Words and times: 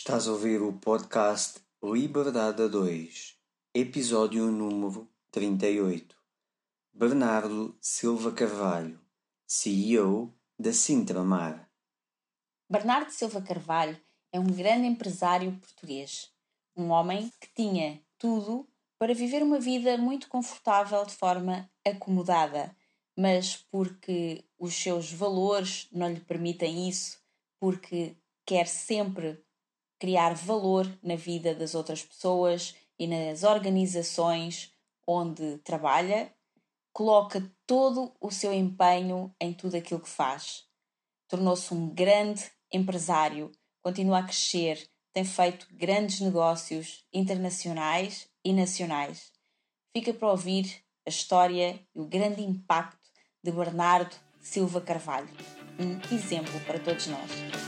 Estás 0.00 0.28
a 0.28 0.32
ouvir 0.32 0.62
o 0.62 0.72
podcast 0.72 1.60
Liberdade 1.82 2.62
a 2.62 2.68
2, 2.68 3.36
episódio 3.74 4.46
número 4.46 5.10
38. 5.32 6.16
Bernardo 6.94 7.76
Silva 7.80 8.30
Carvalho, 8.30 9.00
CEO 9.44 10.32
da 10.56 10.72
Sintra 10.72 11.24
Mar. 11.24 11.68
Bernardo 12.70 13.10
Silva 13.10 13.42
Carvalho 13.42 14.00
é 14.32 14.38
um 14.38 14.46
grande 14.46 14.86
empresário 14.86 15.58
português, 15.58 16.32
um 16.76 16.90
homem 16.90 17.32
que 17.40 17.52
tinha 17.52 18.00
tudo 18.16 18.68
para 19.00 19.12
viver 19.12 19.42
uma 19.42 19.58
vida 19.58 19.98
muito 19.98 20.28
confortável 20.28 21.04
de 21.04 21.16
forma 21.16 21.68
acomodada, 21.84 22.74
mas 23.16 23.56
porque 23.68 24.44
os 24.56 24.74
seus 24.74 25.10
valores 25.12 25.88
não 25.90 26.08
lhe 26.08 26.20
permitem 26.20 26.88
isso, 26.88 27.20
porque 27.58 28.16
quer 28.46 28.68
sempre 28.68 29.44
criar 29.98 30.34
valor 30.34 30.86
na 31.02 31.16
vida 31.16 31.54
das 31.54 31.74
outras 31.74 32.02
pessoas 32.02 32.74
e 32.98 33.06
nas 33.06 33.42
organizações 33.42 34.72
onde 35.06 35.58
trabalha, 35.58 36.32
coloca 36.92 37.50
todo 37.66 38.12
o 38.20 38.30
seu 38.30 38.52
empenho 38.52 39.34
em 39.40 39.52
tudo 39.52 39.76
aquilo 39.76 40.00
que 40.00 40.08
faz. 40.08 40.64
Tornou-se 41.28 41.72
um 41.72 41.88
grande 41.88 42.44
empresário, 42.72 43.50
continua 43.82 44.18
a 44.18 44.22
crescer, 44.22 44.88
tem 45.12 45.24
feito 45.24 45.66
grandes 45.72 46.20
negócios 46.20 47.04
internacionais 47.12 48.28
e 48.44 48.52
nacionais. 48.52 49.32
Fica 49.96 50.12
para 50.12 50.30
ouvir 50.30 50.82
a 51.06 51.08
história 51.08 51.80
e 51.94 52.00
o 52.00 52.06
grande 52.06 52.42
impacto 52.42 52.98
de 53.42 53.50
Bernardo 53.50 54.14
Silva 54.40 54.80
Carvalho, 54.80 55.28
um 55.78 56.14
exemplo 56.14 56.60
para 56.66 56.78
todos 56.78 57.06
nós. 57.06 57.67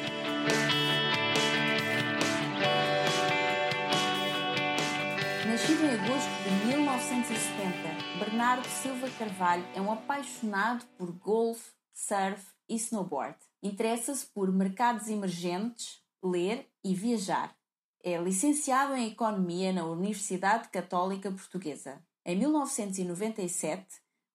Nascido 5.51 5.83
em 5.83 5.89
agosto 5.89 6.29
de 6.45 6.65
1970, 6.67 8.19
Bernardo 8.19 8.65
Silva 8.69 9.09
Carvalho 9.19 9.67
é 9.75 9.81
um 9.81 9.91
apaixonado 9.91 10.85
por 10.97 11.11
golfe, 11.11 11.73
surf 11.93 12.41
e 12.69 12.75
snowboard. 12.75 13.35
Interessa-se 13.61 14.25
por 14.27 14.49
mercados 14.49 15.09
emergentes, 15.09 15.99
ler 16.23 16.69
e 16.81 16.95
viajar. 16.95 17.53
É 18.01 18.17
licenciado 18.17 18.95
em 18.95 19.11
Economia 19.11 19.73
na 19.73 19.83
Universidade 19.83 20.69
Católica 20.69 21.29
Portuguesa. 21.29 22.01
Em 22.25 22.37
1997, 22.37 23.85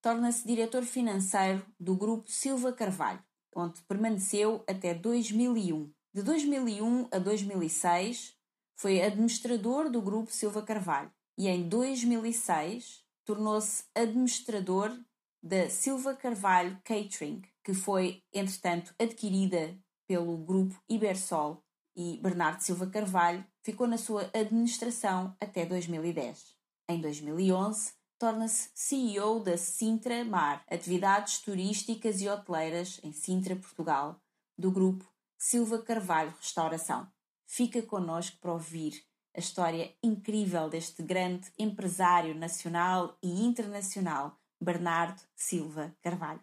torna-se 0.02 0.46
diretor 0.46 0.82
financeiro 0.82 1.64
do 1.80 1.96
Grupo 1.96 2.30
Silva 2.30 2.74
Carvalho, 2.74 3.24
onde 3.54 3.80
permaneceu 3.88 4.62
até 4.68 4.92
2001. 4.92 5.90
De 6.12 6.22
2001 6.22 7.08
a 7.10 7.18
2006, 7.18 8.35
foi 8.76 9.02
administrador 9.02 9.90
do 9.90 10.02
Grupo 10.02 10.30
Silva 10.30 10.62
Carvalho 10.62 11.10
e 11.38 11.48
em 11.48 11.68
2006 11.68 13.04
tornou-se 13.24 13.84
administrador 13.94 14.96
da 15.42 15.68
Silva 15.68 16.14
Carvalho 16.14 16.78
Catering, 16.84 17.42
que 17.64 17.74
foi, 17.74 18.22
entretanto, 18.32 18.94
adquirida 18.98 19.76
pelo 20.06 20.36
Grupo 20.38 20.80
Ibersol 20.88 21.62
e 21.96 22.18
Bernardo 22.22 22.60
Silva 22.60 22.86
Carvalho 22.86 23.44
ficou 23.62 23.86
na 23.86 23.98
sua 23.98 24.30
administração 24.34 25.34
até 25.40 25.64
2010. 25.64 26.54
Em 26.88 27.00
2011, 27.00 27.92
torna-se 28.18 28.70
CEO 28.74 29.40
da 29.40 29.56
Sintra 29.56 30.24
Mar, 30.24 30.64
atividades 30.70 31.38
turísticas 31.38 32.20
e 32.20 32.28
hoteleiras 32.28 33.00
em 33.02 33.12
Sintra, 33.12 33.56
Portugal, 33.56 34.20
do 34.58 34.70
grupo 34.70 35.04
Silva 35.38 35.82
Carvalho 35.82 36.34
Restauração. 36.38 37.08
Fica 37.56 37.80
connosco 37.80 38.36
para 38.38 38.52
ouvir 38.52 38.92
a 39.34 39.40
história 39.40 39.90
incrível 40.04 40.68
deste 40.68 41.02
grande 41.02 41.50
empresário 41.58 42.34
nacional 42.34 43.16
e 43.22 43.46
internacional, 43.46 44.38
Bernardo 44.60 45.22
Silva 45.34 45.96
Carvalho. 46.02 46.42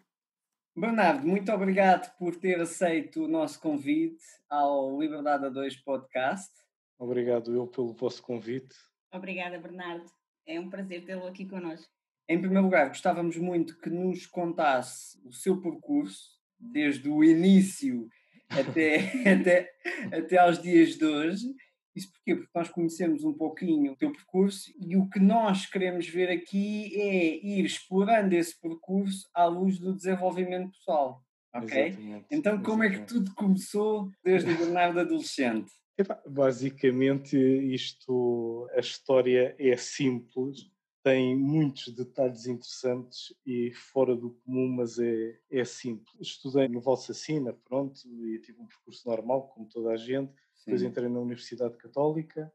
Bernardo, 0.76 1.24
muito 1.24 1.52
obrigado 1.52 2.12
por 2.18 2.34
ter 2.34 2.60
aceito 2.60 3.26
o 3.26 3.28
nosso 3.28 3.60
convite 3.60 4.24
ao 4.50 5.00
Liberdade 5.00 5.46
a 5.46 5.50
2 5.50 5.76
podcast. 5.84 6.52
Obrigado 6.98 7.54
eu 7.54 7.68
pelo 7.68 7.94
vosso 7.94 8.20
convite. 8.20 8.74
Obrigada, 9.12 9.56
Bernardo. 9.56 10.10
É 10.44 10.58
um 10.58 10.68
prazer 10.68 11.04
tê-lo 11.04 11.28
aqui 11.28 11.46
connosco. 11.46 11.86
Em 12.28 12.40
primeiro 12.40 12.64
lugar, 12.64 12.88
gostávamos 12.88 13.36
muito 13.36 13.78
que 13.78 13.88
nos 13.88 14.26
contasse 14.26 15.16
o 15.24 15.32
seu 15.32 15.62
percurso, 15.62 16.40
desde 16.58 17.08
o 17.08 17.22
início 17.22 18.08
até, 18.48 18.98
até, 19.30 19.70
até 20.12 20.38
aos 20.38 20.60
dias 20.60 20.96
de 20.96 21.04
hoje. 21.04 21.54
Isso 21.94 22.10
porquê? 22.10 22.34
Porque 22.34 22.50
nós 22.58 22.68
conhecemos 22.68 23.22
um 23.22 23.32
pouquinho 23.32 23.92
o 23.92 23.96
teu 23.96 24.10
percurso 24.10 24.72
e 24.80 24.96
o 24.96 25.08
que 25.08 25.20
nós 25.20 25.66
queremos 25.66 26.08
ver 26.08 26.28
aqui 26.28 26.92
é 27.00 27.36
ir 27.36 27.64
explorando 27.64 28.34
esse 28.34 28.60
percurso 28.60 29.28
à 29.32 29.44
luz 29.44 29.78
do 29.78 29.94
desenvolvimento 29.94 30.72
pessoal. 30.72 31.22
Ok? 31.54 31.86
Exatamente, 31.86 32.26
Então, 32.32 32.60
como 32.60 32.82
é 32.82 32.88
que 32.88 32.96
exatamente. 32.96 33.24
tudo 33.26 33.34
começou 33.36 34.10
desde 34.24 34.50
o 34.50 34.58
Bernardo 34.58 34.98
adolescente? 34.98 35.70
Epá, 35.96 36.20
basicamente, 36.26 37.36
isto, 37.36 38.68
a 38.74 38.80
história 38.80 39.54
é 39.56 39.76
simples, 39.76 40.68
tem 41.04 41.36
muitos 41.36 41.94
detalhes 41.94 42.46
interessantes 42.46 43.36
e 43.44 43.70
fora 43.74 44.16
do 44.16 44.30
comum, 44.30 44.68
mas 44.68 44.98
é, 44.98 45.38
é 45.50 45.62
simples. 45.62 46.16
Estudei 46.18 46.66
no 46.66 46.80
Valsacina, 46.80 47.52
pronto, 47.52 48.00
e 48.08 48.38
tive 48.38 48.62
um 48.62 48.66
percurso 48.66 49.06
normal, 49.06 49.48
como 49.48 49.68
toda 49.68 49.90
a 49.90 49.98
gente. 49.98 50.32
Depois 50.64 50.80
Sim. 50.80 50.86
entrei 50.86 51.10
na 51.10 51.20
Universidade 51.20 51.76
Católica 51.76 52.50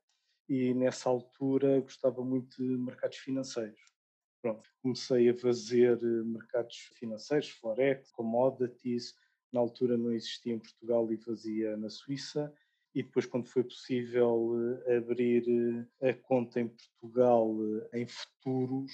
e 0.50 0.74
nessa 0.74 1.09
altura 1.09 1.79
gostava 1.79 2.25
muito 2.25 2.57
de 2.57 2.75
mercados 2.75 3.18
financeiros. 3.18 3.79
Pronto, 4.41 4.68
comecei 4.81 5.29
a 5.29 5.35
fazer 5.35 6.00
eh, 6.01 6.24
mercados 6.24 6.89
financeiros, 6.95 7.50
Forex, 7.50 8.09
commodities. 8.12 9.13
Na 9.53 9.59
altura 9.59 9.95
não 9.95 10.12
existia 10.12 10.56
em 10.56 10.59
Portugal 10.59 11.12
e 11.13 11.18
fazia 11.18 11.77
na 11.77 11.89
Suíça. 11.89 12.51
E 13.00 13.04
depois, 13.04 13.25
quando 13.25 13.48
foi 13.48 13.63
possível 13.63 14.51
eh, 14.86 14.98
abrir 14.98 15.88
eh, 16.01 16.10
a 16.10 16.13
conta 16.13 16.60
em 16.60 16.68
Portugal 16.68 17.56
eh, 17.94 18.01
em 18.01 18.06
futuros, 18.06 18.92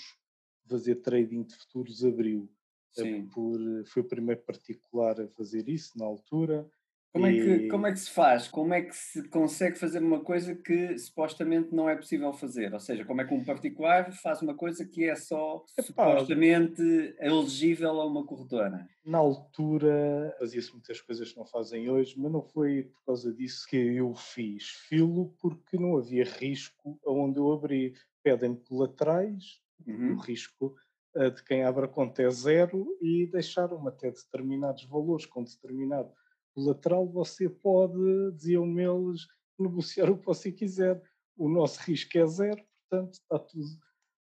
fazer 0.69 0.97
trading 0.97 1.41
de 1.41 1.55
futuros, 1.55 2.05
abriu. 2.05 2.47
Sim. 2.91 3.25
Por, 3.29 3.59
foi 3.87 4.03
o 4.03 4.07
primeiro 4.07 4.43
particular 4.43 5.19
a 5.19 5.27
fazer 5.29 5.67
isso 5.67 5.97
na 5.97 6.05
altura 6.05 6.69
Como, 7.15 7.27
e... 7.27 7.39
é 7.39 7.59
que, 7.59 7.67
como 7.69 7.87
é 7.87 7.93
que 7.93 7.99
se 7.99 8.11
faz? 8.11 8.49
Como 8.49 8.73
é 8.73 8.81
que 8.81 8.93
se 8.93 9.23
consegue 9.29 9.77
fazer 9.77 9.99
uma 9.99 10.19
coisa 10.19 10.53
que 10.53 10.97
supostamente 10.97 11.73
não 11.73 11.87
é 11.87 11.95
possível 11.95 12.33
fazer? 12.33 12.73
Ou 12.73 12.79
seja, 12.79 13.05
como 13.05 13.21
é 13.21 13.25
que 13.25 13.33
um 13.33 13.41
particular 13.41 14.11
faz 14.11 14.41
uma 14.41 14.53
coisa 14.53 14.83
que 14.83 15.05
é 15.05 15.15
só 15.15 15.63
Epá, 15.77 15.83
supostamente 15.83 16.81
elegível 17.17 18.01
a 18.01 18.05
uma 18.05 18.25
corretora? 18.25 18.85
Na 19.05 19.19
altura 19.19 20.35
fazia-se 20.37 20.73
muitas 20.73 20.99
coisas 20.99 21.31
que 21.31 21.37
não 21.37 21.45
fazem 21.45 21.89
hoje, 21.89 22.15
mas 22.17 22.29
não 22.29 22.41
foi 22.41 22.83
por 22.83 23.05
causa 23.05 23.33
disso 23.33 23.65
que 23.69 23.77
eu 23.77 24.13
fiz. 24.13 24.71
Filo 24.89 25.33
porque 25.39 25.77
não 25.77 25.97
havia 25.97 26.25
risco 26.25 26.99
aonde 27.05 27.39
eu 27.39 27.49
abri. 27.49 27.93
Pedem 28.21 28.55
colaterais, 28.55 29.61
uhum. 29.87 30.15
o 30.15 30.17
risco 30.17 30.75
eh, 31.15 31.29
de 31.29 31.41
quem 31.45 31.63
abre 31.63 31.85
a 31.85 31.87
conta 31.87 32.23
é 32.23 32.29
zero 32.29 32.85
e 33.01 33.25
deixaram 33.25 33.87
até 33.87 34.11
determinados 34.11 34.83
valores 34.83 35.25
com 35.25 35.43
determinado 35.45 36.11
colateral, 36.55 37.07
você 37.07 37.49
pode, 37.49 38.31
diziam 38.31 38.65
eles, 38.79 39.27
negociar 39.59 40.09
o 40.09 40.17
que 40.17 40.25
você 40.25 40.51
quiser. 40.51 41.01
O 41.37 41.49
nosso 41.49 41.79
risco 41.81 42.17
é 42.17 42.25
zero, 42.25 42.63
portanto 42.89 43.13
está 43.13 43.37
tudo 43.37 43.67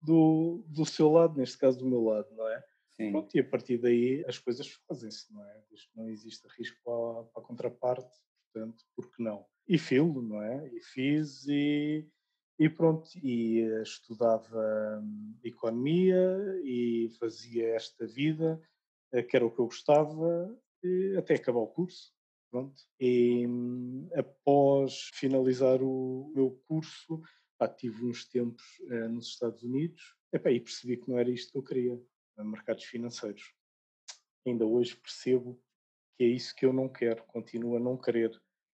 do, 0.02 0.64
do 0.66 0.84
seu 0.84 1.10
lado, 1.10 1.36
neste 1.36 1.58
caso 1.58 1.78
do 1.78 1.86
meu 1.86 2.02
lado, 2.02 2.28
não 2.34 2.48
é? 2.48 2.64
Sim. 2.96 3.10
Pronto, 3.10 3.34
e 3.36 3.40
a 3.40 3.44
partir 3.44 3.78
daí 3.78 4.24
as 4.26 4.38
coisas 4.38 4.68
fazem-se, 4.88 5.32
não 5.32 5.44
é? 5.44 5.62
Desde 5.68 5.88
que 5.88 5.96
não 5.96 6.08
existe 6.08 6.46
risco 6.58 6.78
para, 6.84 7.24
para 7.24 7.42
a 7.42 7.46
contraparte, 7.46 8.16
portanto, 8.52 8.84
por 8.96 9.10
que 9.10 9.22
não? 9.22 9.44
E 9.66 9.78
filo, 9.78 10.22
não 10.22 10.42
é? 10.42 10.68
E 10.72 10.80
fiz 10.80 11.46
e, 11.48 12.06
e 12.58 12.68
pronto, 12.68 13.08
e 13.22 13.60
estudava 13.82 15.00
hum, 15.02 15.34
economia 15.42 16.38
e 16.62 17.10
fazia 17.18 17.74
esta 17.74 18.06
vida, 18.06 18.60
eh, 19.12 19.22
que 19.22 19.36
era 19.36 19.46
o 19.46 19.50
que 19.50 19.60
eu 19.60 19.66
gostava, 19.66 20.56
até 21.18 21.34
acabar 21.34 21.60
o 21.60 21.66
curso. 21.66 22.12
Pronto. 22.50 22.82
E 23.00 23.46
hum, 23.46 24.08
após 24.14 25.10
finalizar 25.14 25.82
o 25.82 26.32
meu 26.34 26.62
curso, 26.68 27.20
pá, 27.58 27.68
tive 27.68 28.04
uns 28.04 28.24
tempos 28.28 28.64
eh, 28.88 29.08
nos 29.08 29.26
Estados 29.26 29.62
Unidos 29.62 30.14
epá, 30.32 30.50
e 30.50 30.60
percebi 30.60 30.96
que 30.96 31.08
não 31.08 31.18
era 31.18 31.30
isto 31.30 31.52
que 31.52 31.58
eu 31.58 31.62
queria, 31.62 32.00
mercados 32.38 32.84
financeiros. 32.84 33.54
Ainda 34.46 34.66
hoje 34.66 34.96
percebo 34.96 35.60
que 36.16 36.24
é 36.24 36.26
isso 36.26 36.54
que 36.54 36.66
eu 36.66 36.72
não 36.72 36.88
quero, 36.88 37.24
continuo 37.24 37.76
a 37.76 37.80
não 37.80 37.96
querer, 37.96 38.30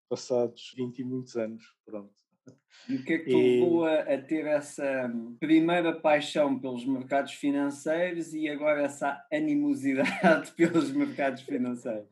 passados 0.09 0.73
20 0.75 0.99
e 0.99 1.05
muitos 1.05 1.37
anos. 1.37 1.65
Pronto. 1.85 2.20
E 2.89 2.97
o 2.97 3.05
que 3.05 3.13
é 3.13 3.19
que 3.19 3.25
te 3.27 3.37
levou 3.37 3.85
a, 3.85 4.01
a, 4.01 4.21
ter 4.21 4.47
essa 4.47 5.07
hum, 5.07 5.37
primeira 5.39 5.93
paixão 5.93 6.59
pelos 6.59 6.85
mercados 6.85 7.35
financeiros 7.35 8.35
e 8.35 8.49
agora 8.49 8.83
essa 8.83 9.25
animosidade 9.33 10.53
pelos 10.57 10.91
mercados 10.93 11.43
financeiros? 11.43 12.09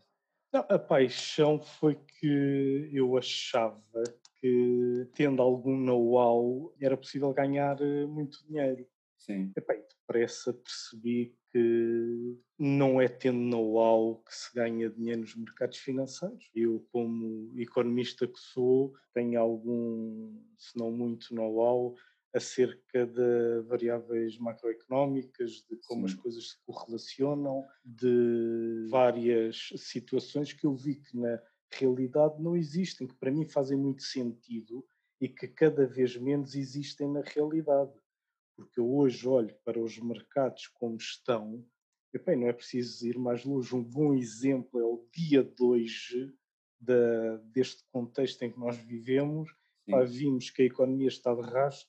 Não, 0.53 0.65
a 0.69 0.79
paixão 0.79 1.61
foi 1.61 1.99
que 2.21 2.91
eu 2.93 3.17
achava 3.17 3.83
que, 4.41 5.09
tendo 5.15 5.43
algum 5.43 5.77
know-how, 5.77 6.75
era 6.81 6.97
possível 6.97 7.33
ganhar 7.33 7.81
eh, 7.81 8.07
muito 8.07 8.47
dinheiro. 8.47 8.87
Sim. 9.19 9.55
Epá, 9.57 9.75
e 9.75 9.83
depressa 9.83 10.53
percebi 10.55 11.37
que 11.53 12.39
não 12.59 13.01
é 13.01 13.09
tendo 13.09 13.39
know-how 13.39 14.23
que 14.23 14.35
se 14.35 14.55
ganha 14.55 14.89
dinheiro 14.91 15.21
nos 15.23 15.35
mercados 15.35 15.79
financeiros. 15.79 16.51
Eu, 16.55 16.87
como 16.93 17.53
economista 17.59 18.27
que 18.29 18.39
sou, 18.39 18.93
tenho 19.15 19.41
algum, 19.41 20.41
se 20.57 20.77
não 20.79 20.93
muito 20.93 21.35
know-how, 21.35 21.95
acerca 22.35 23.07
de 23.07 23.63
variáveis 23.67 24.39
macroeconómicas, 24.39 25.65
de 25.69 25.77
como 25.87 26.05
Sim. 26.05 26.07
as 26.07 26.15
coisas 26.15 26.51
se 26.51 26.57
correlacionam, 26.67 27.67
de 27.85 28.87
várias 28.91 29.71
situações 29.77 30.53
que 30.53 30.67
eu 30.67 30.75
vi 30.75 30.97
que 30.97 31.17
na 31.19 31.41
realidade 31.73 32.41
não 32.43 32.55
existem, 32.57 33.07
que 33.07 33.17
para 33.17 33.31
mim 33.31 33.45
fazem 33.49 33.79
muito 33.79 34.03
sentido 34.03 34.85
e 35.21 35.29
que 35.29 35.49
cada 35.49 35.87
vez 35.87 36.17
menos 36.17 36.55
existem 36.55 37.11
na 37.11 37.23
realidade. 37.23 37.93
Porque 38.59 38.81
eu 38.81 38.93
hoje 38.93 39.29
olho 39.29 39.55
para 39.65 39.79
os 39.79 39.97
mercados 40.01 40.67
como 40.67 40.97
estão, 40.97 41.65
e, 42.13 42.19
bem, 42.19 42.37
não 42.37 42.49
é 42.49 42.53
preciso 42.53 43.07
ir 43.07 43.17
mais 43.17 43.45
longe. 43.45 43.73
Um 43.73 43.85
bom 43.85 44.13
exemplo 44.15 44.81
é 44.81 44.85
o 44.85 45.07
dia 45.15 45.45
2 45.45 45.93
deste 47.53 47.85
contexto 47.93 48.43
em 48.43 48.51
que 48.51 48.59
nós 48.59 48.77
vivemos. 48.77 49.49
Pá, 49.89 50.03
vimos 50.03 50.51
que 50.51 50.63
a 50.63 50.65
economia 50.65 51.07
está 51.07 51.33
de 51.33 51.43
rastro 51.43 51.89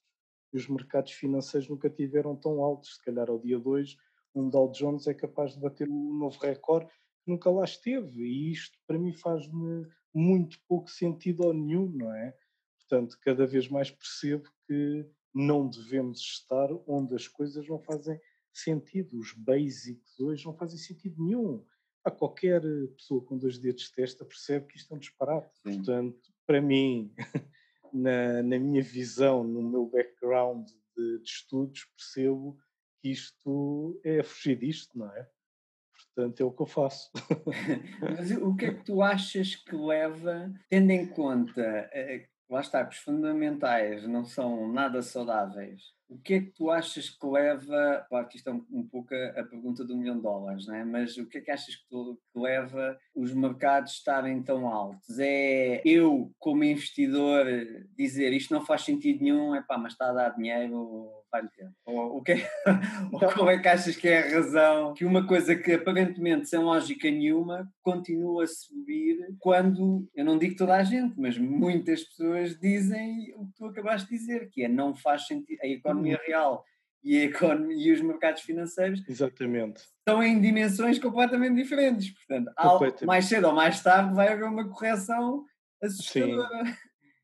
e 0.54 0.57
os 0.57 0.68
mercados 0.68 1.12
financeiros 1.13 1.68
nunca 1.68 1.89
tiveram 1.89 2.36
tão 2.36 2.63
altos. 2.63 2.95
Se 2.98 3.04
calhar 3.04 3.30
ao 3.30 3.39
dia 3.39 3.57
2, 3.57 3.98
um 4.36 4.48
Dow 4.48 4.72
Jones 4.72 5.07
é 5.07 5.13
capaz 5.13 5.54
de 5.56 5.60
bater 5.60 5.89
um 5.89 6.13
novo 6.13 6.38
recorde 6.39 6.88
que 6.88 7.31
nunca 7.31 7.50
lá 7.50 7.63
esteve. 7.63 8.22
E 8.22 8.51
isto, 8.51 8.77
para 8.86 9.00
mim, 9.00 9.12
faz-me 9.12 9.88
muito 10.13 10.60
pouco 10.68 10.88
sentido 10.89 11.45
ou 11.45 11.54
nenhum, 11.54 11.89
não 11.89 12.13
é? 12.13 12.38
Portanto, 12.77 13.18
cada 13.22 13.48
vez 13.48 13.68
mais 13.68 13.89
percebo 13.89 14.50
que 14.68 15.10
não 15.33 15.67
devemos 15.67 16.19
estar 16.19 16.69
onde 16.87 17.15
as 17.15 17.27
coisas 17.27 17.67
não 17.67 17.79
fazem 17.79 18.19
sentido. 18.53 19.19
Os 19.19 19.33
basics 19.33 20.19
hoje 20.19 20.45
não 20.45 20.53
fazem 20.53 20.77
sentido 20.77 21.23
nenhum. 21.23 21.65
A 22.03 22.11
qualquer 22.11 22.61
pessoa 22.95 23.23
com 23.23 23.37
dois 23.37 23.57
dedos 23.57 23.83
de 23.83 23.91
testa 23.91 24.25
percebe 24.25 24.67
que 24.67 24.77
isto 24.77 24.91
é 24.91 24.95
um 24.95 24.99
disparate. 24.99 25.51
Sim. 25.61 25.75
Portanto, 25.75 26.33
para 26.45 26.61
mim, 26.61 27.13
na, 27.93 28.41
na 28.41 28.59
minha 28.59 28.81
visão, 28.81 29.43
no 29.43 29.61
meu 29.61 29.85
background 29.85 30.67
de, 30.95 31.19
de, 31.19 31.29
estudos, 31.29 31.85
percebo 31.95 32.57
que 33.01 33.09
isto 33.09 33.99
é 34.03 34.23
fugir 34.23 34.57
disto, 34.57 34.97
não 34.97 35.07
é? 35.07 35.29
Portanto, 36.15 36.41
é 36.41 36.43
o 36.43 36.51
que 36.51 36.61
eu 36.61 36.65
faço. 36.65 37.11
Mas 38.01 38.31
o 38.31 38.55
que 38.55 38.65
é 38.65 38.73
que 38.73 38.83
tu 38.83 39.01
achas 39.01 39.55
que 39.55 39.75
leva, 39.75 40.51
tendo 40.69 40.91
em 40.91 41.05
conta, 41.07 41.61
eh, 41.93 42.27
lá 42.50 42.62
está, 42.62 42.84
que 42.86 42.96
os 42.96 43.01
fundamentais 43.01 44.07
não 44.07 44.25
são 44.25 44.72
nada 44.72 45.01
saudáveis, 45.01 45.94
o 46.09 46.17
que 46.17 46.33
é 46.33 46.39
que 46.41 46.51
tu 46.51 46.71
achas 46.71 47.09
que 47.09 47.25
leva, 47.25 48.06
claro 48.09 48.27
que 48.27 48.38
isto 48.38 48.50
é 48.50 48.53
um, 48.53 48.88
pouco 48.88 49.13
a, 49.13 49.41
a, 49.41 49.44
pergunta 49.44 49.85
do 49.85 49.95
milhão 49.95 50.15
de 50.15 50.23
dólares, 50.23 50.65
né? 50.65 50.83
mas 50.83 51.17
o 51.17 51.25
que 51.27 51.38
é 51.38 51.41
que 51.41 51.51
achas 51.51 51.75
que, 51.75 51.88
tu, 51.88 52.19
que 52.33 52.39
leva 52.39 52.97
os 53.15 53.31
mercados 53.31 53.94
estarem 53.94 54.41
tão 54.41 54.67
altos? 54.67 55.19
É 55.19 55.81
eu, 55.85 56.31
como 56.39 56.63
investidor, 56.63 57.45
dizer 57.95 58.33
isto 58.33 58.53
não 58.53 58.65
faz 58.65 58.81
sentido 58.81 59.23
nenhum, 59.23 59.53
é 59.53 59.61
pá, 59.61 59.77
mas 59.77 59.94
está 59.94 60.09
a 60.09 60.13
dar 60.13 60.29
dinheiro, 60.29 61.09
vai 61.31 61.44
meter. 61.44 61.69
Ou, 61.85 62.17
o 62.17 62.23
que 62.23 62.33
é, 62.33 62.50
ou 63.12 63.19
como 63.33 63.50
é 63.50 63.59
que 63.59 63.67
achas 63.67 63.95
que 63.95 64.07
é 64.07 64.19
a 64.19 64.35
razão 64.35 64.94
que 64.94 65.05
uma 65.05 65.25
coisa 65.25 65.55
que 65.55 65.73
aparentemente 65.73 66.50
sem 66.50 66.59
lógica 66.59 67.09
nenhuma 67.09 67.71
continua 67.83 68.44
a 68.44 68.47
subir 68.47 69.17
quando, 69.39 70.07
eu 70.15 70.25
não 70.25 70.38
digo 70.38 70.55
toda 70.55 70.75
a 70.75 70.83
gente, 70.83 71.19
mas 71.19 71.38
muitas 71.38 72.03
pessoas 72.03 72.59
dizem 72.59 73.33
o 73.35 73.45
que 73.45 73.53
tu 73.55 73.65
acabaste 73.65 74.09
de 74.09 74.17
dizer, 74.17 74.50
que 74.50 74.63
é 74.63 74.67
não 74.67 74.95
faz 74.95 75.27
sentido, 75.27 75.59
a 75.62 75.67
economia 75.67 75.99
economia 76.00 76.19
real 76.25 76.66
e, 77.04 77.18
economia, 77.18 77.78
e 77.78 77.92
os 77.92 78.01
mercados 78.01 78.42
financeiros 78.42 79.04
Exatamente. 79.07 79.81
estão 80.00 80.22
em 80.22 80.40
dimensões 80.40 81.00
completamente 81.00 81.56
diferentes. 81.56 82.10
Portanto, 82.12 82.53
completamente. 82.56 83.06
mais 83.06 83.25
cedo 83.25 83.48
ou 83.48 83.53
mais 83.53 83.82
tarde 83.82 84.13
vai 84.13 84.29
haver 84.29 84.46
uma 84.46 84.68
correção 84.68 85.46
assustadora. 85.82 86.65
Sim. 86.65 86.74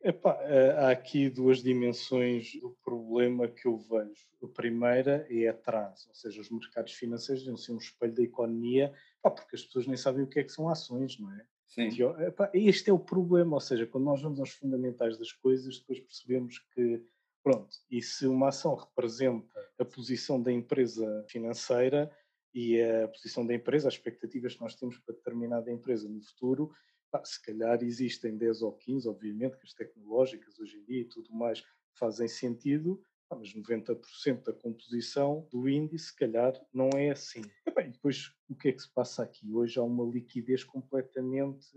Epá, 0.05 0.37
eh, 0.43 0.75
há 0.77 0.91
aqui 0.91 1.31
duas 1.31 1.63
dimensões 1.63 2.51
do 2.61 2.77
problema 2.83 3.47
que 3.47 3.67
eu 3.67 3.75
vejo. 3.75 4.27
A 4.43 4.47
primeira 4.47 5.25
é 5.31 5.47
atraso, 5.47 6.09
ou 6.09 6.13
seja, 6.13 6.39
os 6.39 6.51
mercados 6.51 6.93
financeiros 6.93 7.43
devem 7.43 7.57
ser 7.59 7.71
um 7.71 7.79
espelho 7.79 8.13
da 8.13 8.21
economia, 8.21 8.93
porque 9.23 9.55
as 9.55 9.63
pessoas 9.63 9.87
nem 9.87 9.97
sabem 9.97 10.23
o 10.23 10.27
que 10.27 10.39
é 10.39 10.43
que 10.43 10.51
são 10.51 10.69
ações, 10.69 11.19
não 11.19 11.33
é? 11.33 11.43
Sim. 11.65 11.89
Epá, 12.19 12.51
este 12.53 12.91
é 12.91 12.93
o 12.93 12.99
problema, 12.99 13.55
ou 13.55 13.59
seja, 13.59 13.87
quando 13.87 14.03
nós 14.03 14.21
vamos 14.21 14.39
aos 14.39 14.51
fundamentais 14.51 15.17
das 15.17 15.31
coisas, 15.31 15.79
depois 15.79 15.99
percebemos 15.99 16.59
que 16.75 17.03
Pronto, 17.45 17.77
e 17.91 18.01
se 18.01 18.25
uma 18.25 18.47
ação 18.47 18.73
representa 18.73 19.69
a 19.77 19.85
posição 19.85 20.41
da 20.41 20.51
empresa 20.51 21.23
financeira 21.29 22.11
e 22.51 22.81
a 22.81 23.07
posição 23.07 23.45
da 23.45 23.53
empresa, 23.53 23.87
as 23.87 23.93
expectativas 23.93 24.55
que 24.55 24.61
nós 24.61 24.73
temos 24.73 24.97
para 24.97 25.13
determinada 25.13 25.71
empresa 25.71 26.09
no 26.09 26.19
futuro, 26.23 26.71
pá, 27.11 27.23
se 27.23 27.39
calhar 27.39 27.83
existem 27.83 28.35
10 28.35 28.63
ou 28.63 28.73
15, 28.73 29.07
obviamente, 29.07 29.57
que 29.57 29.63
as 29.63 29.75
tecnológicas 29.75 30.57
hoje 30.57 30.77
em 30.77 30.85
dia 30.85 31.01
e 31.01 31.07
tudo 31.07 31.31
mais 31.35 31.63
fazem 31.93 32.27
sentido, 32.27 32.99
pá, 33.29 33.35
mas 33.35 33.53
90% 33.53 34.41
da 34.41 34.51
composição 34.51 35.47
do 35.51 35.69
índice, 35.69 36.05
se 36.05 36.15
calhar, 36.15 36.59
não 36.73 36.89
é 36.95 37.11
assim. 37.11 37.43
E 37.67 37.69
bem, 37.69 37.91
depois, 37.91 38.33
o 38.49 38.55
que 38.55 38.69
é 38.69 38.71
que 38.71 38.81
se 38.81 38.91
passa 38.91 39.21
aqui? 39.21 39.53
Hoje 39.53 39.79
há 39.79 39.83
uma 39.83 40.03
liquidez 40.11 40.63
completamente 40.63 41.67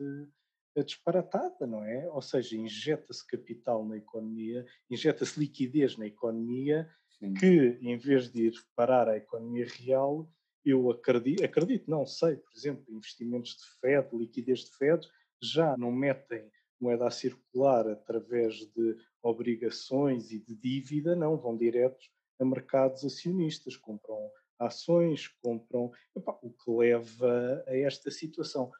disparatada, 0.82 1.66
não 1.66 1.84
é? 1.84 2.08
Ou 2.10 2.22
seja, 2.22 2.56
injeta-se 2.56 3.26
capital 3.26 3.84
na 3.84 3.96
economia, 3.96 4.66
injeta-se 4.90 5.38
liquidez 5.38 5.96
na 5.96 6.06
economia, 6.06 6.88
Sim. 7.18 7.34
que 7.34 7.78
em 7.80 7.96
vez 7.96 8.30
de 8.30 8.46
ir 8.46 8.54
parar 8.74 9.08
a 9.08 9.16
economia 9.16 9.66
real, 9.66 10.30
eu 10.64 10.90
acredito, 10.90 11.44
acredito, 11.44 11.90
não 11.90 12.04
sei, 12.04 12.36
por 12.36 12.52
exemplo, 12.54 12.84
investimentos 12.88 13.56
de 13.56 13.80
Fed, 13.80 14.08
liquidez 14.12 14.60
de 14.60 14.76
Fed, 14.76 15.08
já 15.42 15.76
não 15.76 15.90
metem 15.90 16.50
moeda 16.80 17.06
a 17.06 17.10
circular 17.10 17.88
através 17.88 18.54
de 18.54 18.96
obrigações 19.22 20.30
e 20.30 20.38
de 20.38 20.54
dívida, 20.54 21.16
não, 21.16 21.36
vão 21.36 21.56
diretos 21.56 22.10
a 22.38 22.44
mercados 22.44 23.04
acionistas, 23.04 23.76
compram 23.76 24.30
ações, 24.58 25.28
compram. 25.42 25.92
Epá, 26.14 26.38
o 26.42 26.50
que 26.50 26.70
leva 26.70 27.64
a 27.66 27.76
esta 27.76 28.10
situação. 28.10 28.70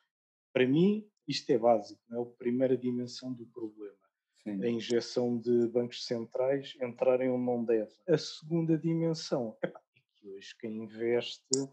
Para 0.53 0.67
mim, 0.67 1.09
isto 1.29 1.51
é 1.51 1.59
básico, 1.59 2.01
não 2.09 2.21
é? 2.21 2.23
a 2.23 2.27
primeira 2.27 2.77
dimensão 2.77 3.33
do 3.33 3.47
problema. 3.47 3.95
Sim. 4.43 4.63
A 4.65 4.69
injeção 4.69 5.39
de 5.39 5.69
bancos 5.69 6.07
centrais 6.07 6.75
entrarem 6.81 7.31
onde 7.31 7.45
não 7.45 7.65
deve. 7.65 7.93
A 8.09 8.17
segunda 8.17 8.79
dimensão 8.79 9.57
é 9.63 9.69
que 10.17 10.29
hoje 10.29 10.57
quem 10.59 10.79
investe 10.79 11.69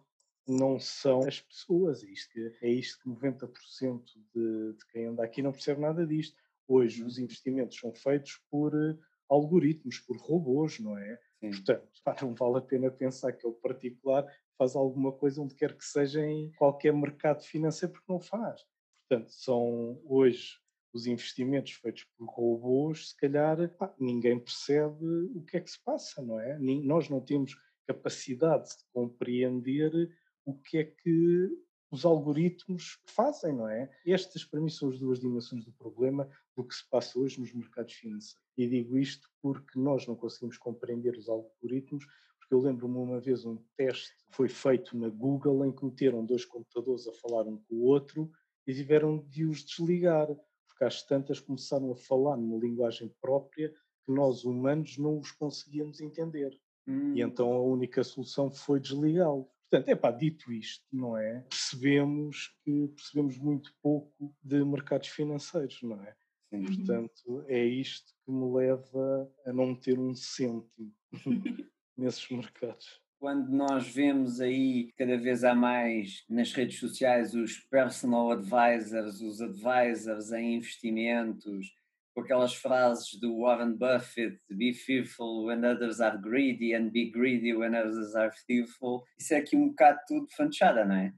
não 0.47 0.79
são 0.79 1.21
as 1.25 1.39
pessoas. 1.39 2.03
É 2.03 2.07
isto 2.07 2.31
que, 2.31 2.57
é 2.61 2.69
isto 2.69 2.99
que 3.01 3.09
90% 3.09 4.03
de, 4.33 4.73
de 4.73 4.85
quem 4.91 5.05
anda 5.05 5.23
aqui 5.23 5.41
não 5.41 5.51
percebe 5.51 5.81
nada 5.81 6.05
disto. 6.05 6.35
Hoje 6.67 7.03
os 7.03 7.17
investimentos 7.17 7.79
são 7.79 7.93
feitos 7.93 8.41
por 8.49 8.73
uh, 8.75 8.99
algoritmos, 9.29 9.99
por 9.99 10.17
robôs, 10.17 10.79
não 10.79 10.97
é? 10.97 11.19
Sim. 11.39 11.51
Portanto, 11.51 11.87
não 12.21 12.35
vale 12.35 12.57
a 12.57 12.61
pena 12.61 12.91
pensar 12.91 13.31
que 13.33 13.47
o 13.47 13.53
particular 13.53 14.25
faz 14.57 14.75
alguma 14.75 15.11
coisa 15.11 15.41
onde 15.41 15.55
quer 15.55 15.75
que 15.75 15.85
seja 15.85 16.25
em 16.25 16.51
qualquer 16.53 16.93
mercado 16.93 17.43
financeiro, 17.43 17.93
porque 17.93 18.11
não 18.11 18.19
faz. 18.19 18.65
Portanto, 19.07 19.29
são 19.31 20.01
hoje 20.05 20.57
os 20.93 21.05
investimentos 21.05 21.73
feitos 21.73 22.05
por 22.17 22.25
robôs, 22.25 23.09
se 23.09 23.17
calhar 23.17 23.69
pá, 23.77 23.93
ninguém 23.99 24.39
percebe 24.39 25.05
o 25.35 25.43
que 25.43 25.57
é 25.57 25.61
que 25.61 25.69
se 25.69 25.83
passa, 25.83 26.21
não 26.21 26.39
é? 26.39 26.57
Nós 26.57 27.09
não 27.09 27.19
temos 27.19 27.55
capacidade 27.85 28.69
de 28.69 28.83
compreender 28.93 30.09
o 30.45 30.53
que 30.53 30.77
é 30.77 30.83
que 30.85 31.49
os 31.91 32.05
algoritmos 32.05 32.99
fazem, 33.05 33.53
não 33.53 33.67
é? 33.67 33.89
Estas, 34.05 34.43
para 34.43 34.59
mim, 34.59 34.69
são 34.69 34.89
as 34.89 34.97
duas 34.97 35.19
dimensões 35.19 35.65
do 35.65 35.71
problema 35.73 36.29
do 36.55 36.63
que 36.63 36.73
se 36.73 36.89
passa 36.89 37.19
hoje 37.19 37.39
nos 37.39 37.53
mercados 37.53 37.93
financeiros. 37.93 38.43
E 38.57 38.67
digo 38.67 38.97
isto 38.97 39.29
porque 39.41 39.77
nós 39.77 40.07
não 40.07 40.15
conseguimos 40.15 40.57
compreender 40.57 41.17
os 41.17 41.29
algoritmos, 41.29 42.05
porque 42.39 42.53
eu 42.53 42.59
lembro-me 42.59 42.97
uma 42.97 43.19
vez 43.19 43.45
um 43.45 43.57
teste 43.75 44.13
que 44.29 44.35
foi 44.35 44.47
feito 44.49 44.97
na 44.97 45.09
Google 45.09 45.65
em 45.65 45.71
que 45.71 45.85
meteram 45.85 46.25
dois 46.25 46.45
computadores 46.45 47.07
a 47.07 47.13
falar 47.13 47.47
um 47.47 47.57
com 47.57 47.75
o 47.75 47.83
outro 47.83 48.31
e 48.67 48.73
tiveram 48.73 49.17
de 49.17 49.45
os 49.45 49.63
desligar, 49.63 50.27
porque 50.67 50.83
às 50.83 51.03
tantas 51.03 51.39
começaram 51.39 51.91
a 51.91 51.95
falar 51.95 52.37
numa 52.37 52.57
linguagem 52.57 53.13
própria 53.21 53.69
que 53.69 54.11
nós 54.11 54.43
humanos 54.43 54.97
não 54.97 55.19
os 55.19 55.31
conseguíamos 55.31 55.99
entender. 56.01 56.57
Hum. 56.87 57.15
E 57.15 57.21
então 57.21 57.51
a 57.53 57.61
única 57.61 58.03
solução 58.03 58.51
foi 58.51 58.79
desligá-lo. 58.79 59.49
Portanto, 59.69 59.89
é 59.89 59.95
pá, 59.95 60.11
dito 60.11 60.51
isto, 60.51 60.85
não 60.93 61.17
é? 61.17 61.41
Percebemos 61.49 62.55
que 62.63 62.87
percebemos 62.89 63.37
muito 63.37 63.73
pouco 63.81 64.35
de 64.43 64.63
mercados 64.63 65.07
financeiros, 65.09 65.81
não 65.81 66.01
é? 66.03 66.15
Sim. 66.49 66.65
Portanto, 66.65 67.43
é 67.47 67.65
isto 67.65 68.13
que 68.23 68.31
me 68.31 68.53
leva 68.53 69.31
a 69.45 69.51
não 69.51 69.75
ter 69.75 69.97
um 69.99 70.13
cêntimo 70.15 70.93
nesses 71.97 72.29
mercados. 72.29 73.01
Quando 73.25 73.49
nós 73.49 73.87
vemos 73.87 74.39
aí 74.39 74.91
cada 74.95 75.17
vez 75.17 75.43
há 75.43 75.55
mais 75.55 76.23
nas 76.29 76.53
redes 76.53 76.77
sociais 76.77 77.33
os 77.33 77.57
personal 77.57 78.29
advisors, 78.29 79.19
os 79.19 79.41
advisors 79.41 80.31
em 80.31 80.57
investimentos, 80.57 81.73
com 82.13 82.21
aquelas 82.21 82.53
frases 82.53 83.19
do 83.19 83.39
Warren 83.39 83.77
Buffett, 83.77 84.39
be 84.47 84.75
fearful 84.75 85.45
when 85.47 85.65
others 85.65 85.99
are 86.01 86.19
greedy 86.19 86.75
and 86.75 86.91
be 86.91 87.09
greedy 87.09 87.51
when 87.55 87.75
others 87.75 88.13
are 88.13 88.31
fearful. 88.45 89.03
Isso 89.17 89.33
é 89.33 89.37
aqui 89.37 89.55
um 89.55 89.69
bocado 89.69 90.01
tudo 90.07 90.27
fanchada, 90.29 90.85
não 90.85 90.95
é? 90.95 91.11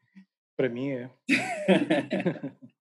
Para 0.55 0.69
mim 0.69 0.91
é. 0.91 1.11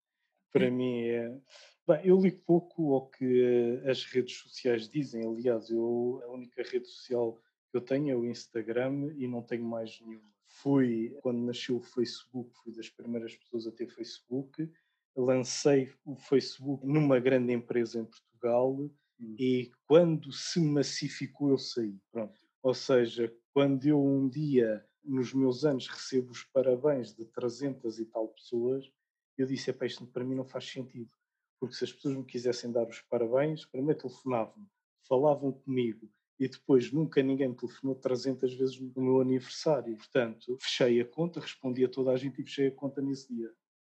Para 0.53 0.71
mim 0.71 1.01
é. 1.01 1.37
Bem, 1.85 2.01
eu 2.05 2.21
ligo 2.21 2.41
pouco 2.47 2.95
ao 2.95 3.11
que 3.11 3.83
as 3.91 4.05
redes 4.05 4.37
sociais 4.37 4.89
dizem. 4.89 5.27
Aliás, 5.27 5.69
eu, 5.69 6.23
a 6.25 6.31
única 6.31 6.63
rede 6.63 6.87
social 6.87 7.37
eu 7.77 7.81
tenho 7.81 8.11
é 8.11 8.17
o 8.17 8.25
Instagram 8.25 9.13
e 9.17 9.27
não 9.27 9.43
tenho 9.43 9.65
mais 9.65 10.01
nenhuma. 10.01 10.35
Fui, 10.47 11.17
quando 11.23 11.39
nasceu 11.39 11.77
o 11.77 11.83
Facebook, 11.83 12.51
fui 12.63 12.73
das 12.73 12.89
primeiras 12.89 13.37
pessoas 13.37 13.67
a 13.67 13.73
ter 13.73 13.89
Facebook 13.89 14.71
lancei 15.17 15.93
o 16.05 16.15
Facebook 16.15 16.87
numa 16.87 17.19
grande 17.19 17.53
empresa 17.53 17.99
em 17.99 18.05
Portugal 18.05 18.73
hum. 18.73 18.91
e 19.39 19.73
quando 19.87 20.31
se 20.31 20.61
massificou 20.61 21.51
eu 21.51 21.59
saí. 21.59 21.99
Pronto. 22.13 22.39
Ou 22.63 22.75
seja, 22.75 23.35
quando 23.53 23.87
eu 23.87 24.05
um 24.05 24.29
dia, 24.29 24.85
nos 25.03 25.33
meus 25.33 25.65
anos, 25.65 25.89
recebo 25.89 26.31
os 26.33 26.43
parabéns 26.45 27.15
de 27.15 27.25
300 27.25 27.99
e 27.99 28.07
tal 28.07 28.29
pessoas, 28.29 28.91
eu 29.39 29.47
disse, 29.47 29.75
isto 29.85 30.07
para 30.07 30.25
mim 30.25 30.35
não 30.35 30.45
faz 30.45 30.71
sentido. 30.71 31.11
Porque 31.59 31.75
se 31.75 31.85
as 31.85 31.93
pessoas 31.93 32.17
me 32.17 32.25
quisessem 32.25 32.71
dar 32.71 32.87
os 32.87 33.01
parabéns, 33.03 33.65
primeiro 33.65 34.01
telefonavam, 34.01 34.67
falavam 35.09 35.53
comigo 35.53 36.11
e 36.39 36.49
depois 36.49 36.93
nunca 36.93 37.23
ninguém 37.23 37.49
me 37.49 37.57
telefonou 37.57 37.95
300 37.95 38.55
vezes 38.55 38.79
no 38.79 39.03
meu 39.03 39.21
aniversário. 39.21 39.97
Portanto, 39.97 40.57
fechei 40.61 41.01
a 41.01 41.05
conta, 41.05 41.41
respondi 41.41 41.85
a 41.85 41.89
toda 41.89 42.11
a 42.11 42.17
gente 42.17 42.41
e 42.41 42.45
fechei 42.45 42.69
a 42.69 42.73
conta 42.73 43.01
nesse 43.01 43.33
dia. 43.35 43.51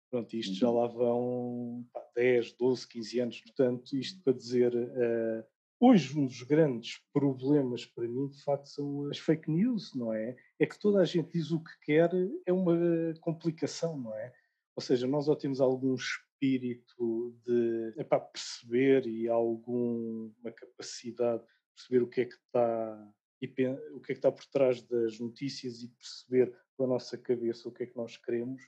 Pronto, 0.10 0.34
isto 0.36 0.56
já 0.56 0.70
uhum. 0.70 0.76
lá 0.78 0.88
vão 0.88 1.86
pá, 1.92 2.02
10, 2.16 2.54
12, 2.54 2.88
15 2.88 3.20
anos. 3.20 3.42
Portanto, 3.42 3.98
isto 3.98 4.24
para 4.24 4.34
dizer, 4.34 4.74
uh, 4.74 5.44
hoje 5.80 6.18
um 6.18 6.26
dos 6.26 6.44
grandes 6.44 7.02
problemas 7.12 7.86
para 7.86 8.08
mim, 8.08 8.28
de 8.30 8.42
facto, 8.44 8.68
são 8.68 9.10
as 9.10 9.18
fake 9.18 9.52
news, 9.52 9.94
não 9.96 10.14
é? 10.14 10.36
É 10.60 10.66
que 10.66 10.80
toda 10.80 11.02
a 11.02 11.06
gente 11.06 11.32
diz 11.34 11.52
o 11.52 11.60
que 11.60 11.72
quer, 11.82 12.12
é 12.46 12.54
uma 12.54 12.78
complicação, 13.20 13.98
não 13.98 14.14
é? 14.14 14.32
Ou 14.76 14.82
seja, 14.82 15.08
nós 15.08 15.28
ou 15.28 15.36
temos 15.36 15.60
algum 15.60 15.96
espírito 15.96 17.36
de 17.44 17.94
epá, 17.98 18.20
perceber 18.20 19.08
e 19.08 19.28
alguma 19.28 20.52
capacidade 20.56 21.44
de 21.44 21.57
perceber 21.78 22.04
o 22.04 22.08
que 22.08 22.22
é 22.22 22.26
que 22.26 22.34
está 22.36 23.14
e 23.40 23.46
o 23.94 24.02
que 24.02 24.12
é 24.12 24.14
que 24.16 24.20
está 24.20 24.32
por 24.32 24.46
trás 24.48 24.82
das 24.82 25.20
notícias 25.20 25.84
e 25.84 25.88
perceber 25.90 26.58
pela 26.76 26.90
nossa 26.90 27.18
cabeça 27.18 27.70
o 27.70 27.72
que 27.72 27.84
é 27.84 27.86
que 27.86 27.96
nós 27.96 28.18
queremos, 28.18 28.62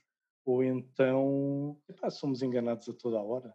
ou 0.44 0.62
então 0.62 1.80
epá, 1.88 2.08
somos 2.08 2.40
enganados 2.40 2.88
a 2.88 2.94
toda 2.94 3.18
a 3.18 3.22
hora. 3.22 3.54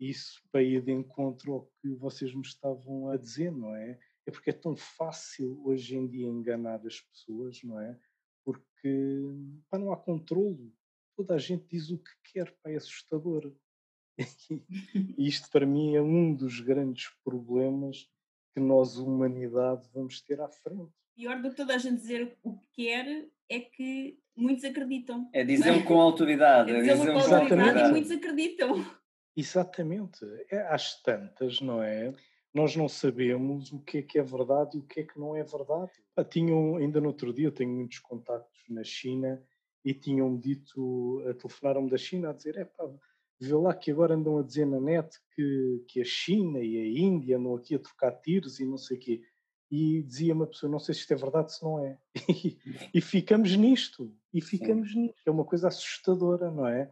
Isso 0.00 0.42
para 0.50 0.62
ir 0.62 0.82
de 0.82 0.92
encontro 0.92 1.52
ao 1.52 1.66
que 1.80 1.94
vocês 1.94 2.34
me 2.34 2.42
estavam 2.42 3.10
a 3.10 3.16
dizer, 3.16 3.52
não 3.52 3.76
é? 3.76 3.98
É 4.26 4.30
porque 4.30 4.50
é 4.50 4.52
tão 4.54 4.74
fácil 4.74 5.62
hoje 5.64 5.96
em 5.96 6.06
dia 6.06 6.26
enganar 6.26 6.84
as 6.86 7.00
pessoas, 7.00 7.62
não 7.62 7.78
é? 7.78 7.98
Porque 8.42 9.20
pá, 9.70 9.78
não 9.78 9.92
há 9.92 9.96
controle. 9.96 10.72
Toda 11.14 11.34
a 11.34 11.38
gente 11.38 11.66
diz 11.68 11.90
o 11.90 11.98
que 11.98 12.32
quer, 12.32 12.50
pá, 12.62 12.70
é 12.70 12.76
assustador. 12.76 13.52
E 15.18 15.26
isto 15.26 15.50
para 15.50 15.66
mim 15.66 15.96
é 15.96 16.00
um 16.00 16.34
dos 16.34 16.60
grandes 16.60 17.08
problemas 17.24 18.08
que 18.54 18.60
nós, 18.60 18.96
humanidade, 18.96 19.88
vamos 19.92 20.20
ter 20.20 20.40
à 20.40 20.48
frente. 20.48 20.92
Pior 21.16 21.42
do 21.42 21.50
que 21.50 21.56
toda 21.56 21.74
a 21.74 21.78
gente 21.78 22.00
dizer 22.00 22.36
o 22.42 22.56
que 22.56 22.66
quer 22.72 23.28
é 23.48 23.60
que 23.60 24.18
muitos 24.36 24.64
acreditam. 24.64 25.28
É 25.32 25.44
dizer 25.44 25.84
com 25.84 26.00
autoridade. 26.00 26.70
É 26.70 26.80
dizer 26.80 26.96
com 26.96 27.34
autoridade 27.34 27.80
e 27.80 27.90
muitos 27.90 28.10
acreditam. 28.12 28.84
Exatamente. 29.36 30.24
É, 30.50 30.60
às 30.68 31.02
tantas, 31.02 31.60
não 31.60 31.82
é? 31.82 32.12
Nós 32.52 32.76
não 32.76 32.88
sabemos 32.88 33.72
o 33.72 33.80
que 33.80 33.98
é 33.98 34.02
que 34.02 34.18
é 34.18 34.22
verdade 34.22 34.76
e 34.76 34.80
o 34.80 34.84
que 34.84 35.00
é 35.00 35.02
que 35.02 35.18
não 35.18 35.34
é 35.34 35.42
verdade. 35.42 35.90
Ah, 36.16 36.24
tinham, 36.24 36.76
ainda 36.76 37.00
no 37.00 37.08
outro 37.08 37.32
dia, 37.32 37.48
eu 37.48 37.52
tenho 37.52 37.70
muitos 37.70 37.98
contactos 37.98 38.62
na 38.68 38.84
China 38.84 39.42
e 39.84 39.92
tinham 39.92 40.38
dito, 40.38 41.20
telefonaram-me 41.40 41.90
da 41.90 41.98
China 41.98 42.30
a 42.30 42.32
dizer, 42.32 42.56
é 42.56 42.64
pá, 42.64 42.88
vê 43.46 43.54
lá 43.54 43.74
que 43.74 43.90
agora 43.90 44.14
andam 44.14 44.38
a 44.38 44.42
dizer 44.42 44.66
na 44.66 44.80
net 44.80 45.08
que, 45.34 45.84
que 45.88 46.00
a 46.00 46.04
China 46.04 46.58
e 46.60 46.76
a 46.76 47.00
Índia 47.00 47.36
andam 47.36 47.54
aqui 47.54 47.74
a 47.74 47.78
trocar 47.78 48.12
tiros 48.12 48.60
e 48.60 48.64
não 48.64 48.78
sei 48.78 48.96
o 48.96 49.00
quê 49.00 49.22
e 49.70 50.02
dizia 50.02 50.34
uma 50.34 50.46
pessoa, 50.46 50.70
não 50.70 50.78
sei 50.78 50.94
se 50.94 51.00
isto 51.00 51.12
é 51.12 51.16
verdade, 51.16 51.52
se 51.52 51.62
não 51.62 51.84
é. 51.84 51.98
E, 52.28 52.56
e 52.94 53.00
ficamos 53.00 53.56
nisto, 53.56 54.14
e 54.32 54.40
ficamos 54.40 54.92
Sim. 54.92 55.00
nisto. 55.00 55.16
É 55.26 55.30
uma 55.30 55.44
coisa 55.44 55.66
assustadora, 55.66 56.48
não 56.48 56.66
é? 56.66 56.88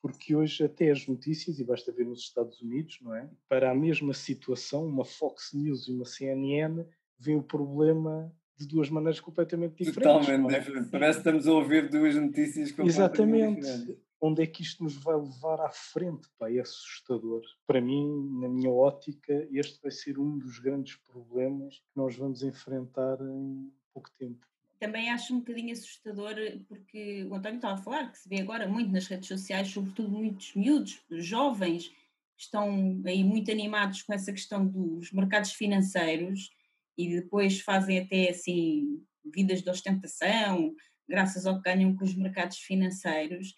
Porque 0.00 0.34
hoje 0.34 0.64
até 0.64 0.92
as 0.92 1.06
notícias, 1.08 1.58
e 1.58 1.64
basta 1.64 1.90
ver 1.90 2.06
nos 2.06 2.20
Estados 2.20 2.60
Unidos, 2.62 2.98
não 3.02 3.14
é? 3.14 3.28
Para 3.48 3.72
a 3.72 3.74
mesma 3.74 4.14
situação, 4.14 4.86
uma 4.86 5.04
Fox 5.04 5.50
News 5.52 5.88
e 5.88 5.92
uma 5.92 6.04
CNN, 6.04 6.84
vem 7.18 7.36
o 7.36 7.42
problema 7.42 8.32
de 8.56 8.66
duas 8.66 8.88
maneiras 8.90 9.18
completamente 9.18 9.82
diferentes. 9.82 10.26
Totalmente 10.26 10.54
é? 10.54 10.58
diferente. 10.58 10.90
Parece 10.90 11.20
que 11.20 11.28
estamos 11.28 11.48
a 11.48 11.52
ouvir 11.52 11.88
duas 11.88 12.14
notícias 12.14 12.70
completamente 12.70 13.58
Exatamente. 13.58 13.60
diferentes 13.60 14.09
onde 14.20 14.42
é 14.42 14.46
que 14.46 14.62
isto 14.62 14.84
nos 14.84 14.96
vai 14.96 15.16
levar 15.16 15.60
à 15.60 15.70
frente? 15.70 16.28
Pá, 16.38 16.50
é 16.50 16.60
assustador. 16.60 17.42
Para 17.66 17.80
mim, 17.80 18.06
na 18.40 18.48
minha 18.48 18.70
ótica, 18.70 19.48
este 19.50 19.80
vai 19.82 19.90
ser 19.90 20.18
um 20.18 20.38
dos 20.38 20.58
grandes 20.58 20.96
problemas 20.96 21.78
que 21.78 21.96
nós 21.96 22.16
vamos 22.16 22.42
enfrentar 22.42 23.18
em 23.20 23.72
pouco 23.92 24.10
tempo. 24.18 24.46
Também 24.78 25.10
acho 25.10 25.34
um 25.34 25.40
bocadinho 25.40 25.72
assustador, 25.72 26.34
porque 26.66 27.24
o 27.24 27.34
António 27.34 27.56
estava 27.56 27.74
a 27.74 27.82
falar 27.82 28.10
que 28.10 28.18
se 28.18 28.28
vê 28.28 28.40
agora 28.40 28.66
muito 28.66 28.90
nas 28.90 29.06
redes 29.06 29.28
sociais, 29.28 29.68
sobretudo 29.68 30.10
muitos 30.10 30.54
miúdos, 30.54 31.02
jovens, 31.10 31.92
estão 32.36 33.02
aí 33.04 33.22
muito 33.22 33.50
animados 33.50 34.02
com 34.02 34.14
essa 34.14 34.32
questão 34.32 34.66
dos 34.66 35.12
mercados 35.12 35.52
financeiros 35.52 36.50
e 36.96 37.08
depois 37.08 37.60
fazem 37.60 37.98
até 37.98 38.30
assim 38.30 39.04
vidas 39.22 39.62
de 39.62 39.68
ostentação, 39.68 40.74
graças 41.06 41.44
ao 41.44 41.56
que 41.56 41.70
ganham 41.70 41.94
com 41.94 42.04
os 42.04 42.14
mercados 42.14 42.58
financeiros 42.58 43.54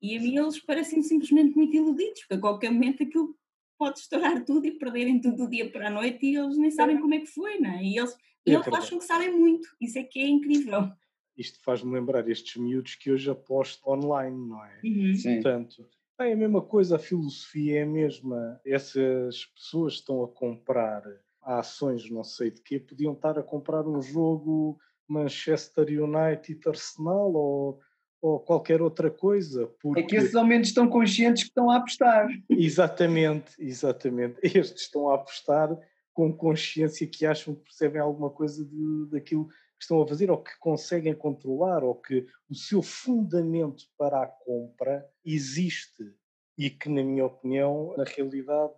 e 0.00 0.16
a 0.16 0.20
mim 0.20 0.36
eles 0.36 0.60
parecem 0.60 1.02
simplesmente 1.02 1.54
muito 1.56 1.74
iludidos, 1.76 2.20
porque 2.20 2.34
a 2.34 2.40
qualquer 2.40 2.70
momento 2.70 3.02
aquilo 3.02 3.34
pode 3.78 4.00
estourar 4.00 4.44
tudo 4.44 4.66
e 4.66 4.72
perderem 4.78 5.20
tudo 5.20 5.36
do 5.36 5.50
dia 5.50 5.70
para 5.70 5.88
a 5.88 5.90
noite 5.90 6.26
e 6.26 6.36
eles 6.36 6.56
nem 6.58 6.70
sabem 6.70 7.00
como 7.00 7.14
é 7.14 7.20
que 7.20 7.26
foi, 7.26 7.58
não 7.58 7.70
é? 7.70 7.82
E 7.82 7.96
eles, 7.96 8.12
é 8.46 8.52
eles 8.52 8.68
acham 8.68 8.98
que 8.98 9.04
sabem 9.04 9.32
muito, 9.32 9.68
isso 9.80 9.98
é 9.98 10.02
que 10.02 10.18
é 10.18 10.26
incrível. 10.26 10.90
Isto 11.36 11.60
faz-me 11.62 11.92
lembrar 11.92 12.28
estes 12.28 12.56
miúdos 12.56 12.96
que 12.96 13.12
hoje 13.12 13.30
apostam 13.30 13.92
online, 13.92 14.48
não 14.48 14.64
é? 14.64 14.80
Uhum. 14.82 15.12
Portanto, 15.22 15.88
É 16.20 16.32
a 16.32 16.36
mesma 16.36 16.60
coisa, 16.60 16.96
a 16.96 16.98
filosofia 16.98 17.78
é 17.78 17.82
a 17.82 17.86
mesma. 17.86 18.60
Essas 18.66 19.44
pessoas 19.54 19.94
estão 19.94 20.24
a 20.24 20.28
comprar 20.28 21.04
ações 21.40 22.10
não 22.10 22.24
sei 22.24 22.50
de 22.50 22.60
quê, 22.60 22.80
podiam 22.80 23.12
estar 23.12 23.38
a 23.38 23.42
comprar 23.42 23.86
um 23.86 24.02
jogo 24.02 24.78
Manchester 25.06 25.86
United 25.86 26.68
Arsenal 26.68 27.32
ou, 27.32 27.80
ou 28.20 28.40
qualquer 28.40 28.82
outra 28.82 29.10
coisa. 29.10 29.66
Porque... 29.80 30.00
É 30.00 30.02
que 30.02 30.16
esses 30.16 30.34
aumentos 30.34 30.68
estão 30.68 30.88
conscientes 30.88 31.44
que 31.44 31.48
estão 31.50 31.70
a 31.70 31.76
apostar. 31.76 32.28
Exatamente, 32.48 33.52
exatamente. 33.58 34.38
Estes 34.42 34.82
estão 34.82 35.10
a 35.10 35.14
apostar 35.14 35.78
com 36.12 36.32
consciência 36.32 37.06
que 37.06 37.24
acham 37.24 37.54
que 37.54 37.62
percebem 37.62 38.00
alguma 38.00 38.30
coisa 38.30 38.64
de, 38.64 39.06
daquilo 39.10 39.46
que 39.46 39.84
estão 39.84 40.02
a 40.02 40.08
fazer 40.08 40.30
ou 40.30 40.42
que 40.42 40.50
conseguem 40.58 41.14
controlar 41.14 41.84
ou 41.84 41.94
que 41.94 42.26
o 42.50 42.54
seu 42.54 42.82
fundamento 42.82 43.84
para 43.96 44.22
a 44.22 44.26
compra 44.26 45.06
existe 45.24 46.12
e 46.58 46.68
que, 46.68 46.88
na 46.88 47.04
minha 47.04 47.24
opinião, 47.24 47.94
na 47.96 48.02
realidade, 48.02 48.74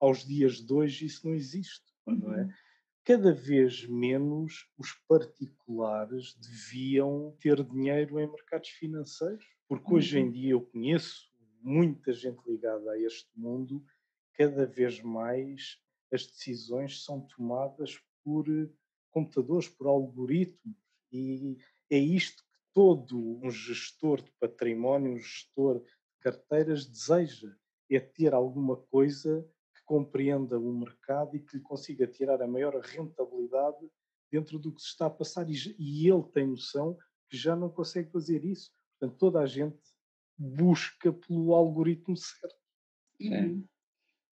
aos 0.00 0.26
dias 0.26 0.54
de 0.56 0.72
hoje 0.72 1.06
isso 1.06 1.24
não 1.28 1.36
existe, 1.36 1.84
não 2.04 2.34
é? 2.34 2.48
Cada 3.04 3.32
vez 3.32 3.86
menos 3.86 4.68
os 4.78 4.92
particulares 5.08 6.34
deviam 6.34 7.34
ter 7.40 7.64
dinheiro 7.64 8.20
em 8.20 8.30
mercados 8.30 8.68
financeiros, 8.68 9.44
porque 9.66 9.94
hoje 9.94 10.18
em 10.18 10.24
uhum. 10.24 10.30
dia 10.30 10.50
eu 10.50 10.60
conheço 10.60 11.30
muita 11.62 12.12
gente 12.12 12.40
ligada 12.46 12.90
a 12.90 13.00
este 13.00 13.30
mundo, 13.34 13.82
cada 14.34 14.66
vez 14.66 15.00
mais 15.00 15.78
as 16.12 16.26
decisões 16.26 17.02
são 17.02 17.26
tomadas 17.36 17.98
por 18.22 18.46
computadores, 19.10 19.68
por 19.68 19.86
algoritmos, 19.86 20.76
e 21.10 21.56
é 21.88 21.98
isto 21.98 22.42
que 22.44 22.58
todo 22.74 23.40
um 23.42 23.50
gestor 23.50 24.22
de 24.22 24.30
património, 24.32 25.12
um 25.12 25.18
gestor 25.18 25.80
de 25.80 25.90
carteiras 26.20 26.86
deseja, 26.86 27.54
é 27.90 27.98
ter 27.98 28.34
alguma 28.34 28.76
coisa 28.76 29.48
compreenda 29.90 30.56
o 30.56 30.72
mercado 30.72 31.34
e 31.34 31.40
que 31.40 31.56
lhe 31.56 31.62
consiga 31.64 32.06
tirar 32.06 32.40
a 32.40 32.46
maior 32.46 32.80
rentabilidade 32.80 33.90
dentro 34.30 34.56
do 34.56 34.72
que 34.72 34.80
se 34.80 34.86
está 34.86 35.06
a 35.06 35.10
passar 35.10 35.50
e, 35.50 35.54
e 35.80 36.08
ele 36.08 36.22
tem 36.32 36.46
noção 36.46 36.96
que 37.28 37.36
já 37.36 37.56
não 37.56 37.68
consegue 37.68 38.08
fazer 38.12 38.44
isso. 38.44 38.70
Portanto, 38.96 39.18
toda 39.18 39.40
a 39.40 39.46
gente 39.46 39.82
busca 40.38 41.12
pelo 41.12 41.52
algoritmo 41.56 42.16
certo. 42.16 42.54
Uhum. 43.20 43.66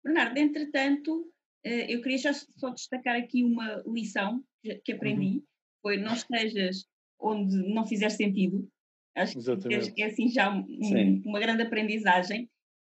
Bernardo, 0.04 0.36
entretanto, 0.36 1.32
eh, 1.64 1.94
eu 1.94 2.02
queria 2.02 2.34
só 2.34 2.68
destacar 2.68 3.16
aqui 3.16 3.42
uma 3.42 3.82
lição 3.86 4.44
que 4.84 4.92
aprendi, 4.92 5.38
uhum. 5.38 5.44
foi 5.80 5.96
não 5.96 6.12
estejas 6.12 6.84
onde 7.18 7.56
não 7.72 7.86
fizer 7.86 8.10
sentido. 8.10 8.68
Acho 9.16 9.38
Exatamente. 9.38 9.90
que 9.94 10.02
é, 10.02 10.04
é 10.06 10.10
assim 10.10 10.28
já 10.28 10.54
um, 10.54 11.22
uma 11.24 11.40
grande 11.40 11.62
aprendizagem. 11.62 12.46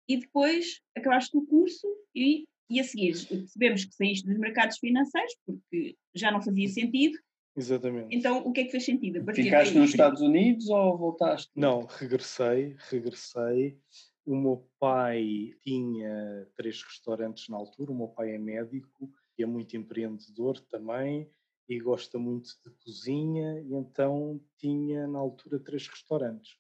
E 0.08 0.18
depois 0.18 0.82
acabaste 0.96 1.36
o 1.36 1.46
curso 1.46 1.88
e, 2.16 2.48
e 2.70 2.80
a 2.80 2.84
seguir 2.84 3.14
percebemos 3.28 3.86
que 3.86 3.96
saíste 3.96 4.28
dos 4.28 4.38
mercados 4.38 4.78
financeiros 4.78 5.36
porque 5.46 5.96
já 6.14 6.32
não 6.32 6.42
fazia 6.42 6.68
sentido. 6.68 7.18
Exatamente. 7.58 8.14
Então, 8.14 8.40
o 8.46 8.52
que 8.52 8.62
é 8.62 8.64
que 8.66 8.72
fez 8.72 8.84
sentido? 8.84 9.24
Ficaste 9.34 9.72
daí? 9.74 9.82
nos 9.82 9.92
Estados 9.92 10.22
Unidos 10.22 10.70
ou 10.70 10.98
voltaste? 10.98 11.52
Não, 11.56 11.86
regressei, 11.86 12.76
regressei. 12.90 13.80
O 14.26 14.36
meu 14.36 14.68
pai 14.78 15.54
tinha 15.62 16.48
três 16.56 16.82
restaurantes 16.84 17.48
na 17.48 17.56
altura. 17.56 17.92
O 17.92 17.96
meu 17.96 18.10
pai 18.10 18.36
é 18.36 18.38
médico 18.38 19.10
e 19.38 19.44
é 19.44 19.46
muito 19.46 19.78
empreendedor 19.78 20.60
também 20.60 21.30
e 21.68 21.80
gosta 21.80 22.20
muito 22.20 22.50
de 22.64 22.70
cozinha 22.84 23.60
e 23.62 23.74
então 23.74 24.40
tinha 24.58 25.08
na 25.08 25.20
altura 25.20 25.60
três 25.60 25.88
restaurantes. 25.88 26.58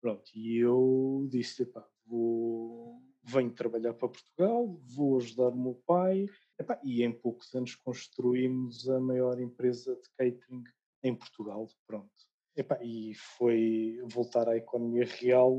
Pronto, 0.00 0.30
e 0.34 0.56
eu 0.56 1.26
disse, 1.30 1.70
vou, 2.06 3.02
venho 3.22 3.52
trabalhar 3.52 3.94
para 3.94 4.08
Portugal, 4.08 4.66
vou 4.94 5.18
ajudar 5.18 5.48
o 5.48 5.60
meu 5.60 5.74
pai, 5.86 6.26
epá, 6.58 6.80
e 6.82 7.02
em 7.02 7.12
poucos 7.12 7.54
anos 7.54 7.74
construímos 7.74 8.88
a 8.88 9.00
maior 9.00 9.40
empresa 9.40 9.94
de 9.94 10.08
catering 10.16 10.64
em 11.02 11.14
Portugal, 11.14 11.68
pronto. 11.86 12.10
Epá, 12.56 12.78
e 12.82 13.14
foi 13.14 14.00
voltar 14.12 14.48
à 14.48 14.56
economia 14.56 15.06
real, 15.06 15.56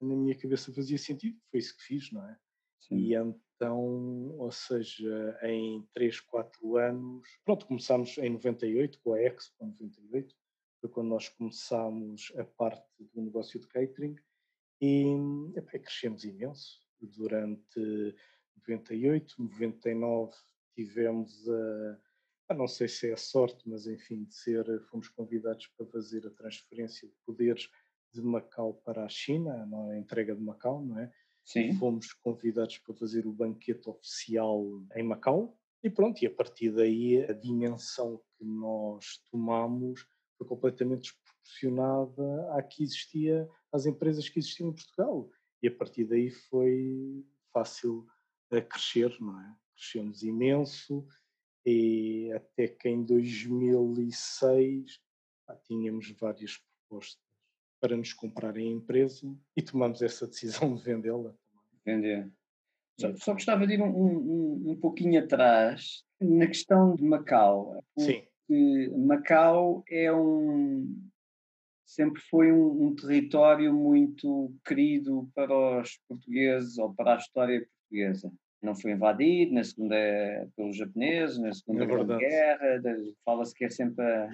na 0.00 0.16
minha 0.16 0.34
cabeça 0.36 0.72
fazia 0.72 0.98
sentido, 0.98 1.38
foi 1.50 1.60
isso 1.60 1.76
que 1.76 1.82
fiz, 1.82 2.10
não 2.10 2.24
é? 2.24 2.36
Sim. 2.80 2.96
E 2.96 3.14
então, 3.14 4.34
ou 4.38 4.50
seja, 4.50 5.38
em 5.42 5.86
3, 5.94 6.20
4 6.20 6.76
anos, 6.76 7.28
pronto, 7.44 7.66
começámos 7.66 8.16
em 8.18 8.30
98 8.30 8.98
com 9.00 9.12
a 9.12 9.22
Expo 9.22 9.64
98, 9.64 10.34
foi 10.80 10.90
quando 10.90 11.08
nós 11.08 11.28
começámos 11.28 12.32
a 12.36 12.44
parte 12.44 12.88
do 13.12 13.20
negócio 13.20 13.60
de 13.60 13.68
catering 13.68 14.16
e 14.80 15.04
epá, 15.54 15.78
crescemos 15.78 16.24
imenso. 16.24 16.80
Durante 17.06 18.14
98, 18.66 19.34
99 19.42 20.32
tivemos 20.74 21.48
a 22.48 22.54
não 22.54 22.66
sei 22.66 22.88
se 22.88 23.08
é 23.08 23.12
a 23.12 23.16
sorte, 23.16 23.68
mas 23.68 23.86
enfim, 23.86 24.24
de 24.24 24.34
ser, 24.34 24.64
fomos 24.90 25.06
convidados 25.08 25.68
para 25.68 25.86
fazer 25.86 26.26
a 26.26 26.30
transferência 26.30 27.06
de 27.08 27.14
poderes 27.24 27.68
de 28.12 28.20
Macau 28.20 28.74
para 28.84 29.04
a 29.04 29.08
China, 29.08 29.68
a 29.92 29.96
entrega 29.96 30.34
de 30.34 30.42
Macau, 30.42 30.84
não 30.84 30.98
é? 30.98 31.12
Sim. 31.44 31.72
Fomos 31.74 32.12
convidados 32.12 32.78
para 32.78 32.94
fazer 32.94 33.24
o 33.24 33.32
banquete 33.32 33.88
oficial 33.88 34.66
em 34.96 35.02
Macau 35.04 35.56
e 35.82 35.88
pronto, 35.88 36.20
e 36.22 36.26
a 36.26 36.30
partir 36.30 36.70
daí 36.72 37.24
a 37.24 37.32
dimensão 37.32 38.20
que 38.36 38.44
nós 38.44 39.22
tomamos 39.30 40.04
foi 40.36 40.46
completamente 40.46 41.02
desproporcionada 41.02 42.52
à 42.56 42.62
que 42.62 42.82
existia, 42.82 43.48
às 43.72 43.86
empresas 43.86 44.28
que 44.28 44.40
existiam 44.40 44.70
em 44.70 44.74
Portugal. 44.74 45.30
E 45.62 45.68
a 45.68 45.70
partir 45.70 46.04
daí 46.04 46.30
foi 46.30 47.24
fácil 47.52 48.06
a 48.50 48.60
crescer, 48.60 49.14
não 49.20 49.40
é? 49.40 49.54
Crescemos 49.74 50.22
imenso, 50.22 51.06
e 51.64 52.32
até 52.34 52.68
que 52.68 52.88
em 52.88 53.04
2006 53.04 55.00
tínhamos 55.64 56.10
várias 56.12 56.56
propostas 56.88 57.20
para 57.80 57.96
nos 57.96 58.12
comprarem 58.12 58.68
a 58.68 58.76
empresa 58.76 59.34
e 59.56 59.62
tomamos 59.62 60.02
essa 60.02 60.26
decisão 60.26 60.74
de 60.74 60.82
vendê-la. 60.82 61.34
Vender. 61.84 62.30
Só, 63.00 63.16
só, 63.16 63.32
gostava 63.32 63.66
de 63.66 63.74
ir 63.74 63.82
um, 63.82 63.88
um, 63.88 64.70
um 64.72 64.76
pouquinho 64.76 65.22
atrás 65.22 66.04
na 66.20 66.46
questão 66.46 66.94
de 66.94 67.02
Macau. 67.02 67.82
Sim. 67.98 68.22
Macau 69.06 69.82
é 69.88 70.12
um 70.12 71.09
sempre 71.94 72.20
foi 72.30 72.52
um, 72.52 72.86
um, 72.86 72.94
território 72.94 73.72
muito 73.72 74.52
querido 74.64 75.28
para 75.34 75.80
os 75.80 75.98
portugueses 76.08 76.78
ou 76.78 76.94
para 76.94 77.14
a 77.14 77.18
história 77.18 77.60
portuguesa 77.60 78.30
não 78.62 78.74
foi 78.74 78.92
invadido, 78.92 79.54
na 79.54 79.64
segunda 79.64 79.96
pelos 80.54 80.76
japoneses, 80.76 81.38
na 81.38 81.52
segunda 81.52 81.84
é 81.84 82.18
guerra, 82.18 82.82
fala-se 83.24 83.54
que 83.54 83.64
é 83.64 83.70
sempre 83.70 84.04
a, 84.04 84.30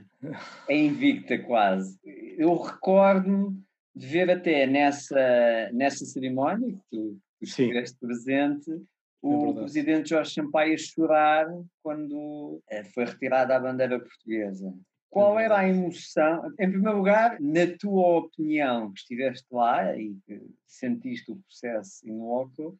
a 0.68 0.72
invicta 0.72 1.38
quase. 1.38 1.98
Eu 2.36 2.56
recordo-me 2.56 3.62
de 3.94 4.06
ver 4.06 4.30
até 4.30 4.66
nessa, 4.66 5.70
nessa 5.72 6.04
cerimónia 6.04 6.72
que 6.72 6.80
tu, 6.90 7.18
estiveste 7.40 7.96
presente, 7.98 8.70
é 8.70 8.76
o 9.22 9.50
é 9.50 9.54
presidente 9.54 10.10
Jorge 10.10 10.34
Sampaio 10.34 10.76
chorar 10.78 11.46
quando 11.82 12.60
eh, 12.70 12.84
foi 12.84 13.04
retirada 13.04 13.54
a 13.56 13.60
bandeira 13.60 13.98
portuguesa. 13.98 14.74
Qual 15.16 15.38
era 15.38 15.58
a 15.58 15.68
emoção? 15.68 16.52
Em 16.58 16.70
primeiro 16.70 16.98
lugar, 16.98 17.40
na 17.40 17.66
tua 17.78 18.18
opinião, 18.18 18.92
que 18.92 19.00
estiveste 19.00 19.46
lá 19.50 19.96
e 19.96 20.14
que 20.26 20.42
sentiste 20.66 21.32
o 21.32 21.36
processo 21.36 22.06
in 22.08 22.18
loco, 22.18 22.78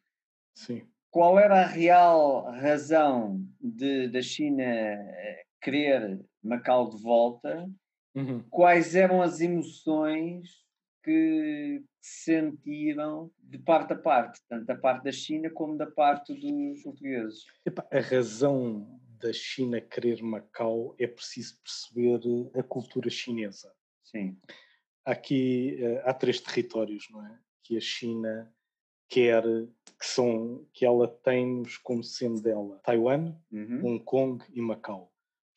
Sim 0.53 0.83
qual 1.17 1.39
era 1.39 1.61
a 1.61 1.65
real 1.65 2.43
razão 2.51 3.43
de, 3.59 4.07
da 4.07 4.21
China 4.21 4.63
eh, 4.63 5.43
querer 5.61 6.19
Macau 6.43 6.89
de 6.89 7.01
volta? 7.01 7.67
Uhum. 8.13 8.43
Quais 8.49 8.95
eram 8.95 9.21
as 9.21 9.41
emoções 9.41 10.47
que 11.03 11.81
sentiram 11.99 13.31
de 13.41 13.57
parte 13.57 13.93
a 13.93 13.95
parte, 13.95 14.39
tanto 14.47 14.65
da 14.65 14.75
parte 14.75 15.05
da 15.05 15.11
China 15.11 15.49
como 15.49 15.77
da 15.77 15.87
parte 15.87 16.33
dos 16.33 16.83
portugueses? 16.83 17.45
a 17.91 17.99
razão 17.99 18.96
da 19.19 19.33
China 19.33 19.81
querer 19.81 20.21
Macau 20.21 20.95
é 20.99 21.07
preciso 21.07 21.59
perceber 21.61 22.21
a 22.57 22.63
cultura 22.63 23.09
chinesa. 23.09 23.71
Sim. 24.03 24.37
Aqui 25.05 25.77
eh, 25.81 26.01
há 26.05 26.13
três 26.13 26.39
territórios, 26.39 27.07
não 27.09 27.25
é? 27.25 27.39
Que 27.63 27.77
a 27.77 27.81
China 27.81 28.53
quer 29.09 29.43
que 29.99 30.05
são 30.05 30.67
que 30.73 30.85
ela 30.85 31.07
tem-nos 31.07 31.77
como 31.77 32.03
sendo 32.03 32.41
dela 32.41 32.79
Taiwan, 32.83 33.35
uhum. 33.51 33.85
Hong 33.85 34.03
Kong 34.03 34.45
e 34.53 34.61
Macau. 34.61 35.11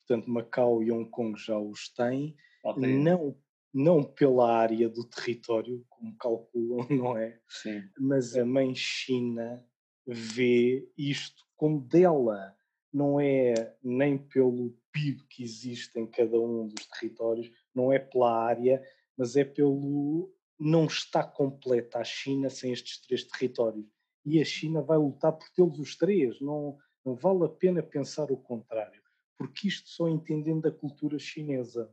Portanto, 0.07 0.29
Macau 0.29 0.81
e 0.81 0.91
Hong 0.91 1.09
Kong 1.09 1.39
já 1.39 1.57
os 1.57 1.89
têm, 1.93 2.35
não 2.77 3.37
não 3.73 4.03
pela 4.03 4.53
área 4.53 4.89
do 4.89 5.05
território, 5.05 5.85
como 5.89 6.15
calculam, 6.17 6.85
não 6.91 7.17
é? 7.17 7.39
Sim. 7.47 7.81
Mas 7.97 8.35
a 8.35 8.45
mãe 8.45 8.75
China 8.75 9.65
vê 10.05 10.89
isto 10.97 11.45
como 11.55 11.79
dela, 11.79 12.55
não 12.93 13.19
é 13.19 13.75
nem 13.83 14.17
pelo 14.17 14.75
PIB 14.91 15.23
que 15.29 15.43
existe 15.43 15.99
em 15.99 16.05
cada 16.05 16.39
um 16.39 16.67
dos 16.67 16.85
territórios, 16.87 17.49
não 17.73 17.91
é 17.91 17.99
pela 17.99 18.35
área, 18.35 18.83
mas 19.17 19.35
é 19.35 19.43
pelo 19.43 20.33
não 20.61 20.85
está 20.85 21.23
completa 21.23 21.97
a 21.97 22.03
China 22.03 22.47
sem 22.47 22.71
estes 22.71 23.01
três 23.01 23.23
territórios. 23.23 23.85
E 24.23 24.39
a 24.39 24.45
China 24.45 24.83
vai 24.83 24.97
lutar 24.99 25.31
por 25.33 25.49
tê-los 25.49 25.79
os 25.79 25.95
três. 25.95 26.39
Não, 26.39 26.77
não 27.03 27.15
vale 27.15 27.45
a 27.45 27.49
pena 27.49 27.81
pensar 27.81 28.31
o 28.31 28.37
contrário, 28.37 29.01
porque 29.35 29.67
isto 29.67 29.89
só 29.89 30.07
entendendo 30.07 30.67
a 30.67 30.71
cultura 30.71 31.17
chinesa, 31.17 31.91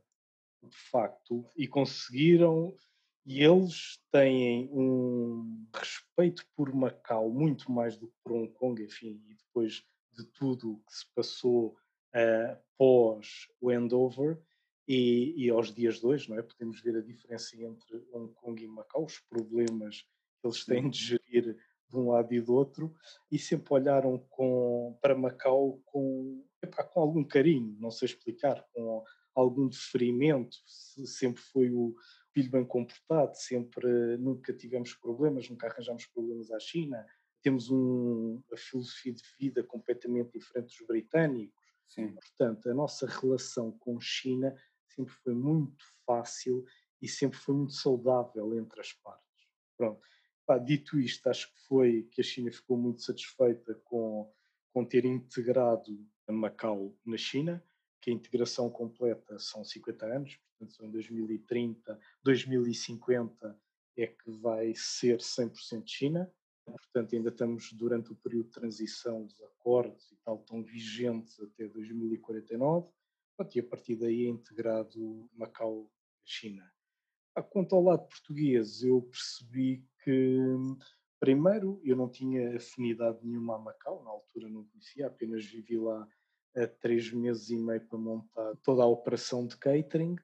de 0.62 0.76
facto, 0.90 1.50
e 1.56 1.66
conseguiram. 1.66 2.76
E 3.24 3.42
eles 3.42 3.98
têm 4.10 4.68
um 4.70 5.66
respeito 5.74 6.46
por 6.54 6.74
Macau 6.74 7.30
muito 7.30 7.70
mais 7.72 7.96
do 7.96 8.08
que 8.08 8.14
por 8.22 8.32
Hong 8.32 8.52
Kong, 8.52 8.82
enfim, 8.82 9.22
e 9.28 9.34
depois 9.34 9.82
de 10.18 10.24
tudo 10.24 10.72
o 10.72 10.78
que 10.78 10.96
se 10.96 11.06
passou 11.14 11.76
uh, 12.14 12.58
pós 12.76 13.48
o 13.60 13.70
handover, 13.70 14.38
e, 14.88 15.34
e, 15.36 15.50
aos 15.50 15.72
dias 15.72 16.00
de 16.00 16.06
hoje, 16.06 16.30
não 16.30 16.38
é? 16.38 16.42
Podemos 16.42 16.80
ver 16.80 16.96
a 16.96 17.02
diferença 17.02 17.54
entre 17.62 18.02
Hong 18.10 18.32
Kong 18.32 18.64
e 18.64 18.66
Macau, 18.66 19.04
os 19.04 19.20
problemas 19.20 20.00
que 20.40 20.46
eles 20.46 20.64
têm 20.64 20.88
de 20.88 20.98
gerir 20.98 21.56
de 21.90 21.96
um 21.96 22.10
lado 22.10 22.32
e 22.32 22.40
do 22.40 22.54
outro, 22.54 22.94
e 23.30 23.38
sempre 23.38 23.74
olharam 23.74 24.18
com, 24.30 24.98
para 25.02 25.14
Macau 25.14 25.80
com, 25.84 26.42
epá, 26.62 26.82
com 26.84 27.00
algum 27.00 27.22
carinho, 27.22 27.76
não 27.78 27.90
sei 27.90 28.06
explicar, 28.06 28.64
com 28.72 29.04
algum 29.34 29.68
deferimento, 29.68 30.56
sempre 30.66 31.42
foi 31.42 31.70
o 31.70 31.94
filho 32.32 32.50
bem 32.50 32.64
comportado, 32.64 33.36
sempre 33.36 34.16
nunca 34.16 34.52
tivemos 34.52 34.94
problemas, 34.94 35.48
nunca 35.48 35.66
arranjamos 35.66 36.06
problemas 36.06 36.50
à 36.50 36.58
China, 36.58 37.04
temos 37.42 37.70
um, 37.70 38.42
uma 38.48 38.56
filosofia 38.56 39.12
de 39.12 39.22
vida 39.38 39.62
completamente 39.62 40.38
diferente 40.38 40.76
dos 40.76 40.86
britânicos, 40.86 41.64
Sim. 41.88 42.12
portanto 42.14 42.68
a 42.70 42.74
nossa 42.74 43.06
relação 43.06 43.72
com 43.72 44.00
China 44.00 44.54
sempre 44.86 45.12
foi 45.12 45.34
muito 45.34 45.84
fácil 46.04 46.64
e 47.00 47.08
sempre 47.08 47.38
foi 47.38 47.54
muito 47.54 47.74
saudável 47.74 48.58
entre 48.58 48.80
as 48.80 48.92
partes. 48.92 49.46
Pronto. 49.76 50.00
Pá, 50.44 50.58
dito 50.58 50.98
isto, 50.98 51.28
acho 51.28 51.52
que 51.52 51.60
foi 51.68 52.02
que 52.10 52.20
a 52.20 52.24
China 52.24 52.50
ficou 52.50 52.76
muito 52.76 53.02
satisfeita 53.02 53.74
com, 53.84 54.32
com 54.72 54.84
ter 54.84 55.04
integrado 55.04 56.04
a 56.26 56.32
Macau 56.32 56.96
na 57.04 57.16
China, 57.16 57.62
que 58.00 58.10
a 58.10 58.14
integração 58.14 58.70
completa 58.70 59.38
são 59.38 59.62
50 59.62 60.06
anos, 60.06 60.36
portanto 60.36 60.74
são 60.74 60.86
em 60.86 60.90
2030, 60.90 62.00
2050 62.22 63.60
é 63.96 64.06
que 64.06 64.30
vai 64.30 64.72
ser 64.74 65.18
100% 65.18 65.82
China, 65.86 66.32
portanto 66.72 67.14
ainda 67.14 67.30
estamos 67.30 67.72
durante 67.72 68.12
o 68.12 68.16
período 68.16 68.46
de 68.46 68.52
transição 68.52 69.24
dos 69.24 69.40
acordos 69.42 70.10
e 70.12 70.16
tal, 70.16 70.36
estão 70.36 70.62
vigentes 70.62 71.38
até 71.40 71.68
2049, 71.68 72.88
e 73.54 73.60
a 73.60 73.62
partir 73.62 73.96
daí 73.96 74.26
é 74.26 74.28
integrado 74.28 75.28
Macau-China. 75.34 76.70
Quanto 77.50 77.76
ao 77.76 77.82
lado 77.82 78.08
português, 78.08 78.82
eu 78.82 79.02
percebi 79.02 79.84
que, 80.02 80.38
primeiro, 81.20 81.80
eu 81.84 81.96
não 81.96 82.08
tinha 82.08 82.56
afinidade 82.56 83.24
nenhuma 83.24 83.54
a 83.54 83.58
Macau, 83.58 84.02
na 84.02 84.10
altura 84.10 84.48
não 84.48 84.64
conhecia, 84.64 85.06
apenas 85.06 85.44
vivi 85.44 85.78
lá 85.78 86.08
há 86.56 86.66
três 86.66 87.12
meses 87.12 87.48
e 87.50 87.56
meio 87.56 87.86
para 87.86 87.98
montar 87.98 88.56
toda 88.56 88.82
a 88.82 88.86
operação 88.86 89.46
de 89.46 89.56
catering, 89.56 90.16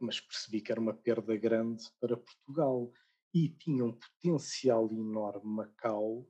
mas 0.00 0.20
percebi 0.20 0.60
que 0.60 0.70
era 0.70 0.80
uma 0.80 0.94
perda 0.94 1.36
grande 1.36 1.84
para 2.00 2.16
Portugal 2.16 2.92
e 3.34 3.48
tinha 3.48 3.84
um 3.84 3.92
potencial 3.92 4.88
enorme 4.92 5.44
Macau 5.44 6.24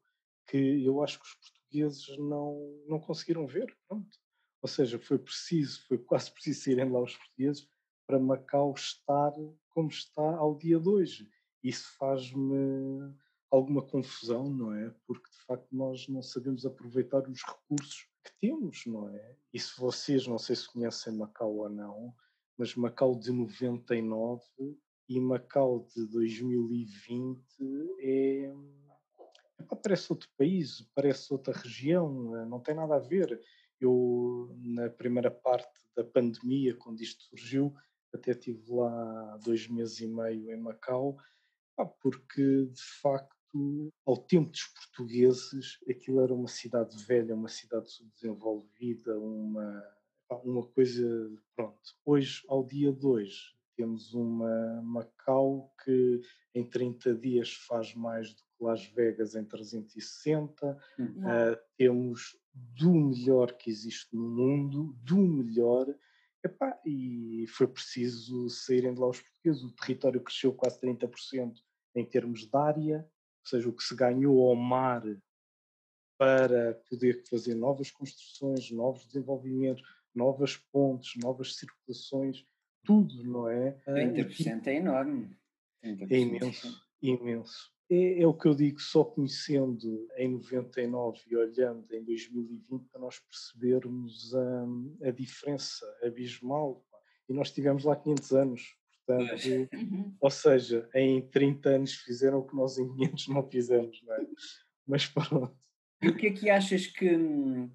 que 0.49 0.83
eu 0.85 1.03
acho 1.03 1.21
que 1.21 1.27
os 1.27 1.35
portugueses 1.35 2.19
não, 2.19 2.83
não 2.89 2.99
conseguiram 2.99 3.47
ver. 3.47 3.77
Pronto. 3.87 4.19
Ou 4.63 4.69
seja, 4.69 4.99
foi 4.99 5.19
preciso, 5.19 5.87
foi 5.87 5.99
quase 5.99 6.31
preciso 6.33 6.71
irem 6.71 6.91
lá 6.91 7.03
os 7.03 7.15
portugueses 7.15 7.69
para 8.07 8.19
Macau 8.19 8.73
estar 8.73 9.33
como 9.69 9.89
está 9.89 10.37
ao 10.37 10.57
dia 10.57 10.81
de 10.81 10.89
hoje. 10.89 11.29
Isso 11.63 11.95
faz-me 11.99 13.15
alguma 13.51 13.83
confusão, 13.83 14.49
não 14.51 14.75
é? 14.75 14.91
Porque 15.07 15.31
de 15.31 15.39
facto 15.47 15.69
nós 15.73 16.09
não 16.09 16.23
sabemos 16.23 16.65
aproveitar 16.65 17.29
os 17.29 17.43
recursos 17.43 18.09
que 18.25 18.33
temos, 18.41 18.85
não 18.87 19.09
é? 19.11 19.37
E 19.53 19.61
se 19.61 19.79
vocês, 19.79 20.27
não 20.27 20.39
sei 20.39 20.57
se 20.57 20.71
conhecem 20.73 21.17
Macau 21.17 21.55
ou 21.57 21.69
não, 21.69 22.15
mas 22.57 22.75
Macau 22.75 23.15
de 23.19 23.31
99 23.31 24.43
e 25.09 25.21
Macau 25.21 25.87
de 25.95 26.07
2020 26.07 27.41
é. 28.01 28.55
Parece 29.83 30.13
outro 30.13 30.29
país, 30.37 30.83
parece 30.95 31.33
outra 31.33 31.55
região, 31.55 32.13
não 32.47 32.61
tem 32.61 32.75
nada 32.75 32.97
a 32.97 32.99
ver. 32.99 33.41
Eu, 33.81 34.55
na 34.61 34.91
primeira 34.91 35.31
parte 35.31 35.81
da 35.97 36.05
pandemia, 36.05 36.75
quando 36.75 37.01
isto 37.01 37.23
surgiu, 37.25 37.75
até 38.13 38.33
estive 38.33 38.63
lá 38.73 39.39
dois 39.45 39.69
meses 39.69 40.01
e 40.01 40.07
meio 40.07 40.51
em 40.51 40.57
Macau, 40.57 41.19
porque 42.01 42.67
de 42.67 42.83
facto, 43.01 43.93
ao 44.05 44.17
tempo 44.17 44.51
dos 44.51 44.65
portugueses, 44.67 45.79
aquilo 45.89 46.21
era 46.21 46.35
uma 46.35 46.49
cidade 46.49 46.97
velha, 47.05 47.35
uma 47.35 47.49
cidade 47.49 47.91
subdesenvolvida, 47.91 49.19
uma, 49.19 49.83
uma 50.45 50.67
coisa. 50.67 51.33
Pronto. 51.57 51.81
Hoje, 52.05 52.43
ao 52.49 52.65
dia 52.65 52.93
de 52.93 53.07
hoje, 53.07 53.55
temos 53.77 54.15
uma 54.15 54.81
Macau 54.83 55.73
que 55.85 56.21
em 56.55 56.69
30 56.69 57.15
dias 57.15 57.53
faz 57.53 57.95
mais 57.95 58.33
do 58.35 58.43
que 58.43 58.65
Las 58.65 58.85
Vegas 58.87 59.35
em 59.35 59.45
360. 59.45 60.79
Uhum. 60.99 61.07
Uh, 61.07 61.59
temos 61.77 62.37
do 62.55 62.93
melhor 62.93 63.53
que 63.53 63.71
existe 63.71 64.15
no 64.15 64.29
mundo, 64.29 64.97
do 65.03 65.17
melhor. 65.17 65.87
Epá, 66.45 66.79
e 66.85 67.47
foi 67.49 67.67
preciso 67.67 68.49
saírem 68.49 68.95
de 68.95 69.01
lá 69.01 69.09
os 69.09 69.21
portugueses. 69.21 69.63
O 69.63 69.75
território 69.75 70.21
cresceu 70.21 70.53
quase 70.53 70.79
30% 70.81 71.55
em 71.95 72.05
termos 72.05 72.47
de 72.47 72.57
área, 72.57 72.99
ou 73.43 73.47
seja, 73.49 73.69
o 73.69 73.73
que 73.73 73.83
se 73.83 73.95
ganhou 73.95 74.49
ao 74.49 74.57
mar 74.57 75.03
para 76.19 76.75
poder 76.89 77.25
fazer 77.29 77.55
novas 77.55 77.91
construções, 77.91 78.71
novos 78.71 79.07
desenvolvimentos, 79.07 79.83
novas 80.15 80.57
pontes, 80.57 81.21
novas 81.21 81.57
circulações, 81.57 82.45
tudo, 82.85 83.25
não 83.25 83.49
é? 83.49 83.77
30% 83.87 84.67
é 84.67 84.75
enorme. 84.77 85.37
30%. 85.83 86.11
É 86.11 86.19
imenso, 86.19 86.85
imenso 87.03 87.75
é, 87.91 88.23
é, 88.23 88.27
o 88.27 88.35
que 88.35 88.49
eu 88.49 88.55
digo, 88.55 88.81
só 88.81 89.05
conhecendo 89.05 90.09
em 90.17 90.29
99 90.33 91.21
e 91.31 91.37
olhando 91.37 91.93
em 91.93 92.03
2020 92.03 92.89
para 92.91 93.01
nós 93.01 93.19
percebermos 93.19 94.35
a, 94.35 95.09
a 95.09 95.11
diferença 95.11 95.87
abismal. 96.03 96.85
E 97.29 97.33
nós 97.33 97.51
tivemos 97.53 97.85
lá 97.85 97.97
500 97.97 98.33
anos, 98.33 98.63
portanto, 99.07 99.33
uhum. 99.75 100.17
ou 100.21 100.31
seja, 100.31 100.89
em 100.95 101.23
30 101.29 101.69
anos 101.69 101.93
fizeram 101.95 102.39
o 102.39 102.47
que 102.47 102.57
nós 102.57 102.79
em 102.79 102.89
500 102.89 103.29
não 103.29 103.49
fizemos, 103.49 104.03
não 104.03 104.15
é? 104.15 104.27
Mas 104.87 105.07
pronto. 105.07 105.57
E 106.05 106.09
o 106.09 106.15
que 106.15 106.27
é 106.27 106.31
que 106.33 106.51
achas 106.51 106.87
que. 106.87 107.19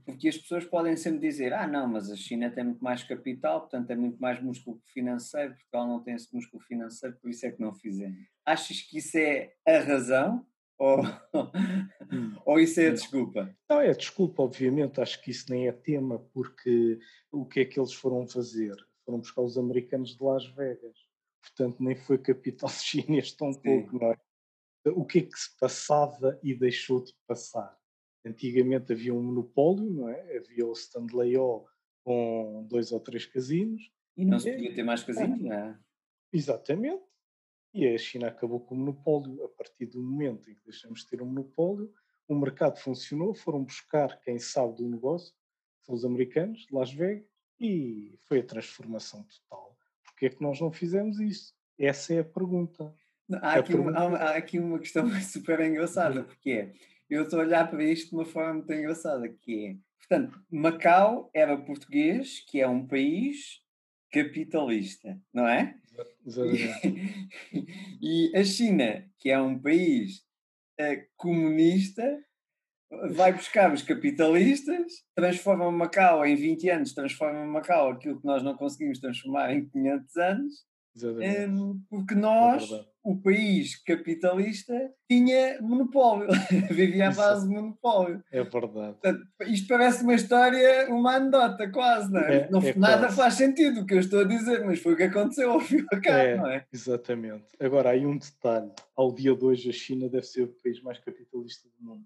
Porque 0.06 0.30
as 0.30 0.38
pessoas 0.38 0.64
podem 0.64 0.96
sempre 0.96 1.20
dizer: 1.20 1.52
ah, 1.52 1.66
não, 1.66 1.88
mas 1.88 2.12
a 2.12 2.16
China 2.16 2.52
tem 2.52 2.64
muito 2.64 2.84
mais 2.84 3.04
capital, 3.04 3.62
portanto 3.62 3.88
tem 3.88 3.98
muito 3.98 4.22
mais 4.22 4.40
músculo 4.40 4.80
financeiro, 4.94 5.56
Portugal 5.56 5.88
não 5.88 6.04
tem 6.04 6.14
esse 6.14 6.34
músculo 6.34 6.62
financeiro, 6.62 7.18
por 7.20 7.32
isso 7.32 7.48
é 7.48 7.52
que 7.52 7.60
não 7.60 7.74
fizemos. 7.74 8.20
Achas 8.46 8.82
que 8.82 9.00
isso 9.00 9.18
é 9.18 9.54
a 9.68 9.80
razão? 9.80 10.46
Ou, 10.78 11.02
hum. 11.02 12.36
ou 12.46 12.60
isso 12.60 12.80
é 12.80 12.90
a 12.90 12.94
desculpa? 12.94 13.58
Não, 13.68 13.82
é 13.82 13.90
a 13.90 13.94
desculpa, 13.94 14.44
obviamente. 14.44 15.02
Acho 15.02 15.20
que 15.24 15.32
isso 15.32 15.46
nem 15.50 15.68
é 15.68 15.72
tema, 15.72 16.20
porque 16.32 17.00
o 17.32 17.46
que 17.46 17.62
é 17.62 17.66
que 17.66 17.80
eles 17.80 17.94
foram 17.94 18.28
fazer? 18.28 18.76
Foram 19.06 19.20
buscar 19.20 19.42
os 19.42 19.58
americanos 19.58 20.16
de 20.16 20.24
Las 20.24 20.46
Vegas. 20.46 20.98
Portanto, 21.42 21.82
nem 21.82 21.96
foi 21.96 22.20
capital 22.20 22.70
chinês 22.78 23.32
tão 23.32 23.52
Sim. 23.52 23.62
pouco, 23.62 24.00
não 24.00 24.12
é? 24.12 24.18
O 24.92 25.04
que 25.04 25.20
é 25.20 25.22
que 25.24 25.38
se 25.38 25.58
passava 25.60 26.40
e 26.44 26.54
deixou 26.54 27.04
de 27.04 27.12
passar? 27.28 27.79
Antigamente 28.26 28.92
havia 28.92 29.14
um 29.14 29.22
monopólio, 29.22 29.90
não 29.90 30.10
é? 30.10 30.38
Havia 30.38 30.66
o 30.66 30.74
Stanley 30.74 31.38
O 31.38 31.66
com 32.04 32.66
dois 32.68 32.92
ou 32.92 33.00
três 33.00 33.26
casinos. 33.26 33.92
E 34.18 34.26
não 34.26 34.40
se 34.40 34.52
podia 34.52 34.74
ter 34.74 34.84
mais 34.84 35.04
casinos, 35.04 35.40
não 35.40 35.54
é? 35.54 35.80
Exatamente. 36.34 37.04
E 37.74 37.88
a 37.88 37.98
China 37.98 38.28
acabou 38.28 38.60
com 38.60 38.76
o 38.76 38.78
monopólio. 38.78 39.44
A 39.46 39.50
partir 39.50 39.86
do 39.86 40.02
momento 40.02 40.50
em 40.50 40.56
que 40.56 40.64
deixamos 40.66 41.02
de 41.02 41.08
ter 41.08 41.22
um 41.22 41.26
monopólio, 41.26 41.94
o 42.28 42.36
mercado 42.36 42.78
funcionou, 42.78 43.34
foram 43.34 43.64
buscar 43.64 44.20
quem 44.22 44.38
sabe 44.38 44.76
do 44.76 44.88
negócio, 44.88 45.34
são 45.82 45.96
os 45.96 46.06
americanos, 46.06 46.66
de 46.66 46.74
Las 46.74 46.92
Vegas, 46.94 47.28
e 47.60 48.18
foi 48.28 48.40
a 48.40 48.46
transformação 48.46 49.24
total. 49.24 49.78
Porquê 50.04 50.28
é 50.28 50.30
que 50.30 50.42
nós 50.42 50.60
não 50.60 50.72
fizemos 50.72 51.20
isso? 51.20 51.54
Essa 51.78 52.14
é 52.14 52.20
a 52.20 52.24
pergunta. 52.24 52.94
Há, 53.34 53.56
aqui, 53.56 53.74
pergunta... 53.74 54.06
Uma, 54.06 54.18
há, 54.18 54.24
há 54.24 54.38
aqui 54.38 54.60
uma 54.60 54.80
questão 54.80 55.10
super 55.22 55.60
engraçada, 55.62 56.24
porque 56.24 56.52
é, 56.52 56.74
eu 57.10 57.24
estou 57.24 57.40
a 57.40 57.44
olhar 57.44 57.70
para 57.70 57.84
isto 57.84 58.10
de 58.10 58.16
uma 58.16 58.26
forma 58.26 58.56
muito 58.56 58.74
engraçada, 58.74 59.28
que 59.28 59.66
é, 59.66 59.76
portanto, 60.00 60.42
Macau 60.52 61.30
era 61.34 61.58
português, 61.58 62.40
que 62.48 62.60
é 62.62 62.68
um 62.68 62.86
país 62.86 63.62
capitalista, 64.12 65.20
não 65.34 65.48
é? 65.48 65.76
Exatamente. 66.26 67.30
E, 68.02 68.30
e 68.34 68.38
a 68.38 68.44
China, 68.44 69.06
que 69.18 69.30
é 69.30 69.40
um 69.40 69.60
país 69.60 70.20
uh, 70.80 71.06
comunista, 71.18 72.20
vai 73.12 73.34
buscar 73.34 73.72
os 73.72 73.84
capitalistas, 73.84 75.04
transforma 75.16 75.72
Macau 75.72 76.26
em 76.26 76.36
20 76.36 76.70
anos, 76.70 76.94
transforma 76.94 77.46
Macau 77.46 77.92
aquilo 77.92 78.20
que 78.20 78.26
nós 78.26 78.44
não 78.44 78.56
conseguimos 78.56 79.00
transformar 79.00 79.54
em 79.54 79.68
500 79.68 80.18
anos, 80.18 80.54
um, 81.04 81.82
porque 81.90 82.16
nós, 82.16 82.72
é 82.72 82.86
o 83.04 83.16
país 83.16 83.82
capitalista, 83.84 84.74
tinha 85.10 85.60
monopólio, 85.62 86.28
vivia 86.70 87.10
à 87.10 87.12
base 87.12 87.48
de 87.48 87.54
monopólio. 87.54 88.24
É 88.32 88.44
verdade. 88.44 88.98
Portanto, 89.02 89.22
isto 89.48 89.68
parece 89.68 90.04
uma 90.04 90.14
história, 90.14 90.88
uma 90.90 91.16
anedota 91.16 91.70
quase, 91.72 92.12
não 92.12 92.20
é? 92.20 92.36
é 92.36 92.50
não, 92.52 92.62
é 92.62 92.74
nada 92.76 93.04
quase. 93.04 93.16
faz 93.16 93.34
sentido 93.36 93.82
o 93.82 93.86
que 93.86 93.96
eu 93.96 94.00
estou 94.00 94.22
a 94.22 94.26
dizer, 94.26 94.64
mas 94.66 94.80
foi 94.80 94.94
o 94.94 94.98
que 94.98 95.04
aconteceu 95.04 95.52
ao 95.52 95.60
fim 95.60 95.78
e 95.78 96.10
é, 96.10 96.38
não 96.38 96.48
é? 96.48 96.66
Exatamente. 96.72 97.46
Agora, 97.60 97.90
há 97.90 97.92
aí 97.94 98.06
um 98.06 98.18
detalhe. 98.18 98.72
Ao 98.96 99.14
dia 99.14 99.36
de 99.36 99.46
hoje, 99.46 99.70
a 99.70 99.74
China 99.74 100.10
deve 100.10 100.28
ser 100.28 100.44
o 100.44 100.54
país 100.62 100.82
mais 100.82 101.00
capitalista 101.00 101.68
do 101.70 101.86
mundo. 101.86 102.06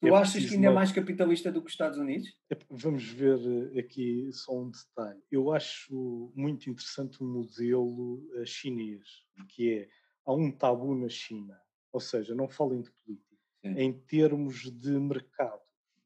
Tu 0.00 0.06
é 0.06 0.10
achas 0.10 0.44
que 0.44 0.54
ainda 0.54 0.68
é 0.68 0.70
mais 0.70 0.92
capitalista 0.92 1.50
do 1.50 1.60
que 1.60 1.66
os 1.66 1.72
Estados 1.72 1.98
Unidos? 1.98 2.28
Vamos 2.70 3.04
ver 3.04 3.38
eh, 3.74 3.80
aqui 3.80 4.30
só 4.32 4.56
um 4.56 4.70
detalhe. 4.70 5.20
Eu 5.28 5.52
acho 5.52 6.32
muito 6.36 6.70
interessante 6.70 7.20
o 7.20 7.26
modelo 7.26 8.24
eh, 8.36 8.46
chinês, 8.46 9.24
porque 9.34 9.88
é, 9.88 9.94
há 10.24 10.32
um 10.32 10.52
tabu 10.52 10.94
na 10.94 11.08
China, 11.08 11.60
ou 11.92 11.98
seja, 11.98 12.32
não 12.32 12.48
falem 12.48 12.80
de 12.80 12.92
política, 12.92 13.36
Sim. 13.60 13.74
em 13.76 13.92
termos 13.92 14.70
de 14.70 14.90
mercado, 15.00 15.62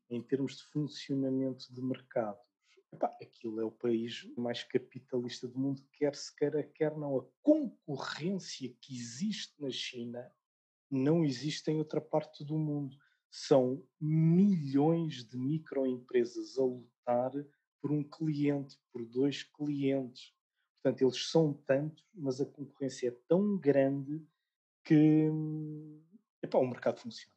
em 0.08 0.22
termos 0.22 0.56
de 0.56 0.64
funcionamento 0.64 1.70
de 1.70 1.82
mercados. 1.82 2.40
Epá, 2.90 3.14
aquilo 3.22 3.60
é 3.60 3.64
o 3.64 3.70
país 3.70 4.26
mais 4.38 4.62
capitalista 4.62 5.46
do 5.46 5.58
mundo, 5.58 5.82
quer 5.92 6.14
se 6.14 6.34
queira, 6.34 6.62
quer 6.62 6.96
não. 6.96 7.18
A 7.18 7.26
concorrência 7.42 8.74
que 8.80 8.94
existe 8.94 9.52
na 9.60 9.70
China 9.70 10.30
não 10.90 11.24
existe 11.24 11.70
em 11.70 11.78
outra 11.78 12.00
parte 12.00 12.42
do 12.44 12.56
mundo 12.58 12.96
são 13.32 13.82
milhões 13.98 15.24
de 15.24 15.38
microempresas 15.38 16.58
a 16.58 16.64
lutar 16.64 17.32
por 17.80 17.90
um 17.90 18.04
cliente, 18.04 18.78
por 18.92 19.06
dois 19.06 19.42
clientes. 19.42 20.34
Portanto, 20.82 21.02
eles 21.02 21.30
são 21.30 21.54
tantos, 21.66 22.06
mas 22.14 22.42
a 22.42 22.46
concorrência 22.46 23.08
é 23.08 23.16
tão 23.26 23.56
grande 23.56 24.22
que 24.84 25.30
epá, 26.42 26.58
o 26.58 26.66
mercado 26.66 27.00
funciona. 27.00 27.32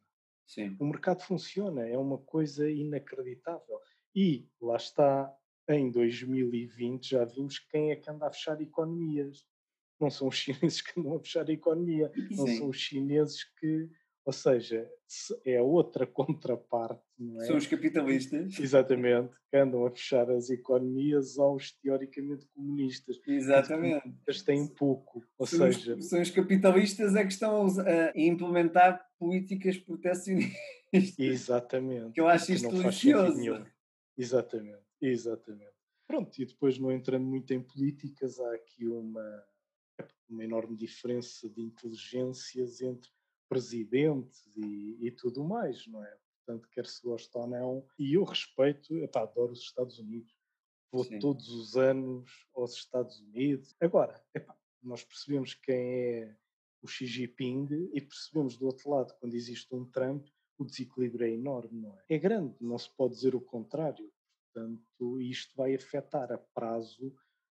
Sim. 0.46 0.76
O 0.80 0.86
mercado 0.86 1.22
funciona, 1.22 1.88
é 1.88 1.98
uma 1.98 2.18
coisa 2.18 2.70
inacreditável. 2.70 3.80
E 4.14 4.50
lá 4.62 4.76
está, 4.76 5.34
em 5.70 5.90
2020 5.90 7.10
já 7.12 7.24
vimos 7.24 7.58
quem 7.58 7.92
é 7.92 7.96
que 7.96 8.10
anda 8.10 8.28
a 8.28 8.32
fechar 8.32 8.60
economias. 8.62 9.48
Não 10.00 10.10
são 10.10 10.28
os 10.28 10.36
chineses 10.38 10.82
que 10.82 11.00
andam 11.00 11.16
a 11.16 11.20
fechar 11.20 11.48
a 11.50 11.54
economia, 11.54 12.12
não 12.32 12.48
Sim. 12.48 12.58
são 12.58 12.70
os 12.70 12.78
chineses 12.78 13.44
que 13.44 13.90
ou 14.26 14.34
seja, 14.34 14.90
é 15.46 15.62
outra 15.62 16.06
contraparte, 16.08 17.04
não 17.18 17.42
é? 17.42 17.46
São 17.46 17.58
os 17.58 17.68
capitalistas. 17.68 18.60
Exatamente, 18.60 19.38
que 19.50 19.58
andam 19.58 19.86
a 19.86 19.92
fechar 19.92 20.30
as 20.32 20.50
economias 20.50 21.38
aos 21.38 21.72
teoricamente 21.74 22.48
comunistas. 22.48 23.20
Exatamente. 23.28 24.12
Eles 24.28 24.42
têm 24.42 24.68
pouco, 24.68 25.24
ou 25.38 25.46
são 25.46 25.72
seja... 25.72 25.96
Os, 25.96 26.10
são 26.10 26.22
os 26.22 26.32
capitalistas 26.32 27.16
é 27.16 27.24
que 27.24 27.32
estão 27.32 27.68
a 27.68 28.12
implementar 28.16 29.06
políticas 29.20 29.78
protecionistas. 29.78 30.56
Exatamente. 31.20 32.14
Que 32.14 32.22
eu 32.22 32.28
acho 32.28 32.52
isto 32.52 32.70
delicioso. 32.70 33.66
Exatamente, 34.18 34.84
exatamente. 35.02 35.76
Pronto, 36.08 36.42
e 36.42 36.46
depois 36.46 36.80
não 36.80 36.92
entrando 36.92 37.26
muito 37.26 37.54
em 37.54 37.62
políticas, 37.62 38.40
há 38.40 38.56
aqui 38.56 38.88
uma, 38.88 39.44
uma 40.30 40.44
enorme 40.44 40.76
diferença 40.76 41.50
de 41.50 41.62
inteligências 41.62 42.82
entre 42.82 43.10
presidentes 43.50 44.46
e, 44.56 44.98
e, 45.08 45.12
tudo 45.12 45.44
mais, 45.44 45.86
não 45.88 46.04
é? 46.04 46.18
Portanto, 46.46 46.70
quer 46.72 46.86
se 46.86 47.02
goste 47.02 47.36
ou 47.38 47.48
não. 47.48 47.88
E 47.98 48.14
eu 48.14 48.24
respeito, 48.24 48.96
epá, 48.98 49.24
adoro 49.24 49.52
os 49.52 49.62
Estados 49.62 50.00
Unidos. 50.00 50.34
Vou 50.92 51.04
Sim. 51.04 51.20
todos 51.20 51.50
os 51.50 51.76
anos 51.76 52.30
aos 52.56 52.74
Estados 52.74 53.20
Unidos. 53.20 53.76
Agora, 53.80 54.24
epá, 54.34 54.56
nós 54.82 55.04
percebemos 55.04 55.54
quem 55.54 55.76
é 55.76 56.38
o 56.82 56.88
Xi 56.88 57.06
Jinping 57.08 57.90
e 57.94 58.00
percebemos 58.00 58.58
do 58.58 58.68
outro 58.68 58.90
lado, 58.90 59.14
quando 59.20 59.34
existe 59.34 59.74
um 59.74 59.86
Trump, 59.86 60.28
o 60.58 60.64
desequilíbrio 60.64 61.28
é 61.28 61.32
enorme, 61.32 61.82
não 61.82 61.98
é? 61.98 62.04
É 62.10 62.18
grande, 62.18 62.56
não 62.62 62.78
se 62.78 62.90
pode 62.96 63.16
dizer 63.16 63.36
o 63.36 63.42
contrário. 63.42 64.10
Portanto, 64.54 65.20
isto 65.20 65.54
vai 65.58 65.76
afetar 65.76 66.32
a 66.32 66.38
prazo 66.38 67.14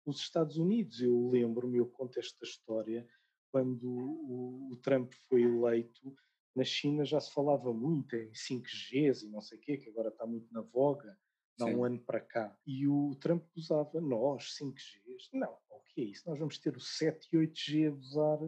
os 0.05 0.19
Estados 0.19 0.57
Unidos. 0.57 1.01
Eu 1.01 1.29
lembro-me, 1.29 1.77
eu 1.77 1.85
conto 1.85 2.17
esta 2.19 2.43
história, 2.43 3.07
quando 3.51 3.87
o, 3.87 4.71
o, 4.71 4.75
Trump 4.77 5.13
foi 5.27 5.43
eleito, 5.43 6.15
na 6.55 6.63
China 6.63 7.05
já 7.05 7.19
se 7.19 7.31
falava 7.31 7.73
muito 7.73 8.15
em 8.15 8.31
5Gs 8.31 9.23
e 9.23 9.29
não 9.29 9.41
sei 9.41 9.57
o 9.57 9.61
quê, 9.61 9.77
que 9.77 9.89
agora 9.89 10.09
está 10.09 10.25
muito 10.25 10.51
na 10.53 10.61
voga, 10.61 11.17
há 11.59 11.65
um 11.65 11.83
ano 11.83 11.99
para 11.99 12.19
cá. 12.19 12.57
E 12.65 12.87
o 12.87 13.15
Trump 13.15 13.43
usava 13.55 13.99
nós, 14.01 14.55
5Gs. 14.57 15.29
Não, 15.33 15.57
o 15.69 15.79
que 15.81 16.01
é 16.01 16.03
isso? 16.05 16.27
Nós 16.29 16.39
vamos 16.39 16.57
ter 16.57 16.75
o 16.75 16.79
7 16.79 17.27
e 17.33 17.37
8G 17.37 17.89
a 17.89 17.95
usar 17.95 18.39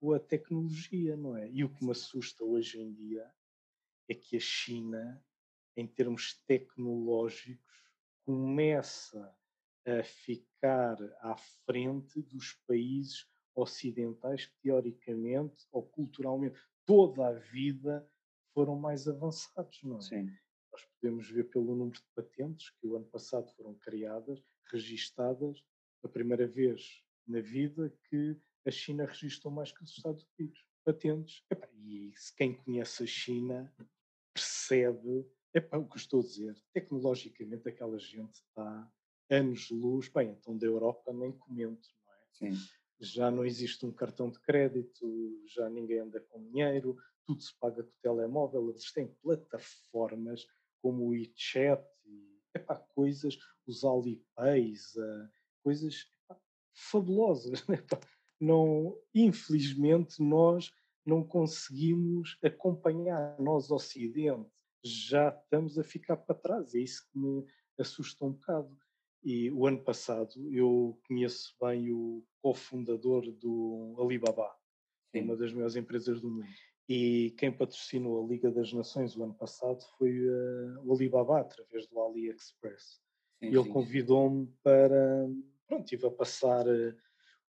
com 0.00 0.12
a 0.12 0.18
tecnologia, 0.18 1.16
não 1.16 1.36
é? 1.36 1.48
E 1.50 1.62
o 1.62 1.72
que 1.72 1.84
me 1.84 1.92
assusta 1.92 2.44
hoje 2.44 2.80
em 2.80 2.92
dia 2.92 3.30
é 4.08 4.14
que 4.14 4.36
a 4.36 4.40
China, 4.40 5.24
em 5.76 5.86
termos 5.86 6.42
tecnológicos, 6.46 7.72
começa 8.24 9.34
a 9.86 10.02
ficar 10.02 10.96
à 11.20 11.36
frente 11.64 12.20
dos 12.22 12.52
países 12.66 13.31
ocidentais 13.54 14.46
que, 14.46 14.54
teoricamente 14.62 15.66
ou 15.70 15.82
culturalmente, 15.82 16.58
toda 16.86 17.28
a 17.28 17.32
vida 17.32 18.08
foram 18.54 18.76
mais 18.76 19.08
avançados, 19.08 19.82
não 19.82 19.98
é? 19.98 20.02
Sim. 20.02 20.30
Nós 20.72 20.84
podemos 21.00 21.30
ver 21.30 21.44
pelo 21.44 21.74
número 21.74 21.98
de 21.98 22.08
patentes 22.14 22.70
que 22.70 22.86
o 22.86 22.96
ano 22.96 23.06
passado 23.06 23.50
foram 23.54 23.74
criadas, 23.74 24.42
registadas, 24.70 25.62
a 26.02 26.08
primeira 26.08 26.46
vez 26.46 27.02
na 27.26 27.40
vida 27.40 27.92
que 28.08 28.36
a 28.66 28.70
China 28.70 29.04
registrou 29.04 29.52
mais 29.52 29.70
que 29.70 29.82
os 29.82 29.90
Estados 29.90 30.26
Unidos. 30.38 30.66
Patentes. 30.84 31.44
Epá, 31.50 31.68
e 31.74 32.12
quem 32.36 32.54
conhece 32.54 33.04
a 33.04 33.06
China 33.06 33.72
percebe 34.34 35.24
epá, 35.54 35.76
o 35.76 35.88
que 35.88 35.98
estou 35.98 36.20
a 36.20 36.24
dizer. 36.24 36.60
Tecnologicamente 36.72 37.68
aquela 37.68 37.98
gente 37.98 38.34
está 38.34 38.90
anos-luz. 39.30 40.08
Bem, 40.08 40.30
então 40.30 40.56
da 40.56 40.66
Europa 40.66 41.12
nem 41.12 41.32
comento, 41.32 41.88
não 42.04 42.12
é? 42.12 42.18
Sim 42.32 42.81
já 43.02 43.30
não 43.30 43.44
existe 43.44 43.84
um 43.84 43.92
cartão 43.92 44.30
de 44.30 44.40
crédito, 44.40 45.42
já 45.46 45.68
ninguém 45.68 45.98
anda 45.98 46.20
com 46.20 46.42
dinheiro, 46.44 46.96
tudo 47.26 47.42
se 47.42 47.52
paga 47.58 47.82
com 47.82 47.90
o 47.90 48.00
telemóvel, 48.00 48.70
eles 48.70 48.92
têm 48.92 49.08
plataformas 49.20 50.46
como 50.80 51.04
o 51.04 51.08
WeChat 51.08 51.84
e 52.06 52.40
epá, 52.54 52.76
coisas, 52.76 53.36
os 53.66 53.84
Alipays, 53.84 54.94
uh, 54.94 55.28
coisas 55.64 56.06
epá, 56.24 56.40
fabulosas. 56.72 57.64
Epá. 57.68 57.98
Não, 58.40 58.96
infelizmente 59.14 60.22
nós 60.22 60.72
não 61.04 61.24
conseguimos 61.24 62.38
acompanhar, 62.42 63.38
nós 63.40 63.70
Ocidente, 63.70 64.48
já 64.84 65.28
estamos 65.28 65.78
a 65.78 65.84
ficar 65.84 66.16
para 66.16 66.34
trás, 66.34 66.74
é 66.74 66.80
isso 66.80 67.04
que 67.10 67.18
me 67.18 67.44
assusta 67.78 68.24
um 68.24 68.32
bocado. 68.32 68.76
E 69.24 69.50
o 69.50 69.66
ano 69.66 69.78
passado 69.78 70.32
eu 70.50 70.98
conheço 71.06 71.54
bem 71.60 71.92
o 71.92 72.24
cofundador 72.40 73.30
do 73.30 73.94
Alibaba, 73.98 74.52
é 75.12 75.18
Sim. 75.18 75.24
uma 75.24 75.36
das 75.36 75.52
maiores 75.52 75.76
empresas 75.76 76.20
do 76.20 76.28
mundo. 76.28 76.48
E 76.88 77.32
quem 77.38 77.52
patrocinou 77.52 78.24
a 78.24 78.28
Liga 78.28 78.50
das 78.50 78.72
Nações 78.72 79.16
o 79.16 79.22
ano 79.22 79.34
passado 79.34 79.82
foi 79.96 80.28
uh, 80.28 80.82
o 80.84 80.92
Alibaba, 80.92 81.40
através 81.40 81.86
do 81.86 82.00
AliExpress. 82.00 83.00
Sim, 83.38 83.46
ele 83.46 83.68
convidou-me 83.68 84.52
para. 84.62 85.28
Pronto, 85.68 85.84
estive 85.84 86.06
a 86.06 86.10
passar 86.10 86.66
uh, 86.66 86.94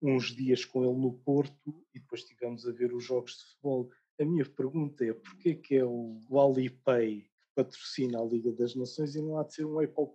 uns 0.03 0.37
dias 0.37 0.67
com 0.67 0.85
ele 0.85 0.99
no 0.99 1.15
Porto 1.15 1.85
e 1.95 2.01
depois 2.01 2.21
estivemos 2.21 2.69
a 2.69 2.73
ver 2.73 2.93
os 2.93 3.05
jogos 3.05 3.39
de 3.39 3.45
futebol. 3.45 3.91
A 4.21 4.25
minha 4.25 4.45
pergunta 4.45 5.05
é: 5.05 5.15
porquê 5.15 5.55
que 5.55 5.77
é 5.77 5.85
o, 5.85 6.21
o 6.29 6.39
Alipay 6.39 7.23
que 7.23 7.49
patrocina 7.55 8.21
a 8.21 8.25
Liga 8.25 8.53
das 8.53 8.75
Nações 8.75 9.15
e 9.15 9.23
não 9.23 9.39
há 9.39 9.45
de 9.45 9.55
ser 9.55 9.65
um 9.65 9.79
Apple 9.81 10.11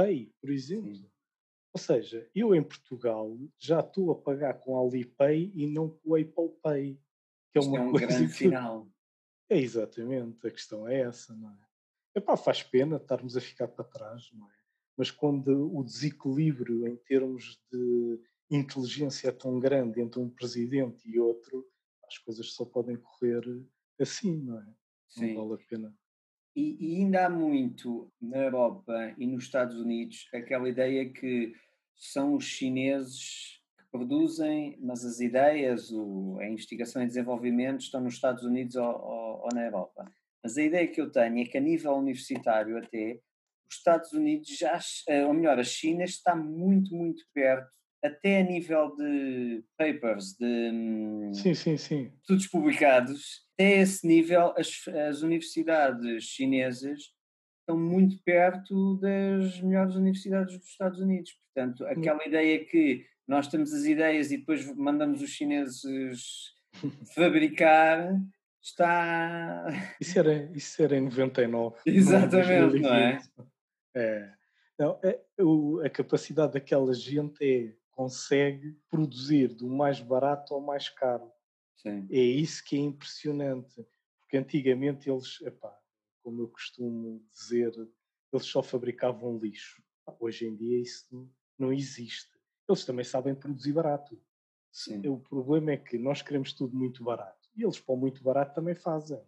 Pay, 0.00 0.32
por 0.40 0.50
exemplo. 0.50 0.94
Sim. 0.94 1.10
Ou 1.72 1.80
seja, 1.80 2.28
eu 2.34 2.54
em 2.54 2.62
Portugal 2.62 3.36
já 3.58 3.80
estou 3.80 4.10
a 4.10 4.14
pagar 4.16 4.54
com 4.54 4.76
a 4.76 4.80
Alipay 4.80 5.52
e 5.54 5.66
não 5.66 5.90
com 5.90 6.10
o 6.10 6.14
Apple 6.16 6.48
Pay. 6.62 6.98
Que 7.52 7.58
é, 7.58 7.60
uma 7.60 7.78
é 7.78 7.80
um 7.82 7.90
coisa 7.90 8.06
grande 8.06 8.26
que... 8.28 8.38
final. 8.38 8.88
É 9.48 9.58
exatamente, 9.58 10.46
a 10.46 10.50
questão 10.50 10.86
é 10.88 11.00
essa, 11.00 11.34
não 11.34 11.50
é? 11.50 11.58
Epá, 12.14 12.36
faz 12.36 12.62
pena 12.62 12.96
estarmos 12.96 13.36
a 13.36 13.40
ficar 13.40 13.68
para 13.68 13.84
trás, 13.84 14.30
não 14.32 14.48
é? 14.48 14.54
Mas 14.96 15.10
quando 15.10 15.76
o 15.76 15.84
desequilíbrio 15.84 16.86
em 16.86 16.96
termos 16.96 17.60
de 17.70 18.20
inteligência 18.50 19.28
é 19.28 19.32
tão 19.32 19.58
grande 19.58 20.00
entre 20.00 20.20
um 20.20 20.30
presidente 20.30 21.08
e 21.08 21.18
outro, 21.18 21.68
as 22.06 22.18
coisas 22.18 22.52
só 22.52 22.64
podem 22.64 22.96
correr 22.96 23.42
assim, 23.98 24.40
não 24.40 24.60
é? 24.60 24.74
Sim. 25.08 25.34
Não 25.34 25.48
vale 25.48 25.62
a 25.62 25.66
pena. 25.66 25.99
E, 26.54 26.76
e, 26.80 26.96
ainda 26.96 27.26
há 27.26 27.30
muito 27.30 28.12
na 28.20 28.38
Europa 28.38 29.14
e 29.16 29.26
nos 29.26 29.44
Estados 29.44 29.76
Unidos 29.76 30.28
aquela 30.34 30.68
ideia 30.68 31.08
que 31.08 31.52
são 31.94 32.34
os 32.34 32.44
chineses 32.44 33.60
que 33.78 33.84
produzem, 33.90 34.76
mas 34.80 35.04
as 35.04 35.20
ideias, 35.20 35.90
o, 35.92 36.38
a 36.40 36.48
investigação 36.48 37.02
e 37.02 37.06
desenvolvimento 37.06 37.80
estão 37.80 38.00
nos 38.00 38.14
Estados 38.14 38.42
Unidos 38.42 38.74
ou, 38.76 38.84
ou, 38.84 39.42
ou, 39.42 39.48
na 39.54 39.64
Europa. 39.64 40.04
Mas 40.42 40.56
a 40.56 40.62
ideia 40.62 40.88
que 40.88 41.00
eu 41.00 41.10
tenho 41.10 41.38
é 41.38 41.44
que 41.44 41.58
a 41.58 41.60
nível 41.60 41.92
universitário 41.92 42.78
até, 42.78 43.20
os 43.70 43.76
Estados 43.76 44.12
Unidos 44.12 44.48
já, 44.56 44.80
ou 45.26 45.34
melhor, 45.34 45.58
a 45.58 45.64
China 45.64 46.02
está 46.02 46.34
muito, 46.34 46.94
muito 46.94 47.22
perto 47.32 47.70
até 48.02 48.40
a 48.40 48.44
nível 48.44 48.94
de 48.96 49.62
papers, 49.76 50.34
de 50.38 50.70
hum, 50.72 51.32
Sim, 51.34 51.54
sim, 51.54 51.76
sim. 51.76 52.12
estudos 52.20 52.46
publicados, 52.46 53.42
até 53.60 53.80
esse 53.80 54.06
nível 54.06 54.54
as, 54.56 54.88
as 54.88 55.20
universidades 55.20 56.24
chinesas 56.24 57.12
estão 57.60 57.78
muito 57.78 58.16
perto 58.24 58.96
das 58.96 59.60
melhores 59.60 59.94
universidades 59.94 60.58
dos 60.58 60.66
Estados 60.66 60.98
Unidos. 60.98 61.38
Portanto, 61.44 61.84
aquela 61.84 62.26
ideia 62.26 62.64
que 62.64 63.04
nós 63.28 63.48
temos 63.48 63.72
as 63.74 63.84
ideias 63.84 64.32
e 64.32 64.38
depois 64.38 64.64
mandamos 64.74 65.20
os 65.20 65.28
chineses 65.28 66.54
fabricar 67.14 68.18
está. 68.62 69.66
Isso 70.00 70.18
era, 70.18 70.50
isso 70.54 70.82
era 70.82 70.96
em 70.96 71.02
99. 71.02 71.76
Exatamente, 71.84 72.80
não 72.80 72.94
é? 72.94 73.18
É. 73.94 74.32
Não, 74.78 74.98
é, 75.04 75.20
o, 75.38 75.80
a 75.84 75.90
capacidade 75.90 76.54
daquela 76.54 76.94
gente 76.94 77.44
é 77.44 77.74
consegue 77.92 78.74
produzir 78.88 79.48
do 79.48 79.68
mais 79.68 80.00
barato 80.00 80.54
ao 80.54 80.60
mais 80.62 80.88
caro. 80.88 81.30
Sim. 81.82 82.06
É 82.10 82.20
isso 82.20 82.62
que 82.64 82.76
é 82.76 82.80
impressionante. 82.80 83.86
Porque 84.20 84.36
antigamente 84.36 85.10
eles, 85.10 85.40
epá, 85.42 85.76
como 86.22 86.42
eu 86.42 86.48
costumo 86.48 87.24
dizer, 87.32 87.72
eles 88.32 88.46
só 88.46 88.62
fabricavam 88.62 89.38
lixo. 89.38 89.82
Hoje 90.18 90.46
em 90.46 90.56
dia 90.56 90.80
isso 90.80 91.28
não 91.58 91.72
existe. 91.72 92.30
Eles 92.68 92.84
também 92.84 93.04
sabem 93.04 93.34
produzir 93.34 93.72
barato. 93.72 94.20
Sim. 94.72 95.06
O 95.08 95.18
problema 95.18 95.72
é 95.72 95.76
que 95.76 95.98
nós 95.98 96.22
queremos 96.22 96.52
tudo 96.52 96.76
muito 96.76 97.02
barato. 97.02 97.48
E 97.56 97.64
eles, 97.64 97.80
para 97.80 97.94
o 97.94 97.98
muito 97.98 98.22
barato, 98.22 98.54
também 98.54 98.74
fazem. 98.74 99.20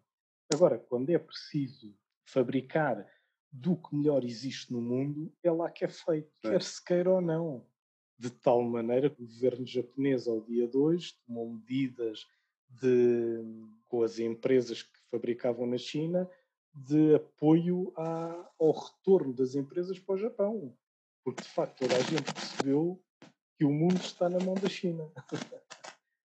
Agora, 0.53 0.79
quando 0.79 1.11
é 1.11 1.19
preciso 1.19 1.97
fabricar 2.25 3.05
do 3.51 3.77
que 3.77 3.95
melhor 3.95 4.25
existe 4.25 4.73
no 4.73 4.81
mundo, 4.81 5.35
é 5.43 5.51
lá 5.51 5.71
que 5.71 5.85
é 5.85 5.89
feito, 5.89 6.31
É. 6.45 6.51
quer 6.51 6.63
se 6.63 6.83
queira 6.85 7.11
ou 7.11 7.21
não. 7.21 7.67
De 8.19 8.31
tal 8.31 8.63
maneira 8.63 9.11
que 9.11 9.21
o 9.23 9.27
governo 9.27 9.67
japonês, 9.67 10.29
ao 10.29 10.41
dia 10.41 10.69
2, 10.69 11.13
tomou 11.27 11.53
medidas 11.53 12.27
de, 12.81 13.43
com 13.89 14.03
as 14.03 14.19
empresas 14.19 14.83
que 14.83 14.99
fabricavam 15.11 15.67
na 15.67 15.79
China 15.79 16.29
de 16.75 17.15
apoio 17.15 17.93
à- 17.97 18.51
ao 18.59 18.73
retorno 18.73 19.33
das 19.33 19.55
empresas 19.55 19.99
para 19.99 20.15
o 20.15 20.19
Japão. 20.19 20.77
Porque, 21.25 21.43
de 21.43 21.49
facto, 21.49 21.79
toda 21.81 21.97
a 21.97 22.01
gente 22.01 22.33
percebeu 22.33 23.03
que 23.59 23.65
o 23.65 23.71
mundo 23.71 24.01
está 24.01 24.29
na 24.29 24.41
mão 24.41 24.55
da 24.55 24.69
China. 24.69 25.11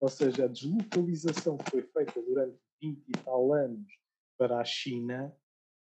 Ou 0.01 0.09
seja, 0.09 0.45
a 0.45 0.49
deslocalização 0.49 1.57
que 1.57 1.71
foi 1.71 1.83
feita 1.83 2.21
durante 2.21 2.59
20 2.81 3.03
e 3.09 3.13
tal 3.25 3.53
anos 3.53 3.99
para 4.37 4.59
a 4.61 4.65
China, 4.65 5.35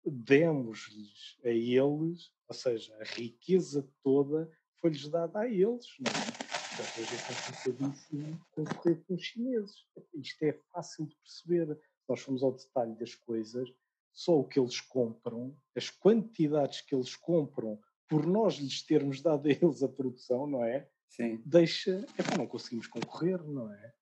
demos-lhes 0.04 1.38
a 1.44 1.48
eles, 1.48 2.32
ou 2.48 2.54
seja, 2.54 2.92
a 3.00 3.04
riqueza 3.04 3.88
toda 4.02 4.50
foi-lhes 4.80 5.08
dada 5.08 5.38
a 5.38 5.48
eles. 5.48 5.86
Não 6.00 6.10
é? 6.10 6.51
Portanto, 6.74 7.00
hoje 7.00 7.14
é 7.14 7.74
complicadíssimo 7.74 8.46
concorrer 8.52 9.04
com 9.04 9.14
os 9.14 9.22
chineses. 9.22 9.74
Isto 10.14 10.42
é 10.44 10.52
fácil 10.72 11.06
de 11.06 11.16
perceber. 11.16 11.78
Nós 12.08 12.20
fomos 12.20 12.42
ao 12.42 12.52
detalhe 12.52 12.94
das 12.94 13.14
coisas, 13.14 13.68
só 14.12 14.38
o 14.38 14.44
que 14.44 14.58
eles 14.58 14.80
compram, 14.80 15.56
as 15.76 15.90
quantidades 15.90 16.80
que 16.80 16.94
eles 16.94 17.14
compram, 17.14 17.78
por 18.08 18.26
nós 18.26 18.54
lhes 18.54 18.82
termos 18.82 19.20
dado 19.20 19.48
a 19.48 19.50
eles 19.50 19.82
a 19.82 19.88
produção, 19.88 20.46
não 20.46 20.64
é? 20.64 20.88
Sim. 21.08 21.42
deixa. 21.44 22.06
É 22.16 22.22
para 22.22 22.38
não 22.38 22.46
conseguimos 22.46 22.86
concorrer, 22.86 23.42
não 23.44 23.72
é? 23.72 23.94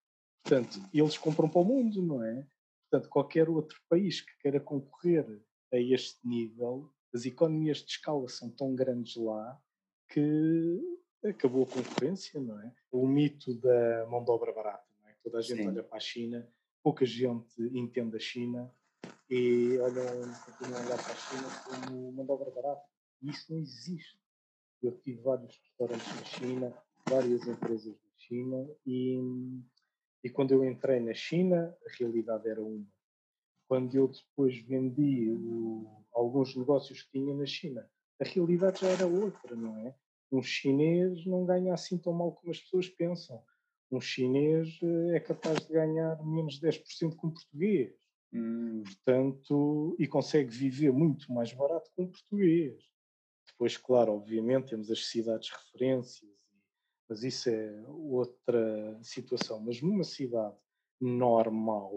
Portanto, 0.44 0.80
eles 0.94 1.18
compram 1.18 1.48
para 1.48 1.60
o 1.60 1.64
mundo, 1.64 2.00
não 2.02 2.22
é? 2.22 2.46
Portanto, 2.88 3.10
qualquer 3.10 3.48
outro 3.48 3.80
país 3.88 4.20
que 4.20 4.36
queira 4.38 4.60
concorrer 4.60 5.26
a 5.72 5.76
este 5.76 6.26
nível, 6.26 6.92
as 7.12 7.24
economias 7.24 7.78
de 7.78 7.90
escala 7.90 8.28
são 8.28 8.48
tão 8.50 8.74
grandes 8.74 9.16
lá 9.16 9.60
que 10.08 10.99
acabou 11.24 11.64
a 11.64 11.66
concorrência, 11.66 12.40
não 12.40 12.60
é? 12.60 12.72
O 12.90 13.06
mito 13.06 13.54
da 13.54 14.06
mão 14.06 14.24
de 14.24 14.30
obra 14.30 14.52
barata, 14.52 14.84
não 15.02 15.08
é? 15.08 15.14
Toda 15.22 15.38
a 15.38 15.42
gente 15.42 15.62
Sim. 15.62 15.68
olha 15.68 15.82
para 15.82 15.96
a 15.96 16.00
China, 16.00 16.48
pouca 16.82 17.04
gente 17.04 17.60
entende 17.76 18.16
a 18.16 18.20
China 18.20 18.70
e 19.28 19.78
olham, 19.78 20.04
continuam 20.44 20.80
a 20.80 20.84
olhar 20.86 21.02
para 21.04 21.12
a 21.12 21.16
China 21.16 21.48
como 21.64 22.12
mão 22.12 22.24
de 22.24 22.32
obra 22.32 22.50
barata. 22.50 22.82
E 23.22 23.30
isso 23.30 23.52
não 23.52 23.60
existe. 23.60 24.18
Eu 24.82 24.92
tive 25.00 25.20
vários 25.20 25.54
restaurantes 25.58 26.08
na 26.16 26.24
China, 26.24 26.74
várias 27.06 27.46
empresas 27.46 27.94
na 27.94 28.10
China 28.16 28.70
e, 28.86 29.20
e 30.24 30.30
quando 30.30 30.52
eu 30.52 30.64
entrei 30.64 31.00
na 31.00 31.12
China, 31.12 31.76
a 31.86 31.96
realidade 31.98 32.48
era 32.48 32.62
uma. 32.62 32.86
Quando 33.68 33.94
eu 33.94 34.08
depois 34.08 34.56
vendi 34.62 35.30
o- 35.30 35.86
alguns 36.12 36.56
negócios 36.56 37.02
que 37.02 37.12
tinha 37.12 37.34
na 37.34 37.46
China, 37.46 37.88
a 38.18 38.24
realidade 38.24 38.80
já 38.80 38.88
era 38.88 39.06
outra, 39.06 39.54
não 39.54 39.76
é? 39.76 39.94
Um 40.32 40.42
chinês 40.42 41.24
não 41.26 41.44
ganha 41.44 41.74
assim 41.74 41.98
tão 41.98 42.12
mal 42.12 42.32
como 42.32 42.50
as 42.50 42.60
pessoas 42.60 42.88
pensam. 42.88 43.42
Um 43.90 44.00
chinês 44.00 44.78
eh, 44.82 45.16
é 45.16 45.20
capaz 45.20 45.66
de 45.66 45.72
ganhar 45.72 46.24
menos 46.24 46.60
de 46.60 46.68
10% 46.68 47.16
que 47.18 47.26
um 47.26 47.30
português 47.30 48.00
Hum, 48.32 48.82
portanto, 48.84 49.96
e 49.98 50.06
consegue 50.06 50.50
viver 50.50 50.92
muito 50.92 51.32
mais 51.32 51.52
barato 51.52 51.90
que 51.94 52.02
um 52.02 52.06
português. 52.06 52.80
Depois, 53.46 53.76
claro, 53.76 54.12
obviamente, 54.12 54.70
temos 54.70 54.90
as 54.90 55.06
cidades 55.06 55.50
referências, 55.50 56.30
mas 57.08 57.24
isso 57.24 57.50
é 57.50 57.84
outra 57.88 58.98
situação. 59.02 59.60
Mas 59.60 59.82
numa 59.82 60.04
cidade 60.04 60.56
normal, 61.00 61.92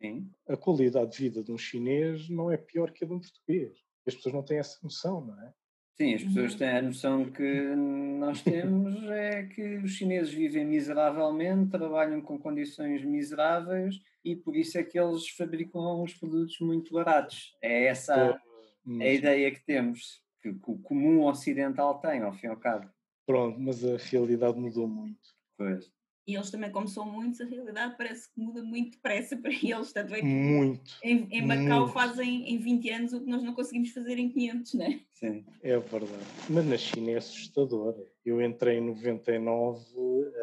sim. 0.00 0.30
a 0.48 0.56
qualidade 0.56 1.12
de 1.12 1.18
vida 1.18 1.44
de 1.44 1.52
um 1.52 1.58
chinês 1.58 2.28
não 2.30 2.50
é 2.50 2.56
pior 2.56 2.90
que 2.90 3.04
a 3.04 3.06
de 3.06 3.12
um 3.12 3.20
português. 3.20 3.76
As 4.06 4.14
pessoas 4.14 4.34
não 4.34 4.42
têm 4.42 4.58
essa 4.58 4.78
noção, 4.82 5.20
não 5.20 5.40
é? 5.42 5.54
Sim, 6.02 6.14
as 6.14 6.24
pessoas 6.24 6.54
têm 6.56 6.68
a 6.68 6.82
noção 6.82 7.30
que 7.30 7.76
nós 8.18 8.42
temos 8.42 9.04
é 9.08 9.44
que 9.44 9.76
os 9.76 9.92
chineses 9.92 10.34
vivem 10.34 10.64
miseravelmente, 10.64 11.70
trabalham 11.70 12.20
com 12.20 12.36
condições 12.36 13.04
miseráveis 13.04 14.00
e 14.24 14.34
por 14.34 14.56
isso 14.56 14.76
é 14.78 14.82
que 14.82 14.98
eles 14.98 15.28
fabricam 15.28 16.02
os 16.02 16.12
produtos 16.14 16.58
muito 16.58 16.92
baratos. 16.92 17.56
É 17.62 17.84
essa 17.84 18.36
a 18.84 19.06
ideia 19.06 19.48
que 19.52 19.64
temos, 19.64 20.20
que, 20.42 20.52
que 20.52 20.70
o 20.72 20.78
comum 20.78 21.24
ocidental 21.24 22.00
tem, 22.00 22.20
ao 22.22 22.32
fim 22.32 22.48
e 22.48 22.50
ao 22.50 22.56
cabo. 22.56 22.90
pronto, 23.24 23.60
mas 23.60 23.84
a 23.84 23.96
realidade 23.96 24.58
mudou 24.58 24.88
muito. 24.88 25.20
Pois. 25.56 25.88
E 26.26 26.34
eles 26.36 26.50
também, 26.50 26.70
como 26.70 26.86
são 26.86 27.04
muitos, 27.04 27.40
a 27.40 27.44
realidade 27.44 27.96
parece 27.96 28.32
que 28.32 28.40
muda 28.40 28.62
muito 28.62 28.92
depressa 28.92 29.36
para 29.38 29.52
eles. 29.52 29.92
Tanto 29.92 30.14
é 30.14 30.22
Muito. 30.22 30.98
em, 31.02 31.26
em 31.30 31.46
Macau 31.46 31.80
muito. 31.80 31.92
fazem 31.92 32.48
em 32.48 32.58
20 32.58 32.90
anos 32.90 33.12
o 33.12 33.20
que 33.20 33.30
nós 33.30 33.42
não 33.42 33.54
conseguimos 33.54 33.90
fazer 33.90 34.18
em 34.18 34.28
500, 34.28 34.74
né? 34.74 35.00
Sim. 35.14 35.44
É 35.62 35.78
verdade. 35.78 36.24
Mas 36.48 36.64
na 36.66 36.76
China 36.76 37.10
é 37.10 37.16
assustador. 37.16 37.94
Eu 38.24 38.40
entrei 38.40 38.78
em 38.78 38.86
99, 38.86 39.80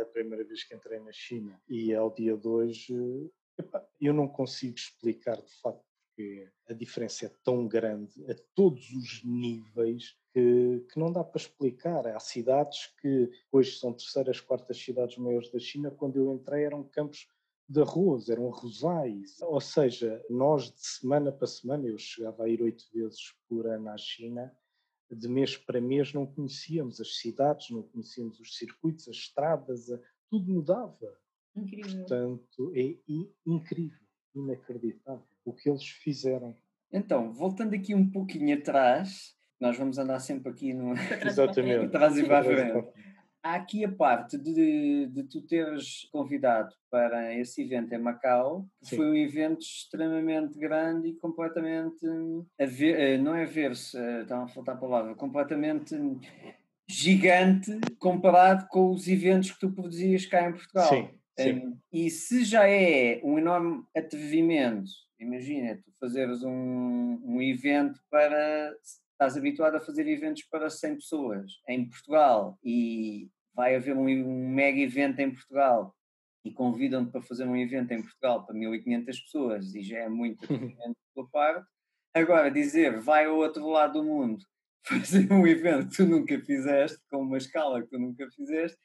a 0.02 0.06
primeira 0.06 0.44
vez 0.44 0.64
que 0.64 0.76
entrei 0.76 1.00
na 1.00 1.12
China, 1.12 1.60
e 1.70 1.94
ao 1.94 2.14
dia 2.14 2.36
de 2.36 2.48
hoje, 2.48 2.96
epá, 3.58 3.86
eu 4.00 4.14
não 4.14 4.28
consigo 4.28 4.76
explicar 4.76 5.36
de 5.36 5.52
facto 5.62 5.89
porque 6.20 6.52
a 6.68 6.74
diferença 6.74 7.28
é 7.28 7.30
tão 7.46 7.66
grande 7.66 8.30
a 8.30 8.36
todos 8.54 8.92
os 8.92 9.24
níveis 9.24 10.18
que, 10.34 10.86
que 10.92 11.00
não 11.00 11.14
dá 11.14 11.24
para 11.24 11.40
explicar. 11.40 12.06
Há 12.08 12.20
cidades 12.20 12.94
que 13.02 13.32
hoje 13.50 13.80
são 13.80 13.94
terceiras, 13.94 14.42
quartas 14.42 14.78
cidades 14.78 15.18
maiores 15.18 15.50
da 15.50 15.60
China. 15.60 15.90
Quando 15.90 16.18
eu 16.18 16.34
entrei 16.34 16.66
eram 16.66 16.84
campos 16.84 17.26
de 17.70 17.80
arroz, 17.80 18.28
eram 18.28 18.50
arrozais. 18.50 19.40
Ou 19.42 19.62
seja, 19.62 20.22
nós 20.30 20.70
de 20.70 20.86
semana 20.86 21.32
para 21.32 21.48
semana, 21.48 21.88
eu 21.88 21.98
chegava 21.98 22.44
a 22.44 22.50
ir 22.50 22.62
oito 22.62 22.84
vezes 22.94 23.34
por 23.48 23.66
ano 23.66 23.90
à 23.90 23.98
China, 23.98 24.54
de 25.10 25.28
mês 25.30 25.56
para 25.56 25.80
mês 25.80 26.12
não 26.14 26.26
conhecíamos 26.28 27.00
as 27.00 27.18
cidades, 27.18 27.70
não 27.70 27.82
conhecíamos 27.82 28.42
os 28.42 28.58
circuitos, 28.58 29.08
as 29.08 29.16
estradas, 29.16 29.88
tudo 30.30 30.52
mudava. 30.52 31.18
Incrível. 31.56 32.00
Portanto, 32.00 32.74
é 32.76 32.82
i- 33.08 33.34
incrível, 33.46 34.06
inacreditável 34.36 35.29
o 35.46 35.54
que 35.54 35.70
eles 35.70 35.86
fizeram. 35.86 36.56
Então, 36.92 37.32
voltando 37.32 37.76
aqui 37.76 37.94
um 37.94 38.10
pouquinho 38.10 38.58
atrás, 38.58 39.36
nós 39.60 39.78
vamos 39.78 39.98
andar 39.98 40.20
sempre 40.20 40.52
aqui 40.52 40.74
no, 40.74 40.94
Exatamente. 41.26 41.86
atrás 41.96 42.18
e 42.18 42.24
para 42.24 42.40
a 42.40 42.44
frente. 42.44 42.88
Há 43.42 43.56
aqui 43.56 43.86
a 43.86 43.92
parte 43.92 44.38
de, 44.38 45.08
de 45.08 45.24
tu 45.24 45.42
teres 45.42 46.10
convidado 46.12 46.74
para 46.92 47.34
esse 47.36 47.62
evento 47.62 47.94
em 47.94 47.98
Macau, 47.98 48.68
que 48.82 48.90
Sim. 48.90 48.98
foi 48.98 49.06
um 49.12 49.16
evento 49.16 49.62
extremamente 49.62 50.60
grande 50.60 51.10
e 51.10 51.16
completamente 51.16 52.06
a 52.60 52.66
ver, 52.66 53.00
eh, 53.00 53.18
não 53.18 53.34
é 53.34 53.46
ver-se, 53.46 53.98
está 54.22 54.44
a 54.44 54.48
faltar 54.48 54.76
a 54.76 54.78
palavra, 54.78 55.16
completamente 55.16 55.96
gigante 56.90 57.80
comparado 57.98 58.68
com 58.68 58.92
os 58.92 59.08
eventos 59.08 59.52
que 59.52 59.60
tu 59.60 59.72
produzias 59.72 60.26
cá 60.26 60.50
em 60.50 60.54
Portugal. 60.54 60.90
Sim, 60.90 61.10
sim. 61.40 61.54
Um, 61.54 61.78
e 61.94 62.10
se 62.10 62.44
já 62.44 62.68
é 62.68 63.22
um 63.24 63.38
enorme 63.38 63.84
atrevimento, 63.96 64.90
imagina, 65.20 65.78
tu 65.78 65.92
fazeres 66.00 66.44
um, 66.44 67.20
um 67.24 67.42
evento 67.42 68.00
para. 68.10 68.76
Estás 69.12 69.36
habituado 69.36 69.76
a 69.76 69.82
fazer 69.82 70.08
eventos 70.08 70.44
para 70.44 70.70
100 70.70 70.96
pessoas 70.96 71.52
em 71.68 71.90
Portugal 71.90 72.58
e 72.64 73.30
vai 73.54 73.76
haver 73.76 73.96
um, 73.98 74.08
um 74.08 74.50
mega 74.50 74.80
evento 74.80 75.20
em 75.20 75.30
Portugal 75.30 75.94
e 76.46 76.52
convidam-te 76.52 77.12
para 77.12 77.22
fazer 77.22 77.46
um 77.46 77.58
evento 77.58 77.92
em 77.92 78.02
Portugal 78.02 78.46
para 78.46 78.56
1500 78.56 79.20
pessoas 79.20 79.76
e 79.76 79.84
já 79.84 80.00
é 80.00 80.10
muito 80.10 80.48
da 80.48 80.94
tua 81.14 81.28
parte. 81.30 81.68
Agora, 82.14 82.50
dizer 82.50 83.02
vai 83.02 83.26
ao 83.26 83.36
outro 83.36 83.68
lado 83.68 84.00
do 84.00 84.06
mundo 84.06 84.44
fazer 84.88 85.32
um 85.32 85.46
evento 85.46 85.90
que 85.90 85.98
tu 85.98 86.06
nunca 86.06 86.40
fizeste, 86.40 86.98
com 87.10 87.18
uma 87.18 87.38
escala 87.38 87.82
que 87.82 87.90
tu 87.90 88.00
nunca 88.00 88.26
fizeste, 88.32 88.78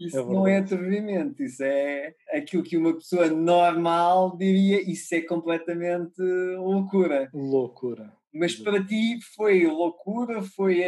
Isso 0.00 0.18
é 0.18 0.24
não 0.24 0.46
é 0.46 0.58
atrevimento, 0.58 1.42
isso 1.42 1.62
é 1.62 2.14
aquilo 2.32 2.62
que 2.62 2.76
uma 2.76 2.94
pessoa 2.94 3.28
normal 3.28 4.36
diria, 4.36 4.80
isso 4.90 5.14
é 5.14 5.20
completamente 5.20 6.20
loucura. 6.56 7.30
Loucura. 7.34 8.12
Mas 8.32 8.54
para 8.54 8.82
ti 8.84 9.18
foi 9.34 9.66
loucura, 9.66 10.40
foi, 10.40 10.80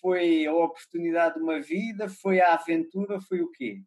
foi 0.00 0.46
a 0.46 0.54
oportunidade 0.54 1.36
de 1.36 1.40
uma 1.40 1.60
vida, 1.60 2.08
foi 2.08 2.40
a 2.40 2.54
aventura, 2.54 3.18
foi 3.20 3.40
o 3.40 3.50
quê? 3.50 3.80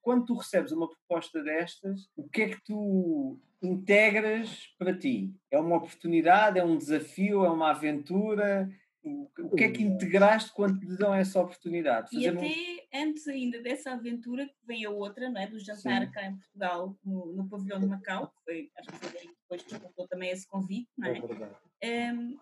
Quando 0.00 0.26
tu 0.26 0.34
recebes 0.34 0.70
uma 0.70 0.88
proposta 0.88 1.42
destas, 1.42 2.08
o 2.16 2.28
que 2.28 2.42
é 2.42 2.48
que 2.50 2.64
tu 2.64 3.38
integras 3.60 4.68
para 4.78 4.96
ti? 4.96 5.32
É 5.50 5.58
uma 5.58 5.76
oportunidade, 5.76 6.58
é 6.58 6.64
um 6.64 6.78
desafio, 6.78 7.44
é 7.44 7.50
uma 7.50 7.70
aventura? 7.70 8.68
O 9.04 9.56
que 9.56 9.64
é 9.64 9.70
que 9.70 9.82
integraste 9.82 10.52
quando 10.52 10.78
te 10.78 10.96
dão 10.96 11.12
essa 11.12 11.40
oportunidade? 11.40 12.10
Fazer 12.10 12.24
e 12.24 12.28
até 12.28 12.46
um... 12.46 13.08
antes 13.08 13.26
ainda 13.26 13.60
dessa 13.60 13.92
aventura, 13.92 14.48
vem 14.64 14.84
a 14.84 14.90
outra, 14.90 15.28
não 15.28 15.40
é? 15.40 15.46
do 15.46 15.58
jantar 15.58 16.06
Sim. 16.06 16.12
cá 16.12 16.26
em 16.26 16.36
Portugal, 16.36 16.96
no, 17.04 17.32
no 17.32 17.48
pavilhão 17.48 17.80
de 17.80 17.86
Macau, 17.86 18.28
que 18.28 18.44
foi, 18.44 18.70
acho 18.78 18.90
que 18.90 19.06
foi 19.06 19.30
depois 19.50 19.62
que 19.62 20.08
também 20.08 20.30
esse 20.30 20.46
convite, 20.46 20.88
não 20.96 21.08
é? 21.08 21.18
é 21.18 21.20
verdade. 21.20 21.56
Um, 21.84 22.38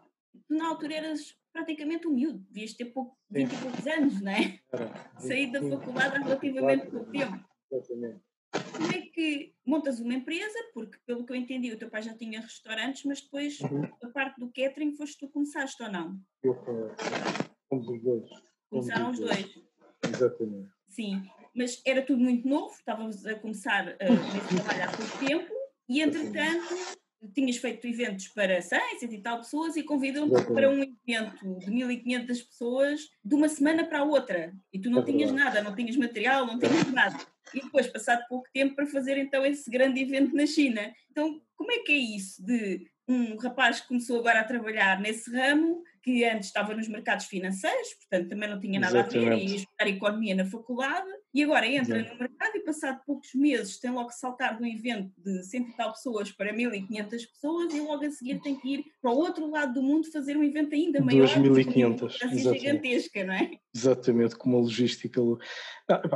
na 0.49 0.69
altura 0.69 0.95
eras 0.95 1.35
praticamente 1.53 2.07
um 2.07 2.13
miúdo, 2.13 2.39
devias 2.51 2.75
ter 2.75 2.87
pouco, 2.87 3.19
20 3.31 3.53
e 3.53 3.57
poucos 3.57 3.87
anos, 3.87 4.21
não 4.21 4.33
é? 4.33 4.61
Saí 5.19 5.51
da 5.51 5.63
faculdade 5.63 6.17
há 6.17 6.21
relativamente 6.21 6.87
pouco 6.87 7.11
tempo. 7.11 7.45
Exatamente. 7.71 8.21
Como 8.73 8.93
é 8.93 9.01
que 9.03 9.55
montas 9.65 10.01
uma 10.01 10.15
empresa? 10.15 10.59
Porque, 10.75 10.99
pelo 11.07 11.25
que 11.25 11.33
eu 11.33 11.37
entendi, 11.37 11.73
o 11.73 11.79
teu 11.79 11.89
pai 11.89 12.03
já 12.03 12.15
tinha 12.15 12.41
restaurantes, 12.41 13.05
mas 13.05 13.21
depois 13.21 13.61
uhum. 13.61 13.85
a 14.03 14.09
parte 14.09 14.41
do 14.41 14.51
catering 14.53 14.95
foste 14.97 15.19
tu 15.19 15.29
começaste 15.29 15.83
ou 15.83 15.91
não? 15.91 16.19
Eu 16.43 16.55
fomos 17.69 17.89
os 17.89 18.03
dois. 18.03 18.31
Começaram 18.69 19.11
os 19.11 19.19
dois. 19.19 19.61
Exatamente. 20.05 20.69
Sim, 20.89 21.23
mas 21.55 21.81
era 21.87 22.03
tudo 22.03 22.23
muito 22.23 22.49
novo, 22.49 22.75
estávamos 22.75 23.25
a 23.27 23.35
começar 23.37 23.89
a, 23.89 23.93
a 23.93 24.57
trabalhar 24.57 24.89
há 24.89 24.97
pouco 24.97 25.19
tempo 25.25 25.53
e, 25.89 26.01
entretanto, 26.01 26.99
tinhas 27.35 27.59
feito 27.59 27.87
eventos 27.87 28.29
para 28.29 28.61
100, 28.63 28.99
100 29.01 29.15
e 29.15 29.23
tal 29.23 29.39
pessoas 29.39 29.77
e 29.77 29.83
convidam-te 29.83 30.43
para 30.53 30.71
um 30.71 30.83
evento 30.83 31.59
de 31.59 31.71
1500 31.71 32.43
pessoas 32.43 33.01
de 33.25 33.35
uma 33.35 33.49
semana 33.49 33.85
para 33.85 34.01
a 34.01 34.05
outra. 34.05 34.53
E 34.73 34.81
tu 34.81 34.91
não 34.91 35.01
é 35.01 35.05
tinhas 35.05 35.31
nada, 35.31 35.63
não 35.63 35.75
tinhas 35.75 35.97
material, 35.97 36.47
não 36.47 36.59
tinhas 36.59 36.91
nada. 36.93 37.19
E 37.55 37.61
depois, 37.63 37.87
passado 37.87 38.27
pouco 38.29 38.49
tempo, 38.53 38.75
para 38.75 38.87
fazer 38.87 39.17
então 39.19 39.45
esse 39.45 39.71
grande 39.71 40.01
evento 40.01 40.35
na 40.35 40.47
China. 40.47 40.93
Então, 41.11 41.41
como 41.57 41.73
é 41.73 41.79
que 41.79 41.93
é 41.93 41.97
isso 41.97 42.45
de 42.45 42.87
um 43.09 43.37
rapaz 43.37 43.81
que 43.81 43.89
começou 43.89 44.21
agora 44.21 44.41
a 44.41 44.45
trabalhar 44.45 45.01
nesse 45.01 45.31
ramo 45.35 45.83
que 46.03 46.25
antes 46.25 46.47
estava 46.47 46.75
nos 46.75 46.89
mercados 46.89 47.27
financeiros, 47.27 47.95
portanto 47.95 48.29
também 48.29 48.49
não 48.49 48.61
tinha 48.61 48.79
nada 48.79 49.01
Exatamente. 49.01 49.27
a 49.27 49.37
ver, 49.37 49.45
ia 49.45 49.57
estudar 49.57 49.89
economia 49.89 50.35
na 50.35 50.45
faculdade, 50.47 51.11
e 51.33 51.43
agora 51.43 51.67
entra 51.67 51.99
Exato. 51.99 52.15
no 52.15 52.21
mercado 52.21 52.57
e 52.57 52.61
passado 52.61 53.01
poucos 53.07 53.35
meses 53.35 53.79
tem 53.79 53.91
logo 53.91 54.09
que 54.09 54.17
saltar 54.17 54.57
de 54.57 54.63
um 54.63 54.67
evento 54.67 55.13
de 55.19 55.43
cento 55.45 55.71
e 55.71 55.77
tal 55.77 55.93
pessoas 55.93 56.33
para 56.33 56.53
1500 56.53 57.27
pessoas 57.27 57.75
e 57.75 57.81
logo 57.81 58.05
a 58.05 58.11
seguir 58.11 58.41
tem 58.41 58.57
que 58.59 58.75
ir 58.75 58.85
para 59.01 59.11
o 59.11 59.17
outro 59.17 59.49
lado 59.51 59.75
do 59.75 59.83
mundo 59.83 60.11
fazer 60.11 60.37
um 60.37 60.43
evento 60.43 60.75
ainda 60.75 61.01
maior. 61.01 61.27
2500, 61.27 62.19
gigantesca, 62.53 63.25
não 63.25 63.35
é? 63.35 63.51
Exatamente, 63.75 64.37
com 64.37 64.51
uma 64.51 64.59
logística... 64.59 65.21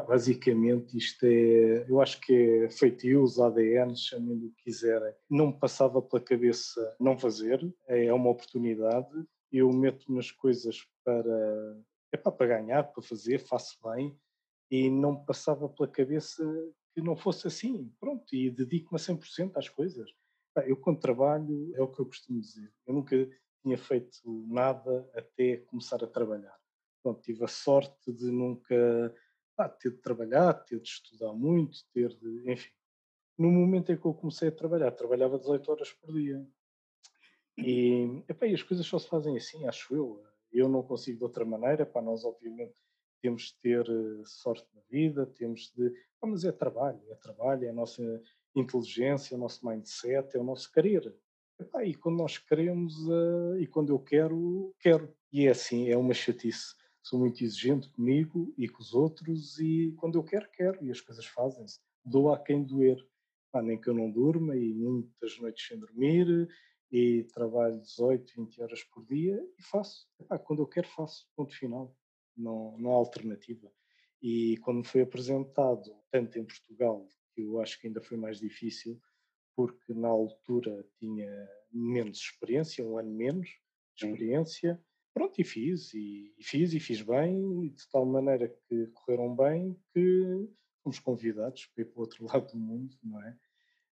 basicamente 0.07 0.97
isto 0.97 1.25
é, 1.25 1.87
eu 1.89 2.01
acho 2.01 2.21
que 2.21 2.33
é 2.33 2.71
feitios, 2.71 3.39
ADN, 3.39 3.97
chamem 3.97 4.39
do 4.39 4.51
que 4.51 4.65
quiserem. 4.65 5.13
Não 5.31 5.49
me 5.49 5.59
passava 5.59 6.03
pela 6.03 6.23
cabeça 6.23 6.97
não 6.99 7.19
fazer, 7.19 7.61
é 7.89 8.13
uma 8.13 8.31
oportunidade, 8.31 9.09
eu 9.53 9.71
meto-me 9.73 10.17
nas 10.17 10.31
coisas 10.31 10.85
para, 11.05 11.77
é 12.13 12.17
para 12.17 12.47
ganhar, 12.47 12.85
para 12.85 13.03
fazer, 13.03 13.39
faço 13.39 13.79
bem, 13.85 14.17
e 14.71 14.91
não 14.91 15.25
passava 15.25 15.69
pela 15.69 15.89
cabeça 15.89 16.45
que 16.95 17.01
não 17.01 17.17
fosse 17.17 17.47
assim, 17.47 17.93
pronto, 17.99 18.35
e 18.35 18.51
dedico-me 18.51 18.97
a 18.97 19.03
100% 19.03 19.57
às 19.57 19.69
coisas. 19.69 20.11
Eu 20.67 20.77
quando 20.77 21.01
trabalho, 21.01 21.75
é 21.75 21.83
o 21.83 21.89
que 21.89 22.01
eu 22.01 22.07
costumo 22.07 22.41
dizer, 22.41 22.73
eu 22.87 22.95
nunca 22.95 23.29
tinha 23.63 23.77
feito 23.77 24.19
nada 24.47 25.11
até 25.15 25.57
começar 25.57 26.03
a 26.05 26.07
trabalhar. 26.07 26.57
Pronto, 27.03 27.21
tive 27.21 27.45
a 27.45 27.49
sorte 27.49 28.13
de 28.13 28.31
nunca 28.31 29.15
ah, 29.59 29.69
ter 29.69 29.91
de 29.91 29.99
trabalhar, 29.99 30.55
ter 30.55 30.81
de 30.81 30.89
estudar 30.89 31.33
muito, 31.33 31.79
ter 31.93 32.09
de, 32.17 32.51
enfim. 32.51 32.71
No 33.37 33.51
momento 33.51 33.91
em 33.91 33.97
que 33.97 34.05
eu 34.05 34.15
comecei 34.15 34.49
a 34.49 34.53
trabalhar, 34.53 34.93
trabalhava 34.93 35.39
18 35.39 35.71
horas 35.71 35.93
por 35.93 36.13
dia. 36.15 36.47
E, 37.59 38.23
epá, 38.29 38.47
e 38.47 38.55
as 38.55 38.63
coisas 38.63 38.87
só 38.87 38.99
se 38.99 39.09
fazem 39.09 39.37
assim, 39.37 39.67
acho 39.67 39.95
eu. 39.95 40.23
Eu 40.53 40.69
não 40.69 40.83
consigo 40.83 41.19
de 41.19 41.25
outra 41.25 41.45
maneira. 41.45 41.85
Para 41.85 42.03
nós, 42.03 42.25
obviamente, 42.25 42.75
temos 43.25 43.45
de 43.45 43.55
ter 43.55 43.89
eh, 43.89 44.23
sorte 44.27 44.69
na 44.75 44.83
vida, 44.91 45.25
temos 45.25 45.73
de. 45.75 45.91
Ah, 46.21 46.27
mas 46.27 46.45
é 46.45 46.53
trabalho, 46.53 47.01
é 47.09 47.15
trabalho, 47.15 47.65
é 47.65 47.71
a 47.71 47.73
nossa 47.73 48.03
inteligência, 48.55 49.35
é 49.35 49.39
o 49.39 49.41
nosso 49.41 49.67
mindset, 49.67 50.37
é 50.37 50.39
o 50.39 50.45
nosso 50.45 50.71
querer. 50.71 51.17
Epá, 51.59 51.83
e 51.87 51.95
quando 51.95 52.19
nós 52.19 52.37
queremos, 52.37 52.95
uh, 53.09 53.59
e 53.59 53.67
quando 53.67 53.95
eu 53.95 53.99
quero, 53.99 54.75
quero. 54.79 55.11
E 55.33 55.47
é 55.47 55.51
assim, 55.53 55.89
é 55.89 55.97
uma 55.97 56.13
chatice. 56.13 56.75
Sou 57.03 57.19
muito 57.19 57.43
exigente 57.43 57.89
comigo 57.89 58.53
e 58.59 58.69
com 58.69 58.83
os 58.83 58.93
outros, 58.93 59.59
e 59.59 59.95
quando 59.97 60.19
eu 60.19 60.23
quero, 60.23 60.47
quero. 60.53 60.85
E 60.85 60.91
as 60.91 61.01
coisas 61.01 61.25
fazem-se. 61.25 61.79
Dou 62.05 62.31
a 62.31 62.39
quem 62.39 62.63
doer. 62.63 62.99
nem 63.63 63.81
que 63.81 63.89
eu 63.89 63.95
não 63.95 64.11
durma, 64.11 64.55
e 64.55 64.75
muitas 64.75 65.39
noites 65.39 65.67
sem 65.67 65.79
dormir, 65.79 66.47
e 66.93 67.25
trabalho 67.33 67.81
18, 67.81 68.35
20 68.37 68.63
horas 68.63 68.85
por 68.85 69.03
dia 69.07 69.43
e 69.59 69.63
faço. 69.63 70.07
Epá, 70.21 70.39
quando 70.39 70.61
eu 70.61 70.67
quero, 70.67 70.89
faço. 70.89 71.27
Ponto 71.35 71.55
final. 71.55 71.97
Não, 72.37 72.77
não 72.79 72.93
há 72.93 72.95
alternativa. 72.95 73.71
E 74.23 74.57
quando 74.59 74.85
foi 74.85 75.03
apresentado, 75.03 75.95
tanto 76.11 76.39
em 76.39 76.45
Portugal, 76.45 77.07
que 77.35 77.43
eu 77.43 77.61
acho 77.61 77.81
que 77.81 77.87
ainda 77.87 78.01
foi 78.01 78.17
mais 78.17 78.39
difícil, 78.39 79.01
porque 79.55 79.93
na 79.93 80.09
altura 80.09 80.85
tinha 80.99 81.49
menos 81.71 82.19
experiência, 82.19 82.85
um 82.85 82.99
ano 82.99 83.11
menos 83.11 83.49
de 83.97 84.07
experiência. 84.07 84.83
Pronto, 85.13 85.41
e 85.41 85.45
fiz, 85.45 85.95
e, 85.95 86.35
e 86.37 86.43
fiz, 86.43 86.73
e 86.73 86.81
fiz 86.81 87.03
bem, 87.03 87.69
de 87.69 87.89
tal 87.91 88.05
maneira 88.05 88.49
que 88.49 88.87
correram 88.89 89.35
bem 89.37 89.79
que 89.93 90.49
fomos 90.83 90.99
convidados 90.99 91.67
para 91.67 91.83
ir 91.83 91.87
para 91.87 91.99
o 91.99 92.01
outro 92.01 92.25
lado 92.27 92.51
do 92.51 92.59
mundo, 92.59 92.97
não 93.03 93.23
é? 93.23 93.39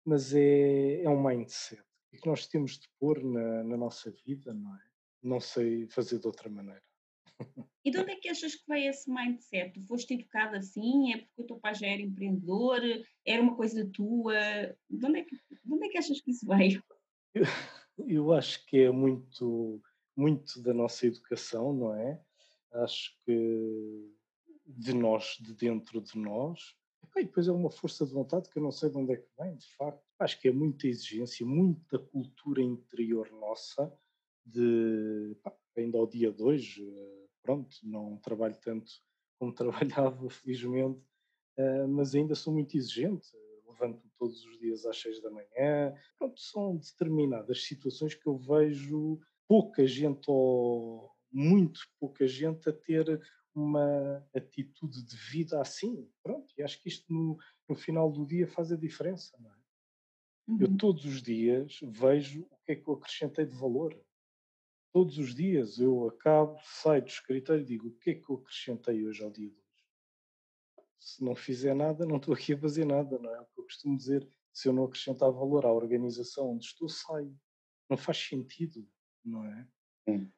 Mas 0.05 0.35
é, 0.35 1.03
é 1.03 1.09
um 1.09 1.23
mindset 1.23 1.83
e 2.15 2.19
que 2.19 2.29
nós 2.29 2.47
temos 2.47 2.79
de 2.79 2.89
pôr 2.99 3.23
na, 3.25 3.65
na 3.65 3.77
nossa 3.77 4.11
vida, 4.25 4.55
não 4.55 4.75
é? 4.75 4.81
Não 5.23 5.41
sei 5.41 5.87
fazer 5.89 6.21
de 6.21 6.27
outra 6.27 6.49
maneira. 6.49 6.83
E 7.85 7.91
de 7.91 7.99
onde 7.99 8.13
é 8.13 8.17
que 8.17 8.29
achas 8.29 8.55
que 8.55 8.65
veio 8.67 8.89
esse 8.89 9.11
mindset? 9.11 9.73
Tu 9.73 9.87
foste 9.87 10.15
educado 10.15 10.57
assim? 10.57 11.13
É 11.13 11.19
porque 11.19 11.43
o 11.43 11.47
teu 11.47 11.59
pai 11.59 11.75
já 11.75 11.87
era 11.87 12.01
empreendedor? 12.01 12.81
Era 13.27 13.43
uma 13.43 13.55
coisa 13.55 13.89
tua? 13.93 14.35
De 14.89 15.07
onde 15.07 15.21
é 15.21 15.25
que, 15.25 15.37
de 15.37 15.73
onde 15.73 15.87
é 15.87 15.89
que 15.91 15.99
achas 15.99 16.21
que 16.21 16.31
isso 16.31 16.47
veio? 16.47 16.83
Eu, 17.35 17.45
eu 18.09 18.33
acho 18.33 18.65
que 18.67 18.79
é 18.79 18.91
muito, 18.91 19.83
muito 20.17 20.63
da 20.63 20.73
nossa 20.73 21.07
educação, 21.07 21.75
não 21.75 21.95
é? 21.95 22.21
Acho 22.73 23.11
que 23.25 24.11
de 24.67 24.95
nós, 24.95 25.37
de 25.39 25.55
dentro 25.55 26.01
de 26.01 26.19
nós, 26.19 26.75
e 27.17 27.25
depois 27.25 27.47
é 27.47 27.53
uma 27.53 27.71
força 27.71 28.05
de 28.05 28.13
vontade 28.13 28.49
que 28.49 28.59
eu 28.59 28.63
não 28.63 28.73
sei 28.73 28.91
de 28.91 28.97
onde 28.97 29.13
é 29.13 29.17
que 29.17 29.29
vem, 29.39 29.55
de 29.57 29.67
facto. 29.77 30.03
Acho 30.19 30.41
que 30.41 30.49
é 30.49 30.53
muita 30.53 30.89
exigência, 30.89 31.47
muita 31.47 31.99
cultura 31.99 32.61
interior 32.61 33.31
nossa, 33.31 33.93
de 34.45 35.37
pá, 35.43 35.57
ainda 35.77 35.99
ao 35.99 36.07
dia 36.07 36.33
de 36.33 36.43
hoje, 36.43 36.89
eh, 36.89 37.24
pronto, 37.45 37.77
não 37.85 38.17
trabalho 38.17 38.57
tanto 38.57 38.91
como 39.39 39.53
trabalhava, 39.53 40.29
felizmente, 40.31 41.01
eh, 41.57 41.87
mas 41.87 42.15
ainda 42.15 42.35
sou 42.35 42.53
muito 42.53 42.77
exigente. 42.77 43.29
Levanto-me 43.69 44.11
todos 44.19 44.45
os 44.45 44.59
dias 44.59 44.87
às 44.87 44.97
seis 44.97 45.21
da 45.21 45.31
manhã. 45.31 45.95
Pronto, 46.19 46.41
são 46.41 46.77
determinadas 46.77 47.65
situações 47.65 48.15
que 48.15 48.27
eu 48.27 48.37
vejo 48.37 49.21
pouca 49.49 49.87
gente 49.87 50.25
ou 50.29 51.11
muito 51.31 51.81
pouca 51.99 52.27
gente 52.27 52.69
a 52.69 52.73
ter 52.73 53.21
uma 53.55 54.27
atitude 54.35 55.05
de 55.05 55.17
vida 55.17 55.61
assim. 55.61 56.09
Pronto, 56.23 56.53
e 56.57 56.63
acho 56.63 56.81
que 56.81 56.89
isto 56.89 57.13
no, 57.13 57.37
no 57.69 57.75
final 57.75 58.11
do 58.11 58.25
dia 58.25 58.47
faz 58.47 58.73
a 58.73 58.77
diferença, 58.77 59.37
não 59.41 59.51
é? 59.51 59.55
Uhum. 60.47 60.59
Eu 60.61 60.77
todos 60.77 61.05
os 61.05 61.23
dias 61.23 61.81
vejo 61.83 62.43
o 62.51 62.57
que 62.65 62.73
é 62.73 62.77
que 62.77 62.89
eu 62.89 62.95
acrescentei 62.95 63.47
de 63.47 63.57
valor. 63.57 63.99
Todos 64.95 65.19
os 65.19 65.35
dias 65.35 65.81
eu 65.81 66.07
acabo, 66.07 66.57
saio 66.63 67.03
do 67.03 67.09
escritório 67.09 67.63
e 67.63 67.67
digo 67.67 67.89
o 67.89 67.99
que 67.99 68.11
é 68.11 68.15
que 68.15 68.31
eu 68.31 68.37
acrescentei 68.37 69.05
hoje 69.05 69.25
ao 69.25 69.31
dia 69.33 69.51
de 69.51 69.57
hoje. 69.57 69.85
Se 71.01 71.25
não 71.25 71.35
fizer 71.35 71.75
nada, 71.75 72.07
não 72.07 72.19
estou 72.19 72.33
aqui 72.33 72.53
a 72.53 72.59
fazer 72.59 72.85
nada, 72.85 73.19
não 73.19 73.35
é? 73.35 73.41
o 73.41 73.45
que 73.45 73.59
eu 73.59 73.65
costumo 73.65 73.97
dizer. 73.97 74.25
Se 74.53 74.69
eu 74.69 74.73
não 74.73 74.85
acrescentar 74.85 75.33
valor 75.33 75.67
à 75.67 75.73
organização 75.73 76.53
onde 76.53 76.67
estou, 76.67 76.89
saio. 76.89 77.37
Não 77.91 77.97
faz 77.97 78.19
sentido, 78.19 78.89
não 79.25 79.45
é? 79.45 79.69
Hum. 80.07 80.31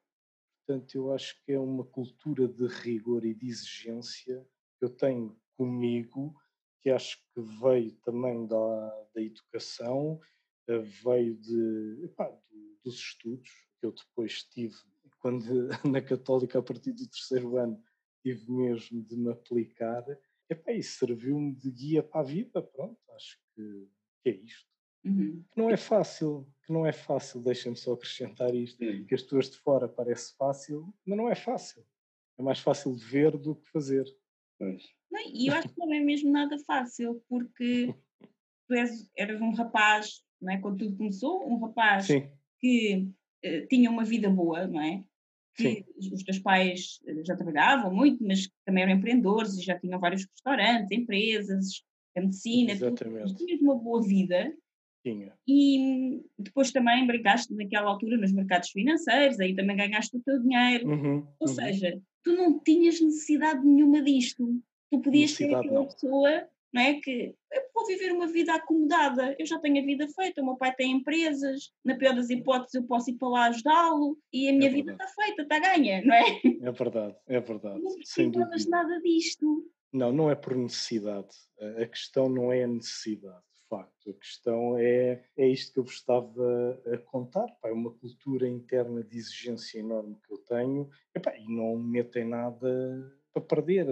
Portanto, 0.65 0.95
eu 0.95 1.13
acho 1.13 1.39
que 1.45 1.53
é 1.53 1.61
uma 1.61 1.85
cultura 1.85 2.49
de 2.49 2.67
rigor 2.67 3.27
e 3.27 3.35
de 3.35 3.49
exigência 3.49 4.43
que 4.79 4.87
eu 4.87 4.89
tenho 4.89 5.39
comigo, 5.55 6.35
que 6.81 6.89
acho 6.89 7.19
que 7.35 7.43
veio 7.61 7.93
também 7.97 8.47
da, 8.47 9.07
da 9.15 9.21
educação, 9.21 10.19
eh, 10.67 10.79
veio 10.79 11.37
de, 11.37 12.05
epá, 12.07 12.35
dos 12.83 12.95
estudos 12.95 13.66
que 13.79 13.87
eu 13.87 13.93
depois 13.93 14.45
tive, 14.45 14.75
quando 15.19 15.69
na 15.85 16.01
Católica, 16.01 16.59
a 16.59 16.63
partir 16.63 16.93
do 16.93 17.09
terceiro 17.09 17.57
ano, 17.57 17.83
tive 18.23 18.51
mesmo 18.51 19.03
de 19.03 19.17
me 19.17 19.31
aplicar. 19.31 20.05
epá, 20.51 20.73
e 20.73 20.83
serviu-me 20.83 21.55
de 21.55 21.71
guia 21.71 22.03
para 22.03 22.21
a 22.21 22.25
vida, 22.25 22.63
pronto, 22.63 22.99
acho 23.13 23.39
que, 23.55 23.89
que 24.23 24.31
é 24.31 24.35
isto. 24.37 24.77
Uhum. 25.05 25.45
Que 25.53 25.61
não 25.61 25.71
é 25.71 25.77
fácil, 25.77 26.53
que 26.65 26.73
não 26.73 26.85
é 26.85 26.93
fácil, 26.93 27.41
deixem-me 27.41 27.77
só 27.77 27.93
acrescentar 27.93 28.53
isto, 28.55 28.79
Sim. 28.79 29.05
que 29.05 29.15
as 29.15 29.23
pessoas 29.23 29.51
de 29.51 29.59
fora 29.59 29.89
parece 29.89 30.35
fácil, 30.37 30.93
mas 31.07 31.17
não 31.17 31.29
é 31.29 31.37
fácil. 31.37 31.87
É 32.39 32.43
mais 32.43 32.59
fácil 32.59 32.93
ver 32.95 33.37
do 33.39 33.55
que 33.55 33.71
fazer. 33.71 34.05
Pois. 34.59 34.83
Não, 35.11 35.21
e 35.21 35.47
eu 35.47 35.55
acho 35.55 35.69
que 35.69 35.79
não 35.79 35.95
é 35.95 36.01
mesmo 36.01 36.33
nada 36.33 36.59
fácil, 36.67 37.23
porque 37.29 37.95
tu 38.67 38.75
és, 38.75 39.09
eras 39.17 39.41
um 39.41 39.53
rapaz, 39.53 40.25
não 40.41 40.53
é? 40.53 40.59
quando 40.59 40.79
tudo 40.79 40.97
começou, 40.97 41.49
um 41.49 41.59
rapaz 41.59 42.07
Sim, 42.07 42.29
que 42.59 43.09
eh, 43.43 43.67
tinha 43.67 43.91
uma 43.91 44.05
vida 44.05 44.29
boa, 44.31 44.67
não 44.67 44.81
é? 44.81 45.05
sim, 45.57 45.83
Que 45.83 45.87
os 45.99 46.13
os 46.13 46.23
teus 46.23 46.39
pais 46.39 47.01
eh, 47.07 47.25
já 47.25 47.37
trabalhavam 47.37 47.95
muito, 47.95 48.23
mas 48.25 48.49
também 48.65 48.83
eram 48.85 48.93
empreendedores 48.93 49.57
e 49.57 49.63
já 49.63 49.79
tinham 49.79 49.99
vários 49.99 50.25
restaurantes, 50.25 50.91
empresas, 50.91 51.83
a 52.17 52.21
medicina, 52.21 52.73
exatamente. 52.73 53.35
Tinhas 53.37 53.61
uma 53.61 53.75
boa 53.75 54.03
vida 54.03 54.53
Tinha. 55.05 55.33
e 55.47 55.79
hum, 55.79 56.25
depois 56.39 56.73
também 56.73 57.07
brincaste 57.07 57.55
naquela 57.55 57.91
altura 57.91 58.17
nos 58.17 58.33
mercados 58.33 58.71
financeiros, 58.71 59.41
aí 59.41 59.55
também 59.55 59.77
ganhaste 59.77 60.17
o 60.17 60.21
teu 60.21 60.41
dinheiro. 60.43 60.89
Uhum, 60.89 61.27
Ou 61.39 61.49
uhum. 61.49 61.55
seja, 61.55 62.01
tu 62.23 62.35
não 62.35 62.59
tinhas 62.61 63.01
necessidade 63.01 63.65
nenhuma 63.65 64.03
disto. 64.03 64.61
Tu 64.91 65.01
podias 65.01 65.33
ser 65.33 65.55
aquela 65.55 65.81
não. 65.81 65.87
pessoa, 65.87 66.49
não 66.73 66.83
é? 66.83 66.95
Que 67.01 67.35
eu 67.53 67.63
vou 67.75 67.87
viver 67.87 68.13
uma 68.13 68.27
vida 68.27 68.55
acomodada, 68.55 69.35
eu 69.39 69.47
já 69.47 69.59
tenho 69.59 69.83
a 69.83 69.87
vida 69.87 70.07
feita, 70.09 70.43
o 70.43 70.45
meu 70.45 70.57
pai 70.57 70.75
tem 70.75 70.93
empresas, 70.93 71.73
na 71.85 71.97
pior 71.97 72.15
das 72.15 72.31
hipóteses 72.31 72.75
eu 72.75 72.85
posso 72.85 73.11
ir 73.11 73.15
para 73.15 73.29
lá 73.29 73.47
ajudá-lo 73.47 74.19
e 74.33 74.49
a 74.49 74.53
minha 74.53 74.71
vida 74.71 74.93
verdade. 74.93 75.11
está 75.11 75.25
feita, 75.25 75.43
está 75.43 75.59
ganha, 75.59 76.03
não 76.05 76.15
é? 76.15 76.41
É 76.63 76.73
verdade, 76.73 77.17
é 77.27 77.41
verdade. 77.41 77.81
Não 77.81 78.31
dúvida. 78.31 78.71
nada 78.71 79.01
disto. 79.01 79.71
Não, 79.93 80.13
não 80.13 80.31
é 80.31 80.35
por 80.35 80.55
necessidade. 80.55 81.29
A 81.81 81.87
questão 81.87 82.29
não 82.29 82.53
é 82.53 82.65
a 82.65 82.69
necessidade, 82.69 83.43
de 83.55 83.69
facto. 83.69 84.11
A 84.11 84.13
questão 84.13 84.77
é, 84.77 85.25
é 85.37 85.49
isto 85.49 85.73
que 85.73 85.79
eu 85.81 85.85
vos 85.85 85.95
estava 85.95 86.83
a 86.93 86.99
contar. 86.99 87.47
Pá, 87.63 87.69
é 87.69 87.73
uma 87.73 87.91
cultura 87.93 88.47
interna 88.47 89.03
de 89.03 89.17
exigência 89.17 89.79
enorme 89.79 90.17
que 90.27 90.33
eu 90.33 90.39
tenho 90.39 90.91
Epá, 91.15 91.35
e 91.39 91.49
não 91.49 91.77
me 91.79 91.93
metem 91.93 92.27
nada 92.27 93.17
para 93.37 93.43
perder. 93.43 93.87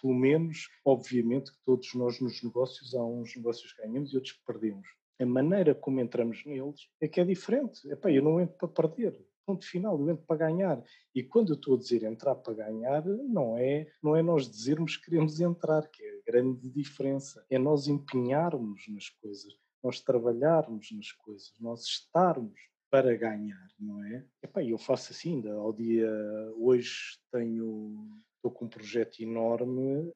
Pelo 0.00 0.14
menos, 0.14 0.68
obviamente, 0.84 1.52
que 1.52 1.58
todos 1.64 1.94
nós 1.94 2.20
nos 2.20 2.42
negócios, 2.42 2.94
há 2.94 3.04
uns 3.04 3.36
negócios 3.36 3.72
que 3.72 3.82
ganhamos 3.82 4.12
e 4.12 4.16
outros 4.16 4.32
que 4.32 4.44
perdemos. 4.46 4.88
A 5.20 5.26
maneira 5.26 5.74
como 5.74 6.00
entramos 6.00 6.44
neles 6.44 6.88
é 7.00 7.06
que 7.06 7.20
é 7.20 7.24
diferente. 7.24 7.86
Epá, 7.90 8.10
eu 8.10 8.22
não 8.22 8.40
entro 8.40 8.68
para 8.68 8.88
perder. 8.88 9.18
Ponto 9.46 9.64
final, 9.64 9.98
eu 10.00 10.10
entro 10.10 10.24
para 10.26 10.48
ganhar. 10.48 10.82
E 11.14 11.22
quando 11.22 11.50
eu 11.50 11.56
estou 11.56 11.74
a 11.74 11.78
dizer 11.78 12.02
entrar 12.02 12.34
para 12.34 12.54
ganhar, 12.54 13.04
não 13.04 13.56
é, 13.56 13.86
não 14.02 14.16
é 14.16 14.22
nós 14.22 14.50
dizermos 14.50 14.96
que 14.96 15.04
queremos 15.04 15.40
entrar, 15.40 15.88
que 15.88 16.02
é 16.02 16.10
a 16.10 16.32
grande 16.32 16.68
diferença. 16.70 17.44
É 17.48 17.58
nós 17.58 17.86
empenharmos 17.86 18.82
nas 18.88 19.08
coisas, 19.08 19.52
nós 19.82 20.00
trabalharmos 20.00 20.90
nas 20.90 21.12
coisas, 21.12 21.52
nós 21.60 21.84
estarmos 21.84 22.58
para 22.90 23.16
ganhar, 23.16 23.68
não 23.78 24.02
é? 24.04 24.24
Epá, 24.42 24.62
eu 24.62 24.78
faço 24.78 25.12
assim, 25.12 25.36
ainda 25.36 25.52
ao 25.54 25.72
dia 25.72 26.10
hoje 26.56 27.18
tenho 27.30 28.22
estou 28.46 28.50
com 28.50 28.64
um 28.66 28.68
projeto 28.68 29.20
enorme, 29.20 30.12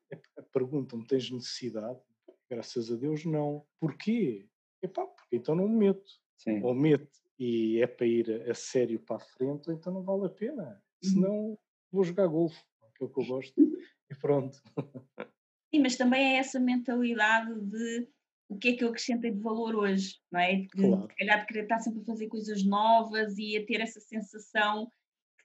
perguntam-me, 0.52 1.06
tens 1.06 1.30
necessidade? 1.30 1.98
Graças 2.48 2.90
a 2.90 2.96
Deus 2.96 3.24
não. 3.24 3.64
Porquê? 3.78 4.48
Epá, 4.82 5.06
porque 5.06 5.36
então 5.36 5.54
não 5.54 5.68
me 5.68 5.86
meto 5.86 6.10
Sim. 6.36 6.62
ou 6.62 6.74
mete 6.74 7.10
e 7.38 7.80
é 7.80 7.86
para 7.86 8.06
ir 8.06 8.48
a 8.50 8.54
sério 8.54 9.00
para 9.00 9.16
a 9.16 9.20
frente, 9.20 9.68
ou 9.68 9.74
então 9.74 9.92
não 9.92 10.02
vale 10.02 10.26
a 10.26 10.30
pena. 10.30 10.82
Senão 11.02 11.58
vou 11.90 12.04
jogar 12.04 12.26
golfe, 12.26 12.62
que 12.96 13.02
é 13.02 13.06
o 13.06 13.10
que 13.10 13.20
eu 13.20 13.26
gosto, 13.26 13.60
e 13.60 14.14
pronto. 14.20 14.62
Sim, 15.72 15.80
mas 15.80 15.96
também 15.96 16.34
é 16.34 16.38
essa 16.38 16.60
mentalidade 16.60 17.58
de 17.60 18.08
o 18.48 18.58
que 18.58 18.70
é 18.70 18.72
que 18.76 18.84
eu 18.84 18.88
acrescentei 18.88 19.30
de 19.30 19.40
valor 19.40 19.76
hoje, 19.76 20.18
não 20.30 20.40
é? 20.40 20.56
De, 20.56 20.68
Claro. 20.68 21.08
Se 21.08 21.16
calhar 21.16 21.40
de 21.40 21.46
querer 21.46 21.62
estar 21.62 21.78
sempre 21.78 22.00
a 22.02 22.04
fazer 22.04 22.26
coisas 22.26 22.64
novas 22.64 23.38
e 23.38 23.56
a 23.56 23.64
ter 23.64 23.80
essa 23.80 24.00
sensação 24.00 24.90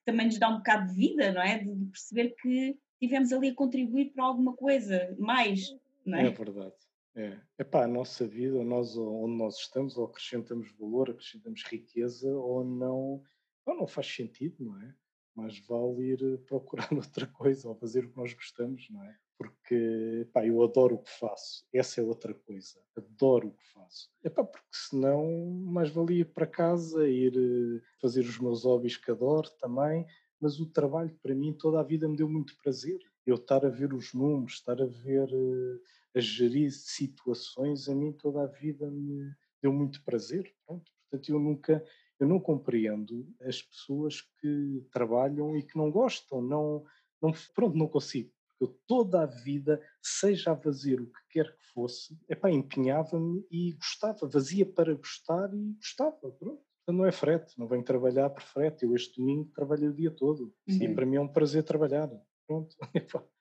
também 0.06 0.28
nos 0.28 0.38
dá 0.38 0.50
um 0.50 0.58
bocado 0.58 0.88
de 0.88 0.94
vida, 0.94 1.32
não 1.32 1.42
é? 1.42 1.58
De, 1.60 1.86
perceber 1.88 2.36
que 2.42 2.78
tivemos 3.00 3.34
ali 3.34 3.50
a 3.50 3.56
contribuir 3.56 4.12
para 4.14 4.24
alguma 4.24 4.56
coisa 4.56 5.16
mais, 5.20 5.76
não 6.06 6.18
É 6.20 6.28
é? 6.28 6.30
verdade. 6.30 6.76
É. 7.16 7.40
Epá, 7.58 7.86
a 7.86 7.88
nossa 7.88 8.28
vida, 8.28 8.64
nós 8.64 8.96
onde 8.98 9.38
nós 9.38 9.58
estamos, 9.58 9.98
ou 9.98 10.06
acrescentamos 10.06 10.70
valor, 10.78 11.10
acrescentamos 11.10 11.64
riqueza, 11.64 12.30
ou 12.30 12.64
não, 12.64 13.24
ou 13.66 13.76
não 13.76 13.88
faz 13.88 14.08
sentido, 14.08 14.64
não 14.64 14.82
é? 14.82 14.94
Mas 15.34 15.58
vale 15.60 16.12
ir 16.12 16.38
procurar 16.40 16.90
outra 16.94 17.26
coisa, 17.28 17.70
ou 17.70 17.76
fazer 17.76 18.06
o 18.06 18.10
que 18.10 18.18
nós 18.18 18.34
gostamos, 18.34 18.90
não 18.90 19.04
é? 19.04 19.18
Porque, 19.38 20.30
pá, 20.32 20.46
eu 20.46 20.64
adoro 20.64 20.96
o 20.96 21.04
que 21.04 21.12
faço, 21.12 21.66
essa 21.74 22.00
é 22.00 22.04
outra 22.04 22.34
coisa, 22.34 22.80
adoro 22.96 23.50
o 23.50 23.52
que 23.52 23.66
faço. 23.74 24.10
Epá, 24.24 24.44
porque 24.46 24.66
senão 24.72 25.26
mais 25.66 25.90
valia 25.90 26.22
ir 26.22 26.34
para 26.34 26.48
casa, 26.48 27.08
ir 27.08 27.34
eh, 27.36 27.82
fazer 28.00 28.22
os 28.22 28.40
meus 28.40 28.64
hobbies 28.64 28.96
que 28.96 29.12
adoro 29.12 29.50
também, 29.60 30.06
mas 30.40 30.60
o 30.60 30.66
trabalho 30.72 31.14
para 31.22 31.36
mim 31.36 31.54
toda 31.54 31.80
a 31.80 31.84
vida 31.84 32.08
me 32.08 32.16
deu 32.16 32.30
muito 32.30 32.56
prazer. 32.64 33.00
Eu 33.26 33.36
estar 33.36 33.66
a 33.66 33.70
ver 33.70 33.94
os 33.94 34.14
números, 34.14 34.54
estar 34.54 34.82
a 34.82 34.86
ver, 34.86 35.28
eh, 35.30 35.80
a 36.18 36.20
gerir 36.22 36.72
situações, 36.72 37.90
a 37.90 37.96
mim 37.96 38.14
toda 38.14 38.44
a 38.44 38.48
vida 38.48 38.90
me 38.90 39.34
deu 39.62 39.74
muito 39.74 40.02
prazer. 40.04 40.54
Pronto. 40.66 40.90
Portanto, 41.10 41.30
eu 41.30 41.40
nunca, 41.40 41.84
eu 42.20 42.28
não 42.28 42.40
compreendo 42.40 43.28
as 43.42 43.62
pessoas 43.62 44.22
que 44.40 44.86
trabalham 44.92 45.58
e 45.58 45.64
que 45.64 45.78
não 45.78 45.92
gostam, 45.92 46.42
não, 46.42 46.86
não, 47.22 47.34
pronto, 47.54 47.78
não 47.78 47.88
consigo. 47.88 48.32
Eu 48.60 48.68
toda 48.88 49.22
a 49.24 49.26
vida, 49.26 49.82
seja 50.02 50.54
a 50.54 50.58
fazer 50.58 51.02
o 51.02 51.08
que 51.08 51.20
quer 51.30 51.56
que 51.58 51.66
fosse, 51.74 52.18
epá, 52.30 52.50
empenhava-me 52.50 53.46
e 53.52 53.74
gostava, 53.74 54.30
fazia 54.32 54.66
para 54.66 54.94
gostar 54.94 55.54
e 55.54 55.74
gostava, 55.74 56.32
pronto. 56.32 56.62
Não 56.88 57.04
é 57.06 57.12
frete, 57.12 57.58
não 57.58 57.68
venho 57.68 57.84
trabalhar 57.84 58.30
por 58.30 58.44
frete. 58.44 58.86
Eu 58.86 58.96
este 58.96 59.20
domingo 59.20 59.50
trabalho 59.56 59.90
o 59.90 59.94
dia 59.94 60.12
todo. 60.12 60.54
E 60.68 60.86
Uhum. 60.88 60.94
para 60.94 61.06
mim 61.06 61.16
é 61.16 61.22
um 61.22 61.28
prazer 61.28 61.64
trabalhar. 61.64 62.08
Pronto. 62.48 62.76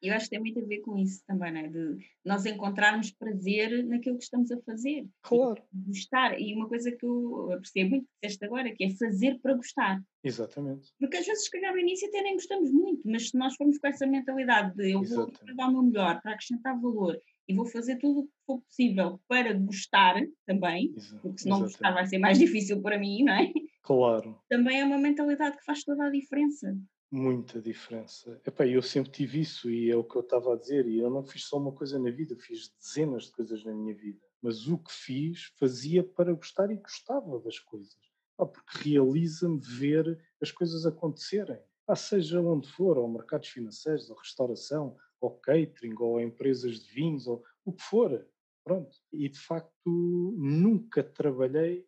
E 0.03 0.09
eu 0.09 0.15
acho 0.15 0.25
que 0.25 0.31
tem 0.31 0.41
muito 0.41 0.59
a 0.61 0.65
ver 0.65 0.81
com 0.81 0.97
isso 0.97 1.23
também, 1.27 1.53
não 1.53 1.61
é? 1.61 1.69
De 1.69 1.99
nós 2.25 2.47
encontrarmos 2.47 3.11
prazer 3.13 3.85
naquilo 3.87 4.17
que 4.17 4.25
estamos 4.25 4.51
a 4.51 4.59
fazer. 4.63 5.07
Claro. 5.23 5.63
Gostar. 5.73 6.41
E 6.41 6.55
uma 6.55 6.69
coisa 6.69 6.91
que 6.91 7.05
eu 7.05 7.53
apreciei 7.53 7.89
muito 7.89 8.05
que 8.05 8.11
disseste 8.23 8.45
agora, 8.45 8.75
que 8.75 8.85
é 8.85 8.91
fazer 8.97 9.39
para 9.41 9.55
gostar. 9.55 10.03
Exatamente. 10.23 10.91
Porque 10.99 11.17
às 11.19 11.27
vezes, 11.27 11.45
se 11.45 11.51
calhar, 11.51 11.73
no 11.73 11.79
início 11.81 12.09
até 12.09 12.23
nem 12.23 12.35
gostamos 12.35 12.71
muito, 12.73 13.03
mas 13.05 13.29
se 13.29 13.37
nós 13.37 13.55
formos 13.57 13.79
com 13.79 13.87
essa 13.87 14.07
mentalidade 14.07 14.75
de 14.75 14.93
eu 14.93 15.01
vou 15.03 15.25
Exatamente. 15.25 15.55
dar 15.57 15.69
o 15.69 15.73
meu 15.73 15.83
melhor, 15.83 16.21
para 16.23 16.33
acrescentar 16.33 16.81
valor 16.81 17.21
e 17.47 17.55
vou 17.55 17.67
fazer 17.67 17.99
tudo 17.99 18.21
o 18.21 18.25
que 18.27 18.33
for 18.47 18.61
possível 18.63 19.21
para 19.29 19.53
gostar 19.53 20.15
também, 20.47 20.95
Exa- 20.97 21.19
porque 21.21 21.39
se 21.43 21.49
não 21.49 21.61
gostar 21.61 21.93
vai 21.93 22.07
ser 22.07 22.17
mais 22.17 22.39
difícil 22.73 22.81
para 22.81 22.99
mim, 22.99 23.23
não 23.25 23.35
é? 23.35 23.53
Claro. 23.83 24.41
Também 24.49 24.81
é 24.81 24.85
uma 24.87 24.97
mentalidade 24.97 25.59
que 25.59 25.65
faz 25.65 25.85
toda 25.85 26.07
a 26.07 26.11
diferença. 26.11 26.75
Muita 27.17 27.63
diferença. 27.63 28.43
Epá, 28.45 28.67
eu 28.67 28.83
sempre 28.83 29.13
tive 29.13 29.41
isso 29.43 29.71
e 29.71 29.89
é 29.89 29.95
o 29.95 30.03
que 30.03 30.17
eu 30.17 30.23
estava 30.23 30.53
a 30.53 30.57
dizer. 30.57 30.85
E 30.89 30.99
eu 30.99 31.09
não 31.09 31.23
fiz 31.23 31.45
só 31.45 31.59
uma 31.59 31.71
coisa 31.71 31.97
na 31.97 32.11
vida, 32.11 32.35
fiz 32.35 32.75
dezenas 32.77 33.27
de 33.27 33.31
coisas 33.31 33.63
na 33.63 33.73
minha 33.73 33.95
vida. 33.95 34.21
Mas 34.43 34.67
o 34.67 34.77
que 34.77 34.93
fiz, 34.93 35.45
fazia 35.57 36.03
para 36.03 36.35
gostar 36.35 36.73
e 36.73 36.77
gostava 36.77 37.39
das 37.39 37.61
coisas. 37.61 37.97
Pá, 38.37 38.45
porque 38.45 38.91
realiza-me 38.91 39.61
ver 39.61 40.21
as 40.43 40.51
coisas 40.51 40.85
acontecerem. 40.85 41.61
Pá, 41.87 41.95
seja 41.95 42.41
onde 42.41 42.69
for, 42.73 42.99
ou 42.99 43.09
mercados 43.09 43.49
financeiros, 43.49 44.11
ou 44.11 44.17
restauração, 44.17 44.97
ou 45.21 45.39
catering, 45.39 45.95
ou 46.01 46.21
empresas 46.21 46.81
de 46.81 46.93
vinhos, 46.93 47.29
ou 47.29 47.45
o 47.65 47.73
que 47.73 47.83
for. 47.85 48.27
Pronto. 48.65 48.91
E 49.13 49.29
de 49.29 49.39
facto 49.39 49.73
nunca 49.87 51.05
trabalhei 51.05 51.87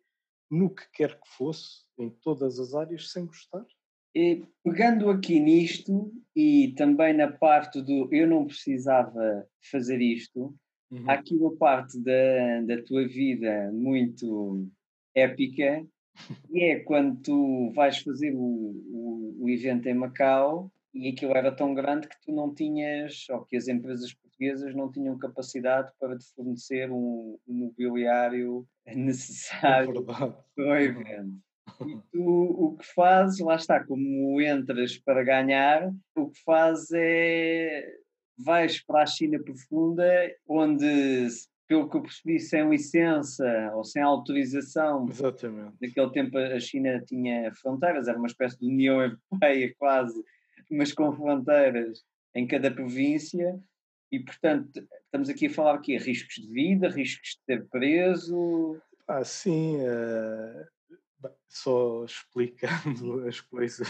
no 0.49 0.73
que 0.73 0.89
quer 0.91 1.19
que 1.19 1.27
fosse, 1.27 1.83
em 1.97 2.09
todas 2.09 2.61
as 2.61 2.73
áreas, 2.73 3.11
sem 3.11 3.25
gostar. 3.25 3.65
E 4.17 4.43
pegando 4.63 5.11
aqui 5.11 5.39
nisto 5.39 6.11
e 6.35 6.73
também 6.75 7.13
na 7.13 7.31
parte 7.31 7.83
do 7.83 8.09
eu 8.11 8.27
não 8.27 8.47
precisava 8.47 9.47
fazer 9.71 10.01
isto, 10.01 10.55
Uhum. 10.89 11.03
há 11.09 11.15
aqui 11.15 11.35
uma 11.35 11.53
parte 11.57 12.01
da, 12.01 12.61
da 12.65 12.81
tua 12.81 13.05
vida 13.05 13.69
muito 13.73 14.69
épica, 15.13 15.85
e 16.49 16.63
é 16.63 16.79
quando 16.79 17.21
tu 17.21 17.71
vais 17.75 17.97
fazer 17.97 18.33
o, 18.33 18.39
o, 18.39 19.35
o 19.43 19.49
evento 19.49 19.87
em 19.87 19.93
Macau 19.93 20.71
e 20.93 21.09
aquilo 21.09 21.35
era 21.35 21.51
tão 21.51 21.73
grande 21.73 22.07
que 22.07 22.15
tu 22.25 22.31
não 22.31 22.55
tinhas, 22.55 23.25
ou 23.29 23.43
que 23.43 23.57
as 23.57 23.67
empresas 23.67 24.13
portuguesas 24.13 24.73
não 24.73 24.89
tinham 24.89 25.17
capacidade 25.17 25.91
para 25.99 26.17
te 26.17 26.25
fornecer 26.33 26.89
um, 26.89 27.37
um 27.45 27.53
mobiliário 27.53 28.65
É 28.85 28.95
necessário 28.95 29.91
verdade. 29.93 30.35
para 30.55 30.65
o 30.69 30.75
evento. 30.77 31.46
E 31.85 31.97
tu 32.11 32.23
o 32.23 32.77
que 32.77 32.85
fazes, 32.93 33.39
lá 33.39 33.55
está, 33.55 33.83
como 33.83 34.41
entras 34.41 34.97
para 34.97 35.23
ganhar, 35.23 35.91
o 36.15 36.29
que 36.29 36.41
fazes 36.43 36.91
é 36.93 37.85
vais 38.37 38.83
para 38.83 39.03
a 39.03 39.05
China 39.05 39.39
profunda, 39.43 40.05
onde, 40.47 41.27
pelo 41.67 41.89
que 41.89 41.97
eu 41.97 42.01
percebi, 42.01 42.39
sem 42.39 42.69
licença 42.69 43.71
ou 43.73 43.83
sem 43.83 44.01
autorização, 44.01 45.07
Exatamente. 45.09 45.75
naquele 45.81 46.11
tempo 46.11 46.37
a 46.37 46.59
China 46.59 47.03
tinha 47.05 47.51
fronteiras, 47.55 48.07
era 48.07 48.17
uma 48.17 48.27
espécie 48.27 48.59
de 48.59 48.67
União 48.67 49.01
Europeia 49.01 49.73
quase, 49.77 50.23
mas 50.69 50.93
com 50.93 51.11
fronteiras 51.11 52.03
em 52.35 52.45
cada 52.45 52.69
província. 52.69 53.59
E, 54.11 54.19
portanto, 54.19 54.87
estamos 55.03 55.27
aqui 55.27 55.47
a 55.47 55.49
falar 55.49 55.75
o 55.75 55.81
quê? 55.81 55.97
Riscos 55.97 56.35
de 56.35 56.47
vida, 56.47 56.87
riscos 56.87 57.31
de 57.31 57.39
ter 57.45 57.67
preso? 57.67 58.79
Ah, 59.07 59.23
sim. 59.23 59.79
Só 61.47 62.05
explicando 62.05 63.25
as 63.27 63.41
coisas. 63.41 63.87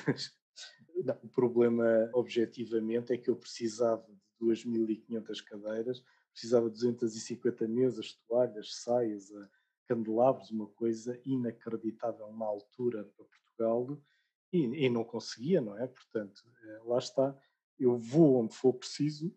Não, 1.03 1.17
o 1.23 1.29
problema, 1.29 2.09
objetivamente, 2.13 3.13
é 3.13 3.17
que 3.17 3.29
eu 3.29 3.35
precisava 3.35 4.05
de 4.39 4.45
2.500 4.45 5.43
cadeiras, 5.43 6.03
precisava 6.31 6.69
de 6.69 6.75
250 6.75 7.67
mesas, 7.67 8.13
toalhas, 8.27 8.75
saias, 8.75 9.31
candelabros, 9.87 10.51
uma 10.51 10.67
coisa 10.67 11.19
inacreditável 11.25 12.31
na 12.33 12.45
altura 12.45 13.05
para 13.15 13.25
Portugal, 13.25 14.01
e, 14.51 14.85
e 14.85 14.89
não 14.89 15.03
conseguia, 15.03 15.61
não 15.61 15.77
é? 15.77 15.87
Portanto, 15.87 16.43
eh, 16.63 16.81
lá 16.85 16.97
está, 16.99 17.35
eu 17.79 17.97
vou 17.97 18.41
onde 18.41 18.55
for 18.55 18.73
preciso, 18.73 19.33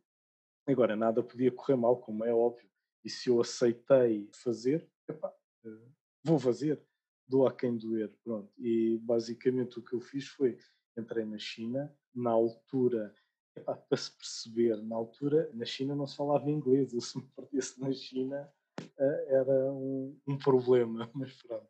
agora 0.67 0.97
nada 0.97 1.23
podia 1.23 1.51
correr 1.51 1.77
mal, 1.77 1.97
como 1.97 2.25
é 2.25 2.33
óbvio, 2.33 2.69
e 3.05 3.11
se 3.11 3.29
eu 3.29 3.41
aceitei 3.41 4.29
fazer, 4.33 4.89
epá, 5.09 5.33
eh, 5.65 5.89
vou 6.23 6.39
fazer, 6.39 6.83
dou 7.31 7.47
a 7.47 7.53
quem 7.53 7.77
doer, 7.77 8.13
pronto. 8.25 8.53
E 8.59 8.99
basicamente 8.99 9.79
o 9.79 9.83
que 9.83 9.95
eu 9.95 10.01
fiz 10.01 10.27
foi, 10.27 10.59
entrei 10.99 11.25
na 11.25 11.39
China, 11.39 11.95
na 12.13 12.31
altura 12.31 13.15
epá, 13.57 13.77
para 13.77 13.97
se 13.97 14.11
perceber, 14.17 14.83
na 14.83 14.97
altura, 14.97 15.49
na 15.55 15.65
China 15.65 15.95
não 15.95 16.07
se 16.07 16.17
falava 16.17 16.51
inglês, 16.51 16.93
eu 16.93 17.01
se 17.01 17.17
me 17.17 17.25
perdesse 17.37 17.81
na 17.81 17.93
China 17.93 18.53
uh, 18.81 19.29
era 19.29 19.73
um, 19.73 20.19
um, 20.27 20.37
problema, 20.37 21.09
mas 21.15 21.33
pronto. 21.43 21.69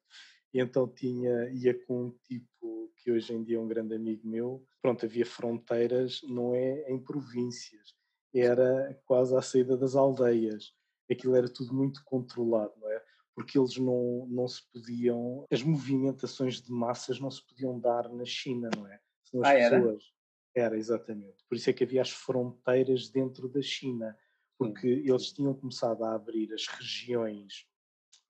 E 0.52 0.60
então 0.60 0.88
tinha, 0.88 1.50
ia 1.50 1.74
com 1.86 2.06
um 2.06 2.10
tipo 2.24 2.90
que 2.96 3.12
hoje 3.12 3.32
em 3.32 3.42
dia 3.42 3.56
é 3.56 3.60
um 3.60 3.68
grande 3.68 3.94
amigo 3.94 4.26
meu, 4.26 4.66
pronto, 4.82 5.06
havia 5.06 5.24
fronteiras, 5.24 6.20
não 6.24 6.54
é 6.54 6.90
em 6.90 6.98
províncias, 6.98 7.94
era 8.34 8.98
quase 9.06 9.34
à 9.34 9.40
saída 9.40 9.76
das 9.76 9.94
aldeias, 9.94 10.72
aquilo 11.10 11.34
era 11.34 11.48
tudo 11.48 11.72
muito 11.72 12.02
controlado, 12.04 12.72
não 12.78 12.90
é? 12.90 13.02
Porque 13.34 13.58
eles 13.58 13.76
não, 13.76 14.26
não 14.28 14.48
se 14.48 14.62
podiam, 14.72 15.46
as 15.50 15.62
movimentações 15.62 16.60
de 16.60 16.70
massas 16.72 17.20
não 17.20 17.30
se 17.30 17.44
podiam 17.46 17.78
dar 17.78 18.08
na 18.08 18.24
China, 18.24 18.68
não 18.76 18.86
é? 18.86 19.00
Senão 19.24 19.44
as 19.44 19.50
ah, 19.50 19.70
pessoas, 19.70 20.12
era? 20.54 20.66
Era, 20.66 20.76
exatamente. 20.76 21.44
Por 21.48 21.56
isso 21.56 21.70
é 21.70 21.72
que 21.72 21.84
havia 21.84 22.02
as 22.02 22.10
fronteiras 22.10 23.08
dentro 23.08 23.48
da 23.48 23.62
China, 23.62 24.16
porque 24.58 24.86
eles 24.86 25.32
tinham 25.32 25.54
começado 25.54 26.04
a 26.04 26.14
abrir 26.14 26.52
as 26.52 26.66
regiões 26.66 27.66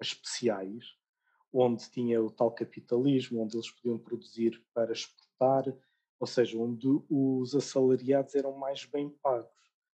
especiais, 0.00 0.84
onde 1.52 1.90
tinha 1.90 2.22
o 2.22 2.30
tal 2.30 2.52
capitalismo, 2.52 3.42
onde 3.42 3.56
eles 3.56 3.70
podiam 3.70 3.98
produzir 3.98 4.62
para 4.72 4.92
exportar, 4.92 5.64
ou 6.18 6.26
seja, 6.26 6.58
onde 6.58 6.86
os 7.08 7.54
assalariados 7.54 8.34
eram 8.34 8.56
mais 8.56 8.84
bem 8.84 9.08
pagos. 9.22 9.50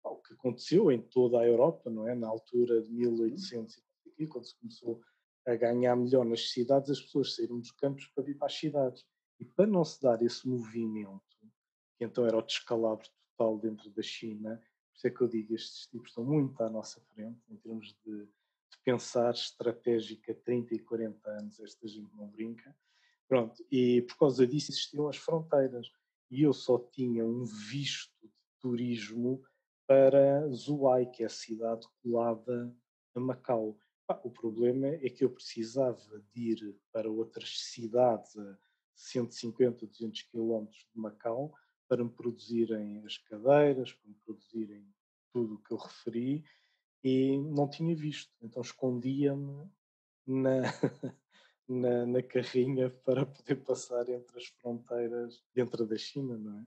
O 0.04 0.16
que 0.16 0.34
aconteceu 0.34 0.90
em 0.90 1.00
toda 1.00 1.40
a 1.40 1.46
Europa, 1.46 1.90
não 1.90 2.06
é? 2.06 2.14
Na 2.14 2.28
altura 2.28 2.80
de 2.82 2.90
1800 2.92 3.82
quando 4.26 4.46
se 4.46 4.56
começou 4.56 5.00
a 5.46 5.54
ganhar 5.54 5.96
melhor 5.96 6.24
nas 6.24 6.50
cidades, 6.50 6.90
as 6.90 7.00
pessoas 7.00 7.34
saíram 7.34 7.58
dos 7.58 7.70
campos 7.72 8.06
para 8.06 8.24
vir 8.24 8.36
para 8.36 8.46
as 8.46 8.54
cidades. 8.54 9.04
E 9.38 9.44
para 9.44 9.66
não 9.66 9.84
se 9.84 10.00
dar 10.02 10.20
esse 10.22 10.46
movimento, 10.46 11.22
que 11.96 12.04
então 12.04 12.26
era 12.26 12.36
o 12.36 12.42
descalabro 12.42 13.08
total 13.36 13.58
dentro 13.58 13.90
da 13.90 14.02
China. 14.02 14.56
Por 14.56 14.96
isso 14.96 15.06
é 15.06 15.10
que 15.10 15.20
eu 15.22 15.28
digo, 15.28 15.54
estes 15.54 15.86
tipos 15.86 16.10
estão 16.10 16.24
muito 16.24 16.62
à 16.62 16.68
nossa 16.68 17.00
frente 17.14 17.40
em 17.48 17.56
termos 17.56 17.96
de, 18.04 18.26
de 18.26 18.78
pensar 18.84 19.32
estratégica 19.32 20.34
30 20.34 20.74
e 20.74 20.78
40 20.78 21.30
anos, 21.30 21.60
esta 21.60 21.88
gente 21.88 22.14
não 22.14 22.28
brinca. 22.28 22.76
Pronto, 23.26 23.64
e 23.70 24.02
por 24.02 24.18
causa 24.18 24.46
disso 24.46 24.72
existiam 24.72 25.08
as 25.08 25.16
fronteiras 25.16 25.90
e 26.30 26.42
eu 26.42 26.52
só 26.52 26.78
tinha 26.78 27.24
um 27.24 27.44
visto 27.44 28.12
de 28.22 28.30
turismo 28.60 29.42
para 29.86 30.48
Zhuhai, 30.50 31.06
que 31.06 31.22
é 31.22 31.26
a 31.26 31.30
cidade 31.30 31.86
colada 32.02 32.74
a 33.14 33.20
Macau. 33.20 33.78
O 34.24 34.30
problema 34.30 34.86
é 34.88 35.08
que 35.10 35.24
eu 35.24 35.30
precisava 35.30 36.22
de 36.32 36.50
ir 36.52 36.76
para 36.92 37.10
outras 37.10 37.58
cidades 37.58 38.36
a 38.36 38.58
150, 38.94 39.86
200 39.86 40.22
quilómetros 40.22 40.86
de 40.92 41.00
Macau 41.00 41.54
para 41.88 42.04
me 42.04 42.10
produzirem 42.10 43.02
as 43.04 43.18
cadeiras, 43.18 43.92
para 43.92 44.08
me 44.08 44.16
produzirem 44.24 44.86
tudo 45.32 45.54
o 45.54 45.58
que 45.58 45.72
eu 45.72 45.76
referi, 45.76 46.44
e 47.02 47.38
não 47.38 47.68
tinha 47.68 47.94
visto. 47.96 48.32
Então 48.42 48.62
escondia-me 48.62 49.68
na, 50.26 50.60
na, 51.68 52.06
na, 52.06 52.22
carrinha 52.22 52.90
para 52.90 53.24
poder 53.26 53.56
passar 53.56 54.08
entre 54.08 54.38
as 54.38 54.46
fronteiras 54.46 55.42
dentro 55.54 55.86
da 55.86 55.96
China, 55.96 56.36
não 56.36 56.60
é? 56.60 56.66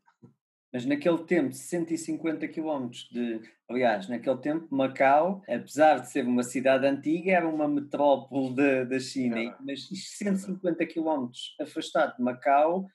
Mas 0.74 0.86
naquele 0.88 1.20
tempo, 1.20 1.54
150 1.54 2.48
km 2.48 2.90
de. 3.12 3.42
Aliás, 3.70 4.10
naquele 4.10 4.38
tempo, 4.40 4.76
Macau, 4.76 5.44
apesar 5.48 6.00
de 6.00 6.10
ser 6.10 6.26
uma 6.26 6.42
cidade 6.42 6.88
antiga, 6.88 7.32
era 7.32 7.48
uma 7.48 7.68
metrópole 7.68 8.56
da 8.88 9.00
China. 9.00 9.40
É, 9.40 9.56
mas 9.60 9.88
150 9.88 10.86
km 10.88 11.30
afastado 11.62 12.18
de 12.18 12.24
Macau 12.24 12.88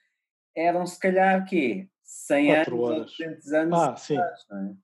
eram, 0.56 0.84
se 0.84 0.98
calhar, 0.98 1.44
quê? 1.46 1.88
100 2.02 2.56
anos 2.56 2.68
horas. 2.68 2.98
ou 2.98 3.04
200 3.04 3.52
anos 3.52 3.78
ah, 3.78 3.96
sim. 3.96 4.16
Atrás, 4.16 4.46
é? 4.50 4.74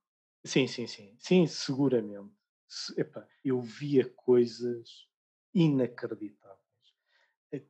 sim, 0.45 0.67
sim, 0.69 0.87
sim, 0.87 1.17
sim, 1.19 1.47
seguramente. 1.49 2.31
Epa, 2.97 3.27
eu 3.45 3.61
via 3.61 4.09
coisas 4.09 5.09
inacreditáveis. 5.53 6.55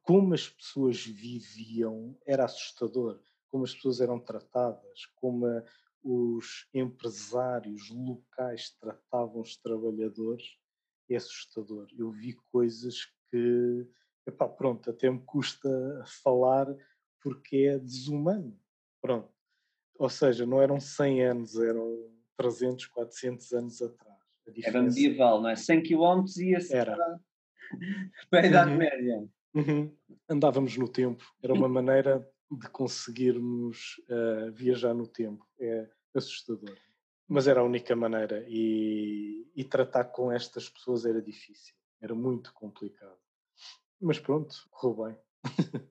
Como 0.03 0.35
as 0.35 0.49
pessoas 0.49 1.05
viviam 1.05 2.17
era 2.27 2.45
assustador. 2.45 3.21
Como 3.55 3.63
as 3.63 3.73
pessoas 3.73 4.01
eram 4.01 4.19
tratadas, 4.19 5.07
como 5.15 5.47
os 6.03 6.67
empresários 6.75 7.89
locais 7.89 8.77
tratavam 8.81 9.43
os 9.43 9.57
trabalhadores, 9.57 10.59
é 11.09 11.15
assustador. 11.15 11.87
Eu 11.97 12.11
vi 12.11 12.33
coisas 12.51 13.07
que, 13.31 13.87
epá, 14.27 14.49
pronto, 14.49 14.91
até 14.91 15.09
me 15.09 15.21
custa 15.21 15.71
falar 16.25 16.67
porque 17.23 17.59
é 17.59 17.79
desumano. 17.79 18.59
Pronto, 19.01 19.33
ou 20.01 20.09
seja, 20.09 20.45
não 20.45 20.61
eram 20.61 20.81
100 20.81 21.23
anos, 21.23 21.57
eram 21.57 22.11
300, 22.37 22.87
400 22.87 23.53
anos 23.53 23.81
atrás. 23.81 24.19
Era 24.65 24.83
medieval, 24.83 25.41
não 25.41 25.51
é? 25.51 25.55
100 25.55 25.81
km 25.85 26.25
ia-se 26.39 26.75
era. 26.75 26.99
para 28.29 28.41
a 28.41 28.47
Idade 28.47 28.73
uhum. 28.73 28.77
Média. 28.79 29.29
Uhum. 29.55 29.97
Andávamos 30.29 30.77
no 30.77 30.89
tempo, 30.89 31.25
era 31.41 31.55
uma 31.55 31.69
maneira 31.69 32.29
de 32.59 32.69
conseguirmos 32.69 33.97
uh, 34.09 34.53
viajar 34.53 34.95
no 34.95 35.07
tempo. 35.07 35.47
É 35.59 35.89
assustador. 36.15 36.77
Mas 37.27 37.47
era 37.47 37.61
a 37.61 37.65
única 37.65 37.97
maneira 37.97 38.45
e, 38.49 39.51
e 39.55 39.65
tratar 39.65 40.05
com 40.05 40.31
estas 40.31 40.69
pessoas 40.69 41.07
era 41.07 41.23
difícil, 41.23 41.75
era 42.01 42.15
muito 42.15 42.53
complicado. 42.53 43.19
Mas 44.01 44.19
pronto, 44.19 44.55
correu 44.71 45.07
bem. 45.07 45.19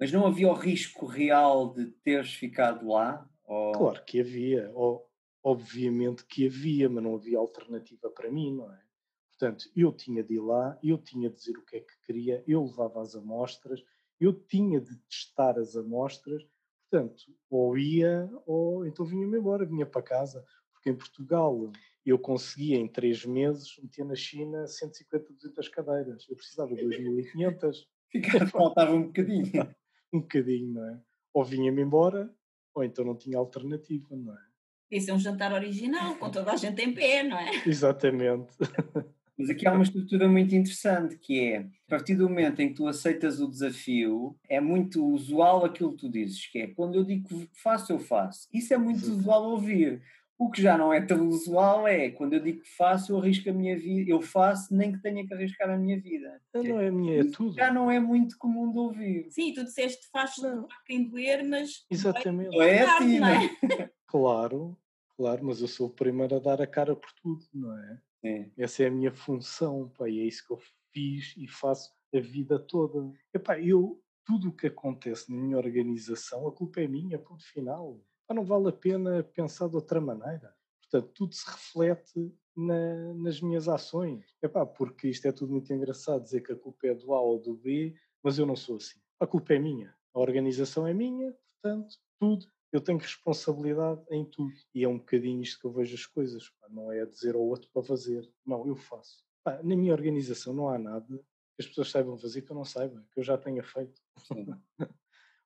Mas 0.00 0.10
não 0.10 0.26
havia 0.26 0.48
o 0.48 0.54
risco 0.54 1.06
real 1.06 1.72
de 1.72 1.86
teres 1.86 2.34
ficado 2.34 2.88
lá? 2.88 3.28
Ou... 3.44 3.72
Claro 3.72 4.04
que 4.04 4.20
havia, 4.20 4.70
ou, 4.74 5.08
obviamente 5.42 6.24
que 6.24 6.46
havia, 6.46 6.88
mas 6.88 7.04
não 7.04 7.14
havia 7.14 7.38
alternativa 7.38 8.10
para 8.10 8.30
mim, 8.30 8.54
não 8.56 8.72
é? 8.72 8.82
Portanto, 9.30 9.70
eu 9.76 9.92
tinha 9.92 10.22
de 10.22 10.34
ir 10.34 10.40
lá, 10.40 10.78
eu 10.82 10.98
tinha 10.98 11.28
de 11.28 11.36
dizer 11.36 11.56
o 11.56 11.64
que 11.64 11.76
é 11.76 11.80
que 11.80 11.92
queria, 12.06 12.42
eu 12.46 12.64
levava 12.64 13.00
as 13.00 13.14
amostras, 13.14 13.82
eu 14.24 14.32
tinha 14.32 14.80
de 14.80 14.96
testar 15.08 15.58
as 15.58 15.76
amostras, 15.76 16.42
portanto, 16.88 17.24
ou 17.50 17.76
ia 17.76 18.30
ou 18.46 18.86
então 18.86 19.04
vinha-me 19.04 19.38
embora, 19.38 19.66
vinha 19.66 19.86
para 19.86 20.02
casa, 20.02 20.44
porque 20.72 20.90
em 20.90 20.94
Portugal 20.94 21.72
eu 22.04 22.18
conseguia 22.18 22.76
em 22.76 22.88
três 22.88 23.24
meses 23.24 23.76
meter 23.80 24.04
na 24.04 24.14
China 24.14 24.66
150, 24.66 25.32
200 25.32 25.68
cadeiras, 25.68 26.26
eu 26.28 26.36
precisava 26.36 26.74
de 26.74 26.82
2.500. 26.82 27.86
Faltava 28.50 28.92
um 28.92 29.04
bocadinho. 29.04 29.44
um 30.12 30.20
bocadinho, 30.20 30.74
não 30.74 30.88
é? 30.88 31.00
Ou 31.32 31.44
vinha-me 31.44 31.82
embora, 31.82 32.32
ou 32.74 32.84
então 32.84 33.04
não 33.04 33.16
tinha 33.16 33.38
alternativa, 33.38 34.14
não 34.16 34.34
é? 34.34 34.52
Isso 34.90 35.10
é 35.10 35.14
um 35.14 35.18
jantar 35.18 35.52
original, 35.52 36.16
com 36.16 36.30
toda 36.30 36.52
a 36.52 36.56
gente 36.56 36.82
em 36.82 36.92
pé, 36.92 37.22
não 37.22 37.38
é? 37.38 37.66
Exatamente. 37.66 38.52
Mas 39.42 39.50
aqui 39.50 39.66
há 39.66 39.72
uma 39.72 39.82
estrutura 39.82 40.28
muito 40.28 40.54
interessante 40.54 41.18
que 41.18 41.40
é, 41.40 41.58
a 41.58 41.90
partir 41.90 42.14
do 42.14 42.28
momento 42.28 42.62
em 42.62 42.68
que 42.68 42.74
tu 42.74 42.86
aceitas 42.86 43.40
o 43.40 43.48
desafio, 43.48 44.36
é 44.48 44.60
muito 44.60 45.04
usual 45.04 45.64
aquilo 45.64 45.90
que 45.90 45.98
tu 45.98 46.08
dizes, 46.08 46.46
que 46.46 46.60
é 46.60 46.66
quando 46.68 46.94
eu 46.94 47.02
digo 47.02 47.26
que 47.26 47.48
faço, 47.52 47.92
eu 47.92 47.98
faço. 47.98 48.46
Isso 48.52 48.72
é 48.72 48.78
muito 48.78 49.02
usual 49.02 49.50
ouvir. 49.50 50.00
O 50.38 50.48
que 50.48 50.62
já 50.62 50.78
não 50.78 50.92
é 50.92 51.00
tão 51.00 51.28
usual 51.28 51.88
é 51.88 52.10
quando 52.10 52.34
eu 52.34 52.40
digo 52.40 52.60
que 52.60 52.76
faço, 52.76 53.10
eu 53.10 53.18
arrisco 53.18 53.50
a 53.50 53.52
minha 53.52 53.76
vida, 53.76 54.12
eu 54.12 54.22
faço 54.22 54.72
nem 54.72 54.92
que 54.92 55.02
tenha 55.02 55.26
que 55.26 55.34
arriscar 55.34 55.68
a 55.68 55.76
minha 55.76 56.00
vida. 56.00 56.40
Não 56.54 56.78
é 56.78 56.90
minha, 56.92 57.20
é 57.22 57.24
tudo. 57.24 57.56
Já 57.56 57.72
não 57.72 57.90
é 57.90 57.98
muito 57.98 58.38
comum 58.38 58.70
de 58.70 58.78
ouvir. 58.78 59.26
Sim, 59.28 59.52
tu 59.54 59.64
disseste 59.64 60.08
faz 60.12 60.34
não. 60.38 60.68
quem 60.86 61.08
doer, 61.08 61.44
mas. 61.44 61.84
Exatamente. 61.90 62.56
Não 62.56 62.62
é, 62.62 62.76
é 62.76 62.82
assim, 62.82 63.18
não 63.18 63.26
é? 63.26 63.56
claro, 64.06 64.78
claro, 65.16 65.44
mas 65.44 65.60
eu 65.60 65.66
sou 65.66 65.88
o 65.88 65.92
primeiro 65.92 66.36
a 66.36 66.38
dar 66.38 66.62
a 66.62 66.66
cara 66.66 66.94
por 66.94 67.10
tudo, 67.20 67.44
não 67.52 67.76
é? 67.76 67.98
É. 68.24 68.50
Essa 68.56 68.84
é 68.84 68.86
a 68.86 68.90
minha 68.90 69.12
função, 69.12 69.88
pá, 69.96 70.08
e 70.08 70.20
é 70.20 70.24
isso 70.24 70.46
que 70.46 70.52
eu 70.52 70.60
fiz 70.92 71.34
e 71.36 71.46
faço 71.46 71.92
a 72.14 72.20
vida 72.20 72.58
toda. 72.58 73.12
Epá, 73.34 73.58
eu, 73.60 74.02
tudo 74.24 74.48
o 74.48 74.52
que 74.52 74.66
acontece 74.66 75.32
na 75.32 75.40
minha 75.40 75.56
organização, 75.56 76.46
a 76.46 76.52
culpa 76.52 76.80
é 76.80 76.86
minha, 76.86 77.18
ponto 77.18 77.44
final 77.44 78.00
não 78.32 78.44
vale 78.44 78.68
a 78.68 78.72
pena 78.72 79.22
pensar 79.22 79.68
de 79.68 79.76
outra 79.76 80.00
maneira. 80.00 80.54
Portanto, 80.80 81.12
tudo 81.14 81.34
se 81.34 81.48
reflete 81.50 82.34
na, 82.56 83.14
nas 83.14 83.40
minhas 83.40 83.68
ações. 83.68 84.24
Epá, 84.42 84.64
porque 84.66 85.08
isto 85.08 85.26
é 85.26 85.32
tudo 85.32 85.52
muito 85.52 85.72
engraçado 85.72 86.22
dizer 86.22 86.42
que 86.42 86.52
a 86.52 86.56
culpa 86.56 86.86
é 86.86 86.94
do 86.94 87.14
A 87.14 87.20
ou 87.20 87.38
do 87.38 87.54
B, 87.54 87.94
mas 88.22 88.38
eu 88.38 88.46
não 88.46 88.56
sou 88.56 88.76
assim. 88.76 89.00
A 89.20 89.26
culpa 89.26 89.54
é 89.54 89.58
minha. 89.58 89.94
A 90.14 90.20
organização 90.20 90.86
é 90.86 90.92
minha, 90.92 91.34
portanto, 91.62 91.96
tudo. 92.18 92.46
Eu 92.72 92.80
tenho 92.80 92.98
responsabilidade 92.98 94.02
em 94.10 94.24
tudo. 94.24 94.54
E 94.74 94.82
é 94.82 94.88
um 94.88 94.98
bocadinho 94.98 95.42
isto 95.42 95.60
que 95.60 95.66
eu 95.66 95.72
vejo 95.72 95.94
as 95.94 96.06
coisas. 96.06 96.48
Pá. 96.60 96.68
Não 96.70 96.90
é 96.90 97.04
dizer 97.04 97.34
ao 97.34 97.42
outro 97.42 97.68
para 97.70 97.82
fazer. 97.82 98.28
Não, 98.46 98.66
eu 98.66 98.74
faço. 98.74 99.22
Pá, 99.44 99.62
na 99.62 99.76
minha 99.76 99.92
organização 99.92 100.54
não 100.54 100.68
há 100.68 100.78
nada 100.78 101.22
que 101.54 101.62
as 101.62 101.66
pessoas 101.66 101.90
saibam 101.90 102.18
fazer 102.18 102.42
que 102.42 102.50
eu 102.50 102.56
não 102.56 102.64
saiba, 102.64 103.04
que 103.12 103.20
eu 103.20 103.24
já 103.24 103.36
tenha 103.36 103.62
feito. 103.62 104.00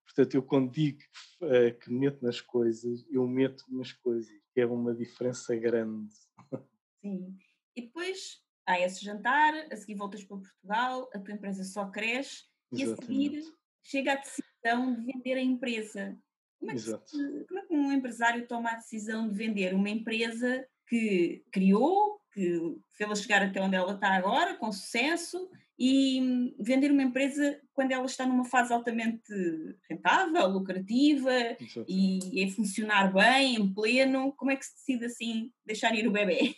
Portanto, 0.06 0.34
eu 0.34 0.42
quando 0.42 0.70
digo 0.70 1.00
uh, 1.42 1.76
que 1.78 1.90
meto 1.90 2.24
nas 2.24 2.40
coisas, 2.40 3.04
eu 3.10 3.26
meto 3.26 3.64
nas 3.68 3.92
coisas, 3.92 4.32
que 4.54 4.60
é 4.60 4.66
uma 4.66 4.94
diferença 4.94 5.54
grande. 5.56 6.14
Sim. 7.02 7.36
E 7.74 7.82
depois 7.82 8.40
há 8.64 8.80
esse 8.80 9.04
jantar, 9.04 9.52
a 9.70 9.76
seguir 9.76 9.96
voltas 9.96 10.24
para 10.24 10.38
Portugal, 10.38 11.10
a 11.12 11.18
tua 11.18 11.34
empresa 11.34 11.64
só 11.64 11.90
cresce 11.90 12.44
Exatamente. 12.72 13.12
e 13.12 13.26
a 13.26 13.42
seguir 13.42 13.56
chega 13.82 14.12
a 14.12 14.16
decisão 14.16 14.94
de 14.94 15.12
vender 15.12 15.34
a 15.34 15.42
empresa. 15.42 16.18
Como 16.66 16.78
é, 16.94 16.98
que, 16.98 17.44
como 17.46 17.60
é 17.60 17.62
que 17.62 17.74
um 17.74 17.92
empresário 17.92 18.46
toma 18.46 18.70
a 18.70 18.76
decisão 18.76 19.28
de 19.28 19.34
vender 19.34 19.74
uma 19.74 19.90
empresa 19.90 20.66
que 20.88 21.44
criou, 21.50 22.20
que 22.32 22.76
fez-la 22.92 23.14
chegar 23.14 23.42
até 23.42 23.60
onde 23.60 23.76
ela 23.76 23.94
está 23.94 24.14
agora, 24.14 24.54
com 24.54 24.70
sucesso, 24.70 25.50
e 25.78 26.54
vender 26.58 26.90
uma 26.90 27.02
empresa 27.02 27.60
quando 27.74 27.92
ela 27.92 28.06
está 28.06 28.26
numa 28.26 28.44
fase 28.44 28.72
altamente 28.72 29.32
rentável, 29.88 30.48
lucrativa 30.48 31.30
e 31.86 32.44
a 32.44 32.50
funcionar 32.54 33.12
bem, 33.12 33.56
em 33.56 33.72
pleno, 33.72 34.32
como 34.32 34.50
é 34.50 34.56
que 34.56 34.64
se 34.64 34.74
decide 34.74 35.04
assim 35.04 35.52
deixar 35.64 35.94
ir 35.94 36.08
o 36.08 36.12
bebê? 36.12 36.54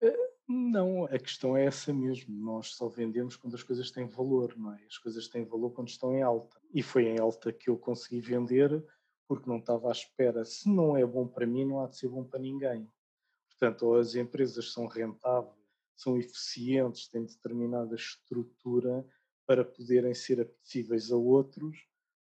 Eh, 0.00 0.30
não, 0.46 1.06
a 1.06 1.18
questão 1.18 1.56
é 1.56 1.64
essa 1.64 1.92
mesmo. 1.92 2.34
Nós 2.34 2.74
só 2.74 2.88
vendemos 2.88 3.36
quando 3.36 3.54
as 3.54 3.62
coisas 3.62 3.90
têm 3.90 4.06
valor, 4.06 4.54
não 4.56 4.72
é? 4.74 4.80
As 4.86 4.98
coisas 4.98 5.28
têm 5.28 5.44
valor 5.44 5.70
quando 5.70 5.88
estão 5.88 6.14
em 6.14 6.22
alta. 6.22 6.56
E 6.72 6.82
foi 6.82 7.06
em 7.06 7.18
alta 7.18 7.52
que 7.52 7.70
eu 7.70 7.76
consegui 7.76 8.20
vender 8.20 8.84
porque 9.28 9.48
não 9.48 9.58
estava 9.58 9.88
à 9.88 9.92
espera. 9.92 10.44
Se 10.44 10.68
não 10.68 10.96
é 10.96 11.06
bom 11.06 11.28
para 11.28 11.46
mim, 11.46 11.64
não 11.64 11.80
há 11.80 11.86
de 11.86 11.98
ser 11.98 12.08
bom 12.08 12.24
para 12.24 12.40
ninguém. 12.40 12.90
Portanto, 13.50 13.82
ou 13.82 13.98
as 13.98 14.14
empresas 14.14 14.72
são 14.72 14.86
rentáveis 14.86 15.58
são 15.98 16.16
eficientes, 16.16 17.08
têm 17.08 17.24
determinada 17.24 17.94
estrutura 17.96 19.04
para 19.44 19.64
poderem 19.64 20.14
ser 20.14 20.40
apetecíveis 20.40 21.10
a 21.10 21.16
outros, 21.16 21.76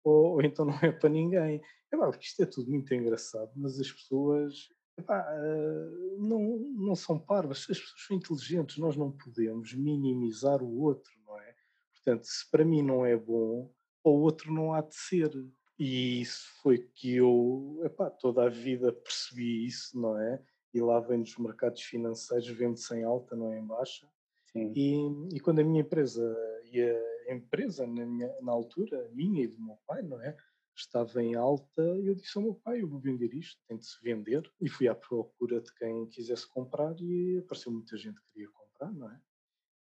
ou, 0.04 0.34
ou 0.34 0.42
então 0.42 0.64
não 0.64 0.78
é 0.80 0.92
para 0.92 1.10
ninguém. 1.10 1.60
É 1.90 1.96
pá, 1.96 2.08
porque 2.08 2.26
isto 2.26 2.42
é 2.42 2.46
tudo 2.46 2.70
muito 2.70 2.94
engraçado, 2.94 3.50
mas 3.56 3.80
as 3.80 3.90
pessoas 3.90 4.68
uh, 5.00 6.16
não, 6.18 6.58
não 6.76 6.94
são 6.94 7.18
parvas, 7.18 7.58
as 7.58 7.78
pessoas 7.78 8.06
são 8.06 8.16
inteligentes, 8.16 8.78
nós 8.78 8.96
não 8.96 9.10
podemos 9.10 9.74
minimizar 9.74 10.62
o 10.62 10.82
outro, 10.82 11.12
não 11.26 11.38
é? 11.40 11.54
Portanto, 11.92 12.24
se 12.24 12.48
para 12.48 12.64
mim 12.64 12.82
não 12.82 13.04
é 13.04 13.16
bom, 13.16 13.72
o 14.04 14.10
outro 14.10 14.52
não 14.52 14.72
há 14.72 14.80
de 14.80 14.94
ser. 14.94 15.30
E 15.78 16.22
isso 16.22 16.48
foi 16.62 16.78
que 16.78 17.16
eu, 17.16 17.80
epá, 17.84 18.08
toda 18.10 18.44
a 18.44 18.48
vida 18.48 18.92
percebi 18.92 19.66
isso, 19.66 20.00
não 20.00 20.18
é? 20.18 20.42
e 20.76 20.80
lá 20.80 21.00
vem 21.00 21.22
dos 21.22 21.36
mercados 21.38 21.82
financeiros, 21.82 22.46
vende-se 22.48 22.94
em 22.94 23.02
alta, 23.02 23.34
não 23.34 23.50
é 23.50 23.58
em 23.58 23.66
baixa. 23.66 24.06
E, 24.54 25.06
e, 25.34 25.40
quando 25.40 25.60
a 25.60 25.64
minha 25.64 25.80
empresa, 25.80 26.36
e 26.64 26.80
a 26.80 27.34
empresa 27.34 27.86
na, 27.86 28.04
minha, 28.04 28.30
na 28.42 28.52
altura, 28.52 29.08
minha 29.12 29.44
e 29.44 29.48
do 29.48 29.60
meu 29.62 29.78
pai, 29.86 30.02
não 30.02 30.20
é? 30.22 30.36
Estava 30.74 31.22
em 31.22 31.34
alta, 31.34 31.82
eu 31.82 32.14
disse 32.14 32.36
ao 32.36 32.44
meu 32.44 32.54
pai: 32.54 32.82
Eu 32.82 32.88
vou 32.88 33.00
vender 33.00 33.34
isto, 33.34 33.58
tem 33.66 33.78
de 33.78 33.86
se 33.86 34.02
vender. 34.02 34.50
E 34.60 34.68
fui 34.68 34.88
à 34.88 34.94
procura 34.94 35.60
de 35.60 35.74
quem 35.74 36.06
quisesse 36.08 36.46
comprar, 36.48 36.94
e 37.00 37.38
apareceu 37.38 37.72
muita 37.72 37.96
gente 37.96 38.20
que 38.20 38.32
queria 38.32 38.50
comprar, 38.50 38.92
não 38.92 39.10
é? 39.10 39.20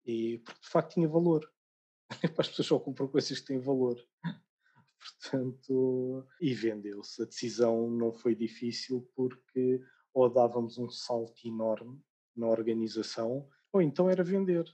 E 0.06 0.38
porque 0.38 0.60
de 0.60 0.68
facto 0.68 0.94
tinha 0.94 1.08
valor. 1.08 1.50
As 2.38 2.48
pessoas 2.48 2.68
só 2.68 2.78
compram 2.78 3.08
coisas 3.08 3.40
que 3.40 3.46
têm 3.46 3.58
valor. 3.58 4.02
Portanto, 5.22 6.26
e 6.40 6.54
vendeu-se. 6.54 7.22
A 7.22 7.26
decisão 7.26 7.90
não 7.90 8.12
foi 8.12 8.34
difícil 8.34 9.08
porque 9.14 9.80
ou 10.12 10.28
dávamos 10.28 10.78
um 10.78 10.88
salto 10.90 11.46
enorme 11.46 12.00
na 12.34 12.48
organização, 12.48 13.48
ou 13.72 13.80
então 13.80 14.08
era 14.08 14.24
vender. 14.24 14.64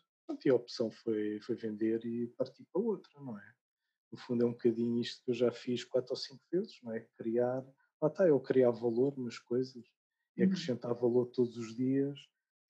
E 0.45 0.49
a 0.49 0.55
opção 0.55 0.91
foi, 0.91 1.39
foi 1.41 1.55
vender 1.55 2.05
e 2.05 2.29
partir 2.29 2.65
para 2.73 2.81
outra, 2.81 3.13
não 3.21 3.39
é? 3.39 3.55
No 4.11 4.19
fundo 4.19 4.45
é 4.45 4.47
um 4.47 4.53
bocadinho 4.53 5.01
isto 5.01 5.23
que 5.23 5.31
eu 5.33 5.35
já 5.35 5.51
fiz 5.51 5.85
quatro 5.85 6.13
ou 6.13 6.17
cinco 6.17 6.43
vezes, 6.51 6.79
não 6.83 6.93
é? 6.93 7.01
Criar, 7.17 7.63
lá 8.01 8.09
está, 8.09 8.27
eu 8.27 8.41
criar 8.41 8.71
valor 8.71 9.19
nas 9.19 9.39
coisas 9.39 9.85
e 10.37 10.43
uhum. 10.43 10.49
acrescentar 10.49 10.95
valor 10.95 11.27
todos 11.27 11.57
os 11.57 11.75
dias. 11.75 12.19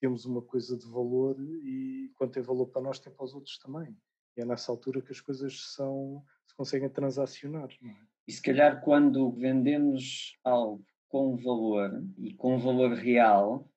Temos 0.01 0.25
uma 0.25 0.41
coisa 0.41 0.77
de 0.77 0.85
valor 0.87 1.39
e 1.39 2.11
quando 2.15 2.31
tem 2.31 2.43
valor 2.43 2.67
para 2.67 2.81
nós, 2.81 2.99
tem 2.99 3.13
para 3.13 3.23
os 3.23 3.33
outros 3.33 3.57
também. 3.57 3.95
E 4.35 4.41
é 4.41 4.45
nessa 4.45 4.71
altura 4.71 5.01
que 5.01 5.11
as 5.11 5.21
coisas 5.21 5.73
são, 5.73 6.25
se 6.55 6.57
conseguem 6.57 6.89
transacionar, 6.89 7.69
é? 7.83 7.95
E 8.27 8.31
se 8.31 8.41
calhar 8.41 8.81
quando 8.81 9.29
vendemos 9.31 10.35
algo 10.43 10.83
com 11.09 11.35
valor 11.37 12.03
e 12.17 12.33
com 12.33 12.57
valor 12.57 12.93
real, 12.93 13.69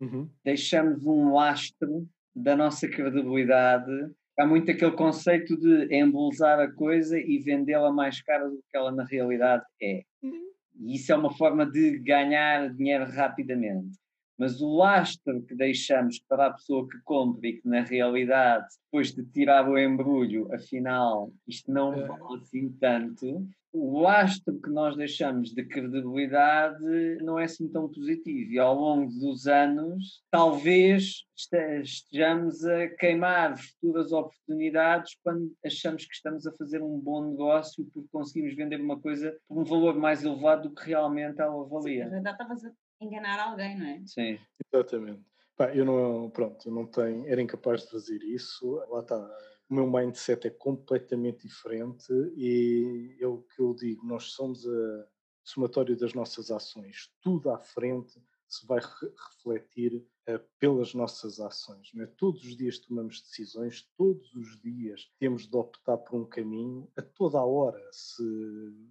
uhum. 0.00 0.28
deixamos 0.44 1.06
um 1.06 1.32
lastro 1.32 2.06
da 2.34 2.56
nossa 2.56 2.86
credibilidade. 2.88 3.90
Há 4.38 4.44
muito 4.44 4.70
aquele 4.70 4.92
conceito 4.92 5.56
de 5.56 5.94
embolsar 5.94 6.58
a 6.58 6.70
coisa 6.70 7.18
e 7.18 7.38
vendê-la 7.38 7.92
mais 7.92 8.20
cara 8.20 8.48
do 8.48 8.62
que 8.70 8.76
ela 8.76 8.92
na 8.92 9.04
realidade 9.04 9.64
é. 9.80 10.02
Uhum. 10.22 10.50
E 10.80 10.96
isso 10.96 11.12
é 11.12 11.16
uma 11.16 11.32
forma 11.32 11.64
de 11.64 11.98
ganhar 12.00 12.74
dinheiro 12.74 13.06
rapidamente. 13.06 13.96
Mas 14.38 14.60
o 14.60 14.76
lastro 14.76 15.42
que 15.42 15.54
deixamos 15.54 16.18
para 16.18 16.46
a 16.46 16.52
pessoa 16.52 16.88
que 16.88 16.98
compra 17.04 17.46
e 17.46 17.60
que 17.60 17.68
na 17.68 17.82
realidade, 17.82 18.66
depois 18.84 19.12
de 19.12 19.24
tirar 19.24 19.68
o 19.68 19.78
embrulho, 19.78 20.52
afinal, 20.52 21.32
isto 21.46 21.70
não 21.70 21.94
é. 21.94 22.06
vale 22.06 22.40
assim 22.42 22.68
tanto, 22.80 23.46
o 23.74 24.00
lastro 24.00 24.60
que 24.60 24.70
nós 24.70 24.96
deixamos 24.96 25.50
de 25.50 25.64
credibilidade 25.64 26.78
não 27.22 27.40
é 27.40 27.44
assim 27.44 27.68
tão 27.68 27.88
positivo 27.88 28.52
e 28.52 28.58
ao 28.58 28.72
longo 28.72 29.10
dos 29.12 29.48
anos 29.48 30.22
talvez 30.30 31.24
estejamos 31.36 32.64
a 32.64 32.88
queimar 32.90 33.58
futuras 33.58 34.12
oportunidades 34.12 35.18
quando 35.24 35.52
achamos 35.64 36.06
que 36.06 36.14
estamos 36.14 36.46
a 36.46 36.52
fazer 36.52 36.80
um 36.82 37.00
bom 37.00 37.30
negócio 37.30 37.84
porque 37.92 38.08
conseguimos 38.12 38.54
vender 38.54 38.80
uma 38.80 39.00
coisa 39.00 39.36
por 39.48 39.58
um 39.58 39.64
valor 39.64 39.96
mais 39.96 40.22
elevado 40.22 40.68
do 40.68 40.74
que 40.74 40.86
realmente 40.86 41.40
ela 41.40 41.64
valia. 41.64 42.08
Sim, 42.08 42.18
estavas 42.18 42.64
a 42.64 42.70
enganar 43.00 43.38
alguém, 43.38 43.78
não 43.78 43.86
é? 43.86 44.02
Sim. 44.06 44.38
Exatamente. 44.72 45.22
Pá, 45.56 45.74
eu 45.74 45.84
não, 45.84 46.30
pronto, 46.30 46.68
eu 46.68 46.72
não 46.72 46.86
tenho, 46.86 47.26
era 47.26 47.40
incapaz 47.40 47.82
de 47.82 47.90
fazer 47.90 48.22
isso, 48.22 48.74
lá 48.90 49.00
está 49.00 49.18
o 49.68 49.74
meu 49.74 49.90
mindset 49.90 50.46
é 50.46 50.50
completamente 50.50 51.46
diferente 51.46 52.12
e 52.36 53.16
é 53.20 53.26
o 53.26 53.38
que 53.42 53.60
eu 53.60 53.74
digo, 53.74 54.06
nós 54.06 54.24
somos 54.32 54.66
a 54.66 55.06
somatório 55.42 55.96
das 55.96 56.14
nossas 56.14 56.50
ações. 56.50 57.10
Tudo 57.20 57.50
à 57.50 57.58
frente 57.58 58.20
se 58.54 58.66
vai 58.66 58.80
re 58.80 59.12
refletir 59.28 60.06
uh, 60.28 60.40
pelas 60.58 60.94
nossas 60.94 61.40
ações. 61.40 61.90
É? 61.98 62.06
Todos 62.06 62.42
os 62.44 62.56
dias 62.56 62.78
tomamos 62.78 63.20
decisões, 63.20 63.88
todos 63.96 64.34
os 64.34 64.60
dias 64.60 65.10
temos 65.18 65.46
de 65.46 65.56
optar 65.56 65.98
por 65.98 66.18
um 66.18 66.24
caminho, 66.24 66.90
a 66.96 67.02
toda 67.02 67.38
a 67.38 67.44
hora. 67.44 67.80
Se 67.92 68.24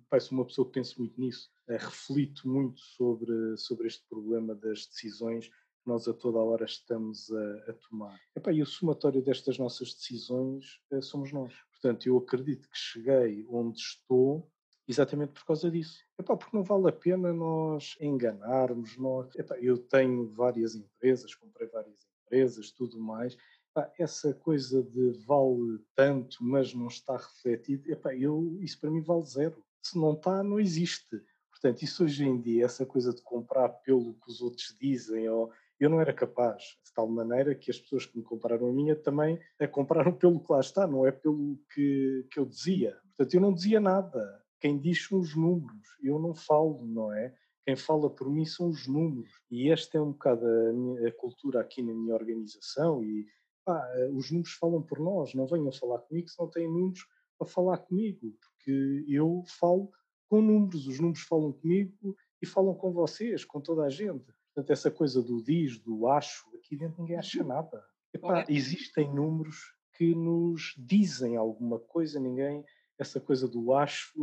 parece 0.09 0.31
uma 0.31 0.45
pessoa 0.45 0.67
que 0.67 0.73
pensa 0.73 0.95
muito 0.97 1.19
nisso, 1.19 1.49
uh, 1.69 1.73
reflito 1.73 2.47
muito 2.47 2.79
sobre, 2.79 3.57
sobre 3.57 3.87
este 3.87 4.05
problema 4.07 4.55
das 4.55 4.85
decisões 4.85 5.49
nós 5.85 6.07
a 6.07 6.13
toda 6.13 6.39
a 6.39 6.43
hora 6.43 6.65
estamos 6.65 7.29
a, 7.31 7.71
a 7.71 7.73
tomar. 7.73 8.19
Epá, 8.35 8.51
e 8.51 8.61
o 8.61 8.65
somatório 8.65 9.21
destas 9.21 9.57
nossas 9.57 9.93
decisões 9.93 10.79
é, 10.91 11.01
somos 11.01 11.31
nós. 11.31 11.53
Portanto, 11.71 12.07
eu 12.07 12.17
acredito 12.17 12.69
que 12.69 12.77
cheguei 12.77 13.45
onde 13.49 13.79
estou 13.79 14.49
exatamente 14.87 15.33
por 15.33 15.45
causa 15.45 15.69
disso. 15.69 16.03
Epá, 16.19 16.35
porque 16.35 16.55
não 16.55 16.63
vale 16.63 16.89
a 16.89 16.91
pena 16.91 17.33
nós 17.33 17.95
enganarmos. 17.99 18.97
Nós... 18.97 19.33
Epá, 19.35 19.57
eu 19.59 19.77
tenho 19.77 20.27
várias 20.29 20.75
empresas, 20.75 21.35
comprei 21.35 21.67
várias 21.67 22.05
empresas, 22.25 22.71
tudo 22.71 22.99
mais. 22.99 23.37
Epá, 23.71 23.91
essa 23.97 24.33
coisa 24.33 24.83
de 24.83 25.11
vale 25.25 25.79
tanto, 25.95 26.37
mas 26.41 26.73
não 26.73 26.87
está 26.87 27.17
refletido, 27.17 27.91
epá, 27.91 28.15
eu, 28.15 28.57
isso 28.61 28.79
para 28.79 28.91
mim 28.91 29.01
vale 29.01 29.23
zero. 29.23 29.63
Se 29.81 29.97
não 29.97 30.13
está, 30.13 30.43
não 30.43 30.59
existe. 30.59 31.21
Portanto, 31.49 31.81
isso 31.81 32.03
hoje 32.03 32.25
em 32.25 32.39
dia, 32.41 32.65
essa 32.65 32.85
coisa 32.85 33.13
de 33.13 33.21
comprar 33.21 33.69
pelo 33.69 34.13
que 34.15 34.29
os 34.29 34.41
outros 34.41 34.75
dizem, 34.79 35.29
ou 35.29 35.51
eu 35.79 35.89
não 35.89 35.99
era 35.99 36.13
capaz, 36.13 36.77
de 36.83 36.93
tal 36.93 37.07
maneira 37.07 37.55
que 37.55 37.71
as 37.71 37.79
pessoas 37.79 38.05
que 38.05 38.17
me 38.17 38.23
compraram 38.23 38.67
a 38.67 38.73
minha 38.73 38.95
também 38.95 39.39
a 39.59 39.67
compraram 39.67 40.11
pelo 40.13 40.39
que 40.39 40.51
lá 40.51 40.59
está, 40.59 40.85
não 40.85 41.05
é 41.05 41.11
pelo 41.11 41.57
que, 41.73 42.27
que 42.31 42.39
eu 42.39 42.45
dizia. 42.45 42.97
Portanto, 43.15 43.33
eu 43.33 43.41
não 43.41 43.53
dizia 43.53 43.79
nada. 43.79 44.42
Quem 44.63 44.79
diz 44.79 45.05
são 45.05 45.19
os 45.19 45.35
números, 45.35 45.89
eu 46.01 46.17
não 46.17 46.33
falo, 46.33 46.85
não 46.85 47.11
é? 47.11 47.35
Quem 47.65 47.75
fala 47.75 48.09
por 48.09 48.29
mim 48.29 48.45
são 48.45 48.69
os 48.69 48.87
números. 48.87 49.29
E 49.51 49.69
esta 49.69 49.97
é 49.97 50.01
um 50.01 50.13
bocado 50.13 50.47
a, 50.47 50.71
minha, 50.71 51.09
a 51.09 51.11
cultura 51.11 51.59
aqui 51.59 51.83
na 51.83 51.93
minha 51.93 52.13
organização 52.13 53.03
e 53.03 53.27
pá, 53.65 53.85
os 54.13 54.31
números 54.31 54.53
falam 54.53 54.81
por 54.81 55.01
nós, 55.01 55.33
não 55.33 55.45
venham 55.45 55.69
falar 55.73 55.99
comigo 55.99 56.29
se 56.29 56.39
não 56.39 56.47
têm 56.49 56.65
números 56.65 57.05
para 57.37 57.45
falar 57.45 57.77
comigo, 57.79 58.33
porque 58.39 59.03
eu 59.05 59.43
falo 59.59 59.91
com 60.29 60.41
números, 60.41 60.87
os 60.87 60.97
números 60.97 61.23
falam 61.23 61.51
comigo 61.51 62.15
e 62.41 62.45
falam 62.45 62.73
com 62.73 62.93
vocês, 62.93 63.43
com 63.43 63.59
toda 63.59 63.83
a 63.83 63.89
gente. 63.89 64.23
Portanto, 64.55 64.71
essa 64.71 64.89
coisa 64.89 65.21
do 65.21 65.43
diz, 65.43 65.77
do 65.77 66.07
acho, 66.07 66.49
aqui 66.55 66.77
dentro 66.77 67.01
ninguém 67.01 67.17
acha 67.17 67.41
Uhum. 67.41 67.47
nada. 67.49 67.83
Epá, 68.13 68.45
existem 68.47 69.13
números 69.13 69.75
que 69.97 70.15
nos 70.15 70.73
dizem 70.77 71.35
alguma 71.35 71.79
coisa, 71.79 72.17
ninguém, 72.17 72.63
essa 72.97 73.19
coisa 73.19 73.45
do 73.45 73.73
acho 73.73 74.13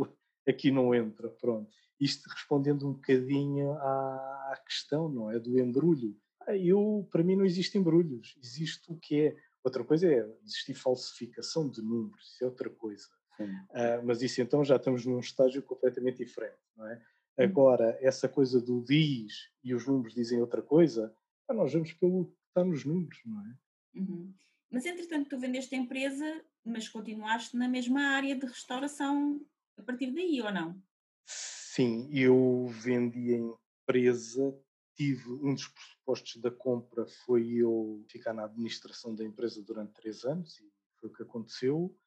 aqui 0.47 0.71
não 0.71 0.93
entra, 0.93 1.29
pronto. 1.29 1.71
Isto 1.99 2.29
respondendo 2.29 2.87
um 2.87 2.93
bocadinho 2.93 3.73
à, 3.73 4.51
à 4.53 4.61
questão, 4.65 5.07
não 5.07 5.31
é? 5.31 5.39
Do 5.39 5.59
embrulho. 5.59 6.17
Ah, 6.47 6.55
Eu, 6.55 7.07
para 7.11 7.23
mim 7.23 7.35
não 7.35 7.45
existe 7.45 7.77
embrulhos, 7.77 8.35
existe 8.43 8.91
o 8.91 8.97
que 8.97 9.21
é. 9.21 9.35
Outra 9.63 9.83
coisa 9.83 10.11
é 10.11 10.27
existir 10.43 10.73
falsificação 10.73 11.69
de 11.69 11.81
números, 11.81 12.33
isso 12.33 12.43
é 12.43 12.47
outra 12.47 12.69
coisa. 12.69 13.07
Uh, 13.39 14.05
mas 14.05 14.21
isso 14.21 14.41
então 14.41 14.63
já 14.63 14.75
estamos 14.75 15.05
num 15.05 15.19
estágio 15.19 15.63
completamente 15.63 16.23
diferente, 16.23 16.59
não 16.75 16.87
é? 16.87 17.01
Agora, 17.37 17.97
essa 18.01 18.27
coisa 18.27 18.61
do 18.61 18.83
diz 18.83 19.49
e 19.63 19.73
os 19.73 19.87
números 19.87 20.13
dizem 20.13 20.41
outra 20.41 20.61
coisa, 20.61 21.15
ah, 21.47 21.53
nós 21.53 21.73
vamos 21.73 21.93
pelo 21.93 22.25
que 22.25 22.37
está 22.49 22.63
nos 22.63 22.85
números, 22.85 23.19
não 23.25 23.41
é? 23.41 23.99
Uhum. 23.99 24.33
Mas 24.69 24.85
entretanto, 24.85 25.29
tu 25.29 25.39
vendeste 25.39 25.73
a 25.73 25.77
empresa, 25.77 26.43
mas 26.63 26.87
continuaste 26.87 27.57
na 27.57 27.67
mesma 27.67 28.01
área 28.01 28.35
de 28.35 28.45
restauração 28.45 29.41
a 29.81 29.83
partir 29.83 30.11
daí, 30.11 30.41
ou 30.41 30.51
não? 30.51 30.81
Sim, 31.25 32.09
eu 32.11 32.67
vendi 32.67 33.33
a 33.33 33.37
empresa, 33.37 34.57
tive 34.95 35.29
um 35.29 35.53
dos 35.53 35.67
pressupostos 35.67 36.41
da 36.41 36.51
compra 36.51 37.05
foi 37.25 37.53
eu 37.53 38.05
ficar 38.09 38.33
na 38.33 38.45
administração 38.45 39.15
da 39.15 39.23
empresa 39.23 39.63
durante 39.63 39.93
três 39.93 40.23
anos 40.23 40.59
e 40.59 40.71
foi 40.99 41.09
o 41.09 41.13
que 41.13 41.23
aconteceu. 41.23 41.97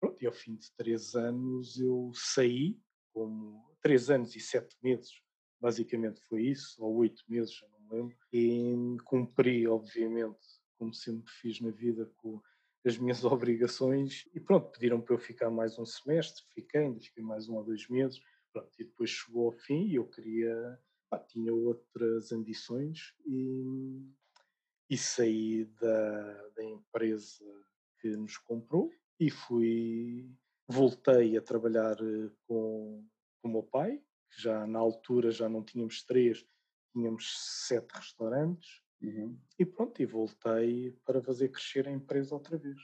Pronto, 0.00 0.22
e 0.22 0.26
ao 0.26 0.32
fim 0.32 0.56
de 0.56 0.70
três 0.72 1.14
anos 1.14 1.78
eu 1.78 2.10
saí, 2.14 2.78
como 3.12 3.64
três 3.80 4.10
anos 4.10 4.34
e 4.34 4.40
sete 4.40 4.76
meses, 4.82 5.22
basicamente 5.60 6.20
foi 6.22 6.42
isso, 6.46 6.82
ou 6.84 6.96
oito 6.96 7.22
meses, 7.28 7.54
já 7.54 7.68
não 7.68 7.80
me 7.80 7.88
lembro, 7.90 8.16
e 8.32 8.96
cumpri, 9.04 9.66
obviamente, 9.66 10.40
como 10.76 10.92
sempre 10.92 11.32
fiz 11.40 11.60
na 11.60 11.70
vida, 11.70 12.10
com 12.16 12.42
as 12.84 12.98
minhas 12.98 13.24
obrigações, 13.24 14.28
e 14.34 14.40
pronto, 14.40 14.70
pediram 14.70 15.00
para 15.00 15.14
eu 15.14 15.18
ficar 15.18 15.50
mais 15.50 15.78
um 15.78 15.86
semestre, 15.86 16.44
fiquei, 16.54 16.82
ainda 16.82 17.00
fiquei 17.00 17.22
mais 17.22 17.48
um 17.48 17.56
ou 17.56 17.64
dois 17.64 17.88
meses, 17.88 18.20
pronto, 18.52 18.70
e 18.78 18.84
depois 18.84 19.10
chegou 19.10 19.46
ao 19.46 19.52
fim 19.52 19.86
e 19.86 19.96
eu 19.96 20.06
queria, 20.06 20.78
pá, 21.08 21.18
tinha 21.18 21.52
outras 21.52 22.32
ambições 22.32 23.14
e, 23.26 24.02
e 24.90 24.96
saí 24.96 25.64
da, 25.80 26.48
da 26.48 26.64
empresa 26.64 27.44
que 28.00 28.08
nos 28.16 28.36
comprou 28.36 28.90
e 29.18 29.30
fui, 29.30 30.28
voltei 30.68 31.36
a 31.36 31.42
trabalhar 31.42 31.96
eh, 32.00 32.30
com, 32.46 33.06
com 33.40 33.48
o 33.48 33.52
meu 33.52 33.62
pai, 33.62 34.02
que 34.30 34.42
já 34.42 34.66
na 34.66 34.80
altura 34.80 35.30
já 35.30 35.48
não 35.48 35.62
tínhamos 35.62 36.02
três, 36.02 36.44
tínhamos 36.92 37.32
sete 37.66 37.92
restaurantes, 37.92 38.81
Uhum. 39.02 39.36
e 39.58 39.66
pronto, 39.66 40.00
e 40.00 40.06
voltei 40.06 40.92
para 41.04 41.20
fazer 41.22 41.48
crescer 41.48 41.88
a 41.88 41.90
empresa 41.92 42.34
outra 42.34 42.56
vez. 42.56 42.78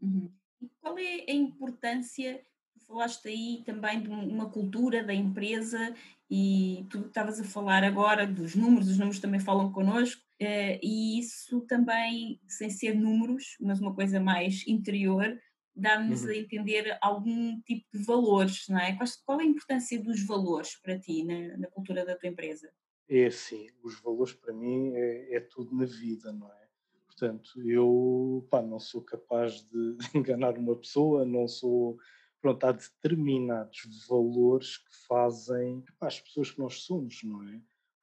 Uhum. 0.00 0.32
E 0.60 0.68
qual 0.80 0.98
é 0.98 1.24
a 1.28 1.32
importância, 1.32 2.44
falaste 2.86 3.28
aí 3.28 3.62
também 3.64 4.02
de 4.02 4.08
um- 4.10 4.28
uma 4.28 4.50
cultura 4.50 5.02
da 5.02 5.12
empresa 5.14 5.94
e 6.30 6.86
tu 6.90 7.00
estavas 7.06 7.40
a 7.40 7.44
falar 7.44 7.84
agora 7.84 8.26
dos 8.26 8.54
números, 8.54 8.88
os 8.88 8.98
números 8.98 9.20
também 9.20 9.40
falam 9.40 9.72
connosco, 9.72 10.22
eh, 10.38 10.78
e 10.82 11.18
isso 11.18 11.60
também, 11.62 12.40
sem 12.48 12.70
ser 12.70 12.94
números, 12.94 13.56
mas 13.60 13.80
uma 13.80 13.94
coisa 13.94 14.20
mais 14.20 14.66
interior, 14.66 15.38
dá-nos 15.74 16.24
Uhum. 16.24 16.30
a 16.30 16.36
entender 16.36 16.98
algum 17.02 17.60
tipo 17.62 17.84
de 17.92 18.02
valores, 18.04 18.66
não 18.68 18.78
é? 18.78 18.96
Qual 19.24 19.40
é 19.40 19.44
a 19.44 19.46
importância 19.46 20.00
dos 20.02 20.22
valores 20.24 20.76
para 20.80 20.98
ti 20.98 21.22
na, 21.24 21.56
na 21.58 21.68
cultura 21.68 22.04
da 22.04 22.16
tua 22.16 22.28
empresa? 22.28 22.72
É 23.08 23.26
assim, 23.26 23.68
os 23.82 24.00
valores 24.00 24.32
para 24.32 24.52
mim 24.52 24.92
é, 24.94 25.36
é 25.36 25.40
tudo 25.40 25.74
na 25.74 25.84
vida, 25.84 26.32
não 26.32 26.50
é? 26.50 26.66
Portanto, 27.06 27.50
eu 27.62 28.46
pá, 28.50 28.60
não 28.60 28.78
sou 28.78 29.00
capaz 29.00 29.62
de 29.62 29.96
enganar 30.14 30.58
uma 30.58 30.76
pessoa, 30.76 31.24
não 31.24 31.48
sou. 31.48 31.98
Pronto, 32.40 32.64
há 32.64 32.72
determinados 32.72 34.06
valores 34.06 34.76
que 34.78 35.06
fazem 35.08 35.82
pá, 35.98 36.08
as 36.08 36.20
pessoas 36.20 36.50
que 36.50 36.58
nós 36.58 36.82
somos, 36.82 37.22
não 37.22 37.42
é? 37.48 37.60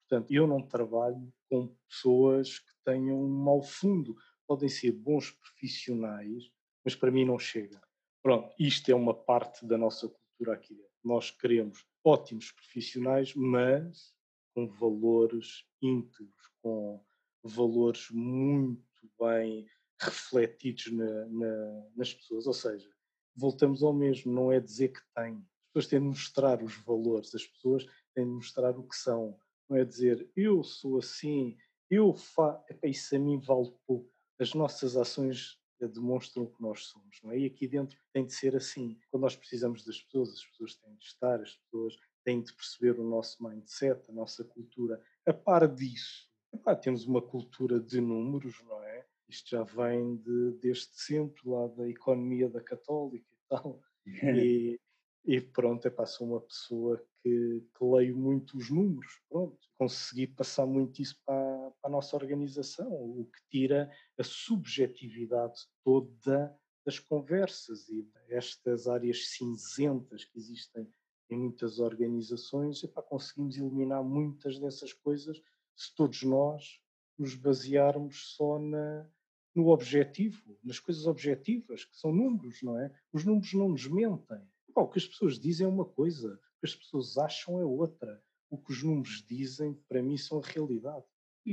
Portanto, 0.07 0.31
eu 0.31 0.47
não 0.47 0.61
trabalho 0.61 1.31
com 1.49 1.75
pessoas 1.87 2.59
que 2.59 2.71
tenham 2.83 3.21
um 3.21 3.29
mau 3.29 3.61
fundo. 3.61 4.15
Podem 4.47 4.69
ser 4.69 4.91
bons 4.91 5.31
profissionais, 5.31 6.51
mas 6.83 6.95
para 6.95 7.11
mim 7.11 7.25
não 7.25 7.37
chega. 7.37 7.81
Pronto, 8.21 8.53
isto 8.57 8.89
é 8.89 8.95
uma 8.95 9.13
parte 9.13 9.65
da 9.65 9.77
nossa 9.77 10.07
cultura 10.07 10.53
aqui. 10.53 10.79
Nós 11.03 11.29
queremos 11.29 11.85
ótimos 12.03 12.51
profissionais, 12.51 13.33
mas 13.35 14.13
com 14.53 14.67
valores 14.67 15.65
íntegros, 15.81 16.49
com 16.61 17.03
valores 17.43 18.09
muito 18.11 19.09
bem 19.19 19.67
refletidos 19.99 20.91
na- 20.91 21.25
na- 21.27 21.87
nas 21.95 22.13
pessoas. 22.13 22.47
Ou 22.47 22.53
seja, 22.53 22.89
voltamos 23.35 23.83
ao 23.83 23.93
mesmo, 23.93 24.31
não 24.31 24.51
é 24.51 24.59
dizer 24.59 24.89
que 24.89 25.01
têm. 25.15 25.35
As 25.37 25.73
pessoas 25.73 25.87
têm 25.87 25.99
de 25.99 26.05
mostrar 26.07 26.63
os 26.63 26.75
valores, 26.77 27.33
as 27.33 27.45
pessoas 27.45 27.85
têm 28.13 28.25
de 28.25 28.31
mostrar 28.31 28.77
o 28.77 28.87
que 28.87 28.95
são. 28.95 29.37
Não 29.69 29.77
é 29.77 29.83
dizer 29.85 30.29
eu 30.35 30.63
sou 30.63 30.97
assim, 30.99 31.57
eu 31.89 32.13
faço. 32.13 32.63
Isso 32.83 33.15
a 33.15 33.19
mim 33.19 33.39
vale 33.39 33.71
pouco. 33.87 34.11
As 34.39 34.53
nossas 34.53 34.95
ações 34.97 35.59
eh, 35.79 35.87
demonstram 35.87 36.43
o 36.43 36.51
que 36.51 36.61
nós 36.61 36.85
somos, 36.85 37.19
não 37.23 37.31
é? 37.31 37.39
E 37.39 37.45
aqui 37.45 37.67
dentro 37.67 37.97
tem 38.11 38.25
de 38.25 38.33
ser 38.33 38.55
assim. 38.55 38.99
Quando 39.09 39.23
nós 39.23 39.35
precisamos 39.35 39.83
das 39.83 39.99
pessoas, 40.01 40.29
as 40.33 40.45
pessoas 40.45 40.75
têm 40.75 40.95
de 40.95 41.05
estar, 41.05 41.41
as 41.41 41.55
pessoas 41.57 41.95
têm 42.23 42.41
de 42.41 42.53
perceber 42.53 42.99
o 42.99 43.03
nosso 43.03 43.43
mindset, 43.43 44.09
a 44.09 44.13
nossa 44.13 44.43
cultura. 44.43 45.01
A 45.25 45.33
par 45.33 45.67
disso, 45.67 46.29
epá, 46.53 46.75
temos 46.75 47.05
uma 47.05 47.21
cultura 47.21 47.79
de 47.79 47.99
números, 47.99 48.63
não 48.65 48.81
é? 48.83 49.05
Isto 49.27 49.51
já 49.51 49.63
vem 49.63 50.17
de, 50.17 50.51
desde 50.61 50.89
sempre, 50.93 51.41
lá 51.45 51.67
da 51.67 51.87
economia 51.87 52.49
da 52.49 52.61
católica 52.61 53.27
e 53.31 53.47
tal. 53.49 53.81
E, 54.05 54.79
e 55.25 55.41
pronto, 55.41 55.87
epá, 55.87 56.05
sou 56.05 56.27
uma 56.27 56.41
pessoa 56.41 57.03
que, 57.21 57.63
que 57.77 57.83
leio 57.83 58.17
muito 58.17 58.57
os 58.57 58.69
números, 58.69 59.21
pronto. 59.29 59.57
Consegui 59.77 60.27
passar 60.27 60.65
muito 60.65 61.01
isso 61.01 61.19
para, 61.25 61.71
para 61.81 61.89
a 61.89 61.89
nossa 61.89 62.15
organização, 62.15 62.91
o 62.91 63.25
que 63.25 63.39
tira 63.49 63.91
a 64.17 64.23
subjetividade 64.23 65.61
toda 65.83 66.55
das 66.85 66.99
conversas 66.99 67.87
e 67.89 68.05
estas 68.27 68.87
áreas 68.87 69.29
cinzentas 69.29 70.25
que 70.25 70.37
existem 70.37 70.87
em 71.29 71.37
muitas 71.37 71.79
organizações, 71.79 72.83
epá, 72.83 73.01
conseguimos 73.01 73.57
eliminar 73.57 74.03
muitas 74.03 74.59
dessas 74.59 74.93
coisas 74.93 75.41
se 75.75 75.93
todos 75.95 76.23
nós 76.23 76.79
nos 77.17 77.35
basearmos 77.35 78.35
só 78.35 78.59
na, 78.59 79.07
no 79.55 79.69
objetivo, 79.69 80.57
nas 80.63 80.79
coisas 80.79 81.05
objetivas, 81.05 81.85
que 81.85 81.95
são 81.97 82.11
números, 82.11 82.61
não 82.61 82.79
é? 82.79 82.91
Os 83.11 83.23
números 83.23 83.53
não 83.53 83.69
nos 83.69 83.87
mentem. 83.87 84.41
Epá, 84.69 84.81
o 84.81 84.89
que 84.89 84.99
as 84.99 85.07
pessoas 85.07 85.39
dizem 85.39 85.65
é 85.65 85.69
uma 85.69 85.85
coisa, 85.85 86.33
o 86.33 86.59
que 86.59 86.65
as 86.65 86.75
pessoas 86.75 87.17
acham 87.17 87.59
é 87.59 87.65
outra. 87.65 88.21
O 88.49 88.57
que 88.57 88.71
os 88.71 88.83
números 88.83 89.25
dizem, 89.27 89.73
para 89.87 90.03
mim, 90.03 90.17
são 90.17 90.39
a 90.39 90.45
realidade. 90.45 91.03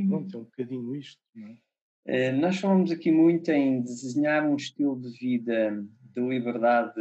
Pronto, 0.09 0.37
é 0.37 0.41
um 0.41 0.45
bocadinho 0.45 0.95
isto, 0.95 1.23
não 1.35 1.49
é? 1.49 1.59
Eh, 2.07 2.33
Nós 2.33 2.59
falamos 2.59 2.91
aqui 2.91 3.11
muito 3.11 3.51
em 3.51 3.83
desenhar 3.83 4.47
um 4.47 4.57
estilo 4.57 5.01
de 5.01 5.11
vida 5.19 5.87
de 6.03 6.21
liberdade 6.21 6.95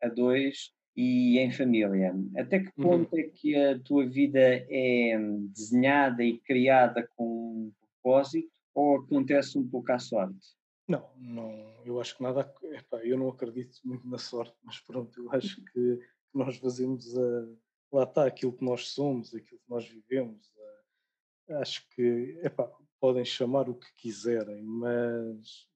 a 0.00 0.08
dois 0.08 0.72
e 0.96 1.38
em 1.38 1.50
família. 1.50 2.14
Até 2.36 2.60
que 2.60 2.72
Uhum. 2.76 2.82
ponto 3.04 3.16
é 3.16 3.24
que 3.24 3.56
a 3.56 3.78
tua 3.80 4.06
vida 4.06 4.38
é 4.40 5.18
desenhada 5.50 6.22
e 6.22 6.38
criada 6.38 7.08
com 7.16 7.24
um 7.68 7.72
propósito 7.80 8.50
ou 8.74 8.98
acontece 8.98 9.58
um 9.58 9.68
pouco 9.68 9.90
à 9.92 9.98
sorte? 9.98 10.54
Não, 10.88 11.08
não, 11.16 11.50
eu 11.84 12.00
acho 12.00 12.16
que 12.16 12.22
nada. 12.22 12.52
Epá, 12.62 12.98
eu 13.04 13.16
não 13.18 13.28
acredito 13.28 13.76
muito 13.84 14.06
na 14.08 14.18
sorte, 14.18 14.54
mas 14.62 14.78
pronto, 14.80 15.18
eu 15.18 15.32
acho 15.32 15.62
que 15.72 15.98
nós 16.32 16.56
fazemos 16.58 17.16
a, 17.16 17.48
lá 17.92 18.02
está 18.04 18.26
aquilo 18.26 18.52
que 18.52 18.64
nós 18.64 18.88
somos, 18.88 19.34
aquilo 19.34 19.58
que 19.60 19.70
nós 19.70 19.88
vivemos. 19.88 20.52
a- 21.48 21.58
acho 21.60 21.86
que 21.90 22.38
epá, 22.42 22.70
podem 23.00 23.24
chamar 23.24 23.68
o 23.68 23.74
que 23.74 23.86
quiserem, 23.96 24.62
mas 24.62 25.68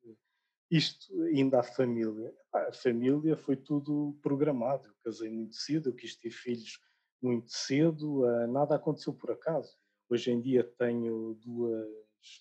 isto 0.71 1.23
ainda 1.23 1.61
a 1.61 1.63
família. 1.63 2.35
A 2.53 2.73
família 2.73 3.37
foi 3.37 3.57
tudo 3.57 4.19
programado. 4.23 4.89
Eu 4.89 4.95
casei 5.05 5.31
muito 5.31 5.57
cedo, 5.57 5.89
eu 5.89 5.95
quis 5.95 6.15
ter 6.17 6.31
filhos 6.31 6.81
muito 7.23 7.51
cedo, 7.51 8.25
ah, 8.25 8.47
nada 8.47 8.77
aconteceu 8.77 9.13
por 9.13 9.31
acaso. 9.31 9.77
Hoje 10.09 10.31
em 10.31 10.41
dia 10.41 10.65
tenho 10.79 11.35
duas, 11.35 11.89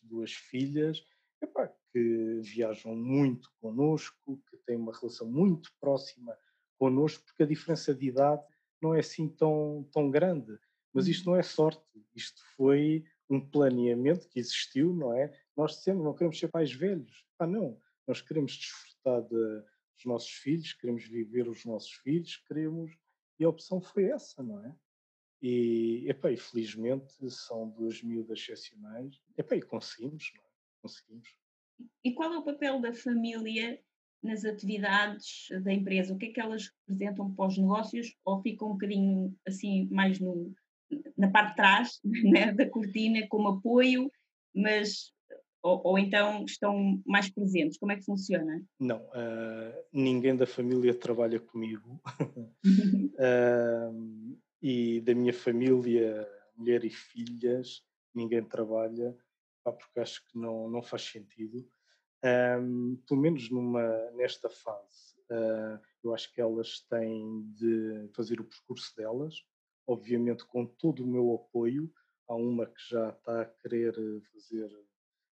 duas 0.04 0.32
filhas 0.32 1.04
epá, 1.42 1.72
que 1.92 2.42
viajam 2.44 2.96
muito 2.96 3.50
connosco, 3.60 4.42
que 4.50 4.58
têm 4.66 4.78
uma 4.78 4.94
relação 4.94 5.28
muito 5.28 5.72
próxima 5.80 6.38
connosco, 6.78 7.24
porque 7.26 7.44
a 7.44 7.48
diferença 7.48 7.94
de 7.94 8.08
idade 8.08 8.44
não 8.82 8.94
é 8.94 9.00
assim 9.00 9.28
tão, 9.28 9.88
tão 9.92 10.10
grande. 10.10 10.58
Mas 10.94 11.08
isto 11.08 11.30
não 11.30 11.36
é 11.36 11.44
sorte, 11.44 11.84
isto 12.16 12.42
foi 12.56 13.04
um 13.30 13.40
planeamento 13.40 14.28
que 14.30 14.40
existiu, 14.40 14.94
não 14.94 15.14
é? 15.14 15.34
Nós 15.56 15.72
dissemos, 15.74 16.04
não 16.04 16.14
queremos 16.14 16.40
ser 16.40 16.48
pais 16.48 16.72
velhos. 16.72 17.26
Ah, 17.40 17.48
não, 17.48 17.78
nós 18.08 18.22
queremos 18.22 18.54
desfrutar 18.54 19.22
de, 19.24 19.30
dos 19.30 20.06
nossos 20.06 20.30
filhos, 20.30 20.74
queremos 20.74 21.04
viver 21.08 21.48
os 21.48 21.66
nossos 21.66 21.92
filhos, 21.92 22.38
queremos. 22.48 22.92
E 23.40 23.44
a 23.44 23.50
opção 23.50 23.82
foi 23.82 24.06
essa, 24.06 24.42
não 24.42 24.64
é? 24.66 24.76
E, 25.42 26.06
epá, 26.08 26.32
e 26.32 26.38
felizmente 26.38 27.14
são 27.30 27.70
duas 27.70 28.02
miúdas 28.02 28.40
excepcionais. 28.40 29.22
Epá, 29.38 29.56
e 29.56 29.62
conseguimos, 29.62 30.32
não 30.36 30.44
é? 30.44 30.48
Conseguimos. 30.82 31.28
E 32.04 32.14
qual 32.14 32.34
é 32.34 32.38
o 32.38 32.44
papel 32.44 32.82
da 32.82 32.94
família 32.94 33.80
nas 34.24 34.44
atividades 34.46 35.48
da 35.64 35.72
empresa? 35.72 36.14
O 36.14 36.18
que 36.18 36.28
é 36.28 36.32
que 36.32 36.40
elas 36.40 36.72
representam 36.80 37.34
para 37.36 37.48
os 37.48 37.58
negócios 37.58 38.16
ou 38.26 38.42
ficam 38.42 38.70
um 38.70 38.74
bocadinho 38.74 39.38
assim 39.46 39.88
mais 39.92 40.20
no, 40.20 40.56
na 41.16 41.30
parte 41.30 41.50
de 41.50 41.56
trás 41.56 42.00
né, 42.24 42.52
da 42.54 42.68
cortina 42.68 43.28
como 43.28 43.50
apoio, 43.50 44.12
mas 44.56 45.14
ou, 45.68 45.82
ou, 45.84 46.00
então 46.00 46.46
estão 46.46 47.02
mais 47.06 47.30
presentes? 47.30 47.78
Como 47.78 47.92
é 47.92 47.98
que 47.98 48.06
funciona? 48.06 48.64
Não, 48.80 49.02
uh, 49.02 49.84
ninguém 49.92 50.36
da 50.36 50.48
família 50.48 50.94
trabalha 50.94 51.40
comigo. 51.40 52.02
uh, 53.20 54.38
e 54.62 55.02
da 55.02 55.14
minha 55.14 55.34
família, 55.34 56.26
mulher 56.56 56.86
e 56.86 56.90
filhas, 56.90 57.84
ninguém 58.16 58.44
trabalha, 58.44 59.14
pá, 59.64 59.74
porque 59.74 60.00
acho 60.00 60.26
que 60.26 60.38
não, 60.40 60.70
não 60.70 60.82
faz 60.82 61.02
sentido. 61.02 61.68
Um, 62.24 62.96
pelo 63.08 63.20
menos 63.20 63.50
numa, 63.52 64.10
nesta 64.12 64.50
fase, 64.50 65.18
uh, 65.30 65.80
eu 66.02 66.14
acho 66.14 66.34
que 66.34 66.40
elas 66.40 66.80
têm 66.90 67.44
de 67.52 68.10
fazer 68.16 68.40
o 68.40 68.46
percurso 68.46 68.96
delas, 68.96 69.36
obviamente 69.86 70.46
com 70.46 70.66
todo 70.66 71.04
o 71.04 71.08
meu 71.08 71.36
apoio. 71.36 71.92
Há 72.30 72.36
uma 72.36 72.66
que 72.66 72.90
já 72.90 73.10
está 73.10 73.42
a 73.42 73.46
querer 73.46 73.94
fazer 74.32 74.70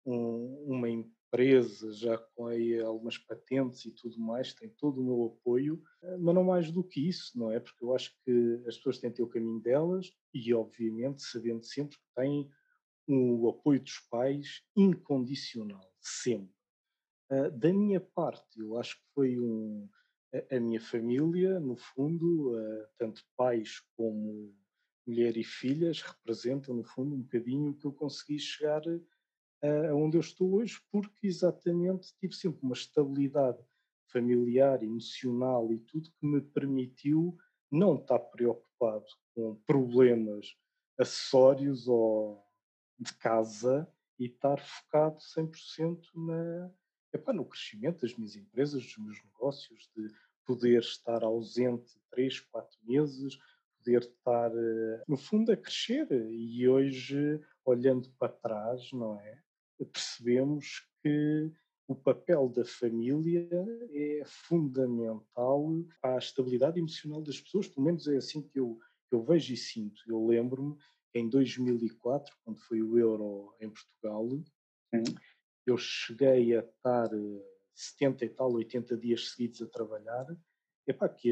um, 0.08 0.64
uma 0.66 0.90
empresa, 0.90 1.92
já 1.92 2.18
com 2.18 2.48
aí 2.48 2.80
algumas 2.80 3.18
patentes 3.18 3.86
e 3.86 3.92
tudo 3.92 4.18
mais, 4.18 4.54
tem 4.54 4.70
todo 4.70 5.02
o 5.02 5.04
meu 5.04 5.26
apoio, 5.26 5.84
eh, 6.02 6.18
mas 6.18 6.34
não 6.34 6.46
mais 6.46 6.72
do 6.72 6.84
que 6.84 7.08
isso, 7.08 7.38
não 7.38 7.52
é? 7.52 7.60
Porque 7.60 7.84
eu 7.84 7.94
acho 7.94 8.16
que 8.24 8.64
as 8.66 8.78
pessoas 8.78 9.00
têm 9.00 9.12
que 9.12 9.18
ter 9.18 9.24
o 9.24 9.28
caminho 9.28 9.60
delas 9.60 10.10
e, 10.34 10.54
obviamente, 10.54 11.22
sabendo 11.22 11.64
sempre 11.64 11.98
que 11.98 12.06
têm 12.16 12.50
o 13.10 13.50
apoio 13.50 13.82
dos 13.82 14.00
pais 14.10 14.64
incondicional, 14.76 15.92
sempre. 16.02 16.56
Uh, 17.30 17.52
da 17.52 17.74
minha 17.74 18.00
parte, 18.00 18.60
eu 18.60 18.78
acho 18.78 18.96
que 18.96 19.04
foi 19.14 19.38
um, 19.38 19.90
a, 20.34 20.56
a 20.56 20.60
minha 20.60 20.80
família, 20.80 21.60
no 21.60 21.76
fundo, 21.76 22.54
uh, 22.54 22.88
tanto 22.98 23.22
pais 23.36 23.82
como 23.98 24.56
mulher 25.06 25.36
e 25.38 25.44
filhas, 25.44 26.02
representam, 26.02 26.76
no 26.76 26.84
fundo, 26.84 27.16
um 27.16 27.22
bocadinho 27.22 27.72
o 27.72 27.74
que 27.78 27.86
eu 27.86 27.94
consegui 27.94 28.40
chegar 28.40 28.82
aonde 29.90 30.18
eu 30.18 30.22
estou 30.22 30.56
hoje, 30.56 30.80
porque 30.92 31.28
exatamente 31.28 32.14
tive 32.20 32.34
sempre 32.34 32.60
uma 32.64 32.74
estabilidade 32.74 33.60
familiar, 34.12 34.84
emocional 34.84 35.72
e 35.74 35.80
tudo 35.80 36.12
que 36.12 36.26
me 36.26 36.42
permitiu 36.42 37.38
não 37.70 37.96
estar 37.96 38.20
preocupado 38.20 39.06
com 39.36 39.56
problemas 39.66 40.56
acessórios 40.98 41.88
ou 41.88 42.44
de 43.00 43.14
casa 43.18 43.88
e 44.20 44.26
estar 44.26 44.58
focado 44.60 45.18
100% 45.18 46.02
na, 46.16 46.72
epá, 47.14 47.34
no 47.34 47.46
crescimento 47.46 48.02
das 48.02 48.16
minhas 48.16 48.36
empresas, 48.36 48.84
dos 48.84 48.98
meus 48.98 49.24
negócios, 49.24 49.90
de 49.96 50.12
poder 50.46 50.80
estar 50.80 51.24
ausente 51.24 52.00
três, 52.10 52.40
quatro 52.40 52.80
meses, 52.84 53.38
poder 53.78 54.02
estar, 54.02 54.52
eh, 54.52 55.04
no 55.08 55.18
fundo, 55.18 55.52
a 55.52 55.58
crescer. 55.58 56.08
E 56.32 56.68
hoje, 56.68 57.40
olhando 57.66 58.10
para 58.18 58.32
trás, 58.32 58.92
não 58.92 59.20
é? 59.20 59.44
Percebemos 59.86 60.88
que 61.02 61.52
o 61.88 61.96
papel 61.96 62.50
da 62.50 62.66
família 62.66 63.48
é 63.94 64.22
fundamental 64.26 65.66
a 66.04 66.18
estabilidade 66.18 66.80
emocional 66.80 67.22
das 67.22 67.40
pessoas, 67.40 67.68
pelo 67.68 67.86
menos 67.86 68.08
é 68.08 68.18
assim 68.18 68.42
que 68.42 68.60
eu, 68.60 68.78
que 69.10 69.16
eu 69.16 69.24
vejo 69.24 69.54
e 69.54 69.58
sinto. 69.58 70.02
Eu 70.08 70.26
lembro-me 70.26 70.76
em 71.14 71.30
2004, 71.30 72.36
quando 72.44 72.60
foi 72.60 72.82
o 72.82 72.98
Euro 72.98 73.56
em 73.62 73.70
Portugal, 73.70 74.28
Sim. 74.94 75.16
eu 75.66 75.78
cheguei 75.78 76.58
a 76.58 76.60
estar 76.60 77.10
70 77.74 78.26
e 78.26 78.30
tal, 78.30 78.52
80 78.54 78.98
dias 78.98 79.30
seguidos 79.30 79.62
a 79.62 79.68
trabalhar, 79.68 80.26
epá, 80.86 81.08
que, 81.08 81.32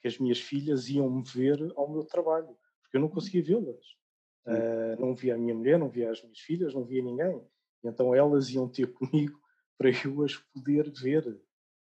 que 0.00 0.08
as 0.08 0.18
minhas 0.18 0.40
filhas 0.40 0.88
iam-me 0.88 1.22
ver 1.22 1.72
ao 1.76 1.90
meu 1.90 2.04
trabalho, 2.04 2.56
porque 2.82 2.96
eu 2.96 3.00
não 3.00 3.08
conseguia 3.08 3.42
vê-las. 3.42 3.99
Uh, 4.46 5.00
não 5.00 5.14
via 5.14 5.34
a 5.34 5.38
minha 5.38 5.54
mulher, 5.54 5.78
não 5.78 5.88
via 5.88 6.10
as 6.10 6.22
minhas 6.22 6.38
filhas, 6.38 6.74
não 6.74 6.84
via 6.84 7.02
ninguém. 7.02 7.42
Então 7.84 8.14
elas 8.14 8.48
iam 8.50 8.68
ter 8.68 8.86
comigo 8.92 9.40
para 9.78 9.90
eu 10.04 10.22
as 10.22 10.36
poder 10.36 10.90
ver. 10.90 11.40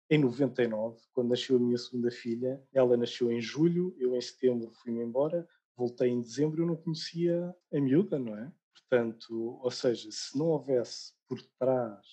Em 0.10 0.20
99, 0.20 1.02
quando 1.12 1.30
nasceu 1.30 1.58
a 1.58 1.60
minha 1.60 1.78
segunda 1.78 2.10
filha, 2.10 2.64
ela 2.74 2.96
nasceu 2.96 3.30
em 3.30 3.42
julho, 3.42 3.94
eu 4.00 4.16
em 4.16 4.22
setembro 4.22 4.72
fui-me 4.72 5.04
embora, 5.04 5.46
voltei 5.76 6.10
em 6.10 6.22
dezembro, 6.22 6.62
eu 6.62 6.68
não 6.68 6.78
conhecia 6.78 7.54
a 7.74 7.80
miúda, 7.80 8.18
não 8.18 8.38
é? 8.38 8.50
Portanto, 8.74 9.60
ou 9.62 9.70
seja, 9.70 10.10
se 10.10 10.38
não 10.38 10.48
houvesse 10.48 11.14
por 11.28 11.42
trás 11.60 12.06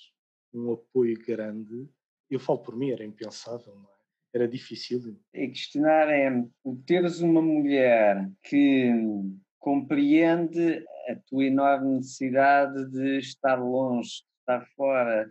um 0.53 0.73
apoio 0.73 1.17
grande, 1.25 1.89
eu 2.29 2.41
falo 2.41 2.59
por 2.59 2.77
mim, 2.77 2.91
era 2.91 3.05
impensável, 3.05 3.75
não 3.77 3.89
é? 3.91 3.95
Era 4.35 4.49
difícil. 4.49 5.17
E 5.33 5.47
questionar 5.47 6.09
é, 6.09 6.45
teres 6.85 7.21
uma 7.21 7.41
mulher 7.41 8.29
que 8.43 8.91
compreende 9.65 10.85
a 11.09 11.17
tua 11.27 11.47
enorme 11.47 11.97
necessidade 11.97 12.85
de 12.91 13.17
estar 13.17 13.55
longe, 13.55 14.11
de 14.11 14.41
estar 14.41 14.67
fora, 14.77 15.27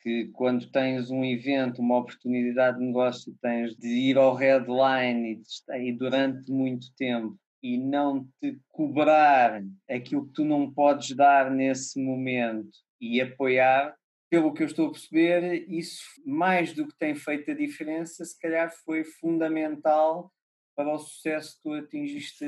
que 0.00 0.28
quando 0.28 0.70
tens 0.70 1.10
um 1.10 1.22
evento, 1.22 1.82
uma 1.82 1.98
oportunidade 1.98 2.78
de 2.78 2.86
negócio, 2.86 3.36
tens 3.42 3.76
de 3.76 3.86
ir 3.86 4.16
ao 4.16 4.34
headline 4.34 5.32
e, 5.32 5.34
de 5.34 5.46
estar, 5.46 5.74
aí 5.74 5.92
durante 5.92 6.50
muito 6.50 6.86
tempo 6.96 7.36
e 7.62 7.76
não 7.76 8.26
te 8.40 8.58
cobrar 8.68 9.62
aquilo 9.90 10.26
que 10.26 10.32
tu 10.32 10.44
não 10.46 10.72
podes 10.72 11.14
dar 11.14 11.50
nesse 11.50 12.02
momento 12.02 12.70
e 12.98 13.20
apoiar, 13.20 13.94
pelo 14.30 14.54
que 14.54 14.62
eu 14.62 14.66
estou 14.68 14.86
a 14.86 14.92
perceber, 14.92 15.66
isso 15.68 16.02
mais 16.24 16.72
do 16.72 16.88
que 16.88 16.96
tem 16.98 17.14
feito 17.14 17.50
a 17.50 17.54
diferença, 17.54 18.24
se 18.24 18.40
calhar 18.40 18.72
foi 18.86 19.04
fundamental 19.04 20.32
para 20.74 20.94
o 20.94 20.98
sucesso 20.98 21.56
que 21.56 21.62
tu 21.62 21.74
atingiste 21.74 22.46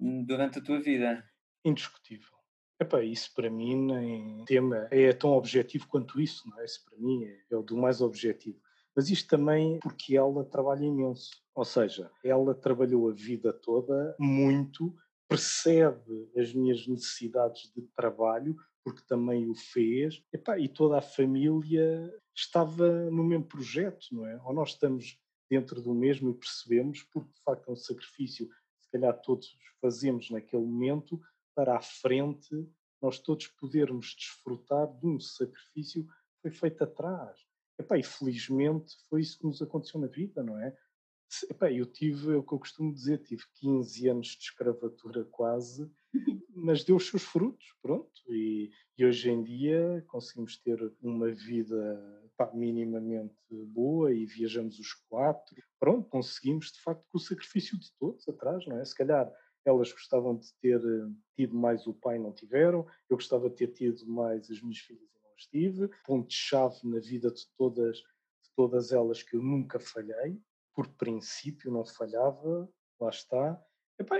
durante 0.00 0.58
a 0.58 0.62
tua 0.62 0.80
vida? 0.80 1.24
Indiscutível. 1.64 2.40
Epá, 2.80 3.02
isso 3.02 3.30
para 3.34 3.50
mim 3.50 3.76
nem 3.76 4.44
tema 4.46 4.88
é 4.90 5.12
tão 5.12 5.32
objetivo 5.32 5.86
quanto 5.86 6.18
isso, 6.18 6.48
não 6.48 6.58
é? 6.60 6.64
Isso 6.64 6.82
para 6.84 6.98
mim 6.98 7.24
é, 7.24 7.40
é 7.50 7.56
o 7.56 7.62
do 7.62 7.76
mais 7.76 8.00
objetivo. 8.00 8.58
Mas 8.96 9.10
isto 9.10 9.28
também 9.28 9.78
porque 9.80 10.16
ela 10.16 10.44
trabalha 10.44 10.84
imenso. 10.84 11.30
Ou 11.54 11.64
seja, 11.64 12.10
ela 12.24 12.54
trabalhou 12.54 13.10
a 13.10 13.12
vida 13.12 13.52
toda 13.52 14.16
muito, 14.18 14.96
percebe 15.28 16.30
as 16.36 16.54
minhas 16.54 16.86
necessidades 16.86 17.70
de 17.76 17.82
trabalho, 17.94 18.56
porque 18.82 19.02
também 19.06 19.48
o 19.48 19.54
fez, 19.54 20.22
Epá, 20.32 20.58
e 20.58 20.66
toda 20.66 20.98
a 20.98 21.02
família 21.02 22.12
estava 22.34 23.10
no 23.10 23.22
mesmo 23.22 23.44
projeto, 23.44 24.06
não 24.10 24.26
é? 24.26 24.40
Ou 24.42 24.54
nós 24.54 24.70
estamos 24.70 25.18
dentro 25.50 25.82
do 25.82 25.92
mesmo 25.92 26.30
e 26.30 26.34
percebemos, 26.34 27.02
porque 27.12 27.30
de 27.32 27.42
facto 27.42 27.68
é 27.68 27.72
um 27.72 27.76
sacrifício 27.76 28.48
calhar 28.90 29.18
todos 29.20 29.56
fazemos 29.80 30.30
naquele 30.30 30.64
momento, 30.64 31.20
para 31.54 31.76
à 31.76 31.80
frente 31.80 32.68
nós 33.00 33.18
todos 33.18 33.46
podermos 33.46 34.14
desfrutar 34.14 34.86
de 34.98 35.06
um 35.06 35.18
sacrifício 35.18 36.04
que 36.04 36.42
foi 36.42 36.50
feito 36.50 36.84
atrás. 36.84 37.38
Epá, 37.78 37.96
e 37.98 38.02
felizmente 38.02 38.94
foi 39.08 39.22
isso 39.22 39.38
que 39.38 39.46
nos 39.46 39.62
aconteceu 39.62 39.98
na 39.98 40.06
vida, 40.06 40.42
não 40.42 40.58
é? 40.58 40.76
Epá, 41.48 41.72
eu 41.72 41.86
tive, 41.86 42.34
é 42.34 42.36
o 42.36 42.42
que 42.42 42.52
eu 42.52 42.58
costumo 42.58 42.92
dizer, 42.92 43.18
tive 43.18 43.42
15 43.54 44.08
anos 44.08 44.26
de 44.28 44.42
escravatura 44.42 45.24
quase, 45.26 45.90
mas 46.54 46.84
deu 46.84 46.96
os 46.96 47.06
seus 47.08 47.22
frutos, 47.22 47.74
pronto. 47.80 48.10
E, 48.28 48.70
e 48.98 49.04
hoje 49.04 49.30
em 49.30 49.42
dia 49.42 50.04
conseguimos 50.08 50.58
ter 50.58 50.92
uma 51.00 51.30
vida 51.30 52.29
pá, 52.40 52.50
minimamente 52.54 53.36
boa 53.50 54.10
e 54.14 54.24
viajamos 54.24 54.78
os 54.78 54.94
quatro. 54.94 55.62
Pronto, 55.78 56.08
conseguimos 56.08 56.72
de 56.72 56.80
facto 56.80 57.04
com 57.10 57.18
o 57.18 57.20
sacrifício 57.20 57.78
de 57.78 57.92
todos 57.98 58.26
atrás, 58.26 58.66
não 58.66 58.78
é? 58.78 58.84
Se 58.86 58.94
calhar 58.94 59.30
elas 59.62 59.92
gostavam 59.92 60.38
de 60.38 60.48
ter 60.54 60.80
eh, 60.80 61.12
tido 61.36 61.54
mais 61.54 61.86
o 61.86 61.92
pai, 61.92 62.18
não 62.18 62.32
tiveram. 62.32 62.86
Eu 63.10 63.18
gostava 63.18 63.50
de 63.50 63.56
ter 63.56 63.68
tido 63.74 64.06
mais 64.06 64.50
as 64.50 64.62
minhas 64.62 64.78
filhas 64.78 65.02
e 65.02 65.22
não 65.22 65.34
as 65.34 65.46
tive. 65.46 65.90
Ponto-chave 66.06 66.78
na 66.84 66.98
vida 66.98 67.30
de 67.30 67.46
todas, 67.58 67.98
de 67.98 68.50
todas 68.56 68.90
elas 68.90 69.22
que 69.22 69.36
eu 69.36 69.42
nunca 69.42 69.78
falhei 69.78 70.40
por 70.74 70.88
princípio 70.94 71.70
não 71.70 71.84
falhava, 71.84 72.66
lá 72.98 73.10
está, 73.10 73.62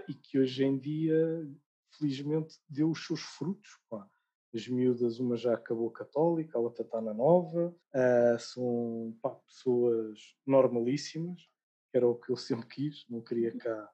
e 0.07 0.15
que 0.15 0.39
hoje 0.39 0.63
em 0.63 0.79
dia, 0.79 1.49
felizmente, 1.97 2.59
deu 2.69 2.91
os 2.91 3.07
seus 3.07 3.21
frutos. 3.21 3.79
Pá. 3.89 4.07
As 4.55 4.67
miúdas, 4.67 5.21
uma 5.21 5.37
já 5.37 5.55
acabou 5.55 5.91
católica, 5.91 6.59
a 6.59 6.61
outra 6.61 6.83
está 6.83 7.01
na 7.01 7.15
nova, 7.15 7.75
uh, 7.95 8.39
são 8.39 9.17
pá, 9.23 9.31
pessoas 9.31 10.37
normalíssimas, 10.47 11.41
que 11.91 11.97
era 11.97 12.09
o 12.09 12.17
que 12.17 12.31
eu 12.31 12.37
sempre 12.37 12.67
quis, 12.67 13.07
não 13.09 13.21
queria 13.21 13.57
cá 13.57 13.91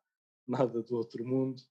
nada 0.49 0.83
do 0.83 0.97
outro 0.97 1.27
mundo, 1.27 1.63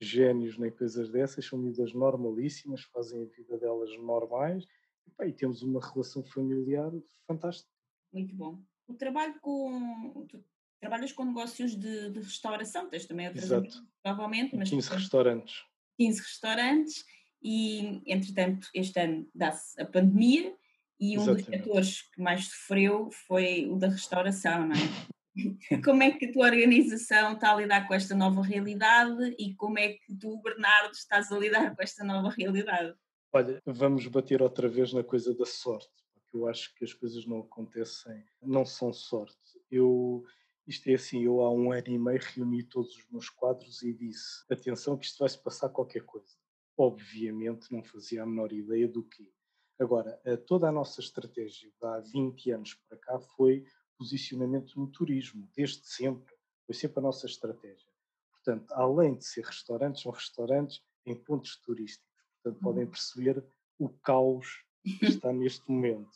gênios 0.00 0.58
nem 0.58 0.70
coisas 0.70 1.10
dessas, 1.10 1.44
são 1.44 1.58
miúdas 1.58 1.92
normalíssimas, 1.92 2.82
fazem 2.84 3.22
a 3.22 3.26
vida 3.26 3.58
delas 3.58 3.90
normais, 3.98 4.64
e, 5.06 5.28
e 5.28 5.32
temos 5.32 5.62
uma 5.62 5.80
relação 5.80 6.24
familiar 6.24 6.90
fantástica. 7.26 7.70
Muito 8.12 8.34
bom 8.34 8.62
o 8.92 8.94
trabalho 8.94 9.34
com. 9.40 10.26
Tu 10.28 10.44
trabalhas 10.80 11.12
com 11.12 11.24
negócios 11.24 11.76
de, 11.76 12.10
de 12.10 12.20
restauração, 12.20 12.88
tens 12.88 13.06
também 13.06 13.28
outras 13.28 13.44
Exato. 13.44 13.86
provavelmente, 14.02 14.56
mas 14.56 14.68
15 14.68 14.88
tens 14.88 15.00
restaurantes. 15.00 15.64
15 15.96 16.20
restaurantes 16.20 17.04
e, 17.42 18.02
entretanto, 18.06 18.68
este 18.74 19.00
ano 19.00 19.28
dá-se 19.34 19.80
a 19.80 19.84
pandemia 19.84 20.54
e 21.00 21.18
um 21.18 21.24
dos 21.24 21.38
Exatamente. 21.38 21.64
setores 21.64 22.02
que 22.02 22.22
mais 22.22 22.44
sofreu 22.44 23.10
foi 23.26 23.66
o 23.68 23.76
da 23.76 23.88
restauração, 23.88 24.68
não 24.68 24.76
é? 24.76 25.12
Como 25.84 26.02
é 26.02 26.10
que 26.12 26.26
a 26.26 26.32
tua 26.32 26.46
organização 26.46 27.32
está 27.32 27.52
a 27.52 27.56
lidar 27.56 27.88
com 27.88 27.94
esta 27.94 28.14
nova 28.14 28.42
realidade 28.42 29.34
e 29.38 29.54
como 29.54 29.78
é 29.78 29.94
que 29.94 30.14
tu, 30.20 30.40
Bernardo, 30.42 30.92
estás 30.92 31.32
a 31.32 31.38
lidar 31.38 31.74
com 31.74 31.82
esta 31.82 32.04
nova 32.04 32.28
realidade? 32.28 32.94
Olha, 33.32 33.60
vamos 33.64 34.06
bater 34.08 34.42
outra 34.42 34.68
vez 34.68 34.92
na 34.92 35.02
coisa 35.02 35.34
da 35.34 35.46
sorte, 35.46 35.90
porque 36.12 36.36
eu 36.36 36.46
acho 36.46 36.74
que 36.74 36.84
as 36.84 36.92
coisas 36.92 37.26
não 37.26 37.40
acontecem, 37.40 38.22
não 38.42 38.66
são 38.66 38.92
sorte. 38.92 39.38
Eu, 39.70 40.22
isto 40.66 40.86
é 40.88 40.94
assim, 40.94 41.24
eu 41.24 41.40
há 41.40 41.50
um 41.50 41.72
ano 41.72 41.88
e 41.88 41.98
meio 41.98 42.20
reuni 42.20 42.62
todos 42.62 42.94
os 42.94 43.10
meus 43.10 43.30
quadros 43.30 43.82
e 43.82 43.94
disse, 43.94 44.44
atenção 44.50 44.98
que 44.98 45.06
isto 45.06 45.18
vai-se 45.18 45.42
passar 45.42 45.70
qualquer 45.70 46.02
coisa. 46.02 46.41
Obviamente 46.76 47.72
não 47.72 47.82
fazia 47.82 48.22
a 48.22 48.26
menor 48.26 48.52
ideia 48.52 48.88
do 48.88 49.02
que. 49.02 49.32
Agora, 49.78 50.20
toda 50.46 50.68
a 50.68 50.72
nossa 50.72 51.00
estratégia 51.00 51.70
de 51.70 51.86
há 51.86 52.00
20 52.00 52.50
anos 52.50 52.74
para 52.74 52.98
cá 52.98 53.18
foi 53.18 53.64
posicionamento 53.98 54.78
no 54.78 54.86
turismo, 54.86 55.48
desde 55.56 55.86
sempre. 55.86 56.34
Foi 56.66 56.74
sempre 56.74 57.00
a 57.00 57.02
nossa 57.02 57.26
estratégia. 57.26 57.90
Portanto, 58.30 58.72
além 58.72 59.16
de 59.16 59.24
ser 59.24 59.44
restaurantes, 59.44 60.02
são 60.02 60.12
restaurantes 60.12 60.82
em 61.06 61.14
pontos 61.14 61.56
turísticos. 61.60 62.10
Portanto, 62.42 62.62
podem 62.62 62.86
perceber 62.86 63.44
o 63.78 63.88
caos 63.88 64.64
que 64.98 65.06
está 65.06 65.32
neste 65.32 65.70
momento. 65.70 66.10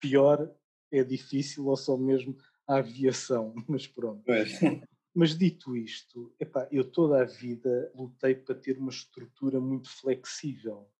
Pior 0.00 0.54
é 0.90 1.04
difícil 1.04 1.66
ou 1.66 1.76
só 1.76 1.96
mesmo 1.96 2.36
a 2.66 2.76
aviação, 2.76 3.54
mas 3.68 3.86
pronto. 3.86 4.22
Pois. 4.24 4.58
Mas 5.18 5.34
dito 5.34 5.74
isto, 5.74 6.30
epá, 6.38 6.68
eu 6.70 6.84
toda 6.84 7.22
a 7.22 7.24
vida 7.24 7.90
lutei 7.94 8.34
para 8.34 8.54
ter 8.54 8.76
uma 8.76 8.90
estrutura 8.90 9.58
muito 9.58 9.88
flexível 9.88 10.92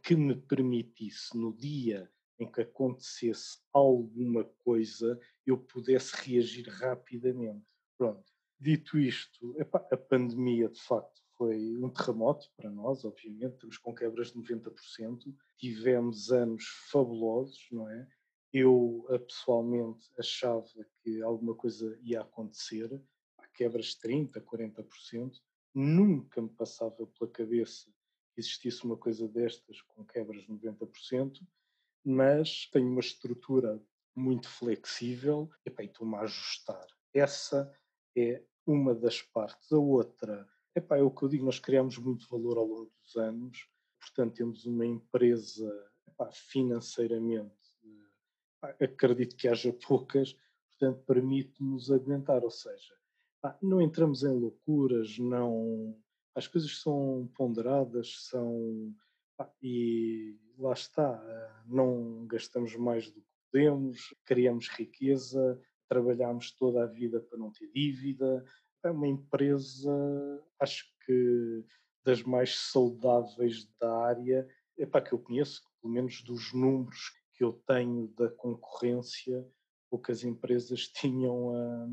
que 0.00 0.14
me 0.14 0.36
permitisse, 0.36 1.36
no 1.36 1.52
dia 1.52 2.08
em 2.38 2.48
que 2.48 2.60
acontecesse 2.60 3.58
alguma 3.72 4.44
coisa, 4.44 5.18
eu 5.44 5.58
pudesse 5.58 6.14
reagir 6.14 6.68
rapidamente. 6.68 7.66
Pronto. 7.98 8.22
Dito 8.60 8.96
isto, 8.96 9.58
epá, 9.58 9.84
a 9.90 9.96
pandemia 9.96 10.68
de 10.68 10.80
facto 10.80 11.20
foi 11.36 11.76
um 11.82 11.90
terremoto 11.90 12.48
para 12.56 12.70
nós, 12.70 13.04
obviamente, 13.04 13.54
estamos 13.54 13.76
com 13.76 13.92
quebras 13.92 14.32
de 14.32 14.38
90%, 14.38 15.34
tivemos 15.56 16.30
anos 16.30 16.64
fabulosos, 16.92 17.66
não 17.72 17.88
é? 17.90 18.06
Eu 18.52 19.04
pessoalmente 19.26 20.08
achava 20.16 20.68
que 21.02 21.20
alguma 21.22 21.56
coisa 21.56 21.98
ia 22.02 22.20
acontecer, 22.20 23.02
quebras 23.52 23.86
de 23.86 24.08
30%, 24.08 24.42
40%, 24.42 25.40
nunca 25.74 26.40
me 26.40 26.48
passava 26.48 27.06
pela 27.06 27.30
cabeça 27.30 27.90
que 28.34 28.40
existisse 28.40 28.84
uma 28.84 28.96
coisa 28.96 29.28
destas 29.28 29.80
com 29.82 30.04
quebras 30.04 30.42
de 30.42 30.48
90%, 30.52 31.40
mas 32.04 32.66
tenho 32.72 32.88
uma 32.88 33.00
estrutura 33.00 33.80
muito 34.14 34.48
flexível 34.48 35.50
e 35.64 35.84
estou-me 35.84 36.16
a 36.16 36.20
ajustar. 36.20 36.86
Essa 37.14 37.72
é 38.16 38.42
uma 38.66 38.94
das 38.94 39.22
partes. 39.22 39.72
A 39.72 39.78
outra, 39.78 40.48
epá, 40.74 40.98
é 40.98 41.02
o 41.02 41.10
que 41.10 41.22
eu 41.22 41.28
digo, 41.28 41.44
nós 41.44 41.58
criamos 41.58 41.98
muito 41.98 42.28
valor 42.28 42.58
ao 42.58 42.66
longo 42.66 42.92
dos 43.02 43.16
anos, 43.16 43.68
portanto 44.00 44.34
temos 44.34 44.64
uma 44.66 44.86
empresa 44.86 45.70
epá, 46.08 46.30
financeiramente, 46.32 47.54
epá, 48.56 48.76
acredito 48.80 49.36
que 49.36 49.48
haja 49.48 49.72
poucas, 49.72 50.36
portanto 50.70 51.04
permite-nos 51.04 51.90
aguentar, 51.90 52.42
ou 52.42 52.50
seja, 52.50 52.94
não 53.60 53.80
entramos 53.80 54.22
em 54.22 54.32
loucuras, 54.32 55.18
não 55.18 55.96
as 56.34 56.46
coisas 56.46 56.80
são 56.80 57.30
ponderadas, 57.34 58.26
são 58.28 58.94
e 59.62 60.38
lá 60.58 60.72
está, 60.72 61.20
eh, 61.26 61.62
não 61.66 62.26
gastamos 62.26 62.76
mais 62.76 63.10
do 63.10 63.20
que 63.20 63.28
podemos, 63.50 64.14
criamos 64.24 64.68
riqueza, 64.68 65.60
trabalhamos 65.88 66.52
toda 66.52 66.84
a 66.84 66.86
vida 66.86 67.20
para 67.20 67.38
não 67.38 67.50
ter 67.50 67.68
dívida. 67.72 68.44
É 68.84 68.90
uma 68.90 69.08
empresa, 69.08 69.90
acho 70.60 70.84
que 71.04 71.64
das 72.04 72.22
mais 72.22 72.56
saudáveis 72.56 73.68
da 73.80 73.92
área, 74.04 74.46
é 74.78 74.86
para 74.86 75.02
que 75.02 75.12
eu 75.12 75.18
conheço, 75.18 75.62
pelo 75.80 75.92
menos 75.92 76.22
dos 76.22 76.52
números 76.52 77.12
que 77.34 77.44
eu 77.44 77.52
tenho 77.66 78.08
da 78.16 78.28
concorrência, 78.30 79.46
poucas 79.90 80.24
empresas 80.24 80.88
tinham 80.94 81.54
a, 81.54 81.88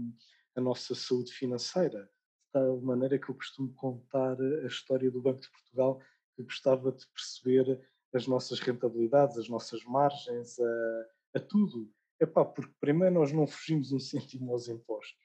a 0.55 0.61
nossa 0.61 0.95
saúde 0.95 1.31
financeira. 1.31 2.03
De 2.03 2.53
tal 2.53 2.81
maneira 2.81 3.19
que 3.19 3.29
eu 3.29 3.35
costumo 3.35 3.73
contar 3.73 4.37
a 4.41 4.67
história 4.67 5.11
do 5.11 5.21
Banco 5.21 5.41
de 5.41 5.51
Portugal, 5.51 6.01
que 6.35 6.43
gostava 6.43 6.91
de 6.91 7.05
perceber 7.07 7.79
as 8.13 8.25
nossas 8.27 8.59
rentabilidades, 8.59 9.37
as 9.37 9.47
nossas 9.47 9.83
margens, 9.83 10.59
a, 10.59 11.05
a 11.35 11.39
tudo. 11.39 11.91
Epá, 12.19 12.43
porque 12.43 12.73
primeiro 12.79 13.15
nós 13.15 13.31
não 13.31 13.47
fugimos 13.47 13.91
um 13.91 13.99
cêntimo 13.99 14.51
aos 14.51 14.67
impostos. 14.67 15.17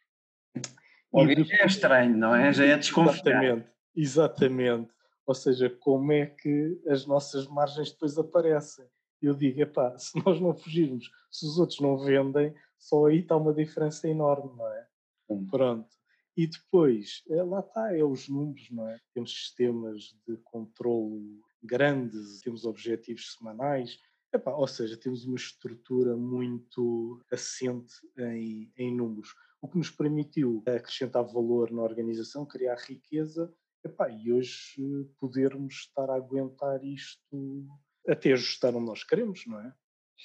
E 0.57 1.21
aí 1.21 1.45
já 1.45 1.57
é 1.57 1.67
estranho, 1.67 2.17
não 2.17 2.35
é? 2.35 2.53
Já 2.53 2.65
é 2.65 2.77
desconfiar. 2.77 3.43
Exatamente, 3.43 3.71
exatamente. 3.95 4.95
Ou 5.27 5.35
seja, 5.35 5.71
como 5.71 6.13
é 6.13 6.27
que 6.27 6.81
as 6.89 7.07
nossas 7.07 7.47
margens 7.47 7.91
depois 7.91 8.19
aparecem? 8.19 8.87
Eu 9.23 9.35
digo, 9.35 9.63
epá, 9.63 9.97
se 9.99 10.23
nós 10.25 10.41
não 10.41 10.55
fugirmos, 10.55 11.11
se 11.31 11.47
os 11.47 11.59
outros 11.59 11.81
não 11.81 11.97
vendem, 11.97 12.55
só 12.79 13.07
aí 13.07 13.21
está 13.21 13.37
uma 13.37 13.55
diferença 13.55 14.07
enorme, 14.09 14.55
não 14.57 14.69
é? 14.69 14.87
Sim. 15.27 15.47
Pronto. 15.47 15.89
E 16.37 16.47
depois, 16.47 17.23
é, 17.31 17.43
lá 17.43 17.61
está, 17.61 17.97
é 17.97 18.03
os 18.03 18.29
números, 18.29 18.69
não 18.71 18.89
é? 18.89 18.99
Temos 19.13 19.33
sistemas 19.33 20.17
de 20.27 20.37
controle 20.39 21.41
grandes, 21.63 22.41
temos 22.41 22.65
objetivos 22.65 23.35
semanais, 23.35 23.99
Epá, 24.35 24.51
ou 24.51 24.67
seja, 24.67 24.97
temos 24.97 25.25
uma 25.25 25.37
estrutura 25.37 26.17
muito 26.17 27.23
assente 27.31 27.95
em, 28.19 28.69
em 28.77 28.93
números, 28.93 29.33
o 29.63 29.69
que 29.69 29.79
nos 29.79 29.91
permitiu 29.91 30.61
acrescentar 30.67 31.23
valor 31.25 31.71
na 31.71 31.83
organização, 31.83 32.45
criar 32.45 32.77
riqueza, 32.77 33.55
epá, 33.85 34.09
e 34.11 34.33
hoje 34.33 34.75
eh, 34.81 35.07
podermos 35.21 35.75
estar 35.75 36.11
a 36.11 36.17
aguentar 36.17 36.85
isto 36.85 37.65
até 38.09 38.33
ajustar 38.33 38.75
onde 38.75 38.87
nós 38.87 39.05
queremos, 39.05 39.47
não 39.47 39.61
é? 39.61 39.73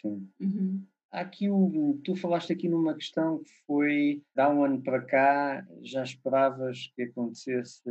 Sim. 0.01 0.27
Uhum. 0.39 0.87
Há 1.11 1.21
aqui 1.21 1.49
o, 1.49 1.99
tu 2.03 2.15
falaste 2.15 2.53
aqui 2.53 2.69
numa 2.69 2.93
questão 2.93 3.39
que 3.43 3.51
foi, 3.65 4.21
há 4.37 4.49
um 4.49 4.63
ano 4.63 4.81
para 4.81 5.01
cá, 5.01 5.65
já 5.81 6.03
esperavas 6.03 6.91
que 6.95 7.03
acontecesse 7.03 7.89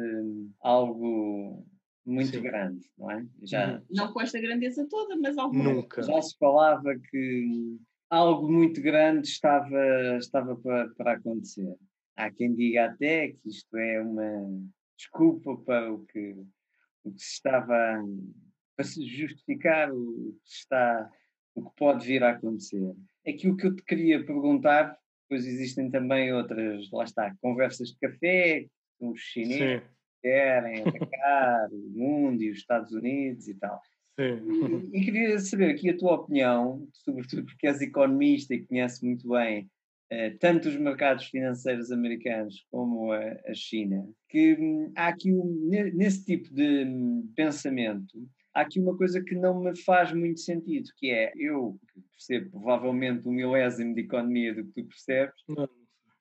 algo 0.61 1.67
muito 2.07 2.37
Sim. 2.37 2.43
grande, 2.43 2.91
não 2.97 3.11
é? 3.11 3.27
Já, 3.43 3.75
Uhum. 3.75 3.85
Não 3.91 4.13
com 4.13 4.21
esta 4.21 4.41
grandeza 4.41 4.87
toda, 4.89 5.17
mas 5.17 5.37
alguma. 5.37 5.65
Nunca. 5.65 6.03
já 6.03 6.23
se 6.23 6.37
falava 6.39 6.97
que 7.11 7.77
algo 8.09 8.51
muito 8.51 8.81
grande 8.81 9.29
estava, 9.29 10.17
estava 10.17 10.57
para, 10.57 10.89
para 10.91 11.13
acontecer. 11.13 11.77
Há 12.17 12.31
quem 12.31 12.55
diga 12.55 12.87
até 12.87 13.29
que 13.29 13.49
isto 13.49 13.77
é 13.77 14.01
uma 14.01 14.49
desculpa 14.97 15.57
para 15.59 15.93
o 15.93 16.05
que, 16.07 16.35
o 17.05 17.13
que 17.13 17.21
se 17.21 17.35
estava 17.35 18.03
para 18.75 18.85
se 18.85 19.05
justificar 19.07 19.93
o 19.93 20.37
que 20.45 20.51
está 20.51 21.11
o 21.59 21.71
que 21.71 21.77
pode 21.77 22.07
vir 22.07 22.23
a 22.23 22.31
acontecer. 22.31 22.95
Aquilo 23.27 23.57
que 23.57 23.67
eu 23.67 23.77
te 23.77 23.83
queria 23.83 24.25
perguntar, 24.25 24.97
pois 25.29 25.47
existem 25.47 25.91
também 25.91 26.33
outras, 26.33 26.91
lá 26.91 27.05
está, 27.05 27.35
conversas 27.41 27.89
de 27.91 27.99
café, 27.99 28.67
com 28.99 29.11
os 29.11 29.21
chineses 29.21 29.83
Sim, 29.83 29.87
querem 30.23 30.83
atacar 30.89 31.69
o 31.73 31.91
mundo 31.91 32.43
e 32.43 32.51
os 32.51 32.59
Estados 32.59 32.93
Unidos 32.93 33.49
e 33.49 33.55
tal. 33.55 33.81
sim. 34.19 34.89
E, 34.93 34.99
e 34.99 35.05
queria 35.05 35.39
saber 35.39 35.71
aqui 35.71 35.91
a 35.91 35.97
tua 35.97 36.15
opinião, 36.15 36.89
sobretudo 36.93 37.45
porque 37.45 37.67
és 37.67 37.81
economista 37.81 38.55
e 38.55 38.65
conheces 38.65 39.01
muito 39.03 39.29
bem 39.29 39.69
eh, 40.11 40.31
tanto 40.41 40.69
os 40.69 40.77
mercados 40.77 41.27
financeiros 41.27 41.93
americanos 41.93 42.67
como 42.71 43.13
a, 43.13 43.19
a 43.47 43.55
China, 43.55 44.09
que 44.29 44.57
hum, 44.59 44.93
há 44.97 45.09
aqui, 45.09 45.33
um, 45.33 45.69
ne- 45.69 45.91
nesse 45.91 46.25
tipo 46.25 46.53
de 46.53 46.85
hum, 46.85 47.31
pensamento, 47.37 48.19
há 48.59 48.63
aqui 48.63 48.81
uma 48.81 48.97
coisa 48.97 49.23
que 49.23 49.35
não 49.35 49.61
me 49.61 49.77
faz 49.77 50.13
muito 50.13 50.41
sentido, 50.41 50.91
que 50.97 51.11
é, 51.11 51.33
eu 51.37 51.79
que 51.95 52.01
percebo 52.11 52.51
provavelmente 52.51 53.27
um 53.27 53.33
milésimo 53.33 53.95
de 53.95 54.01
economia 54.01 54.53
do 54.53 54.65
que 54.65 54.83
tu 54.83 54.89
percebes, 54.89 55.35
Não, 55.49 55.69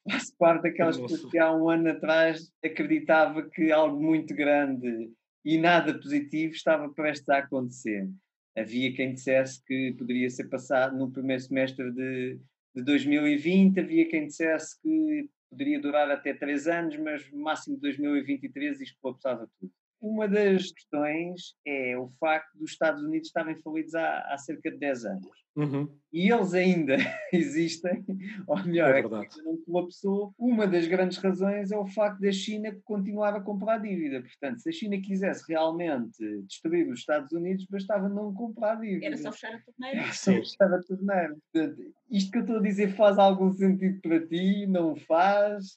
faço 0.09 0.35
parte 0.37 0.63
daquelas 0.63 0.99
pessoas 0.99 1.25
que 1.31 1.39
há 1.39 1.51
um 1.51 1.69
ano 1.69 1.89
atrás 1.89 2.51
acreditava 2.63 3.49
que 3.49 3.71
algo 3.71 4.01
muito 4.01 4.35
grande 4.35 5.11
e 5.43 5.57
nada 5.57 5.97
positivo 5.99 6.53
estava 6.53 6.89
prestes 6.89 7.27
a 7.29 7.39
acontecer. 7.39 8.07
Havia 8.55 8.93
quem 8.93 9.13
dissesse 9.13 9.63
que 9.65 9.95
poderia 9.97 10.29
ser 10.29 10.47
passado 10.47 10.97
no 10.97 11.11
primeiro 11.11 11.41
semestre 11.41 11.91
de, 11.91 12.39
de 12.75 12.83
2020, 12.83 13.79
havia 13.79 14.07
quem 14.09 14.27
dissesse 14.27 14.79
que 14.81 15.29
poderia 15.49 15.79
durar 15.79 16.09
até 16.11 16.33
três 16.33 16.67
anos, 16.67 16.97
mas 16.97 17.31
no 17.31 17.39
máximo 17.39 17.75
de 17.75 17.81
2023 17.81 18.81
isto 18.81 18.97
colapsava 19.01 19.49
tudo. 19.59 19.71
Uma 20.01 20.27
das 20.27 20.71
questões 20.71 21.55
é 21.65 21.97
o 21.97 22.09
facto 22.19 22.57
dos 22.57 22.71
Estados 22.71 23.01
Unidos 23.03 23.27
estarem 23.27 23.55
falidos 23.61 23.95
há, 23.95 24.19
há 24.33 24.37
cerca 24.37 24.71
de 24.71 24.77
10 24.77 25.05
anos. 25.05 25.47
Uhum. 25.55 25.91
E 26.13 26.31
eles 26.31 26.53
ainda 26.53 26.97
existem, 27.33 28.05
ou 28.45 28.63
melhor, 28.63 28.93
É 28.93 28.99
é 28.99 29.43
não 29.43 29.57
colapsou. 29.65 30.31
Uma 30.37 30.67
das 30.67 30.87
grandes 30.87 31.17
razões 31.17 31.71
é 31.71 31.77
o 31.77 31.87
facto 31.87 32.19
da 32.19 32.31
China 32.31 32.77
continuar 32.85 33.35
a 33.35 33.41
comprar 33.41 33.79
dívida. 33.79 34.21
Portanto, 34.21 34.59
se 34.59 34.69
a 34.69 34.71
China 34.71 35.01
quisesse 35.01 35.43
realmente 35.51 36.15
destruir 36.43 36.87
os 36.87 36.99
Estados 36.99 37.31
Unidos, 37.31 37.65
bastava 37.65 38.07
não 38.07 38.31
comprar 38.35 38.75
dívida. 38.75 39.07
Era 39.07 39.17
só 39.17 39.31
fechar 39.31 39.55
a 39.55 39.61
torneira. 39.61 40.01
Era 40.01 40.13
só 40.13 40.31
fechar 40.31 40.73
a 40.73 40.83
torneira. 40.83 41.35
Portanto, 41.51 41.93
isto 42.11 42.31
que 42.31 42.37
eu 42.37 42.41
estou 42.41 42.57
a 42.57 42.61
dizer 42.61 42.95
faz 42.95 43.17
algum 43.17 43.51
sentido 43.51 43.99
para 44.01 44.27
ti? 44.27 44.67
Não 44.67 44.95
faz? 44.95 45.75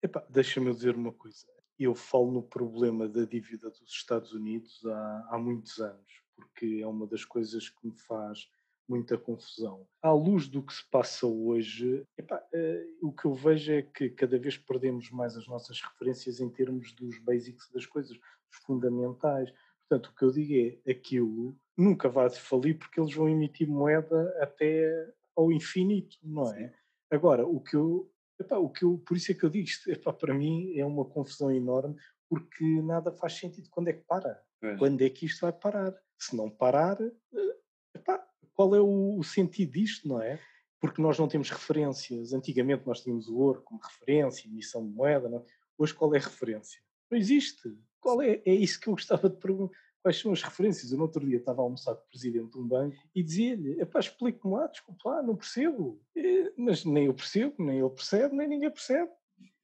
Epá, 0.00 0.24
Deixa-me 0.30 0.72
dizer 0.72 0.94
uma 0.94 1.12
coisa. 1.12 1.44
Eu 1.80 1.94
falo 1.94 2.30
no 2.30 2.42
problema 2.42 3.08
da 3.08 3.24
dívida 3.24 3.70
dos 3.70 3.90
Estados 3.90 4.32
Unidos 4.32 4.84
há, 4.84 5.28
há 5.30 5.38
muitos 5.38 5.80
anos, 5.80 6.22
porque 6.36 6.80
é 6.82 6.86
uma 6.86 7.06
das 7.06 7.24
coisas 7.24 7.70
que 7.70 7.86
me 7.86 7.98
faz 7.98 8.50
muita 8.86 9.16
confusão. 9.16 9.86
À 10.02 10.12
luz 10.12 10.46
do 10.46 10.62
que 10.62 10.74
se 10.74 10.84
passa 10.90 11.26
hoje, 11.26 12.04
epá, 12.18 12.44
eh, 12.52 12.86
o 13.00 13.12
que 13.12 13.24
eu 13.24 13.32
vejo 13.32 13.72
é 13.72 13.82
que 13.82 14.10
cada 14.10 14.38
vez 14.38 14.58
perdemos 14.58 15.10
mais 15.10 15.36
as 15.36 15.46
nossas 15.46 15.80
referências 15.80 16.38
em 16.40 16.50
termos 16.50 16.92
dos 16.92 17.18
basics 17.20 17.70
das 17.70 17.86
coisas, 17.86 18.12
dos 18.12 18.58
fundamentais. 18.66 19.50
Portanto, 19.88 20.08
o 20.08 20.14
que 20.14 20.24
eu 20.24 20.30
digo 20.32 20.80
é 20.84 20.90
aquilo 20.90 21.56
nunca 21.76 22.10
vai 22.10 22.28
falir 22.28 22.78
porque 22.78 23.00
eles 23.00 23.14
vão 23.14 23.28
emitir 23.28 23.66
moeda 23.66 24.36
até 24.42 25.08
ao 25.34 25.50
infinito, 25.50 26.18
não 26.22 26.52
é? 26.52 26.74
Agora, 27.10 27.46
o 27.46 27.60
que 27.60 27.76
eu 27.76 28.10
Epá, 28.40 28.56
o 28.56 28.70
que 28.70 28.84
eu, 28.84 28.98
por 29.06 29.16
isso 29.16 29.30
é 29.30 29.34
que 29.34 29.44
eu 29.44 29.50
digo 29.50 29.68
isto, 29.68 29.88
epá, 29.92 30.12
para 30.12 30.32
mim 30.32 30.76
é 30.76 30.84
uma 30.84 31.04
confusão 31.04 31.52
enorme, 31.52 31.96
porque 32.28 32.64
nada 32.82 33.12
faz 33.12 33.34
sentido. 33.34 33.68
Quando 33.70 33.88
é 33.88 33.92
que 33.92 34.04
para? 34.04 34.42
Pois. 34.60 34.78
Quando 34.78 35.02
é 35.02 35.10
que 35.10 35.26
isto 35.26 35.42
vai 35.42 35.52
parar? 35.52 35.94
Se 36.18 36.34
não 36.34 36.48
parar, 36.50 37.00
eh, 37.00 37.56
epá, 37.94 38.26
qual 38.54 38.74
é 38.74 38.80
o, 38.80 39.18
o 39.18 39.24
sentido 39.24 39.72
disto, 39.72 40.08
não 40.08 40.22
é? 40.22 40.40
Porque 40.80 41.02
nós 41.02 41.18
não 41.18 41.28
temos 41.28 41.50
referências. 41.50 42.32
Antigamente 42.32 42.86
nós 42.86 43.02
tínhamos 43.02 43.28
o 43.28 43.36
ouro 43.36 43.62
como 43.62 43.80
referência, 43.82 44.48
emissão 44.48 44.86
de 44.86 44.92
moeda. 44.94 45.28
Não 45.28 45.38
é? 45.38 45.44
Hoje 45.76 45.94
qual 45.94 46.14
é 46.14 46.18
a 46.18 46.22
referência? 46.22 46.80
Não 47.10 47.18
existe. 47.18 47.76
Qual 48.00 48.22
é? 48.22 48.42
É 48.46 48.54
isso 48.54 48.80
que 48.80 48.88
eu 48.88 48.94
gostava 48.94 49.28
de 49.28 49.36
perguntar. 49.36 49.76
Quais 50.02 50.18
são 50.18 50.32
as 50.32 50.42
referências? 50.42 50.90
Eu 50.90 50.98
no 50.98 51.04
outro 51.04 51.24
dia 51.24 51.36
estava 51.36 51.60
a 51.60 51.64
almoçar 51.64 51.94
com 51.94 52.02
o 52.02 52.08
presidente 52.08 52.52
de 52.52 52.58
um 52.58 52.66
banco 52.66 52.96
e 53.14 53.22
dizia-lhe: 53.22 53.80
epá, 53.80 54.00
explique-me 54.00 54.54
lá, 54.54 54.66
desculpe 54.66 55.00
lá, 55.04 55.22
não 55.22 55.36
percebo. 55.36 56.00
Eh, 56.16 56.52
Mas 56.56 56.84
nem 56.84 57.06
eu 57.06 57.14
percebo, 57.14 57.54
nem 57.58 57.78
ele 57.78 57.90
percebe, 57.90 58.34
nem 58.34 58.48
ninguém 58.48 58.70
percebe. 58.70 59.10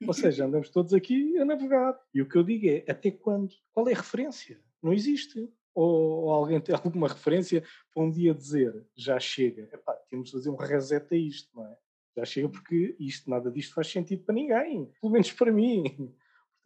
Ou 0.06 0.12
seja, 0.14 0.44
andamos 0.44 0.68
todos 0.68 0.92
aqui 0.92 1.38
a 1.38 1.44
navegar. 1.44 1.98
E 2.12 2.20
o 2.20 2.28
que 2.28 2.36
eu 2.36 2.42
digo 2.42 2.68
é: 2.68 2.84
até 2.90 3.10
quando? 3.10 3.54
Qual 3.72 3.88
é 3.88 3.92
a 3.92 3.96
referência? 3.96 4.60
Não 4.82 4.92
existe. 4.92 5.50
Ou, 5.74 6.24
ou 6.24 6.30
alguém 6.30 6.60
tem 6.60 6.74
alguma 6.76 7.08
referência 7.08 7.62
para 7.94 8.02
um 8.02 8.10
dia 8.10 8.34
dizer: 8.34 8.86
já 8.94 9.18
chega, 9.18 9.68
epá, 9.72 9.94
temos 10.10 10.26
de 10.26 10.32
fazer 10.32 10.50
um 10.50 10.56
reset 10.56 11.14
a 11.14 11.16
isto, 11.16 11.56
não 11.56 11.66
é? 11.66 11.76
Já 12.16 12.24
chega 12.24 12.48
porque 12.48 12.96
isto, 12.98 13.28
nada 13.28 13.50
disto 13.50 13.74
faz 13.74 13.88
sentido 13.88 14.24
para 14.24 14.34
ninguém, 14.34 14.90
pelo 15.00 15.12
menos 15.12 15.32
para 15.32 15.52
mim. 15.52 16.14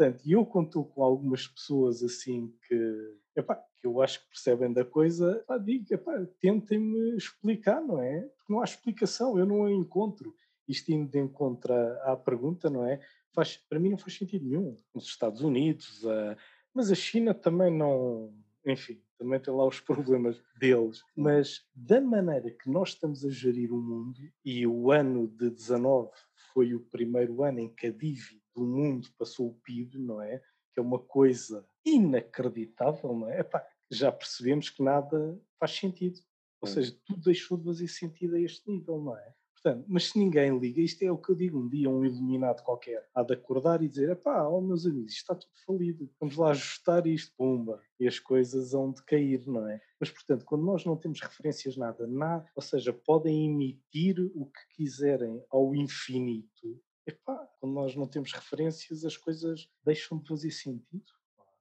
Portanto, 0.01 0.22
e 0.24 0.32
eu 0.32 0.48
estou 0.64 0.82
com 0.86 1.05
algumas 1.05 1.47
pessoas 1.47 2.02
assim 2.02 2.51
que, 2.66 3.18
epá, 3.36 3.55
que 3.78 3.86
eu 3.86 4.01
acho 4.01 4.22
que 4.22 4.31
percebem 4.31 4.72
da 4.72 4.82
coisa, 4.82 5.44
pá, 5.47 5.59
digo, 5.59 5.85
epá, 5.93 6.27
tentem-me 6.40 7.14
explicar, 7.18 7.82
não 7.82 8.01
é? 8.01 8.22
Porque 8.22 8.51
não 8.51 8.62
há 8.62 8.64
explicação, 8.64 9.39
eu 9.39 9.44
não 9.44 9.66
a 9.66 9.70
encontro. 9.70 10.35
Isto 10.66 10.90
indo 10.90 11.10
de 11.10 11.18
encontro 11.18 11.74
à, 11.74 12.12
à 12.12 12.16
pergunta, 12.16 12.70
não 12.70 12.86
é? 12.86 12.98
Faz, 13.35 13.59
para 13.59 13.78
mim 13.78 13.90
não 13.90 13.98
faz 13.98 14.16
sentido 14.16 14.47
nenhum. 14.47 14.74
Os 14.94 15.05
Estados 15.05 15.43
Unidos, 15.43 16.02
a- 16.06 16.35
mas 16.72 16.90
a 16.90 16.94
China 16.94 17.35
também 17.35 17.70
não, 17.70 18.32
enfim, 18.66 19.02
também 19.18 19.39
tem 19.39 19.52
lá 19.52 19.66
os 19.66 19.81
problemas 20.16 20.43
deles. 20.59 21.02
Mas 21.14 21.60
da 21.74 22.01
maneira 22.01 22.51
que 22.51 22.70
nós 22.70 22.90
estamos 22.90 23.22
a 23.22 23.28
gerir 23.28 23.70
o 23.70 23.82
mundo, 23.82 24.18
e 24.43 24.66
o 24.66 24.90
ano 24.90 25.28
de 25.28 25.51
19 25.51 26.10
foi 26.55 26.72
o 26.74 26.81
primeiro 26.81 27.43
ano 27.44 27.59
em 27.60 27.68
que 27.68 27.89
a 27.89 27.90
dívida 27.93 28.40
do 28.55 28.64
mundo 28.64 29.09
passou 29.18 29.48
o 29.48 29.55
PIB, 29.55 29.98
não 29.98 30.20
é? 30.20 30.39
Que 30.72 30.81
é 30.81 30.82
uma 30.82 30.98
coisa 30.98 31.66
inacreditável, 31.85 33.14
não 33.14 33.28
é? 33.28 33.40
Epá, 33.40 33.66
já 33.90 34.12
percebemos 34.12 34.70
que 34.70 34.82
nada 34.82 35.40
faz 35.59 35.72
sentido. 35.72 36.20
Ou 36.60 36.68
seja, 36.68 36.94
tudo 37.05 37.22
deixou 37.22 37.56
de 37.56 37.64
fazer 37.64 37.89
sentido 37.89 38.36
a 38.36 38.40
este 38.40 38.70
nível, 38.70 39.01
não 39.01 39.16
é? 39.16 39.35
Portanto, 39.62 39.85
mas 39.89 40.06
se 40.06 40.18
ninguém 40.18 40.59
liga, 40.59 40.81
isto 40.81 41.02
é 41.02 41.12
o 41.12 41.18
que 41.18 41.32
eu 41.32 41.35
digo, 41.35 41.59
um 41.59 41.68
dia 41.68 41.89
um 41.89 42.02
iluminado 42.02 42.62
qualquer 42.62 43.06
há 43.14 43.22
de 43.22 43.35
acordar 43.35 43.82
e 43.82 43.89
dizer, 43.89 44.09
epá, 44.09 44.48
ó 44.48 44.59
meus 44.59 44.86
amigos, 44.86 45.12
isto 45.12 45.20
está 45.20 45.35
tudo 45.35 45.52
falido, 45.66 46.10
vamos 46.18 46.36
lá 46.36 46.51
ajustar 46.51 47.06
isto, 47.06 47.35
pumba, 47.36 47.78
e 47.98 48.09
as 48.09 48.18
coisas 48.18 48.72
vão 48.72 48.90
de 48.90 49.02
cair, 49.05 49.47
não 49.47 49.68
é? 49.68 49.78
Mas, 49.98 50.10
portanto, 50.10 50.47
quando 50.47 50.64
nós 50.64 50.86
não 50.86 50.97
temos 50.97 51.20
referências 51.20 51.77
nada, 51.77 52.06
nada, 52.06 52.51
ou 52.56 52.62
seja, 52.62 52.90
podem 52.90 53.47
emitir 53.47 54.18
o 54.35 54.47
que 54.47 54.77
quiserem 54.77 55.44
ao 55.51 55.74
infinito, 55.74 56.81
epá, 57.11 57.49
quando 57.59 57.74
nós 57.74 57.95
não 57.95 58.07
temos 58.07 58.32
referências, 58.32 59.05
as 59.05 59.16
coisas 59.16 59.69
deixam 59.85 60.19
de 60.19 60.28
fazer 60.28 60.51
sentido, 60.51 61.05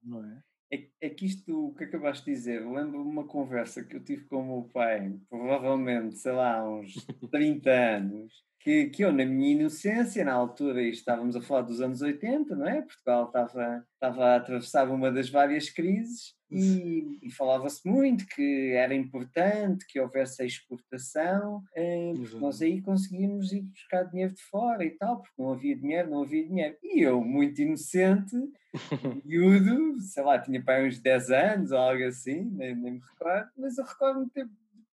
não 0.04 0.24
é? 0.26 0.44
É, 0.72 0.88
é 1.02 1.10
que 1.10 1.26
isto 1.26 1.74
que 1.76 1.84
acabaste 1.84 2.26
de 2.26 2.32
dizer, 2.32 2.60
lembro-me 2.60 3.10
uma 3.10 3.26
conversa 3.26 3.84
que 3.84 3.96
eu 3.96 4.04
tive 4.04 4.26
com 4.26 4.38
o 4.38 4.46
meu 4.46 4.70
pai, 4.70 5.20
provavelmente, 5.28 6.18
sei 6.18 6.32
lá, 6.32 6.64
uns 6.70 6.94
30 7.32 7.72
anos, 7.72 8.34
que, 8.60 8.88
que 8.90 9.04
eu, 9.04 9.12
na 9.12 9.26
minha 9.26 9.52
inocência, 9.52 10.24
na 10.24 10.34
altura, 10.34 10.84
e 10.84 10.92
estávamos 10.92 11.36
a 11.36 11.42
falar 11.42 11.62
dos 11.64 11.82
anos 11.82 12.02
80, 12.02 12.56
não 12.56 12.68
é? 12.68 12.82
Portugal 12.82 13.26
estava, 13.26 13.88
estava 13.94 14.26
a 14.26 14.36
atravessar 14.36 14.90
uma 14.90 15.12
das 15.12 15.30
várias 15.30 15.70
crises 15.70 16.39
e, 16.52 17.20
e 17.22 17.32
falava-se 17.32 17.88
muito 17.88 18.26
que 18.26 18.74
era 18.74 18.94
importante 18.94 19.86
que 19.88 20.00
houvesse 20.00 20.42
a 20.42 20.46
exportação, 20.46 21.64
eh, 21.76 22.14
nós 22.40 22.62
aí 22.62 22.82
conseguíamos 22.82 23.54
ir 23.54 23.62
buscar 23.62 24.04
dinheiro 24.04 24.34
de 24.34 24.42
fora 24.42 24.84
e 24.84 24.92
tal, 24.92 25.22
porque 25.22 25.42
não 25.42 25.52
havia 25.52 25.76
dinheiro, 25.76 26.10
não 26.10 26.24
havia 26.24 26.46
dinheiro. 26.46 26.76
E 26.84 27.02
eu, 27.02 27.22
muito 27.22 27.62
inocente, 27.62 28.36
miúdo, 29.24 30.00
sei 30.02 30.24
lá, 30.24 30.40
tinha 30.40 30.62
para 30.64 30.84
uns 30.84 31.00
10 31.00 31.32
anos 31.32 31.72
ou 31.72 31.78
algo 31.78 32.04
assim, 32.04 32.42
nem, 32.52 32.76
nem 32.76 32.94
me 32.94 33.00
recordo, 33.00 33.50
mas 33.58 33.78
eu 33.78 33.86
recordo-me 33.86 34.26
de 34.26 34.32
ter 34.32 34.50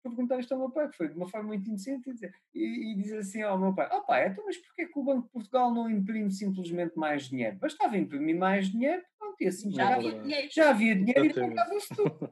perguntar 0.05 0.39
isto 0.39 0.53
ao 0.53 0.61
meu 0.61 0.71
pai, 0.71 0.89
que 0.89 0.97
foi 0.97 1.09
de 1.09 1.17
uma 1.17 1.29
forma 1.29 1.49
muito 1.49 1.67
inocente, 1.67 2.11
e 2.11 2.13
dizer, 2.13 2.35
e, 2.55 2.93
e 2.93 2.95
dizer 2.97 3.19
assim 3.19 3.43
ao 3.43 3.59
meu 3.59 3.75
pai: 3.75 3.89
Ó 3.91 4.01
pai, 4.03 4.29
então, 4.29 4.45
mas 4.45 4.57
porquê 4.59 4.87
que 4.87 4.99
o 4.99 5.03
Banco 5.03 5.23
de 5.23 5.33
Portugal 5.33 5.73
não 5.73 5.89
imprime 5.89 6.31
simplesmente 6.31 6.97
mais 6.97 7.29
dinheiro? 7.29 7.57
Bastava 7.57 7.97
imprimir 7.97 8.37
mais 8.37 8.71
dinheiro, 8.71 9.03
e 9.41 9.47
assim 9.47 9.71
Já 9.73 9.95
havia 9.95 10.13
dinheiro. 10.21 10.49
já 10.53 10.71
havia 10.71 10.95
dinheiro 10.97 11.27
e 11.27 11.35
pagava-se 11.35 11.89
tudo. 11.95 12.31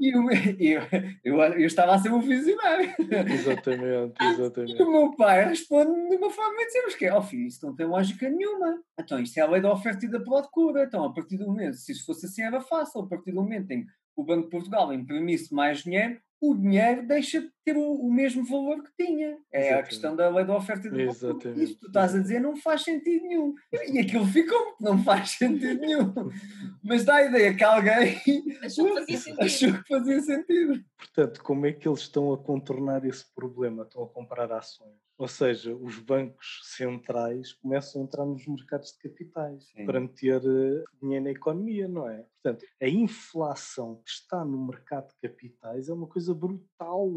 E 0.00 0.14
eu, 0.14 0.30
eu, 0.58 0.82
eu, 1.24 1.42
eu 1.54 1.66
estava 1.66 1.94
a 1.94 1.98
ser 1.98 2.12
um 2.12 2.20
visionário. 2.20 2.90
Exatamente, 3.32 4.14
E 4.20 4.24
exatamente. 4.26 4.82
o 4.82 4.90
meu 4.90 5.16
pai 5.16 5.44
responde 5.48 6.08
de 6.08 6.16
uma 6.16 6.30
forma 6.30 6.60
a 6.60 6.66
dizer: 6.66 6.82
Mas 6.84 6.94
que 6.94 7.06
é, 7.06 7.12
ó 7.12 7.22
filho, 7.22 7.46
isso 7.46 7.64
não 7.66 7.74
tem 7.74 7.86
lógica 7.86 8.28
nenhuma. 8.28 8.80
Então, 8.98 9.20
isto 9.20 9.38
é 9.38 9.42
a 9.42 9.50
lei 9.50 9.60
da 9.60 9.72
oferta 9.72 10.04
e 10.06 10.10
da 10.10 10.20
procura. 10.20 10.84
Então, 10.84 11.04
a 11.04 11.12
partir 11.12 11.36
do 11.36 11.46
momento, 11.46 11.74
se 11.74 11.92
isso 11.92 12.04
fosse 12.06 12.26
assim, 12.26 12.42
era 12.42 12.60
fácil. 12.60 13.00
A 13.02 13.06
partir 13.08 13.32
do 13.32 13.40
momento 13.42 13.70
em 13.70 13.84
que 13.84 13.90
o 14.16 14.24
Banco 14.24 14.44
de 14.44 14.50
Portugal 14.50 14.92
imprimisse 14.92 15.54
mais 15.54 15.82
dinheiro, 15.82 16.18
o 16.40 16.54
dinheiro 16.54 17.06
deixa 17.06 17.40
de 17.40 17.50
ter 17.64 17.76
o, 17.76 17.92
o 17.94 18.12
mesmo 18.12 18.44
valor 18.44 18.82
que 18.82 19.04
tinha. 19.04 19.36
É 19.52 19.58
a 19.58 19.60
Exatamente. 19.60 19.88
questão 19.88 20.16
da 20.16 20.28
lei 20.28 20.44
da 20.44 20.56
oferta 20.56 20.86
e 20.86 20.90
procura. 20.90 21.10
Exatamente. 21.10 21.62
Isso 21.64 21.78
tu 21.80 21.86
estás 21.88 22.14
a 22.14 22.18
dizer 22.20 22.40
não 22.40 22.56
faz 22.56 22.82
sentido 22.84 23.22
nenhum. 23.24 23.54
E 23.92 23.98
aquilo 23.98 24.24
ficou, 24.26 24.76
não 24.80 25.02
faz 25.02 25.30
sentido 25.30 25.80
nenhum. 25.80 26.12
Mas 26.84 27.04
dá 27.04 27.16
a 27.16 27.24
ideia 27.24 27.54
que 27.54 27.64
alguém 27.64 28.16
Achou 28.62 28.86
que 28.86 28.94
fazia 28.94 29.18
sentido. 29.18 29.42
achou 29.42 29.72
que 29.82 29.88
fazia 29.88 30.20
sentido. 30.20 30.84
Portanto, 30.96 31.42
como 31.42 31.66
é 31.66 31.72
que 31.72 31.88
eles 31.88 32.00
estão 32.00 32.32
a 32.32 32.38
contornar 32.38 33.04
esse 33.04 33.24
problema? 33.34 33.82
Estão 33.82 34.04
a 34.04 34.08
comprar 34.08 34.50
ações. 34.52 35.07
Ou 35.18 35.26
seja, 35.26 35.74
os 35.74 35.98
bancos 35.98 36.60
centrais 36.62 37.52
começam 37.54 38.00
a 38.00 38.04
entrar 38.04 38.24
nos 38.24 38.46
mercados 38.46 38.92
de 38.92 38.98
capitais 38.98 39.64
Sim. 39.64 39.84
para 39.84 39.98
meter 39.98 40.40
eh, 40.44 40.84
dinheiro 41.02 41.24
na 41.24 41.30
economia, 41.32 41.88
não 41.88 42.08
é? 42.08 42.24
Portanto, 42.40 42.64
a 42.80 42.86
inflação 42.86 43.96
que 43.96 44.10
está 44.10 44.44
no 44.44 44.64
mercado 44.64 45.08
de 45.08 45.28
capitais 45.28 45.88
é 45.88 45.92
uma 45.92 46.06
coisa 46.06 46.32
brutal. 46.32 47.10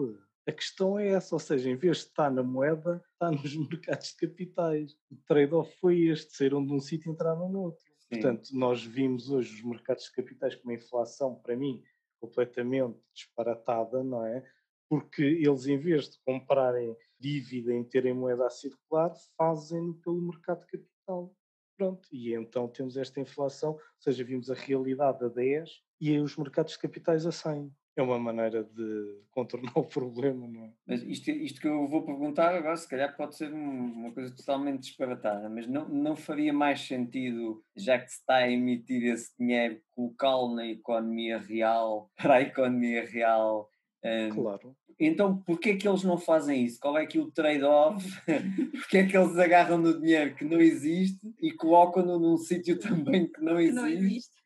A 0.47 0.51
questão 0.51 0.97
é 0.97 1.09
essa, 1.09 1.35
ou 1.35 1.39
seja, 1.39 1.69
em 1.69 1.75
vez 1.75 1.97
de 1.97 2.03
estar 2.05 2.31
na 2.31 2.41
moeda, 2.41 3.03
está 3.13 3.29
nos 3.29 3.55
mercados 3.55 4.07
de 4.07 4.27
capitais. 4.27 4.93
O 5.11 5.15
trade-off 5.27 5.71
foi 5.79 6.07
este, 6.07 6.35
saíram 6.35 6.65
de 6.65 6.73
um 6.73 6.79
sítio 6.79 7.07
e 7.07 7.13
entraram 7.13 7.49
no 7.49 7.61
outro. 7.61 7.85
Sim. 7.99 8.09
Portanto, 8.09 8.49
nós 8.53 8.83
vimos 8.83 9.29
hoje 9.29 9.53
os 9.53 9.63
mercados 9.63 10.05
de 10.05 10.13
capitais 10.13 10.55
com 10.55 10.63
uma 10.63 10.73
inflação, 10.73 11.35
para 11.35 11.55
mim, 11.55 11.83
completamente 12.19 12.97
disparatada, 13.13 14.03
não 14.03 14.25
é? 14.25 14.43
Porque 14.89 15.21
eles, 15.21 15.67
em 15.67 15.77
vez 15.77 16.09
de 16.09 16.17
comprarem 16.25 16.97
dívida 17.21 17.73
em 17.73 17.83
terem 17.83 18.13
moeda 18.13 18.47
a 18.47 18.49
circular, 18.49 19.13
fazem 19.37 19.93
pelo 19.93 20.21
mercado 20.21 20.61
de 20.61 20.65
capital. 20.65 21.33
Pronto, 21.77 22.07
e 22.11 22.33
então 22.33 22.67
temos 22.67 22.97
esta 22.97 23.19
inflação, 23.19 23.71
ou 23.71 23.81
seja, 23.99 24.23
vimos 24.23 24.51
a 24.51 24.53
realidade 24.53 25.23
a 25.23 25.27
10 25.27 25.69
e 25.99 26.09
aí 26.09 26.19
os 26.19 26.35
mercados 26.35 26.73
de 26.73 26.79
capitais 26.79 27.25
a 27.25 27.31
100. 27.31 27.71
é 27.95 28.01
uma 28.01 28.19
maneira 28.19 28.63
de 28.63 29.21
contornar 29.31 29.71
o 29.77 29.83
problema, 29.83 30.47
não 30.47 30.65
é? 30.65 30.73
Mas 30.85 31.03
isto, 31.03 31.29
isto 31.29 31.61
que 31.61 31.67
eu 31.67 31.87
vou 31.87 32.03
perguntar 32.03 32.55
agora, 32.55 32.75
se 32.77 32.87
calhar 32.87 33.15
pode 33.15 33.35
ser 33.35 33.51
uma 33.51 34.11
coisa 34.11 34.35
totalmente 34.35 34.81
disparatada, 34.81 35.49
mas 35.49 35.67
não, 35.67 35.87
não 35.89 36.15
faria 36.15 36.53
mais 36.53 36.81
sentido, 36.81 37.63
já 37.75 37.99
que 37.99 38.09
se 38.09 38.19
está 38.19 38.35
a 38.37 38.51
emitir 38.51 39.03
esse 39.11 39.35
dinheiro, 39.37 39.81
colocá-lo 39.91 40.55
na 40.55 40.67
economia 40.67 41.39
real, 41.39 42.11
para 42.17 42.35
a 42.35 42.41
economia 42.41 43.05
real? 43.05 43.69
Um, 44.03 44.29
claro. 44.29 44.75
Então, 45.03 45.41
porquê 45.41 45.71
é 45.71 45.75
que 45.75 45.87
eles 45.87 46.03
não 46.03 46.17
fazem 46.17 46.63
isso? 46.63 46.79
Qual 46.79 46.95
é 46.95 47.07
que 47.07 47.17
é 47.17 47.21
o 47.21 47.31
trade-off? 47.31 48.05
porquê 48.71 48.99
é 48.99 49.07
que 49.07 49.17
eles 49.17 49.35
agarram 49.37 49.79
no 49.79 49.99
dinheiro 49.99 50.35
que 50.35 50.45
não 50.45 50.61
existe 50.61 51.19
e 51.41 51.51
colocam-no 51.51 52.19
num 52.19 52.37
sítio 52.37 52.77
também 52.79 53.27
que 53.27 53.41
não 53.41 53.59
existe? 53.59 53.75
Que 53.75 53.81
não 53.81 53.87
existe. 53.87 54.41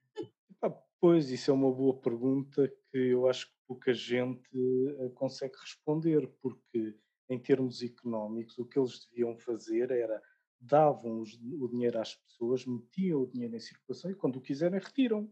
Pois, 0.98 1.30
isso 1.30 1.52
é 1.52 1.54
uma 1.54 1.72
boa 1.72 1.94
pergunta 2.00 2.68
que 2.90 2.98
eu 2.98 3.28
acho 3.28 3.48
que 3.48 3.54
pouca 3.68 3.94
gente 3.94 4.50
eh, 4.98 5.10
consegue 5.14 5.54
responder, 5.60 6.28
porque 6.42 6.96
em 7.30 7.38
termos 7.38 7.84
económicos 7.84 8.58
o 8.58 8.66
que 8.66 8.80
eles 8.80 9.06
deviam 9.10 9.38
fazer 9.38 9.92
era 9.92 10.22
davam 10.60 11.22
o 11.22 11.68
dinheiro 11.68 12.00
às 12.00 12.16
pessoas, 12.16 12.66
metiam 12.66 13.22
o 13.22 13.28
dinheiro 13.28 13.56
em 13.56 13.60
circulação 13.60 14.10
e 14.10 14.16
quando 14.16 14.38
o 14.38 14.42
quiserem 14.42 14.80
retiram. 14.80 15.30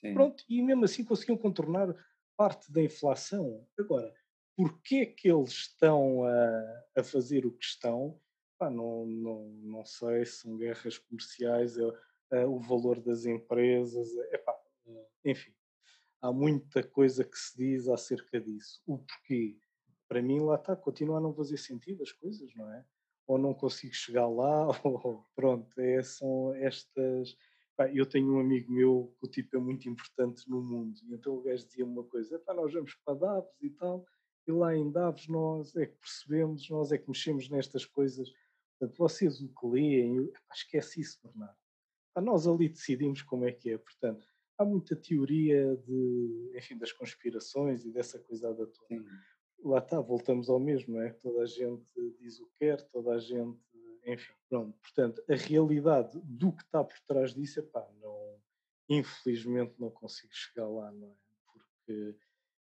Sim. 0.00 0.14
Pronto, 0.14 0.42
e 0.48 0.60
mesmo 0.62 0.84
assim 0.86 1.04
conseguiam 1.04 1.36
contornar 1.38 1.94
parte 2.36 2.72
da 2.72 2.82
inflação. 2.82 3.64
Agora, 3.78 4.12
porquê 4.56 5.06
que 5.06 5.30
eles 5.30 5.50
estão 5.50 6.24
a, 6.24 6.84
a 6.96 7.04
fazer 7.04 7.46
o 7.46 7.52
que 7.52 7.64
estão? 7.64 8.20
Não, 8.60 9.04
não, 9.06 9.48
não 9.60 9.84
sei, 9.84 10.24
são 10.24 10.56
guerras 10.56 10.96
comerciais, 10.96 11.76
é, 11.76 11.90
é, 12.32 12.46
o 12.46 12.60
valor 12.60 13.00
das 13.00 13.26
empresas, 13.26 14.08
é, 14.16 14.38
pá, 14.38 14.56
enfim, 15.24 15.52
há 16.20 16.32
muita 16.32 16.82
coisa 16.82 17.24
que 17.24 17.36
se 17.36 17.56
diz 17.56 17.88
acerca 17.88 18.40
disso. 18.40 18.80
O 18.86 18.98
porquê? 18.98 19.58
Para 20.08 20.22
mim, 20.22 20.40
lá 20.40 20.54
está, 20.54 20.76
continua 20.76 21.18
a 21.18 21.20
não 21.20 21.34
fazer 21.34 21.56
sentido 21.56 22.02
as 22.02 22.12
coisas, 22.12 22.54
não 22.54 22.72
é? 22.72 22.84
Ou 23.26 23.36
não 23.36 23.52
consigo 23.52 23.94
chegar 23.94 24.28
lá, 24.28 24.68
ou 24.84 25.26
pronto, 25.34 25.78
é, 25.80 26.02
são 26.02 26.54
estas. 26.54 27.36
Eu 27.94 28.06
tenho 28.06 28.32
um 28.32 28.38
amigo 28.38 28.70
meu 28.70 29.12
que 29.18 29.26
o 29.26 29.30
tipo 29.30 29.56
é 29.56 29.58
muito 29.58 29.88
importante 29.88 30.48
no 30.48 30.62
mundo, 30.62 31.00
então 31.10 31.34
o 31.34 31.42
gajo 31.42 31.66
dizia 31.66 31.84
uma 31.84 32.04
coisa: 32.04 32.40
nós 32.48 32.72
vamos 32.72 32.94
para 33.04 33.14
Davos 33.14 33.50
e 33.60 33.70
tal, 33.70 34.06
e 34.46 34.52
lá 34.52 34.76
em 34.76 34.90
Davos 34.90 35.28
nós 35.28 35.74
é 35.76 35.86
que 35.86 35.96
percebemos, 35.96 36.68
nós 36.68 36.92
é 36.92 36.98
que 36.98 37.08
mexemos 37.08 37.48
nestas 37.48 37.84
coisas. 37.84 38.30
Portanto, 38.78 38.98
vocês 38.98 39.40
o 39.40 39.48
que 39.48 39.66
leem, 39.66 40.32
esquece 40.52 41.00
isso, 41.00 41.20
Bernardo. 41.22 41.56
Pá, 42.12 42.20
nós 42.20 42.46
ali 42.46 42.68
decidimos 42.68 43.22
como 43.22 43.44
é 43.44 43.52
que 43.52 43.70
é. 43.70 43.78
Portanto, 43.78 44.26
há 44.58 44.64
muita 44.64 44.96
teoria 44.96 45.76
de, 45.76 46.52
enfim, 46.56 46.76
das 46.76 46.92
conspirações 46.92 47.84
e 47.84 47.92
dessa 47.92 48.18
coisa 48.18 48.52
toda. 48.54 48.72
Sim. 48.88 49.04
Lá 49.64 49.78
está, 49.78 50.00
voltamos 50.00 50.48
ao 50.50 50.58
mesmo, 50.58 51.00
é? 51.00 51.12
Toda 51.12 51.42
a 51.42 51.46
gente 51.46 51.92
diz 52.18 52.40
o 52.40 52.46
que 52.46 52.58
quer, 52.58 52.82
toda 52.88 53.12
a 53.12 53.18
gente, 53.18 53.60
enfim, 54.04 54.32
pronto. 54.48 54.76
Portanto, 54.80 55.22
a 55.28 55.34
realidade 55.36 56.20
do 56.24 56.52
que 56.52 56.62
está 56.64 56.82
por 56.82 56.98
trás 57.06 57.32
disso, 57.32 57.60
é 57.60 57.62
pá, 57.62 57.88
não, 58.00 58.40
infelizmente 58.88 59.74
não 59.78 59.90
consigo 59.90 60.32
chegar 60.34 60.68
lá, 60.68 60.90
não 60.90 61.08
é? 61.08 61.14
Porque, 61.46 62.16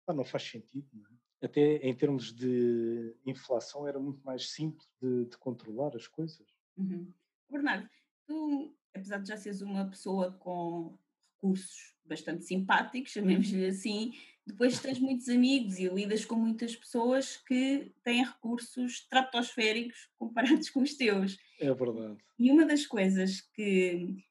pá, 0.05 0.13
não 0.13 0.25
faz 0.25 0.43
sentido, 0.43 0.87
não 0.91 1.05
é? 1.05 1.16
Até 1.41 1.77
em 1.77 1.95
termos 1.95 2.33
de 2.33 3.15
inflação 3.25 3.87
era 3.87 3.99
muito 3.99 4.23
mais 4.25 4.49
simples 4.49 4.87
de, 5.01 5.25
de 5.25 5.37
controlar 5.37 5.95
as 5.95 6.07
coisas. 6.07 6.47
Uhum. 6.75 7.11
Bernardo, 7.49 7.87
tu, 8.25 8.75
apesar 8.93 9.19
de 9.19 9.29
já 9.29 9.37
seres 9.37 9.61
uma 9.61 9.85
pessoa 9.85 10.31
com 10.31 10.97
recursos 11.35 11.95
bastante 12.03 12.43
simpáticos, 12.43 13.11
chamemos-lhe 13.11 13.67
assim, 13.67 14.13
depois 14.45 14.79
tens 14.79 14.99
muitos 14.99 15.27
amigos 15.29 15.77
e 15.77 15.87
lidas 15.89 16.25
com 16.25 16.35
muitas 16.35 16.75
pessoas 16.75 17.37
que 17.37 17.91
têm 18.03 18.23
recursos 18.23 18.93
estratosféricos 18.93 20.09
comparados 20.17 20.69
com 20.69 20.81
os 20.81 20.95
teus. 20.95 21.37
É 21.59 21.71
verdade. 21.73 22.17
E 22.39 22.49
uma 22.49 22.65
das 22.65 22.85
coisas 22.85 23.41
que 23.41 24.23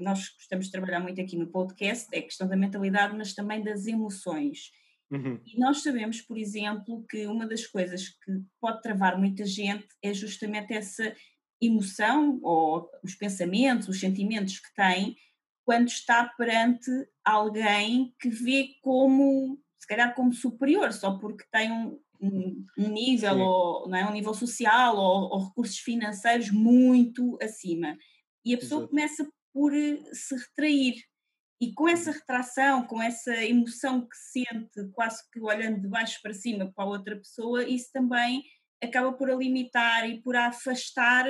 nós 0.00 0.28
gostamos 0.28 0.66
de 0.66 0.72
trabalhar 0.72 1.00
muito 1.00 1.20
aqui 1.20 1.36
no 1.36 1.46
podcast 1.46 2.08
é 2.12 2.18
a 2.18 2.22
questão 2.22 2.46
da 2.46 2.56
mentalidade, 2.56 3.16
mas 3.16 3.34
também 3.34 3.62
das 3.62 3.86
emoções. 3.86 4.70
Uhum. 5.12 5.38
E 5.44 5.58
nós 5.58 5.82
sabemos, 5.82 6.22
por 6.22 6.38
exemplo, 6.38 7.04
que 7.08 7.26
uma 7.26 7.46
das 7.46 7.66
coisas 7.66 8.08
que 8.08 8.32
pode 8.58 8.80
travar 8.80 9.18
muita 9.18 9.44
gente 9.44 9.86
é 10.02 10.14
justamente 10.14 10.72
essa 10.72 11.14
emoção 11.60 12.40
ou 12.42 12.90
os 13.04 13.14
pensamentos, 13.14 13.88
os 13.88 14.00
sentimentos 14.00 14.58
que 14.58 14.74
tem 14.74 15.14
quando 15.64 15.88
está 15.88 16.24
perante 16.24 16.90
alguém 17.24 18.12
que 18.20 18.28
vê 18.28 18.70
como, 18.82 19.58
se 19.78 19.86
calhar 19.86 20.14
como 20.14 20.32
superior, 20.32 20.92
só 20.92 21.18
porque 21.18 21.44
tem 21.52 21.70
um, 21.70 22.00
um, 22.20 22.66
um 22.78 22.88
nível, 22.88 23.38
ou, 23.38 23.88
não 23.88 23.96
é, 23.96 24.08
um 24.08 24.12
nível 24.12 24.34
social 24.34 24.96
ou, 24.96 25.30
ou, 25.30 25.44
recursos 25.46 25.78
financeiros 25.78 26.50
muito 26.50 27.38
acima. 27.40 27.96
E 28.44 28.54
a 28.54 28.58
pessoa 28.58 28.80
Exato. 28.80 28.90
começa 28.90 29.32
por 29.52 29.72
eh, 29.74 29.98
se 30.12 30.34
retrair. 30.34 30.94
E 31.62 31.72
com 31.74 31.88
essa 31.88 32.10
retração, 32.10 32.84
com 32.88 33.00
essa 33.00 33.32
emoção 33.44 34.00
que 34.00 34.16
sente, 34.16 34.90
quase 34.92 35.22
que 35.30 35.38
olhando 35.38 35.80
de 35.80 35.86
baixo 35.86 36.18
para 36.20 36.34
cima 36.34 36.72
para 36.74 36.82
a 36.82 36.88
outra 36.88 37.14
pessoa, 37.14 37.62
isso 37.62 37.88
também 37.92 38.42
acaba 38.82 39.12
por 39.12 39.30
a 39.30 39.36
limitar 39.36 40.10
e 40.10 40.20
por 40.20 40.34
a 40.34 40.48
afastar 40.48 41.24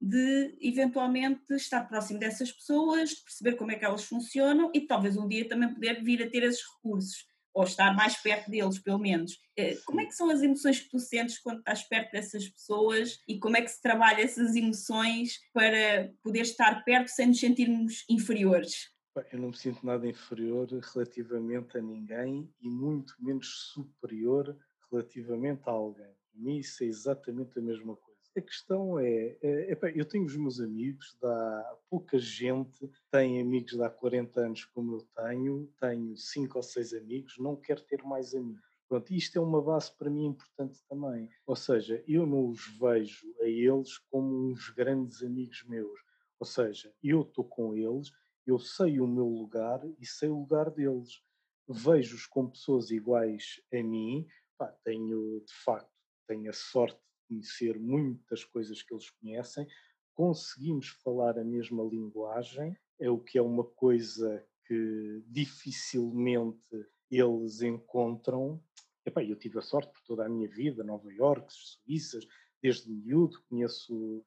de 0.00 0.56
eventualmente 0.60 1.42
estar 1.54 1.88
próximo 1.88 2.20
dessas 2.20 2.52
pessoas, 2.52 3.10
de 3.10 3.24
perceber 3.24 3.56
como 3.56 3.72
é 3.72 3.74
que 3.74 3.84
elas 3.84 4.04
funcionam 4.04 4.70
e 4.72 4.82
talvez 4.82 5.16
um 5.16 5.26
dia 5.26 5.48
também 5.48 5.74
poder 5.74 6.00
vir 6.04 6.22
a 6.22 6.30
ter 6.30 6.44
esses 6.44 6.62
recursos 6.76 7.26
ou 7.52 7.64
estar 7.64 7.92
mais 7.92 8.16
perto 8.16 8.52
deles, 8.52 8.78
pelo 8.78 9.00
menos. 9.00 9.36
Eh, 9.58 9.76
como 9.84 10.00
é 10.00 10.06
que 10.06 10.14
são 10.14 10.30
as 10.30 10.42
emoções 10.42 10.78
que 10.78 10.90
tu 10.90 11.00
sentes 11.00 11.40
quando 11.40 11.58
estás 11.58 11.82
perto 11.82 12.12
dessas 12.12 12.48
pessoas 12.48 13.18
e 13.26 13.36
como 13.40 13.56
é 13.56 13.62
que 13.62 13.68
se 13.68 13.82
trabalha 13.82 14.22
essas 14.22 14.54
emoções 14.54 15.40
para 15.52 16.08
poder 16.22 16.42
estar 16.42 16.84
perto 16.84 17.08
sem 17.08 17.26
nos 17.26 17.40
sentirmos 17.40 18.04
inferiores? 18.08 18.91
Eu 19.30 19.38
não 19.38 19.48
me 19.48 19.56
sinto 19.56 19.84
nada 19.84 20.06
inferior 20.06 20.66
relativamente 20.94 21.76
a 21.76 21.82
ninguém 21.82 22.50
e 22.60 22.68
muito 22.68 23.14
menos 23.20 23.72
superior 23.72 24.56
relativamente 24.90 25.62
a 25.66 25.72
alguém. 25.72 26.14
Para 26.30 26.40
mim, 26.40 26.58
isso 26.58 26.82
é 26.82 26.86
exatamente 26.86 27.58
a 27.58 27.62
mesma 27.62 27.94
coisa. 27.96 28.12
A 28.34 28.40
questão 28.40 28.98
é, 28.98 29.36
é, 29.42 29.78
eu 29.94 30.06
tenho 30.06 30.24
os 30.24 30.34
meus 30.34 30.58
amigos, 30.58 31.14
dá 31.20 31.76
pouca 31.90 32.18
gente 32.18 32.90
tem 33.10 33.38
amigos 33.42 33.72
de 33.72 33.82
há 33.82 33.90
40 33.90 34.40
anos 34.40 34.64
como 34.64 34.96
eu 34.96 35.06
tenho, 35.14 35.70
tenho 35.78 36.16
cinco 36.16 36.56
ou 36.56 36.62
seis 36.62 36.94
amigos, 36.94 37.36
não 37.38 37.54
quero 37.56 37.82
ter 37.82 38.02
mais 38.02 38.34
amigos. 38.34 38.72
Pronto, 38.88 39.12
isto 39.12 39.36
é 39.36 39.40
uma 39.40 39.60
base 39.60 39.94
para 39.96 40.08
mim 40.08 40.26
importante 40.26 40.82
também. 40.88 41.28
Ou 41.46 41.56
seja, 41.56 42.02
eu 42.08 42.26
não 42.26 42.48
os 42.48 42.66
vejo 42.78 43.34
a 43.42 43.46
eles 43.46 43.98
como 44.10 44.50
uns 44.50 44.70
grandes 44.70 45.22
amigos 45.22 45.62
meus. 45.64 46.00
Ou 46.38 46.46
seja, 46.46 46.92
eu 47.02 47.22
estou 47.22 47.44
com 47.44 47.74
eles, 47.74 48.10
eu 48.46 48.58
sei 48.58 49.00
o 49.00 49.06
meu 49.06 49.26
lugar 49.26 49.80
e 49.98 50.06
sei 50.06 50.28
o 50.28 50.40
lugar 50.40 50.70
deles. 50.70 51.22
Vejo-os 51.68 52.26
como 52.26 52.50
pessoas 52.50 52.90
iguais 52.90 53.60
a 53.72 53.82
mim. 53.82 54.26
Pá, 54.58 54.68
tenho, 54.84 55.40
de 55.40 55.52
facto, 55.64 55.90
tenho 56.26 56.50
a 56.50 56.52
sorte 56.52 57.00
conhecer 57.28 57.78
muitas 57.78 58.44
coisas 58.44 58.82
que 58.82 58.92
eles 58.92 59.08
conhecem, 59.10 59.66
conseguimos 60.14 60.88
falar 60.88 61.38
a 61.38 61.44
mesma 61.44 61.82
linguagem, 61.82 62.76
é 63.00 63.10
o 63.10 63.18
que 63.18 63.38
é 63.38 63.42
uma 63.42 63.64
coisa 63.64 64.46
que 64.66 65.22
dificilmente 65.26 66.86
eles 67.10 67.62
encontram. 67.62 68.62
Epá, 69.04 69.24
eu 69.24 69.36
tive 69.36 69.58
a 69.58 69.62
sorte 69.62 69.92
por 69.92 70.02
toda 70.02 70.26
a 70.26 70.28
minha 70.28 70.48
vida, 70.48 70.84
Nova 70.84 71.12
Iorque, 71.12 71.52
Suíças, 71.52 72.26
desde 72.62 72.90
miúdo, 72.90 73.42
conheço 73.48 74.24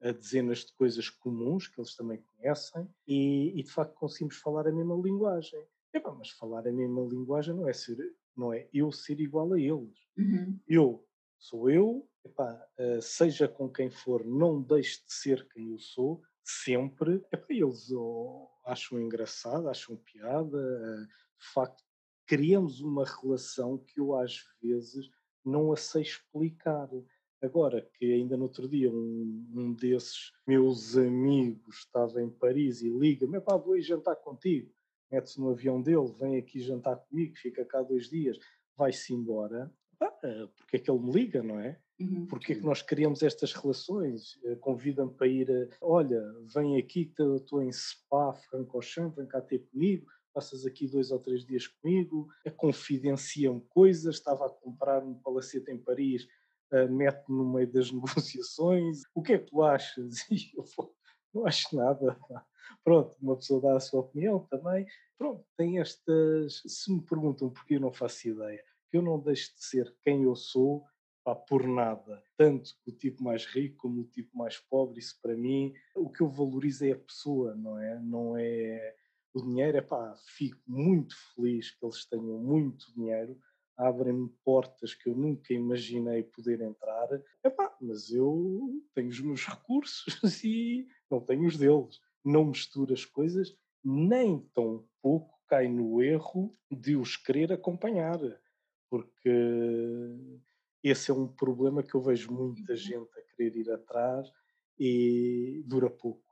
dezenas 0.00 0.64
de 0.64 0.72
coisas 0.72 1.08
comuns 1.08 1.68
que 1.68 1.80
eles 1.80 1.94
também 1.94 2.20
conhecem 2.22 2.88
e, 3.06 3.58
e 3.58 3.62
de 3.62 3.70
facto 3.70 3.94
conseguimos 3.94 4.36
falar 4.36 4.66
a 4.66 4.72
mesma 4.72 4.96
linguagem. 4.96 5.64
Epá, 5.92 6.10
mas 6.12 6.30
falar 6.30 6.66
a 6.66 6.72
mesma 6.72 7.02
linguagem 7.02 7.54
não 7.54 7.68
é 7.68 7.72
ser, 7.72 7.98
não 8.36 8.52
é 8.52 8.68
eu 8.72 8.90
ser 8.90 9.20
igual 9.20 9.52
a 9.52 9.60
eles. 9.60 9.98
Uhum. 10.16 10.58
Eu 10.66 11.06
sou 11.38 11.68
eu, 11.68 12.08
epá, 12.24 12.66
uh, 12.78 13.02
seja 13.02 13.46
com 13.46 13.68
quem 13.68 13.90
for, 13.90 14.24
não 14.24 14.62
deixe 14.62 15.04
de 15.04 15.12
ser 15.12 15.46
quem 15.48 15.70
eu 15.70 15.78
sou, 15.78 16.22
sempre. 16.42 17.22
Epá, 17.30 17.46
eles 17.50 17.90
oh, 17.90 18.48
acham 18.64 19.00
engraçado, 19.00 19.68
acham 19.68 19.96
piada, 19.96 20.56
uh, 20.56 21.06
de 21.06 21.46
facto, 21.52 21.82
criamos 22.26 22.80
uma 22.80 23.04
relação 23.04 23.76
que 23.78 24.00
eu 24.00 24.16
às 24.16 24.42
vezes 24.62 25.10
não 25.44 25.72
a 25.72 25.76
sei 25.76 26.02
explicar. 26.02 26.88
Agora 27.42 27.84
que 27.94 28.12
ainda 28.12 28.36
no 28.36 28.44
outro 28.44 28.68
dia 28.68 28.88
um, 28.88 29.46
um 29.52 29.74
desses 29.74 30.30
meus 30.46 30.96
amigos 30.96 31.78
estava 31.78 32.22
em 32.22 32.30
Paris 32.30 32.82
e 32.82 32.88
liga-me, 32.88 33.40
pá, 33.40 33.56
vou 33.56 33.76
ir 33.76 33.82
jantar 33.82 34.14
contigo. 34.16 34.72
Mete-se 35.10 35.40
no 35.40 35.50
avião 35.50 35.82
dele, 35.82 36.14
vem 36.18 36.38
aqui 36.38 36.60
jantar 36.60 36.96
comigo, 36.96 37.36
fica 37.36 37.64
cá 37.64 37.82
dois 37.82 38.08
dias, 38.08 38.38
vai-se 38.76 39.12
embora. 39.12 39.70
Ah, 40.00 40.48
porque 40.56 40.76
é 40.76 40.78
que 40.78 40.90
ele 40.90 41.00
me 41.00 41.12
liga, 41.12 41.42
não 41.42 41.58
é? 41.58 41.78
Uhum. 42.00 42.26
Porque 42.26 42.52
é 42.52 42.56
que 42.56 42.64
nós 42.64 42.80
criamos 42.80 43.22
estas 43.22 43.52
relações? 43.52 44.38
Eh, 44.44 44.56
convida-me 44.56 45.12
para 45.12 45.26
ir, 45.26 45.50
a, 45.50 45.68
olha, 45.80 46.22
vem 46.54 46.76
aqui 46.76 47.06
que 47.06 47.22
estou 47.22 47.62
em 47.62 47.70
Spa, 47.72 48.32
Francorchamps, 48.32 49.16
vem 49.16 49.26
cá 49.26 49.40
ter 49.40 49.60
comigo, 49.70 50.06
passas 50.32 50.64
aqui 50.64 50.86
dois 50.86 51.10
ou 51.10 51.18
três 51.18 51.44
dias 51.44 51.66
comigo, 51.66 52.28
confidenciam 52.56 53.60
coisas, 53.60 54.16
estava 54.16 54.46
a 54.46 54.50
comprar 54.50 55.04
um 55.04 55.14
palacete 55.14 55.70
em 55.70 55.78
Paris, 55.78 56.26
mete-me 56.88 57.36
no 57.36 57.52
meio 57.52 57.70
das 57.70 57.90
negociações, 57.92 59.02
o 59.14 59.22
que 59.22 59.34
é 59.34 59.38
que 59.38 59.46
tu 59.46 59.62
achas? 59.62 60.16
E 60.30 60.50
eu 60.56 60.64
não 61.34 61.46
acho 61.46 61.74
nada. 61.74 62.18
Pronto, 62.84 63.16
uma 63.20 63.36
pessoa 63.36 63.60
dá 63.60 63.76
a 63.76 63.80
sua 63.80 64.00
opinião 64.00 64.40
também. 64.50 64.86
Pronto, 65.16 65.44
tem 65.56 65.78
estas. 65.78 66.62
Se 66.66 66.92
me 66.92 67.00
perguntam 67.00 67.50
porque 67.50 67.76
eu 67.76 67.80
não 67.80 67.92
faço 67.92 68.28
ideia, 68.28 68.62
que 68.90 68.96
eu 68.96 69.02
não 69.02 69.18
deixo 69.18 69.54
de 69.54 69.64
ser 69.64 69.96
quem 70.02 70.24
eu 70.24 70.36
sou 70.36 70.84
pá, 71.24 71.34
por 71.34 71.66
nada. 71.66 72.22
Tanto 72.36 72.70
o 72.86 72.92
tipo 72.92 73.22
mais 73.22 73.46
rico 73.46 73.76
como 73.78 74.02
o 74.02 74.04
tipo 74.04 74.36
mais 74.36 74.58
pobre, 74.58 74.98
isso 74.98 75.18
para 75.22 75.36
mim, 75.36 75.72
o 75.96 76.10
que 76.10 76.22
eu 76.22 76.28
valorizo 76.28 76.84
é 76.84 76.92
a 76.92 76.98
pessoa, 76.98 77.54
não 77.54 77.78
é? 77.78 77.98
Não 78.00 78.36
é 78.36 78.94
o 79.34 79.42
dinheiro, 79.42 79.78
é 79.78 79.80
pá, 79.80 80.14
fico 80.26 80.60
muito 80.66 81.14
feliz 81.34 81.70
que 81.70 81.84
eles 81.84 82.04
tenham 82.06 82.38
muito 82.38 82.92
dinheiro, 82.94 83.38
abrem-me 83.76 84.28
portas 84.44 84.94
que 84.94 85.08
eu 85.08 85.14
nunca 85.14 85.52
imaginei 85.52 86.22
poder 86.22 86.60
entrar, 86.60 87.08
epá, 87.44 87.76
mas 87.80 88.10
eu 88.12 88.82
tenho 88.94 89.08
os 89.08 89.20
meus 89.20 89.44
recursos 89.46 90.44
e 90.44 90.86
não 91.10 91.20
tenho 91.20 91.46
os 91.46 91.56
deles. 91.56 92.00
Não 92.24 92.44
misturo 92.44 92.92
as 92.92 93.04
coisas, 93.04 93.56
nem 93.84 94.38
tão 94.54 94.86
pouco 95.00 95.38
cai 95.48 95.68
no 95.68 96.02
erro 96.02 96.56
de 96.70 96.96
os 96.96 97.16
querer 97.16 97.52
acompanhar, 97.52 98.18
porque 98.88 99.30
esse 100.82 101.10
é 101.10 101.14
um 101.14 101.28
problema 101.28 101.82
que 101.82 101.94
eu 101.94 102.00
vejo 102.00 102.32
muita 102.32 102.72
uhum. 102.72 102.76
gente 102.76 103.18
a 103.18 103.22
querer 103.22 103.56
ir 103.56 103.70
atrás 103.70 104.30
e 104.78 105.62
dura 105.66 105.90
pouco. 105.90 106.24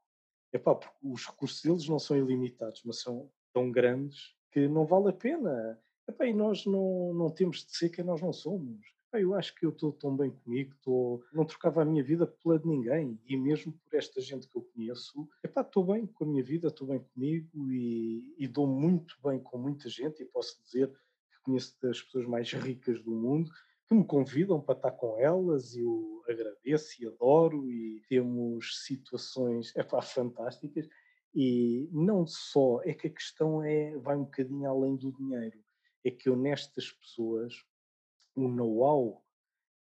Epá, 0.53 0.75
porque 0.75 0.97
os 1.03 1.27
recursos 1.27 1.63
deles 1.63 1.89
não 1.89 1.99
são 1.99 2.17
ilimitados, 2.17 2.83
mas 2.85 3.01
são 3.01 3.31
tão 3.53 3.71
grandes 3.71 4.35
que 4.51 4.67
não 4.67 4.85
vale 4.85 5.11
a 5.11 5.13
pena. 5.13 5.81
Epá, 6.11 6.27
e 6.27 6.35
nós 6.35 6.67
não, 6.67 7.15
não 7.15 7.31
temos 7.31 7.65
de 7.65 7.77
ser 7.77 7.89
quem 7.89 8.05
nós 8.05 8.21
não 8.21 8.33
somos. 8.33 8.81
Eu 9.13 9.33
acho 9.35 9.55
que 9.55 9.65
eu 9.65 9.71
estou 9.71 9.93
tão 9.93 10.17
bem 10.17 10.31
comigo, 10.31 10.75
tô, 10.83 11.23
não 11.33 11.45
trocava 11.45 11.83
a 11.83 11.85
minha 11.85 12.03
vida 12.03 12.27
pela 12.27 12.59
de 12.59 12.67
ninguém. 12.67 13.17
E 13.27 13.37
mesmo 13.37 13.73
por 13.73 13.97
esta 13.97 14.21
gente 14.21 14.49
que 14.49 14.57
eu 14.57 14.63
conheço, 14.75 15.29
estou 15.45 15.85
bem 15.85 16.07
com 16.07 16.25
a 16.25 16.27
minha 16.27 16.43
vida, 16.43 16.67
estou 16.67 16.89
bem 16.89 17.01
comigo 17.15 17.71
e, 17.71 18.35
e 18.37 18.49
dou 18.49 18.67
muito 18.67 19.17
bem 19.23 19.39
com 19.39 19.57
muita 19.57 19.89
gente. 19.89 20.21
E 20.21 20.27
posso 20.27 20.61
dizer 20.65 20.89
que 20.89 21.43
conheço 21.45 21.77
das 21.81 22.03
pessoas 22.03 22.27
mais 22.27 22.53
ricas 22.53 23.01
do 23.03 23.13
mundo 23.13 23.53
que 23.89 23.95
me 23.95 24.05
convidam 24.05 24.61
para 24.61 24.77
estar 24.77 24.93
com 24.93 25.17
elas 25.19 25.75
e 25.75 25.81
eu 25.81 26.23
agradeço 26.29 27.03
e 27.03 27.07
adoro 27.07 27.71
e 27.71 28.03
temos 28.09 28.85
situações 28.85 29.75
epá, 29.77 30.03
fantásticas 30.03 30.89
e 31.35 31.89
não 31.93 32.27
só, 32.27 32.81
é 32.85 32.93
que 32.95 33.07
a 33.07 33.11
questão 33.11 33.63
é, 33.63 33.97
vai 33.99 34.17
um 34.17 34.25
bocadinho 34.25 34.69
além 34.69 34.97
do 34.97 35.13
dinheiro, 35.13 35.59
é 36.05 36.11
que 36.11 36.29
eu 36.29 36.37
nestas 36.37 36.91
pessoas, 36.93 37.55
o 38.35 38.49
know-how 38.49 39.25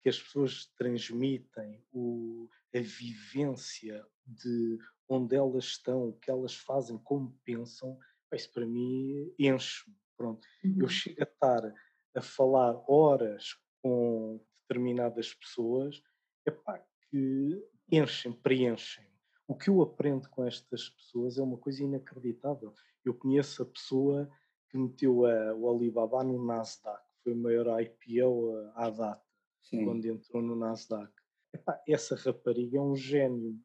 que 0.01 0.09
as 0.09 0.21
pessoas 0.21 0.65
transmitem, 0.77 1.83
o, 1.91 2.49
a 2.73 2.79
vivência 2.79 4.05
de 4.25 4.79
onde 5.09 5.35
elas 5.35 5.65
estão, 5.65 6.09
o 6.09 6.13
que 6.13 6.29
elas 6.29 6.55
fazem, 6.55 6.97
como 6.97 7.37
pensam, 7.43 7.97
isso 8.33 8.51
para 8.51 8.65
mim 8.65 9.33
enche-me. 9.39 9.95
Pronto, 10.17 10.47
uhum. 10.63 10.77
eu 10.81 10.87
chego 10.87 11.21
a 11.21 11.23
estar 11.23 11.73
a 12.15 12.21
falar 12.21 12.83
horas 12.89 13.55
com 13.81 14.43
determinadas 14.61 15.33
pessoas 15.33 16.01
epá, 16.45 16.83
que 17.09 17.63
enchem, 17.91 18.33
preenchem. 18.33 19.05
O 19.47 19.55
que 19.55 19.69
eu 19.69 19.81
aprendo 19.81 20.27
com 20.29 20.43
estas 20.43 20.89
pessoas 20.89 21.37
é 21.37 21.41
uma 21.41 21.57
coisa 21.57 21.83
inacreditável. 21.83 22.73
Eu 23.05 23.13
conheço 23.13 23.63
a 23.63 23.65
pessoa 23.65 24.29
que 24.69 24.77
meteu 24.77 25.25
a, 25.25 25.53
o 25.55 25.69
Alibaba 25.69 26.23
no 26.23 26.43
Nasdaq, 26.45 27.01
foi 27.23 27.33
o 27.33 27.37
maior 27.37 27.81
IPO 27.81 28.71
à 28.75 28.89
data, 28.89 29.21
Sim. 29.61 29.85
quando 29.85 30.05
entrou 30.05 30.41
no 30.41 30.55
Nasdaq. 30.55 31.11
Epá, 31.53 31.81
essa 31.87 32.15
rapariga 32.15 32.77
é 32.77 32.81
um 32.81 32.95
gênio. 32.95 33.59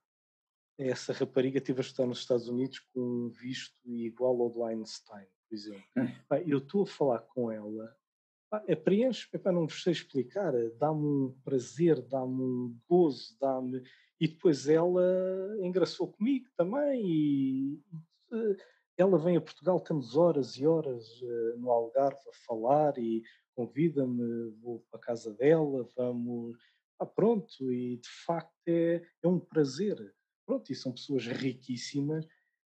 Essa 0.79 1.13
rapariga 1.13 1.61
teve 1.61 1.81
a 1.81 1.83
estudar 1.83 2.07
nos 2.07 2.21
Estados 2.21 2.49
Unidos 2.49 2.79
com 2.79 3.01
um 3.01 3.29
visto 3.29 3.77
igual 3.85 4.41
ao 4.41 4.51
do 4.51 4.65
Einstein, 4.65 5.27
por 5.49 5.55
exemplo. 5.55 5.85
Hum. 5.97 6.05
Epá, 6.05 6.41
eu 6.43 6.59
estou 6.59 6.83
a 6.83 6.87
falar 6.87 7.21
com 7.21 7.51
ela 7.51 7.95
é 8.67 8.75
preenche, 8.75 9.29
epá, 9.33 9.51
não 9.51 9.67
vos 9.67 9.83
sei 9.83 9.93
explicar, 9.93 10.53
dá-me 10.79 11.05
um 11.05 11.35
prazer, 11.45 12.01
dá-me 12.03 12.43
um 12.43 12.79
gozo, 12.89 13.37
dá-me. 13.41 13.83
E 14.21 14.29
depois 14.29 14.69
ela 14.69 15.03
engraçou 15.61 16.13
comigo 16.13 16.49
também, 16.57 17.03
e 17.05 17.81
ela 19.03 19.19
vem 19.19 19.37
a 19.37 19.41
Portugal, 19.41 19.81
temos 19.81 20.17
horas 20.17 20.57
e 20.57 20.67
horas 20.67 21.07
uh, 21.21 21.59
no 21.59 21.71
Algarve 21.71 22.21
a 22.29 22.47
falar 22.47 22.97
e 22.99 23.23
convida-me, 23.55 24.51
vou 24.61 24.85
para 24.91 24.99
a 24.99 25.03
casa 25.03 25.33
dela, 25.35 25.87
vamos. 25.97 26.57
Ah, 26.99 27.07
pronto, 27.07 27.71
e 27.71 27.97
de 27.97 28.09
facto 28.25 28.53
é, 28.67 29.03
é 29.23 29.29
um 29.29 29.39
prazer. 29.39 29.97
Pronto, 30.47 30.73
e 30.73 30.75
são 30.75 30.93
pessoas 30.93 31.27
riquíssimas 31.27 32.27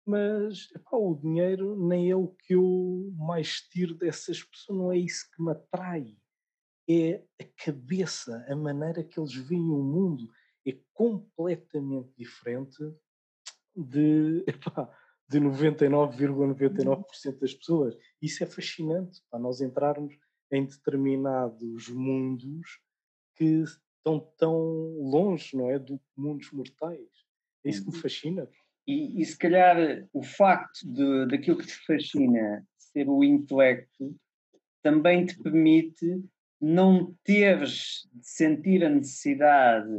mas 0.06 0.70
epá, 0.76 0.96
o 0.98 1.16
dinheiro 1.16 1.76
nem 1.88 2.12
é 2.12 2.16
o 2.16 2.28
que 2.28 2.54
eu 2.54 3.12
mais 3.18 3.62
tiro 3.62 3.96
dessas 3.96 4.44
pessoas, 4.44 4.78
não 4.78 4.92
é 4.92 4.98
isso 4.98 5.28
que 5.32 5.42
me 5.42 5.52
atrai. 5.52 6.16
É 6.88 7.24
a 7.42 7.44
cabeça, 7.66 8.46
a 8.48 8.56
maneira 8.56 9.04
que 9.04 9.20
eles 9.20 9.34
veem 9.34 9.64
o 9.64 9.82
mundo 9.82 10.30
é 10.66 10.78
completamente 10.94 12.14
diferente 12.16 12.78
de, 13.76 14.44
epá, 14.48 14.96
de 15.28 15.40
99,99% 15.40 16.84
,99 16.84 17.40
das 17.40 17.54
pessoas. 17.54 17.98
Isso 18.22 18.44
é 18.44 18.48
fascinante 18.48 19.22
para 19.30 19.40
nós 19.40 19.62
entrarmos 19.62 20.16
em 20.52 20.66
determinados 20.66 21.90
mundos 21.90 22.80
que 23.36 23.64
estão 23.64 24.20
tão 24.38 24.56
longe, 25.00 25.58
não 25.58 25.70
é, 25.70 25.80
do 25.80 26.00
mundos 26.16 26.52
mortais. 26.52 27.10
É 27.64 27.70
isso 27.70 27.82
que 27.84 27.90
me 27.90 27.96
uhum. 27.96 28.02
fascina. 28.02 28.50
E, 28.88 29.22
e 29.22 29.26
se 29.26 29.38
calhar 29.38 30.08
o 30.14 30.24
facto 30.24 30.80
de, 30.86 31.28
daquilo 31.28 31.58
que 31.58 31.66
te 31.66 31.86
fascina 31.86 32.66
ser 32.78 33.10
o 33.10 33.24
intelecto 33.24 34.16
também 34.84 35.26
te 35.26 35.42
permite 35.42 36.24
não 36.62 37.16
teres 37.24 38.08
de 38.14 38.28
sentir 38.28 38.86
a 38.86 38.90
necessidade 38.90 39.92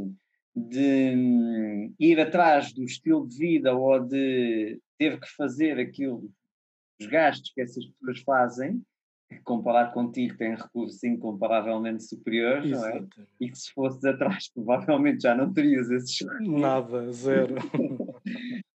de 0.57 1.13
hum, 1.15 1.95
ir 2.01 2.19
atrás 2.19 2.73
do 2.73 2.83
estilo 2.83 3.29
de 3.29 3.37
vida 3.37 3.75
ou 3.75 4.01
de 4.01 4.81
ter 4.99 5.21
que 5.21 5.29
fazer 5.37 5.79
aquilo, 5.79 6.31
os 6.99 7.07
gastos 7.07 7.53
que 7.55 7.61
essas 7.61 7.85
pessoas 7.85 8.21
fazem, 8.21 8.83
que 9.29 9.39
comparado 9.41 9.93
contigo 9.93 10.37
tem 10.37 10.55
recursos 10.55 11.03
incomparavelmente 11.05 12.05
superiores, 12.05 12.71
não 12.71 12.87
é? 12.87 13.05
E 13.39 13.51
que 13.51 13.59
se 13.59 13.71
fosses 13.73 14.03
atrás 14.05 14.49
provavelmente 14.55 15.23
já 15.23 15.35
não 15.35 15.53
terias 15.53 15.91
esses 15.91 16.21
recursos. 16.21 16.61
Nada, 16.61 17.13
zero. 17.13 17.57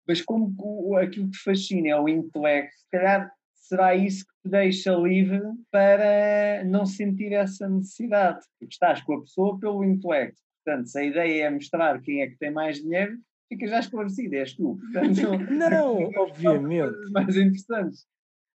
Mas 0.08 0.22
como 0.22 0.96
aquilo 0.98 1.32
que 1.32 1.38
te 1.38 1.44
fascina 1.44 1.90
é 1.90 2.00
o 2.00 2.08
intelecto, 2.08 2.76
se 2.76 2.90
calhar 2.92 3.32
será 3.56 3.96
isso 3.96 4.26
que 4.26 4.34
te 4.44 4.52
deixa 4.52 4.94
livre 4.94 5.42
para 5.72 6.64
não 6.66 6.86
sentir 6.86 7.32
essa 7.32 7.68
necessidade. 7.70 8.40
Porque 8.60 8.74
estás 8.74 9.02
com 9.02 9.14
a 9.14 9.22
pessoa 9.22 9.58
pelo 9.58 9.84
intelecto. 9.84 10.42
Portanto, 10.64 10.88
se 10.88 11.00
a 11.00 11.04
ideia 11.04 11.46
é 11.46 11.50
mostrar 11.50 12.02
quem 12.02 12.22
é 12.22 12.28
que 12.28 12.38
tem 12.38 12.52
mais 12.52 12.82
dinheiro, 12.82 13.18
fica 13.50 13.68
já 13.68 13.80
esclarecido, 13.80 14.36
és 14.36 14.54
tu. 14.56 14.78
Portanto, 14.78 15.52
não, 15.52 16.10
obviamente. 16.18 17.12
Mais 17.12 17.36
interessantes. 17.36 18.06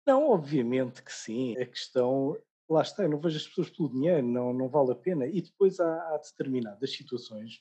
Não, 0.06 0.30
obviamente 0.30 1.02
que 1.02 1.12
sim. 1.12 1.56
A 1.58 1.66
questão, 1.66 2.36
lá 2.68 2.82
está, 2.82 3.04
eu 3.04 3.08
não 3.08 3.20
vejo 3.20 3.36
as 3.36 3.46
pessoas 3.46 3.70
pelo 3.70 3.90
dinheiro, 3.90 4.26
não, 4.26 4.52
não 4.52 4.68
vale 4.68 4.92
a 4.92 4.96
pena. 4.96 5.26
E 5.26 5.40
depois 5.40 5.78
há, 5.78 6.14
há 6.14 6.18
determinadas 6.18 6.92
situações 6.92 7.58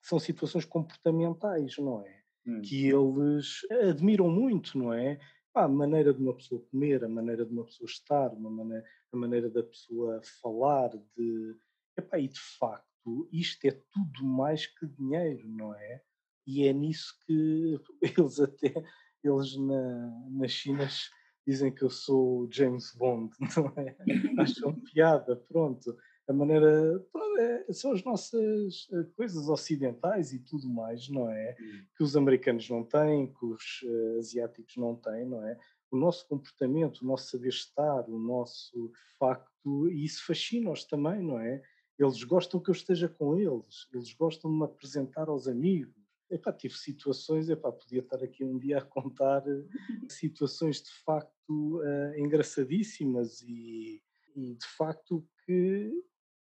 que 0.00 0.08
são 0.08 0.18
situações 0.18 0.64
comportamentais, 0.64 1.76
não 1.78 2.04
é? 2.06 2.22
Hum. 2.46 2.62
Que 2.62 2.88
eles 2.88 3.60
admiram 3.88 4.28
muito, 4.28 4.78
não 4.78 4.92
é? 4.92 5.18
a 5.54 5.68
maneira 5.68 6.12
de 6.12 6.22
uma 6.22 6.34
pessoa 6.34 6.64
comer, 6.70 7.04
a 7.04 7.08
maneira 7.08 7.44
de 7.44 7.52
uma 7.52 7.64
pessoa 7.64 7.86
estar, 7.86 8.32
uma 8.32 8.50
maneira, 8.50 8.84
a 9.12 9.16
maneira 9.16 9.50
da 9.50 9.62
pessoa 9.62 10.20
falar, 10.40 10.90
de. 11.16 11.56
Epá, 11.96 12.18
e 12.18 12.28
de 12.28 12.40
facto, 12.58 12.87
isto 13.32 13.64
é 13.66 13.70
tudo 13.92 14.24
mais 14.24 14.66
que 14.66 14.86
dinheiro, 14.86 15.48
não 15.48 15.74
é? 15.74 16.02
E 16.46 16.66
é 16.66 16.72
nisso 16.72 17.14
que 17.26 17.78
eles 18.18 18.40
até, 18.40 18.74
eles 19.22 19.56
na, 19.56 20.10
nas 20.30 20.52
Chinas 20.52 21.10
dizem 21.46 21.74
que 21.74 21.82
eu 21.82 21.90
sou 21.90 22.46
James 22.50 22.94
Bond, 22.94 23.32
não 23.56 23.72
é? 23.76 23.96
Acham 24.38 24.74
piada, 24.80 25.36
pronto. 25.36 25.96
A 26.28 26.32
maneira. 26.32 27.00
Pronto, 27.10 27.38
é, 27.38 27.72
são 27.72 27.92
as 27.92 28.04
nossas 28.04 28.86
eh, 28.92 29.04
coisas 29.16 29.48
ocidentais 29.48 30.32
e 30.34 30.40
tudo 30.40 30.68
mais, 30.68 31.08
não 31.08 31.30
é? 31.30 31.56
Hum. 31.58 31.84
Que 31.96 32.04
os 32.04 32.14
americanos 32.16 32.68
não 32.68 32.84
têm, 32.84 33.32
que 33.32 33.46
os 33.46 33.80
uh, 33.82 34.18
asiáticos 34.18 34.76
não 34.76 34.94
têm, 34.94 35.24
não 35.24 35.42
é? 35.42 35.58
O 35.90 35.96
nosso 35.96 36.28
comportamento, 36.28 36.98
o 36.98 37.06
nosso 37.06 37.30
saber 37.30 37.48
estar, 37.48 38.06
o 38.10 38.18
nosso 38.18 38.92
facto, 39.18 39.88
e 39.90 40.04
isso 40.04 40.26
fascina-os 40.26 40.84
também, 40.84 41.22
não 41.22 41.40
é? 41.40 41.62
Eles 41.98 42.22
gostam 42.22 42.60
que 42.60 42.70
eu 42.70 42.74
esteja 42.74 43.08
com 43.08 43.36
eles, 43.36 43.88
eles 43.92 44.12
gostam 44.12 44.50
de 44.50 44.56
me 44.58 44.64
apresentar 44.64 45.28
aos 45.28 45.48
amigos, 45.48 45.94
epá, 46.30 46.52
tive 46.52 46.74
situações, 46.74 47.48
epá, 47.48 47.72
podia 47.72 48.00
estar 48.00 48.22
aqui 48.22 48.44
um 48.44 48.58
dia 48.58 48.78
a 48.78 48.84
contar 48.84 49.42
eh, 49.48 49.64
situações 50.08 50.82
de 50.82 50.90
facto 51.04 51.80
uh, 51.80 52.18
engraçadíssimas 52.18 53.40
e, 53.42 54.02
e, 54.36 54.54
de 54.54 54.66
facto 54.76 55.26
que 55.44 55.90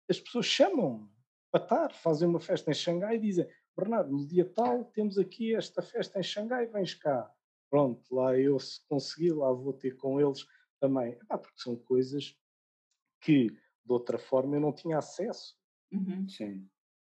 as 0.09 0.19
pessoas 0.19 0.45
chamam 0.45 1.09
para 1.51 1.63
estar, 1.63 1.93
fazem 1.93 2.27
uma 2.27 2.39
festa 2.39 2.71
em 2.71 2.73
Xangai 2.73 3.17
e 3.17 3.19
dizem 3.19 3.47
Bernardo, 3.75 4.11
no 4.11 4.25
dia 4.25 4.45
tal 4.45 4.85
temos 4.85 5.17
aqui 5.17 5.55
esta 5.55 5.81
festa 5.81 6.19
em 6.19 6.23
Xangai, 6.23 6.67
vens 6.67 6.93
cá. 6.93 7.29
Pronto, 7.69 8.13
lá 8.13 8.37
eu 8.37 8.59
se 8.59 8.85
conseguir, 8.87 9.31
lá 9.31 9.51
vou 9.51 9.73
ter 9.73 9.95
com 9.95 10.19
eles 10.19 10.45
também. 10.79 11.13
Epá, 11.13 11.37
porque 11.37 11.59
são 11.59 11.75
coisas 11.75 12.37
que 13.21 13.55
de 13.85 13.91
outra 13.91 14.17
forma 14.17 14.55
eu 14.55 14.61
não 14.61 14.73
tinha 14.73 14.97
acesso. 14.97 15.55
Uhum. 15.91 16.27
Sim. 16.27 16.67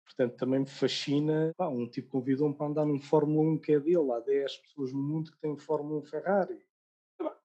Portanto, 0.05 0.36
também 0.36 0.61
me 0.61 0.66
fascina. 0.66 1.53
Pá, 1.57 1.69
um 1.69 1.89
tipo 1.89 2.11
convidou-me 2.11 2.55
para 2.55 2.66
andar 2.66 2.85
num 2.85 3.01
Fórmula 3.01 3.51
1 3.53 3.59
que 3.59 3.73
é 3.73 3.81
dele. 3.81 4.12
Há 4.12 4.20
10 4.20 4.57
pessoas 4.59 4.93
no 4.93 5.03
mundo 5.03 5.32
que 5.32 5.39
têm 5.39 5.53
um 5.53 5.57
Fórmula 5.57 6.01
1 6.01 6.05
Ferrari. 6.05 6.62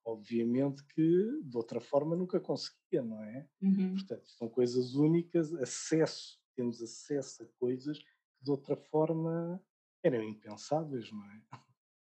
obviamente 0.06 0.84
que 0.88 1.42
de 1.44 1.56
outra 1.56 1.80
forma 1.80 2.16
nunca 2.16 2.40
conseguia, 2.40 3.04
não 3.04 3.24
é? 3.24 3.48
Uhum. 3.62 3.94
Portanto, 3.94 4.28
são 4.32 4.50
coisas 4.50 4.96
únicas, 4.96 5.54
acesso, 5.54 6.40
temos 6.56 6.82
acesso 6.82 7.44
a 7.44 7.46
coisas 7.60 8.00
que 8.00 8.44
de 8.44 8.52
outra 8.52 8.76
forma 8.76 9.64
eram 10.04 10.24
impensáveis, 10.24 11.12
não 11.12 11.24
é? 11.32 11.42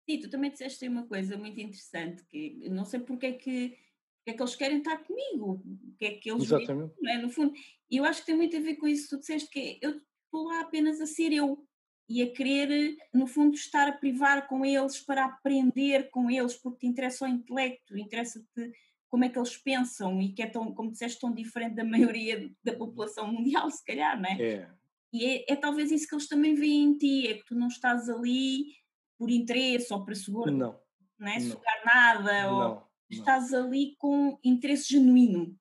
Sim, 0.09 0.20
tu 0.20 0.30
também 0.30 0.51
disseste 0.51 0.89
uma 0.89 1.06
coisa 1.06 1.36
muito 1.36 1.60
interessante, 1.60 2.24
que 2.24 2.68
não 2.68 2.84
sei 2.84 3.01
porque 3.01 3.26
é 3.26 3.32
que 3.32 3.78
que 4.24 4.30
é 4.30 4.34
que 4.34 4.42
eles 4.42 4.56
querem 4.56 4.78
estar 4.78 4.98
comigo, 4.98 5.62
o 5.64 5.96
que 5.98 6.04
é 6.04 6.14
que 6.14 6.30
eles 6.30 6.44
Exatamente. 6.44 6.94
É? 7.06 7.18
no 7.18 7.28
fundo. 7.28 7.52
E 7.90 7.96
eu 7.96 8.04
acho 8.04 8.20
que 8.20 8.26
tem 8.26 8.36
muito 8.36 8.56
a 8.56 8.60
ver 8.60 8.76
com 8.76 8.86
isso 8.86 9.04
que 9.04 9.16
tu 9.16 9.20
disseste, 9.20 9.50
que 9.50 9.58
é, 9.58 9.78
eu 9.82 9.90
estou 9.90 10.44
lá 10.44 10.60
apenas 10.60 11.00
a 11.00 11.06
ser 11.06 11.32
eu 11.32 11.66
e 12.08 12.22
a 12.22 12.32
querer, 12.32 12.96
no 13.12 13.26
fundo, 13.26 13.54
estar 13.54 13.88
a 13.88 13.92
privar 13.92 14.46
com 14.46 14.64
eles 14.64 15.00
para 15.00 15.24
aprender 15.24 16.10
com 16.10 16.30
eles, 16.30 16.54
porque 16.54 16.80
te 16.80 16.86
interessa 16.86 17.24
o 17.24 17.28
intelecto, 17.28 17.96
interessa-te 17.96 18.72
como 19.08 19.24
é 19.24 19.28
que 19.28 19.38
eles 19.38 19.56
pensam 19.56 20.20
e 20.20 20.32
que 20.32 20.42
é 20.42 20.46
tão, 20.46 20.72
como 20.74 20.90
disseste, 20.90 21.20
tão 21.20 21.32
diferente 21.32 21.74
da 21.74 21.84
maioria 22.16 22.50
da 22.62 22.74
população 22.74 23.30
mundial, 23.30 23.70
se 23.70 23.84
calhar, 23.84 24.20
não 24.20 24.28
é? 24.28 24.42
É. 24.42 24.70
E 25.12 25.24
é, 25.26 25.52
é 25.52 25.56
talvez 25.56 25.90
isso 25.90 26.08
que 26.08 26.14
eles 26.14 26.28
também 26.28 26.54
veem 26.54 26.84
em 26.84 26.98
ti, 26.98 27.28
é 27.28 27.34
que 27.34 27.44
tu 27.44 27.54
não 27.54 27.68
estás 27.68 28.08
ali 28.08 28.66
por 29.18 29.30
interesse 29.30 29.92
ou 29.92 30.04
para 30.04 30.14
segurar, 30.14 30.50
não, 30.50 30.80
não 31.18 31.28
é? 31.28 31.40
Sugar 31.40 31.84
nada, 31.84 32.42
não. 32.44 32.70
ou 32.70 32.91
estás 33.14 33.52
ali 33.52 33.94
com 33.98 34.39
interesse 34.44 34.90
genuíno 34.90 35.56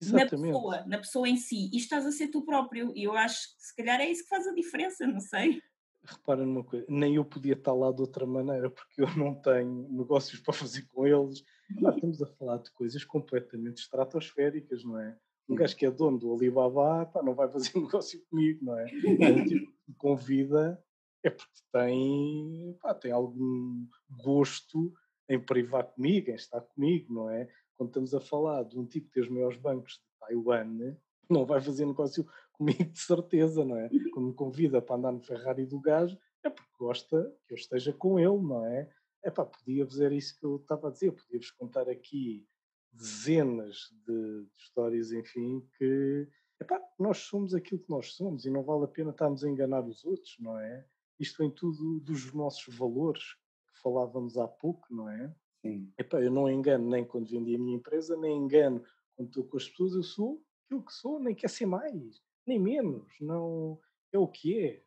Exatamente. 0.00 0.32
na 0.32 0.52
pessoa, 0.52 0.86
na 0.86 0.98
pessoa 0.98 1.28
em 1.28 1.36
si, 1.36 1.70
e 1.72 1.76
estás 1.76 2.06
a 2.06 2.12
ser 2.12 2.28
tu 2.28 2.42
próprio. 2.44 2.92
E 2.96 3.04
eu 3.04 3.14
acho 3.14 3.54
que 3.56 3.62
se 3.62 3.76
calhar 3.76 4.00
é 4.00 4.10
isso 4.10 4.22
que 4.22 4.28
faz 4.28 4.46
a 4.46 4.54
diferença, 4.54 5.06
não 5.06 5.20
sei. 5.20 5.60
Repara 6.02 6.46
numa 6.46 6.64
coisa, 6.64 6.86
nem 6.88 7.16
eu 7.16 7.24
podia 7.24 7.52
estar 7.52 7.74
lá 7.74 7.92
de 7.92 8.00
outra 8.00 8.26
maneira, 8.26 8.70
porque 8.70 9.02
eu 9.02 9.16
não 9.16 9.34
tenho 9.34 9.86
negócios 9.90 10.40
para 10.40 10.54
fazer 10.54 10.86
com 10.86 11.06
eles. 11.06 11.44
Ah, 11.84 11.90
estamos 11.94 12.22
a 12.22 12.26
falar 12.26 12.58
de 12.58 12.70
coisas 12.72 13.04
completamente 13.04 13.78
estratosféricas, 13.78 14.82
não 14.82 14.98
é? 14.98 15.16
Um 15.48 15.54
gajo 15.54 15.76
que 15.76 15.84
é 15.84 15.90
dono 15.90 16.18
do 16.18 16.32
Alibaba 16.32 17.06
pá, 17.06 17.22
não 17.22 17.34
vai 17.34 17.48
fazer 17.48 17.72
negócio 17.78 18.24
comigo, 18.30 18.64
não 18.64 18.78
é? 18.78 18.84
é 19.20 19.44
tipo, 19.44 19.72
convida 19.98 20.82
é 21.22 21.30
porque 21.30 21.60
tem, 21.72 22.76
pá, 22.80 22.94
tem 22.94 23.12
algum 23.12 23.86
gosto 24.22 24.92
em 25.30 25.38
privar 25.38 25.84
comigo, 25.84 26.30
em 26.30 26.34
estar 26.34 26.60
comigo, 26.60 27.14
não 27.14 27.30
é? 27.30 27.48
Quando 27.76 27.88
estamos 27.88 28.14
a 28.14 28.20
falar 28.20 28.64
de 28.64 28.78
um 28.78 28.84
tipo 28.84 29.06
que 29.06 29.12
tem 29.14 29.22
os 29.22 29.28
maiores 29.30 29.56
bancos 29.56 29.92
de 29.92 30.26
Taiwan, 30.26 30.64
né? 30.64 30.96
não 31.30 31.46
vai 31.46 31.60
fazer 31.60 31.86
negócio 31.86 32.26
comigo 32.52 32.84
de 32.84 32.98
certeza, 32.98 33.64
não 33.64 33.76
é? 33.76 33.88
Quando 34.12 34.28
me 34.28 34.34
convida 34.34 34.82
para 34.82 34.96
andar 34.96 35.12
no 35.12 35.22
Ferrari 35.22 35.64
do 35.64 35.80
gajo, 35.80 36.18
é 36.44 36.50
porque 36.50 36.70
gosta 36.78 37.32
que 37.46 37.54
eu 37.54 37.56
esteja 37.56 37.92
com 37.92 38.18
ele, 38.18 38.42
não 38.42 38.66
é? 38.66 38.90
É 39.22 39.30
pá, 39.30 39.44
podia-vos, 39.44 40.00
era 40.00 40.14
isso 40.14 40.38
que 40.38 40.44
eu 40.44 40.56
estava 40.56 40.88
a 40.88 40.90
dizer, 40.90 41.12
podia-vos 41.12 41.50
contar 41.52 41.88
aqui 41.88 42.46
dezenas 42.92 43.90
de, 44.06 44.42
de 44.44 44.50
histórias, 44.58 45.12
enfim, 45.12 45.64
que 45.78 46.28
epá, 46.60 46.80
nós 46.98 47.18
somos 47.18 47.54
aquilo 47.54 47.80
que 47.80 47.90
nós 47.90 48.14
somos 48.14 48.44
e 48.44 48.50
não 48.50 48.64
vale 48.64 48.84
a 48.84 48.88
pena 48.88 49.10
estarmos 49.10 49.44
a 49.44 49.48
enganar 49.48 49.86
os 49.86 50.04
outros, 50.04 50.36
não 50.40 50.58
é? 50.58 50.84
Isto 51.18 51.38
vem 51.38 51.50
tudo 51.50 52.00
dos 52.00 52.32
nossos 52.32 52.74
valores, 52.74 53.36
falávamos 53.80 54.36
há 54.36 54.46
pouco, 54.46 54.86
não 54.90 55.08
é? 55.08 55.32
Sim. 55.62 55.92
Epá, 55.98 56.20
eu 56.20 56.30
não 56.30 56.50
engano 56.50 56.88
nem 56.88 57.04
quando 57.04 57.30
vendi 57.30 57.54
a 57.54 57.58
minha 57.58 57.76
empresa, 57.76 58.16
nem 58.16 58.36
engano 58.36 58.82
quando 59.16 59.28
estou 59.28 59.44
com 59.44 59.56
as 59.56 59.68
pessoas, 59.68 59.94
eu 59.94 60.02
sou 60.02 60.42
aquilo 60.64 60.84
que 60.84 60.92
sou, 60.92 61.20
nem 61.20 61.34
quer 61.34 61.50
ser 61.50 61.66
mais, 61.66 62.22
nem 62.46 62.58
menos, 62.58 63.06
não 63.20 63.78
é 64.12 64.18
o 64.18 64.26
que 64.26 64.58
é. 64.58 64.82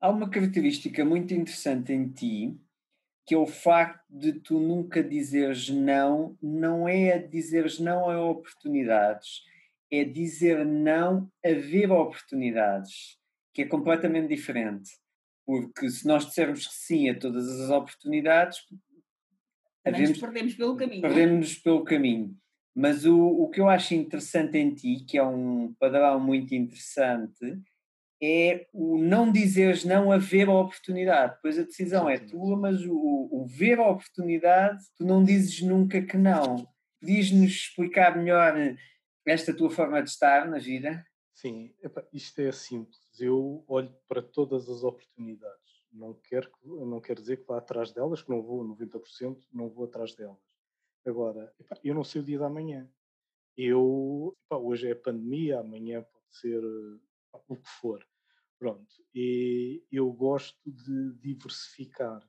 Há 0.00 0.10
uma 0.10 0.28
característica 0.30 1.04
muito 1.04 1.34
interessante 1.34 1.92
em 1.92 2.08
ti, 2.08 2.60
que 3.26 3.34
é 3.34 3.38
o 3.38 3.46
facto 3.46 4.04
de 4.08 4.34
tu 4.34 4.60
nunca 4.60 5.02
dizeres 5.02 5.68
não, 5.68 6.36
não 6.40 6.88
é 6.88 7.18
dizeres 7.18 7.78
não 7.78 8.10
a 8.10 8.22
oportunidades, 8.22 9.42
é 9.90 10.04
dizer 10.04 10.64
não 10.64 11.30
a 11.44 11.52
ver 11.52 11.90
oportunidades, 11.90 13.18
que 13.52 13.62
é 13.62 13.66
completamente 13.66 14.28
diferente. 14.28 14.90
Porque 15.46 15.90
se 15.90 16.06
nós 16.06 16.26
dissermos 16.26 16.66
que 16.66 16.74
sim 16.74 17.08
a 17.10 17.18
todas 17.18 17.48
as 17.60 17.70
oportunidades, 17.70 18.58
havemos, 19.84 20.18
perdemos 20.18 20.54
pelo 20.54 20.76
caminho. 20.76 21.02
Perdemos 21.02 21.54
pelo 21.56 21.84
caminho. 21.84 22.36
Mas 22.74 23.04
o, 23.04 23.16
o 23.16 23.48
que 23.50 23.60
eu 23.60 23.68
acho 23.68 23.94
interessante 23.94 24.58
em 24.58 24.74
ti, 24.74 25.04
que 25.06 25.16
é 25.16 25.22
um 25.22 25.74
padrão 25.78 26.18
muito 26.18 26.54
interessante, 26.54 27.60
é 28.22 28.66
o 28.72 28.98
não 28.98 29.30
dizeres 29.30 29.84
não 29.84 30.10
a 30.10 30.18
ver 30.18 30.48
a 30.48 30.52
oportunidade. 30.52 31.38
Pois 31.42 31.58
a 31.58 31.62
decisão 31.62 32.08
é 32.08 32.18
tua, 32.18 32.56
mas 32.56 32.84
o, 32.84 33.28
o 33.30 33.46
ver 33.46 33.78
a 33.78 33.88
oportunidade, 33.88 34.82
tu 34.96 35.04
não 35.04 35.22
dizes 35.22 35.60
nunca 35.60 36.00
que 36.02 36.16
não. 36.16 36.66
Podias-nos 37.00 37.50
explicar 37.50 38.16
melhor 38.16 38.54
esta 39.26 39.54
tua 39.54 39.70
forma 39.70 40.02
de 40.02 40.08
estar 40.10 40.48
na 40.48 40.58
vida? 40.58 41.04
Sim, 41.34 41.74
epa, 41.82 42.06
isto 42.12 42.40
é 42.40 42.52
simples. 42.52 43.03
Eu 43.20 43.64
olho 43.68 43.94
para 44.08 44.22
todas 44.22 44.68
as 44.68 44.82
oportunidades. 44.82 45.84
Não 45.92 46.14
quero, 46.14 46.50
não 46.64 47.00
quero 47.00 47.20
dizer 47.20 47.38
que 47.38 47.46
vá 47.46 47.58
atrás 47.58 47.92
delas, 47.92 48.22
que 48.22 48.30
não 48.30 48.42
vou 48.42 48.64
90%, 48.64 49.46
não 49.52 49.68
vou 49.68 49.84
atrás 49.84 50.14
delas. 50.14 50.42
Agora, 51.06 51.54
epa, 51.60 51.78
eu 51.84 51.94
não 51.94 52.02
sei 52.02 52.20
o 52.20 52.24
dia 52.24 52.38
da 52.38 52.48
manhã. 52.48 52.90
Eu, 53.56 54.36
epa, 54.44 54.56
hoje 54.58 54.90
é 54.90 54.94
pandemia, 54.94 55.60
amanhã 55.60 56.02
pode 56.02 56.36
ser 56.36 56.62
o 57.48 57.56
que 57.56 57.68
for. 57.80 58.04
Pronto. 58.58 58.94
E 59.14 59.84
eu 59.92 60.10
gosto 60.12 60.58
de 60.66 61.14
diversificar. 61.20 62.26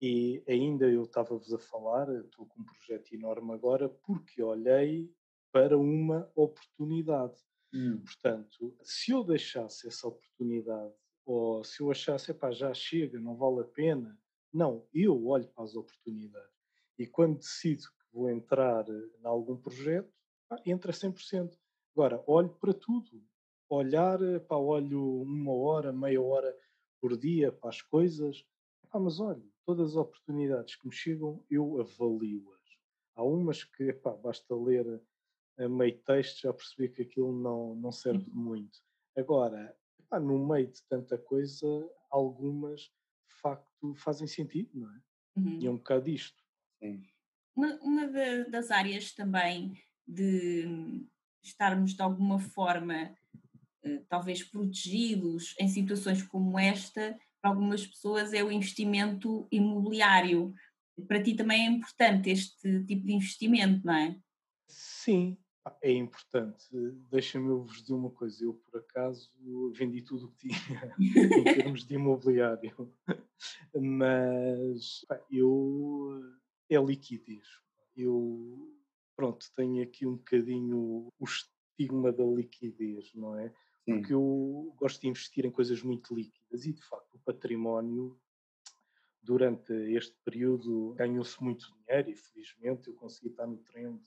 E 0.00 0.44
ainda 0.46 0.86
eu 0.86 1.04
estava-vos 1.04 1.52
a 1.52 1.58
falar, 1.58 2.08
estou 2.24 2.46
com 2.46 2.60
um 2.60 2.64
projeto 2.64 3.12
enorme 3.14 3.52
agora, 3.52 3.88
porque 3.88 4.42
olhei 4.42 5.10
para 5.50 5.76
uma 5.78 6.30
oportunidade. 6.34 7.34
Hum. 7.76 7.98
Portanto, 7.98 8.74
se 8.82 9.12
eu 9.12 9.22
deixasse 9.22 9.86
essa 9.86 10.08
oportunidade, 10.08 10.94
ou 11.26 11.62
se 11.62 11.82
eu 11.82 11.90
achasse, 11.90 12.32
pá, 12.32 12.50
já 12.50 12.72
chega, 12.72 13.20
não 13.20 13.36
vale 13.36 13.60
a 13.60 13.64
pena, 13.64 14.18
não, 14.50 14.88
eu 14.94 15.26
olho 15.26 15.46
para 15.48 15.64
as 15.64 15.76
oportunidades. 15.76 16.56
E 16.98 17.06
quando 17.06 17.36
decido 17.36 17.82
que 17.82 18.06
vou 18.14 18.30
entrar 18.30 18.88
em 18.88 19.26
algum 19.26 19.56
projeto, 19.56 20.10
pá, 20.48 20.56
entra 20.64 20.90
100%. 20.90 21.58
Agora, 21.94 22.22
olho 22.26 22.48
para 22.48 22.72
tudo. 22.72 23.22
Olhar, 23.68 24.18
pá, 24.48 24.56
olho 24.56 25.20
uma 25.22 25.52
hora, 25.52 25.92
meia 25.92 26.22
hora 26.22 26.56
por 26.98 27.14
dia 27.18 27.52
para 27.52 27.68
as 27.68 27.82
coisas. 27.82 28.46
Mas 28.94 29.20
olha, 29.20 29.44
todas 29.66 29.90
as 29.90 29.96
oportunidades 29.96 30.76
que 30.76 30.86
me 30.86 30.94
chegam, 30.94 31.44
eu 31.50 31.78
avalio-as. 31.78 32.78
Há 33.14 33.22
umas 33.22 33.64
que, 33.64 33.92
pá, 33.92 34.12
basta 34.12 34.54
ler 34.54 35.02
a 35.58 35.68
meio 35.68 35.98
texto 36.02 36.42
já 36.42 36.52
percebi 36.52 36.88
que 36.88 37.02
aquilo 37.02 37.32
não, 37.32 37.74
não 37.76 37.92
serve 37.92 38.24
de 38.24 38.36
muito. 38.36 38.78
Agora, 39.16 39.76
epá, 39.98 40.20
no 40.20 40.46
meio 40.46 40.68
de 40.68 40.82
tanta 40.88 41.16
coisa, 41.16 41.66
algumas 42.10 42.80
de 42.82 43.34
facto 43.40 43.94
fazem 43.96 44.26
sentido, 44.26 44.70
não 44.74 44.90
é? 44.90 45.00
Uhum. 45.36 45.58
E 45.60 45.66
é 45.66 45.70
um 45.70 45.76
bocado 45.76 46.08
isto. 46.08 46.42
Sim. 46.78 47.02
Uma, 47.54 47.74
uma 47.80 48.06
das 48.50 48.70
áreas 48.70 49.12
também 49.14 49.80
de 50.06 51.06
estarmos 51.42 51.94
de 51.94 52.02
alguma 52.02 52.38
forma 52.38 53.16
eh, 53.82 54.02
talvez 54.08 54.42
protegidos 54.42 55.54
em 55.58 55.68
situações 55.68 56.22
como 56.22 56.58
esta, 56.58 57.18
para 57.40 57.50
algumas 57.50 57.86
pessoas 57.86 58.32
é 58.32 58.42
o 58.42 58.50
investimento 58.50 59.46
imobiliário. 59.50 60.52
Para 61.06 61.22
ti 61.22 61.34
também 61.34 61.66
é 61.66 61.70
importante 61.70 62.30
este 62.30 62.84
tipo 62.84 63.06
de 63.06 63.12
investimento, 63.12 63.86
não 63.86 63.94
é? 63.94 64.18
Sim, 64.68 65.38
é 65.82 65.92
importante. 65.92 66.66
Deixa-me 67.10 67.48
eu 67.48 67.62
vos 67.62 67.80
dizer 67.82 67.94
uma 67.94 68.10
coisa. 68.10 68.44
Eu, 68.44 68.54
por 68.54 68.80
acaso, 68.80 69.30
vendi 69.72 70.02
tudo 70.02 70.26
o 70.26 70.30
que 70.32 70.48
tinha 70.48 70.94
em 70.98 71.44
termos 71.44 71.84
de 71.84 71.94
imobiliário. 71.94 72.92
Mas 73.74 75.04
pá, 75.08 75.20
eu. 75.30 76.22
É 76.68 76.76
liquidez. 76.78 77.46
Eu, 77.96 78.74
pronto, 79.14 79.46
tenho 79.54 79.82
aqui 79.82 80.06
um 80.06 80.16
bocadinho 80.16 81.08
o 81.18 81.24
estigma 81.24 82.12
da 82.12 82.24
liquidez, 82.24 83.14
não 83.14 83.38
é? 83.38 83.48
Sim. 83.84 84.00
Porque 84.00 84.12
eu 84.12 84.74
gosto 84.76 85.00
de 85.00 85.08
investir 85.08 85.46
em 85.46 85.50
coisas 85.50 85.80
muito 85.82 86.14
líquidas 86.14 86.66
e, 86.66 86.72
de 86.72 86.82
facto, 86.82 87.14
o 87.14 87.20
património, 87.20 88.18
durante 89.22 89.72
este 89.72 90.16
período, 90.24 90.94
ganhou-se 90.94 91.40
muito 91.42 91.72
dinheiro 91.72 92.10
e, 92.10 92.16
felizmente, 92.16 92.88
eu 92.88 92.94
consegui 92.94 93.28
estar 93.28 93.46
no 93.46 93.58
trend 93.58 94.00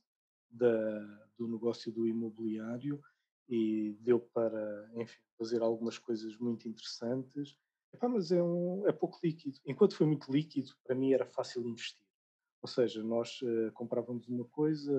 da, 0.49 0.99
do 1.37 1.47
negócio 1.47 1.91
do 1.91 2.07
imobiliário 2.07 3.01
e 3.47 3.97
deu 4.01 4.19
para, 4.19 4.91
enfim, 4.95 5.19
fazer 5.37 5.61
algumas 5.61 5.97
coisas 5.97 6.37
muito 6.37 6.67
interessantes. 6.67 7.57
Epá, 7.91 8.07
mas 8.07 8.31
é, 8.31 8.41
um, 8.41 8.87
é 8.87 8.91
pouco 8.91 9.19
líquido. 9.23 9.57
Enquanto 9.65 9.95
foi 9.95 10.05
muito 10.05 10.31
líquido, 10.31 10.71
para 10.83 10.95
mim 10.95 11.11
era 11.11 11.25
fácil 11.25 11.67
investir. 11.67 12.05
Ou 12.61 12.67
seja, 12.67 13.01
nós 13.01 13.41
uh, 13.41 13.71
comprávamos 13.73 14.27
uma 14.27 14.45
coisa, 14.45 14.93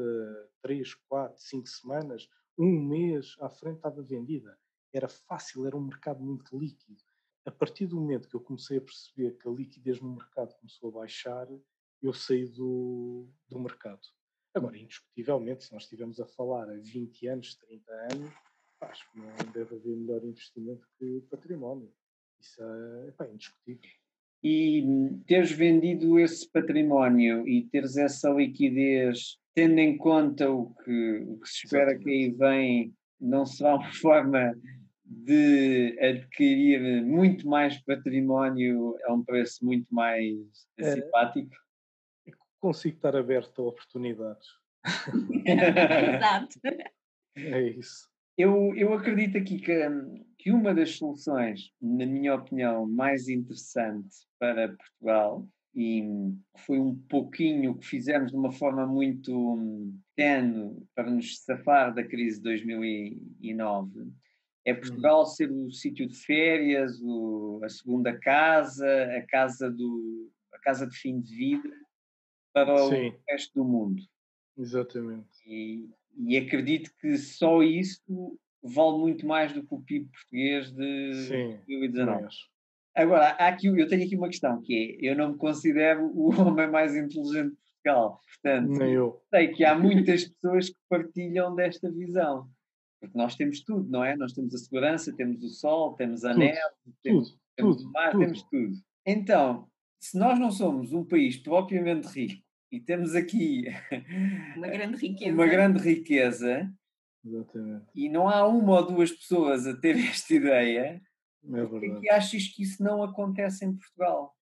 três, 0.63 0.95
quatro, 0.95 1.41
cinco 1.41 1.69
semanas, 1.69 2.29
um 2.59 2.83
mês 2.83 3.37
à 3.41 3.49
frente 3.49 3.77
estava 3.77 4.03
vendida. 4.03 4.59
Era 4.93 5.09
fácil, 5.09 5.67
era 5.67 5.77
um 5.77 5.87
mercado 5.87 6.21
muito 6.21 6.59
líquido. 6.59 7.03
A 7.45 7.51
partir 7.51 7.87
do 7.87 7.97
momento 7.97 8.29
que 8.29 8.35
eu 8.35 8.41
comecei 8.41 8.79
a 8.79 8.83
perceber 8.83 9.37
que 9.37 9.49
a 9.49 9.53
liquidez 9.53 10.01
no 10.01 10.15
mercado 10.15 10.55
começou 10.57 10.91
a 10.91 11.01
baixar, 11.01 11.47
eu 12.03 12.13
saí 12.13 12.47
do, 12.47 13.29
do 13.49 13.59
mercado. 13.59 14.01
Agora, 14.55 14.77
indiscutivelmente, 14.77 15.65
se 15.65 15.73
nós 15.73 15.85
estivermos 15.85 16.21
a 16.21 16.27
falar 16.27 16.69
a 16.69 16.77
20 16.77 17.27
anos, 17.29 17.55
30 17.57 17.93
anos, 18.13 18.33
acho 18.81 19.11
que 19.13 19.19
não 19.19 19.53
deve 19.53 19.77
haver 19.77 19.97
melhor 19.97 20.25
investimento 20.25 20.87
que 20.99 21.23
património. 21.31 21.93
Isso 22.41 22.63
é, 22.63 23.25
é 23.25 23.33
indiscutível. 23.33 23.91
E 24.43 24.83
teres 25.27 25.53
vendido 25.53 26.19
esse 26.19 26.51
património 26.51 27.47
e 27.47 27.65
teres 27.67 27.97
essa 27.97 28.31
liquidez, 28.31 29.39
tendo 29.55 29.79
em 29.79 29.97
conta 29.97 30.51
o 30.51 30.75
que, 30.77 31.19
o 31.29 31.39
que 31.39 31.49
se 31.49 31.67
espera 31.67 31.93
Exatamente. 31.93 32.05
que 32.05 32.11
aí 32.11 32.31
vem, 32.31 32.95
não 33.21 33.45
será 33.45 33.77
uma 33.77 33.93
forma 34.01 34.59
de 35.05 35.99
adquirir 36.01 37.05
muito 37.05 37.47
mais 37.47 37.79
património 37.83 38.97
a 39.05 39.13
um 39.13 39.23
preço 39.23 39.65
muito 39.65 39.93
mais 39.93 40.35
é, 40.79 40.95
simpático? 40.95 41.51
Consigo 42.61 42.97
estar 42.97 43.17
aberto 43.17 43.63
a 43.63 43.69
oportunidades. 43.69 44.49
Exato. 45.45 46.61
É 47.37 47.63
isso. 47.63 48.09
Eu, 48.37 48.75
eu 48.75 48.93
acredito 48.93 49.39
aqui 49.39 49.61
que, 49.61 49.73
que 50.37 50.51
uma 50.51 50.75
das 50.75 50.97
soluções, 50.97 51.71
na 51.81 52.05
minha 52.05 52.35
opinião, 52.35 52.85
mais 52.87 53.29
interessante 53.29 54.17
para 54.39 54.77
Portugal, 54.77 55.49
e 55.75 56.03
foi 56.67 56.81
um 56.81 56.97
pouquinho 57.09 57.79
que 57.79 57.87
fizemos 57.87 58.33
de 58.33 58.37
uma 58.37 58.51
forma 58.51 58.85
muito 58.85 59.95
tenue 60.17 60.85
para 60.93 61.09
nos 61.09 61.39
safar 61.45 61.95
da 61.95 62.03
crise 62.03 62.39
de 62.39 62.43
2009, 62.43 64.11
é 64.65 64.75
Portugal 64.75 65.25
ser 65.25 65.51
o 65.51 65.71
sítio 65.71 66.07
de 66.07 66.17
férias, 66.17 67.01
o, 67.01 67.61
a 67.63 67.69
segunda 67.69 68.19
casa, 68.19 68.87
a 69.17 69.27
casa, 69.27 69.71
do, 69.71 70.31
a 70.53 70.59
casa 70.59 70.87
de 70.87 70.97
fim 70.97 71.21
de 71.21 71.35
vida 71.35 71.80
para 72.53 72.77
Sim. 72.89 73.09
o 73.09 73.21
resto 73.29 73.55
do 73.55 73.65
mundo. 73.65 74.03
Exatamente. 74.57 75.29
E, 75.47 75.89
e 76.19 76.37
acredito 76.37 76.91
que 77.01 77.17
só 77.17 77.63
isso 77.63 78.39
vale 78.63 78.99
muito 78.99 79.27
mais 79.27 79.53
do 79.53 79.63
que 79.63 79.75
o 79.75 79.81
PIB 79.81 80.11
português 80.11 80.71
de 80.73 81.15
Sim, 81.15 81.61
2019. 81.67 82.29
Agora, 82.95 83.29
há 83.39 83.49
aqui, 83.49 83.69
eu 83.69 83.89
tenho 83.89 84.05
aqui 84.05 84.17
uma 84.17 84.29
questão, 84.29 84.61
que 84.61 84.99
é, 85.01 85.11
eu 85.11 85.17
não 85.17 85.33
me 85.33 85.39
considero 85.39 86.07
o 86.07 86.29
homem 86.41 86.69
mais 86.71 86.95
inteligente 86.95 87.51
de 87.51 87.57
Portugal. 87.57 88.21
Portanto, 88.43 88.79
Nem 88.79 88.93
eu. 88.93 89.23
sei 89.31 89.49
que 89.49 89.65
há 89.65 89.79
muitas 89.79 90.25
pessoas 90.25 90.69
que 90.69 90.77
partilham 90.89 91.55
desta 91.55 91.91
visão. 91.91 92.49
Porque 93.01 93.17
nós 93.17 93.35
temos 93.35 93.63
tudo, 93.63 93.89
não 93.89 94.05
é? 94.05 94.15
Nós 94.17 94.33
temos 94.35 94.55
a 94.55 94.59
segurança, 94.59 95.15
temos 95.17 95.43
o 95.43 95.49
sol, 95.49 95.95
temos 95.95 96.23
a 96.25 96.31
tudo, 96.31 96.41
neve, 96.41 96.61
temos, 97.03 97.31
tudo, 97.31 97.41
temos 97.57 97.77
tudo, 97.77 97.89
o 97.89 97.93
mar, 97.93 98.11
tudo. 98.11 98.21
temos 98.21 98.43
tudo. 98.43 98.75
Então, 99.07 99.70
se 100.01 100.19
nós 100.19 100.39
não 100.39 100.51
somos 100.51 100.93
um 100.93 101.05
país 101.05 101.37
propriamente 101.37 102.09
rico 102.09 102.43
e 102.73 102.81
temos 102.81 103.15
aqui 103.15 103.65
uma 104.57 104.67
grande 104.69 104.97
riqueza, 104.97 105.35
uma 105.35 105.47
grande 105.47 105.79
riqueza 105.79 106.73
Exatamente. 107.23 107.87
e 107.95 108.09
não 108.09 108.29
há 108.29 108.47
uma 108.47 108.81
ou 108.81 108.87
duas 108.87 109.13
pessoas 109.13 109.67
a 109.67 109.77
ter 109.77 109.97
esta 110.09 110.33
ideia, 110.35 111.03
é 111.45 111.67
por 111.67 112.01
que 112.01 112.11
achas 112.11 112.49
que 112.49 112.63
isso 112.63 112.83
não 112.83 113.03
acontece 113.03 113.65
em 113.65 113.77
Portugal? 113.77 114.35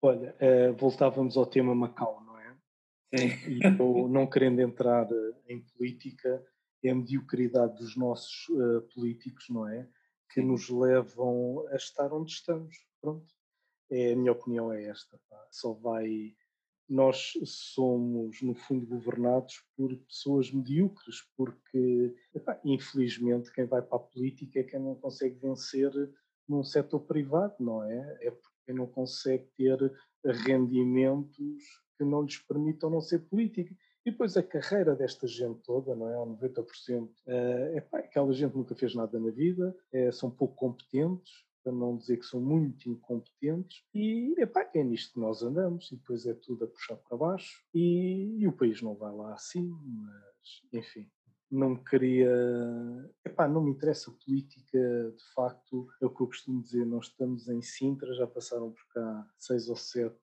Olha, 0.00 0.34
uh, 0.40 0.74
voltávamos 0.76 1.36
ao 1.36 1.46
tema 1.46 1.74
Macau, 1.74 2.22
não 2.24 2.38
é? 2.38 2.56
Sim. 3.16 3.50
E 3.50 3.60
eu, 3.64 4.08
não 4.08 4.26
querendo 4.26 4.60
entrar 4.60 5.06
eh, 5.10 5.34
em 5.48 5.60
política, 5.60 6.42
é 6.82 6.90
a 6.90 6.94
mediocridade 6.94 7.76
dos 7.76 7.96
nossos 7.96 8.48
uh, 8.48 8.82
políticos, 8.94 9.48
não 9.50 9.68
é? 9.68 9.86
Que 10.32 10.40
Sim. 10.40 10.48
nos 10.48 10.68
levam 10.68 11.64
a 11.68 11.76
estar 11.76 12.12
onde 12.12 12.32
estamos. 12.32 12.74
Pronto. 13.00 13.26
É, 13.92 14.12
a 14.12 14.16
minha 14.16 14.32
opinião 14.32 14.72
é 14.72 14.86
esta. 14.86 15.20
Pá. 15.28 15.46
Só 15.50 15.72
vai 15.72 16.34
nós 16.88 17.32
somos, 17.44 18.42
no 18.42 18.54
fundo, 18.54 18.86
governados 18.86 19.64
por 19.74 19.96
pessoas 19.96 20.50
medíocres, 20.50 21.22
porque, 21.36 22.14
epá, 22.34 22.60
infelizmente, 22.64 23.50
quem 23.50 23.64
vai 23.64 23.80
para 23.80 23.96
a 23.96 24.00
política 24.00 24.60
é 24.60 24.62
quem 24.62 24.78
não 24.78 24.94
consegue 24.94 25.36
vencer 25.36 25.90
num 26.46 26.62
setor 26.62 27.00
privado, 27.00 27.54
não 27.60 27.82
é? 27.82 28.18
É 28.20 28.30
porque 28.30 28.72
não 28.74 28.86
consegue 28.86 29.48
ter 29.56 29.78
rendimentos 30.22 31.64
que 31.96 32.04
não 32.04 32.22
lhes 32.22 32.38
permitam 32.38 32.90
não 32.90 33.00
ser 33.00 33.20
político. 33.20 33.74
E 34.04 34.10
depois 34.10 34.36
a 34.36 34.42
carreira 34.42 34.94
desta 34.94 35.26
gente 35.26 35.60
toda, 35.62 35.94
não 35.94 36.08
é? 36.08 36.44
90%, 36.44 37.08
é, 37.26 37.76
epá, 37.78 38.00
aquela 38.00 38.32
gente 38.34 38.54
nunca 38.54 38.74
fez 38.74 38.94
nada 38.94 39.18
na 39.18 39.30
vida, 39.30 39.74
é, 39.92 40.12
são 40.12 40.30
pouco 40.30 40.56
competentes, 40.56 41.32
para 41.62 41.72
não 41.72 41.96
dizer 41.96 42.18
que 42.18 42.26
são 42.26 42.40
muito 42.40 42.88
incompetentes, 42.88 43.84
e 43.94 44.34
epá, 44.38 44.68
é 44.74 44.82
nisto 44.82 45.14
que 45.14 45.20
nós 45.20 45.42
andamos, 45.42 45.90
e 45.92 45.96
depois 45.96 46.26
é 46.26 46.34
tudo 46.34 46.64
a 46.64 46.68
puxar 46.68 46.96
para 46.96 47.16
baixo, 47.16 47.62
e, 47.74 48.36
e 48.38 48.46
o 48.46 48.52
país 48.52 48.82
não 48.82 48.94
vai 48.94 49.12
lá 49.14 49.34
assim, 49.34 49.68
mas 49.70 50.62
enfim. 50.72 51.08
Não 51.54 51.76
queria. 51.76 52.32
Epá, 53.22 53.46
não 53.46 53.62
me 53.62 53.72
interessa 53.72 54.10
a 54.10 54.14
política, 54.24 54.78
de 55.14 55.34
facto, 55.34 55.86
é 56.00 56.06
o 56.06 56.08
que 56.08 56.22
eu 56.22 56.26
costumo 56.26 56.62
dizer. 56.62 56.86
Nós 56.86 57.08
estamos 57.08 57.46
em 57.46 57.60
Sintra, 57.60 58.14
já 58.14 58.26
passaram 58.26 58.72
por 58.72 58.82
cá 58.94 59.30
seis 59.36 59.68
ou 59.68 59.76
sete 59.76 60.16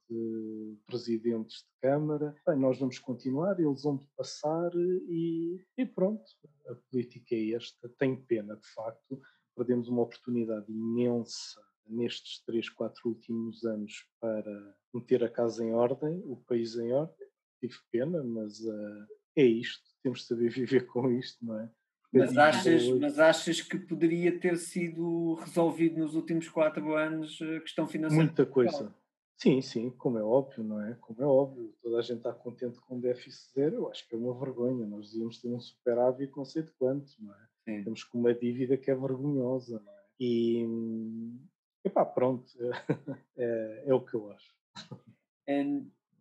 presidentes 0.87 1.57
de 1.57 1.81
Câmara. 1.83 2.35
Bem, 2.47 2.57
nós 2.57 2.79
vamos 2.79 2.97
continuar, 2.97 3.59
eles 3.59 3.83
vão 3.83 3.99
passar 4.17 4.71
e, 4.75 5.63
e 5.77 5.85
pronto. 5.85 6.23
A 6.67 6.73
política 6.89 7.35
é 7.35 7.51
esta. 7.51 7.87
Tenho 7.99 8.19
pena, 8.25 8.55
de 8.55 8.67
facto, 8.73 9.21
perdemos 9.59 9.89
uma 9.89 10.03
oportunidade 10.03 10.71
imensa 10.71 11.61
nestes 11.85 12.41
três, 12.45 12.69
quatro 12.69 13.09
últimos 13.09 13.65
anos 13.65 14.07
para 14.21 14.75
meter 14.93 15.21
a 15.21 15.29
casa 15.29 15.65
em 15.65 15.73
ordem, 15.73 16.23
o 16.25 16.37
país 16.37 16.77
em 16.77 16.93
ordem. 16.93 17.27
Tive 17.59 17.75
pena, 17.91 18.23
mas 18.23 18.61
uh, 18.61 19.07
é 19.35 19.43
isto, 19.43 19.83
temos 20.01 20.21
de 20.21 20.27
saber 20.27 20.47
viver 20.49 20.85
com 20.87 21.11
isto, 21.11 21.45
não 21.45 21.59
é? 21.59 21.69
Mas 22.11 22.37
achas, 22.37 22.87
mas 22.99 23.19
achas 23.19 23.61
que 23.61 23.77
poderia 23.77 24.39
ter 24.39 24.57
sido 24.57 25.35
resolvido 25.35 25.99
nos 25.99 26.15
últimos 26.15 26.47
quatro 26.47 26.95
anos 26.95 27.37
a 27.41 27.59
questão 27.59 27.85
financeira? 27.85 28.23
Muita 28.23 28.45
coisa. 28.45 28.95
Sim, 29.37 29.61
sim, 29.61 29.89
como 29.91 30.17
é 30.17 30.23
óbvio, 30.23 30.63
não 30.63 30.81
é? 30.81 30.95
Como 31.01 31.21
é 31.21 31.25
óbvio, 31.25 31.73
toda 31.81 31.97
a 31.97 32.01
gente 32.01 32.17
está 32.17 32.33
contente 32.33 32.79
com 32.81 32.97
o 32.97 33.01
déficit 33.01 33.53
zero, 33.53 33.75
eu 33.75 33.89
acho 33.89 34.07
que 34.07 34.15
é 34.15 34.17
uma 34.17 34.33
vergonha. 34.33 34.87
Nós 34.87 35.11
devíamos 35.11 35.39
ter 35.39 35.49
um 35.49 35.59
superávit 35.59 36.35
não 36.35 36.45
sei 36.45 36.63
de 36.63 36.71
quanto, 36.71 37.11
não 37.19 37.33
é? 37.33 37.49
Sim. 37.69 37.83
Temos 37.83 38.03
com 38.03 38.19
uma 38.19 38.33
dívida 38.33 38.77
que 38.77 38.91
é 38.91 38.95
vergonhosa, 38.95 39.81
não 39.83 39.91
é? 39.91 39.99
E, 40.19 40.67
epá, 41.83 42.05
pronto, 42.05 42.45
é, 43.37 43.83
é 43.87 43.93
o 43.93 44.01
que 44.01 44.15
eu 44.15 44.31
acho. 44.31 44.53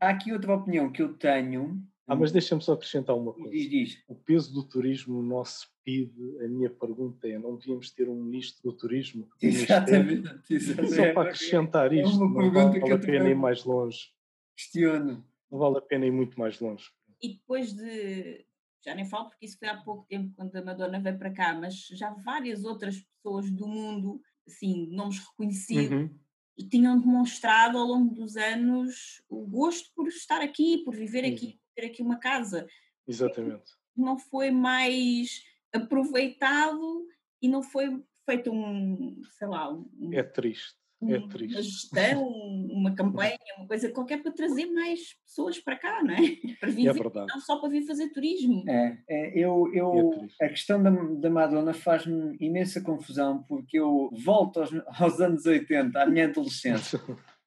há 0.00 0.08
aqui 0.08 0.32
outra 0.32 0.54
opinião 0.54 0.92
que 0.92 1.02
eu 1.02 1.14
tenho. 1.14 1.82
Ah, 2.06 2.16
mas 2.16 2.32
deixa-me 2.32 2.62
só 2.62 2.72
acrescentar 2.72 3.14
uma 3.14 3.34
coisa. 3.34 3.50
Diz, 3.50 3.68
diz. 3.68 4.04
O 4.08 4.14
peso 4.14 4.54
do 4.54 4.62
turismo 4.62 5.20
no 5.20 5.28
nosso 5.28 5.68
PIB, 5.84 6.38
a 6.42 6.48
minha 6.48 6.70
pergunta 6.70 7.28
é: 7.28 7.38
não 7.38 7.56
devíamos 7.56 7.90
ter 7.90 8.08
um 8.08 8.14
ministro 8.14 8.62
do 8.62 8.72
turismo? 8.74 9.28
Exatamente. 9.42 10.40
exatamente. 10.48 10.94
Só 10.94 11.12
para 11.12 11.28
acrescentar 11.28 11.92
é 11.92 12.02
isto, 12.02 12.18
não 12.18 12.50
vale 12.50 12.92
a 12.92 12.98
pena 12.98 13.28
ir 13.28 13.34
mais 13.34 13.62
longe. 13.64 14.10
Questiono. 14.56 15.22
Não 15.50 15.58
vale 15.58 15.78
a 15.78 15.82
pena 15.82 16.06
ir 16.06 16.10
muito 16.10 16.38
mais 16.38 16.58
longe. 16.60 16.90
E 17.20 17.34
depois 17.34 17.74
de, 17.74 18.46
já 18.88 18.94
nem 18.94 19.04
falo 19.04 19.28
porque 19.28 19.44
isso 19.44 19.58
foi 19.58 19.68
há 19.68 19.76
pouco 19.76 20.06
tempo 20.08 20.32
quando 20.34 20.56
a 20.56 20.64
Madonna 20.64 20.98
veio 20.98 21.18
para 21.18 21.30
cá, 21.30 21.52
mas 21.52 21.74
já 21.88 22.10
várias 22.24 22.64
outras 22.64 22.98
pessoas 22.98 23.50
do 23.50 23.68
mundo, 23.68 24.18
assim, 24.46 24.86
nomes 24.86 25.18
reconhecidos, 25.18 26.10
uhum. 26.10 26.68
tinham 26.70 26.98
demonstrado 26.98 27.76
ao 27.76 27.86
longo 27.86 28.14
dos 28.14 28.34
anos 28.36 29.22
o 29.28 29.46
gosto 29.46 29.92
por 29.94 30.08
estar 30.08 30.40
aqui, 30.40 30.78
por 30.84 30.96
viver 30.96 31.24
uhum. 31.24 31.32
aqui, 31.34 31.52
por 31.52 31.74
ter 31.74 31.86
aqui 31.86 32.02
uma 32.02 32.18
casa. 32.18 32.66
Exatamente. 33.06 33.72
Não 33.94 34.18
foi 34.18 34.50
mais 34.50 35.42
aproveitado 35.70 37.06
e 37.42 37.48
não 37.48 37.62
foi 37.62 38.02
feito 38.24 38.50
um, 38.50 39.20
sei 39.36 39.48
lá, 39.48 39.70
um... 39.70 39.86
É 40.14 40.22
triste. 40.22 40.78
É 41.02 41.18
uma 41.18 41.62
gestão, 41.62 42.26
uma 42.70 42.94
campanha, 42.94 43.38
uma 43.56 43.66
coisa 43.66 43.90
qualquer 43.90 44.22
para 44.22 44.32
trazer 44.32 44.66
mais 44.66 45.00
pessoas 45.24 45.58
para 45.60 45.76
cá, 45.76 46.02
não 46.02 46.14
é? 46.14 46.18
Para 46.58 46.70
vir, 46.70 46.88
é 46.88 46.92
verdade. 46.92 47.26
não 47.28 47.40
só 47.40 47.60
para 47.60 47.68
vir 47.68 47.86
fazer 47.86 48.08
turismo. 48.10 48.64
É, 48.68 48.98
é 49.08 49.38
eu, 49.38 49.70
eu, 49.72 50.28
é 50.40 50.46
a 50.46 50.48
questão 50.48 50.82
da, 50.82 50.90
da 50.90 51.30
Madonna 51.30 51.72
faz-me 51.72 52.36
imensa 52.40 52.80
confusão 52.80 53.44
porque 53.48 53.78
eu 53.78 54.10
volto 54.24 54.60
aos, 54.60 54.70
aos 55.00 55.20
anos 55.20 55.46
80, 55.46 56.02
à 56.02 56.06
minha 56.06 56.26
adolescência. 56.26 57.00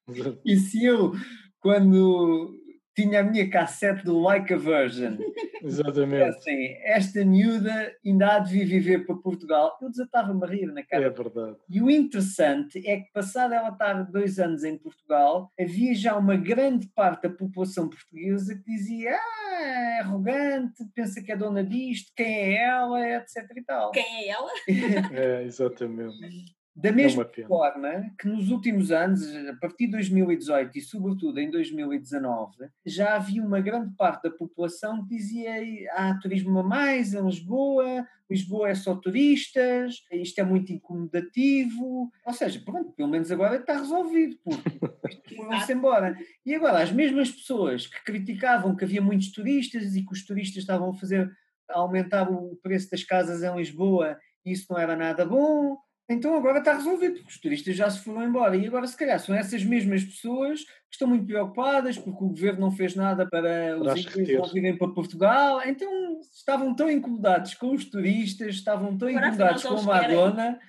e 0.45 0.56
se 0.56 0.86
eu, 0.86 1.11
quando 1.60 2.60
tinha 3.02 3.22
a 3.22 3.23
minha 3.23 3.49
cassete 3.49 4.03
do 4.03 4.19
Like 4.19 4.53
a 4.53 4.57
Virgin. 4.57 5.18
Exatamente. 5.64 6.23
Assim, 6.23 6.76
esta 6.84 7.23
miúda 7.23 7.94
ainda 8.06 8.36
há 8.36 8.40
de 8.40 8.52
vir 8.52 8.65
viver 8.65 9.06
para 9.06 9.15
Portugal. 9.15 9.78
Eu 9.82 9.90
desatava-me 9.90 10.44
a 10.44 10.48
rir 10.48 10.68
na 10.68 10.84
cara. 10.84 11.06
É 11.06 11.10
verdade. 11.10 11.57
E 11.69 11.82
o 11.82 11.90
interessante 11.90 12.86
é 12.88 12.98
que, 12.98 13.11
passado 13.11 13.53
ela 13.53 13.69
estar 13.69 14.03
dois 14.03 14.40
anos 14.40 14.64
em 14.64 14.78
Portugal, 14.78 15.52
havia 15.60 15.94
já 15.94 16.18
uma 16.18 16.36
grande 16.36 16.88
parte 16.95 17.23
da 17.23 17.30
população 17.30 17.90
portuguesa 17.90 18.56
que 18.56 18.64
dizia 18.64 19.15
ah, 19.15 19.41
é 19.61 19.99
arrogante, 19.99 20.84
pensa 20.95 21.22
que 21.22 21.32
é 21.32 21.38
dona 21.38 21.64
disto, 21.64 22.11
quem 22.15 22.26
é 22.26 22.64
ela, 22.64 23.10
etc 23.10 23.36
e 23.56 23.64
tal. 23.64 23.91
Quem 23.91 24.03
é 24.03 24.30
ela? 24.30 24.52
é, 25.14 25.44
exatamente. 25.44 26.60
Da 26.73 26.89
é 26.89 26.91
mesma 26.91 27.30
é 27.38 27.43
forma 27.43 28.11
que 28.18 28.27
nos 28.27 28.49
últimos 28.49 28.91
anos, 28.91 29.22
a 29.45 29.53
partir 29.56 29.88
de 29.88 29.91
2018 29.91 30.77
e 30.77 30.81
sobretudo 30.81 31.38
em 31.39 31.52
2019, 31.52 32.69
já 32.85 33.15
havia 33.15 33.43
uma 33.43 33.60
grande 33.60 33.93
parte 33.95 34.23
da 34.23 34.31
população 34.31 35.03
que 35.03 35.15
dizia 35.15 35.53
há 35.91 36.18
turismo 36.19 36.60
a 36.60 36.64
mais 36.64 37.14
em 37.14 37.26
Lisboa, 37.26 38.07
Lisboa 38.30 38.69
é 38.69 38.76
só 38.76 38.95
turistas, 38.95 40.02
isto 40.14 40.39
é 40.39 40.43
muito 40.43 40.72
incomodativo. 40.72 42.10
Ou 42.26 42.34
seja, 42.34 42.61
pronto, 42.64 42.93
pelo 42.93 43.10
menos 43.10 43.30
agora 43.30 43.57
está 43.57 43.77
resolvido, 43.77 44.38
porque 44.41 45.35
vão-se 45.35 45.73
embora. 45.73 46.18
E 46.45 46.56
agora, 46.56 46.81
as 46.81 46.91
mesmas 46.91 47.30
pessoas 47.30 47.85
que 47.85 48.02
criticavam 48.06 48.73
que 48.73 48.85
havia 48.85 49.02
muitos 49.02 49.34
turistas 49.34 49.93
e 49.95 50.06
que 50.06 50.14
os 50.14 50.26
turistas 50.26 50.64
estavam 50.64 50.91
a 50.91 50.93
fazer 50.93 51.30
a 51.69 51.80
aumentar 51.80 52.31
o 52.31 52.56
preço 52.64 52.89
das 52.89 53.03
casas 53.03 53.43
em 53.43 53.56
Lisboa, 53.56 54.18
e 54.45 54.53
isso 54.53 54.68
não 54.69 54.80
era 54.80 54.95
nada 54.95 55.26
bom 55.26 55.77
então 56.11 56.35
agora 56.35 56.59
está 56.59 56.73
resolvido, 56.73 57.15
porque 57.15 57.29
os 57.29 57.39
turistas 57.39 57.75
já 57.75 57.89
se 57.89 57.99
foram 58.03 58.23
embora. 58.23 58.55
E 58.55 58.67
agora, 58.67 58.88
se 58.88 58.97
calhar, 58.97 59.19
são 59.19 59.35
essas 59.35 59.63
mesmas 59.63 60.03
pessoas 60.03 60.63
que 60.63 60.95
estão 60.95 61.07
muito 61.07 61.25
preocupadas 61.25 61.97
porque 61.97 62.23
o 62.23 62.27
governo 62.29 62.59
não 62.59 62.71
fez 62.71 62.95
nada 62.95 63.25
para 63.25 63.79
os 63.79 64.05
ingleses 64.05 64.33
não 64.33 64.49
virem 64.49 64.77
para 64.77 64.89
Portugal. 64.89 65.61
Então 65.65 66.19
estavam 66.33 66.75
tão 66.75 66.91
incomodados 66.91 67.53
com 67.53 67.73
os 67.73 67.85
turistas, 67.85 68.55
estavam 68.55 68.97
tão 68.97 69.07
agora, 69.07 69.27
incomodados 69.27 69.63
com 69.63 69.77
a 69.77 69.83
Madonna. 69.83 70.59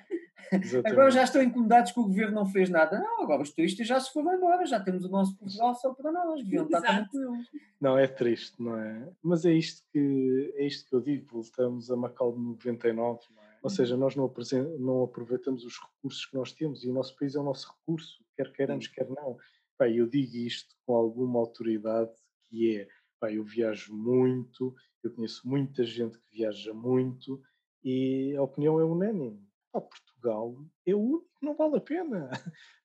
Agora 0.84 1.10
já 1.10 1.24
estão 1.24 1.42
incomodados 1.42 1.92
que 1.92 2.00
o 2.00 2.04
governo 2.04 2.34
não 2.34 2.46
fez 2.46 2.68
nada. 2.68 2.98
Não, 2.98 3.22
agora 3.22 3.42
os 3.42 3.50
turistas 3.50 3.86
já 3.86 3.98
se 3.98 4.12
foram 4.12 4.34
embora, 4.34 4.66
já 4.66 4.78
temos 4.78 5.04
o 5.04 5.08
nosso 5.08 5.36
Portugal 5.36 5.74
só 5.74 5.94
para 5.94 6.12
nós, 6.12 6.42
deviam 6.42 6.64
estar 6.64 6.80
tranquilos. 6.82 7.46
Não, 7.80 7.98
é 7.98 8.06
triste, 8.06 8.62
não 8.62 8.78
é? 8.78 9.08
Mas 9.22 9.44
é 9.44 9.52
isto 9.52 9.82
que, 9.92 10.52
é 10.56 10.66
isto 10.66 10.88
que 10.88 10.94
eu 10.94 11.00
digo, 11.00 11.26
voltamos 11.32 11.90
a 11.90 11.96
Macau 11.96 12.32
de 12.32 12.38
99, 12.38 13.20
não 13.34 13.41
é? 13.41 13.41
Ou 13.62 13.70
seja, 13.70 13.96
nós 13.96 14.16
não, 14.16 14.32
não, 14.78 15.04
aproveitamos 15.04 15.64
os 15.64 15.78
recursos 15.78 16.26
que 16.26 16.34
nós 16.34 16.52
temos 16.52 16.82
e 16.82 16.90
o 16.90 16.92
nosso 16.92 17.16
país 17.16 17.34
é 17.34 17.40
o 17.40 17.44
nosso 17.44 17.72
recurso, 17.72 18.24
quer 18.36 18.52
queiramos, 18.52 18.88
quer 18.88 19.08
não. 19.08 19.38
Pá, 19.78 19.88
eu 19.88 20.06
digo 20.06 20.36
isto 20.36 20.74
com 20.84 20.94
alguma 20.94 21.38
autoridade, 21.38 22.12
que 22.44 22.76
é, 22.76 22.88
eu 23.30 23.44
viajo 23.44 23.94
muito, 23.94 24.74
eu 25.02 25.12
conheço 25.12 25.46
muita 25.46 25.84
gente 25.84 26.18
que 26.18 26.38
viaja 26.38 26.74
muito 26.74 27.40
e 27.84 28.34
a 28.36 28.42
opinião 28.42 28.80
é 28.80 28.84
unânime. 28.84 29.40
Pá, 29.70 29.80
Portugal 29.80 30.56
é 30.84 30.94
o 30.94 31.00
único 31.00 31.32
não 31.42 31.54
vale 31.54 31.76
a 31.76 31.80
pena. 31.80 32.30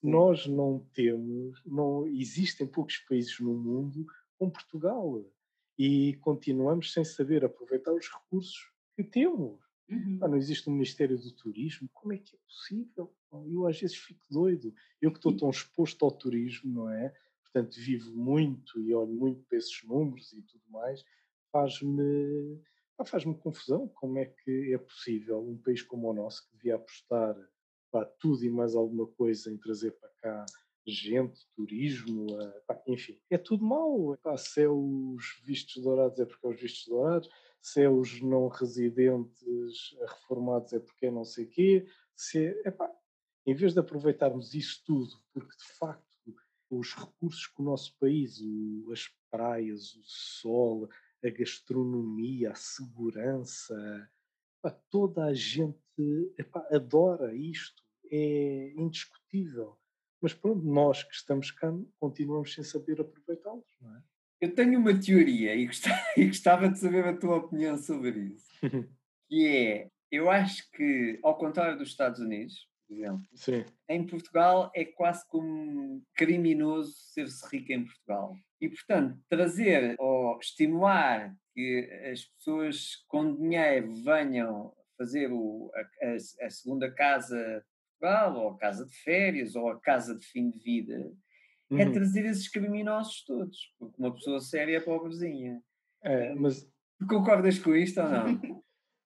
Nós 0.01 0.47
não 0.47 0.79
temos, 0.93 1.61
não 1.65 2.07
existem 2.07 2.65
poucos 2.65 2.97
países 2.97 3.39
no 3.39 3.53
mundo 3.53 4.05
com 4.37 4.49
Portugal 4.49 5.23
e 5.77 6.15
continuamos 6.21 6.91
sem 6.91 7.05
saber 7.05 7.45
aproveitar 7.45 7.93
os 7.93 8.09
recursos 8.09 8.71
que 8.95 9.03
temos. 9.03 9.66
Uhum. 9.89 10.19
Ah, 10.22 10.27
não 10.27 10.38
existe 10.38 10.69
um 10.69 10.73
Ministério 10.73 11.18
do 11.18 11.31
Turismo, 11.31 11.89
como 11.93 12.14
é 12.14 12.18
que 12.18 12.35
é 12.35 12.39
possível? 12.39 13.14
Eu 13.49 13.68
às 13.68 13.80
vezes 13.80 13.95
fico 13.95 14.26
doido. 14.30 14.73
Eu 15.01 15.11
que 15.11 15.18
estou 15.18 15.35
tão 15.35 15.49
exposto 15.49 16.03
ao 16.03 16.11
turismo, 16.11 16.73
não 16.73 16.89
é? 16.89 17.14
Portanto, 17.43 17.76
vivo 17.76 18.14
muito 18.15 18.80
e 18.81 18.93
olho 18.93 19.14
muito 19.14 19.43
para 19.43 19.57
esses 19.57 19.84
números 19.84 20.34
e 20.34 20.41
tudo 20.41 20.64
mais, 20.69 21.03
faz-me 21.51 22.59
faz-me 23.05 23.38
confusão 23.38 23.88
como 23.89 24.18
é 24.18 24.26
que 24.26 24.73
é 24.73 24.77
possível 24.77 25.39
um 25.39 25.55
país 25.57 25.84
como 25.84 26.09
o 26.09 26.14
nosso, 26.14 26.49
que 26.49 26.57
devia 26.57 26.76
apostar 26.76 27.35
para 27.91 28.05
tudo 28.05 28.43
e 28.43 28.49
mais 28.49 28.76
alguma 28.76 29.05
coisa 29.05 29.51
em 29.51 29.57
trazer 29.57 29.91
para 29.91 30.09
cá 30.22 30.45
gente, 30.88 31.45
turismo, 31.53 32.27
pá, 32.65 32.81
enfim, 32.88 33.19
é 33.30 33.38
tudo 33.38 33.64
mau. 33.64 34.18
Pá, 34.23 34.38
se 34.38 34.64
é 34.64 34.69
os 34.69 35.41
vistos 35.43 35.84
dourados 35.84 36.19
é 36.19 36.26
porque 36.26 36.47
é 36.47 36.49
os 36.49 36.61
vistos 36.61 36.88
dourados, 36.88 37.30
se 37.61 37.81
é 37.81 37.89
os 37.89 38.21
não 38.21 38.47
residentes 38.47 39.95
reformados 40.01 40.73
é 40.73 40.79
porque 40.79 41.07
é 41.07 41.11
não 41.11 41.23
sei 41.23 41.45
quê, 41.45 41.88
se 42.15 42.45
é, 42.45 42.67
epá, 42.67 42.91
em 43.45 43.53
vez 43.53 43.73
de 43.73 43.79
aproveitarmos 43.79 44.53
isso 44.53 44.84
tudo, 44.85 45.19
porque 45.34 45.55
de 45.55 45.77
facto 45.77 46.07
os 46.69 46.93
recursos 46.93 47.47
que 47.47 47.61
o 47.61 47.65
nosso 47.65 47.97
país, 47.97 48.39
as 48.91 49.07
praias, 49.31 49.95
o 49.95 50.03
sol, 50.03 50.89
a 51.23 51.29
gastronomia, 51.29 52.51
a 52.51 52.55
segurança, 52.55 54.09
epá, 54.59 54.71
toda 54.89 55.25
a 55.25 55.34
gente 55.34 55.77
epá, 56.38 56.67
adora 56.71 57.34
isto, 57.34 57.84
é 58.11 58.73
indiscutível. 58.75 59.77
Mas 60.21 60.34
pronto, 60.34 60.65
nós 60.65 61.03
que 61.03 61.13
estamos 61.13 61.51
cá 61.51 61.71
continuamos 61.99 62.53
sem 62.53 62.63
saber 62.63 62.99
aproveitá-los, 62.99 63.77
não 63.79 63.95
é? 63.95 64.03
Eu 64.39 64.53
tenho 64.53 64.80
uma 64.80 64.97
teoria 64.99 65.55
e 66.18 66.27
gostava, 66.27 66.69
de 66.69 66.80
saber 66.80 67.05
a 67.05 67.18
tua 67.18 67.38
opinião 67.38 67.77
sobre 67.77 68.35
isso. 68.35 68.47
que 69.30 69.47
é, 69.47 69.89
eu 70.11 70.30
acho 70.30 70.69
que, 70.72 71.19
ao 71.23 71.38
contrário 71.38 71.77
dos 71.77 71.89
Estados 71.89 72.19
Unidos, 72.19 72.68
por 72.88 72.95
exemplo, 72.95 73.27
Sim. 73.34 73.65
em 73.89 74.05
Portugal 74.05 74.72
é 74.73 74.85
quase 74.85 75.27
como 75.27 76.01
criminoso 76.15 76.93
ser-se 76.95 77.45
rico 77.51 77.73
em 77.73 77.84
Portugal. 77.84 78.34
E, 78.61 78.69
portanto, 78.69 79.19
trazer 79.30 79.95
ou 79.99 80.38
estimular 80.39 81.35
que 81.53 81.89
as 82.11 82.23
pessoas 82.23 83.03
com 83.07 83.35
dinheiro 83.35 83.93
venham 84.03 84.73
fazer 84.97 85.31
o, 85.31 85.72
a, 85.76 86.45
a, 86.45 86.49
segunda 86.49 86.91
casa 86.91 87.38
de 87.38 87.65
Portugal, 87.99 88.35
ou 88.35 88.49
a 88.51 88.57
casa 88.57 88.85
de 88.85 88.93
férias, 89.03 89.55
ou 89.55 89.69
a 89.69 89.80
casa 89.80 90.18
de 90.18 90.26
fim 90.26 90.49
de 90.49 90.59
vida, 90.59 91.11
uhum. 91.69 91.80
é 91.80 91.89
trazer 91.89 92.26
esses 92.26 92.48
criminosos 92.48 93.23
todos, 93.26 93.57
porque 93.77 93.95
uma 93.98 94.14
pessoa 94.14 94.39
séria 94.39 94.77
é 94.77 94.81
pobrezinha. 94.81 95.61
É, 96.03 96.34
mas... 96.35 96.69
Concordas 97.07 97.60
com 97.60 97.76
isto 97.76 98.02
ou 98.02 98.10
não? 98.10 98.64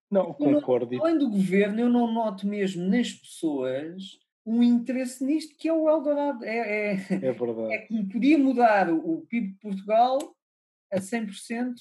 não, 0.10 0.34
concordo. 0.34 1.02
Além 1.02 1.18
do 1.18 1.30
governo, 1.30 1.82
eu 1.82 1.90
não 1.90 2.12
noto 2.12 2.48
mesmo 2.48 2.88
nas 2.88 3.12
pessoas 3.12 4.20
um 4.46 4.64
interesse 4.64 5.24
nisto 5.24 5.56
que 5.58 5.68
é 5.68 5.74
o 5.74 5.90
Eldorado. 5.90 6.44
É, 6.44 6.94
é, 6.94 6.94
é 7.12 7.32
verdade. 7.32 7.74
É 7.74 7.78
que 7.80 8.04
podia 8.06 8.38
mudar 8.38 8.90
o 8.90 9.22
PIB 9.28 9.50
de 9.50 9.60
Portugal 9.60 10.20
a 10.92 10.98
100% 10.98 11.74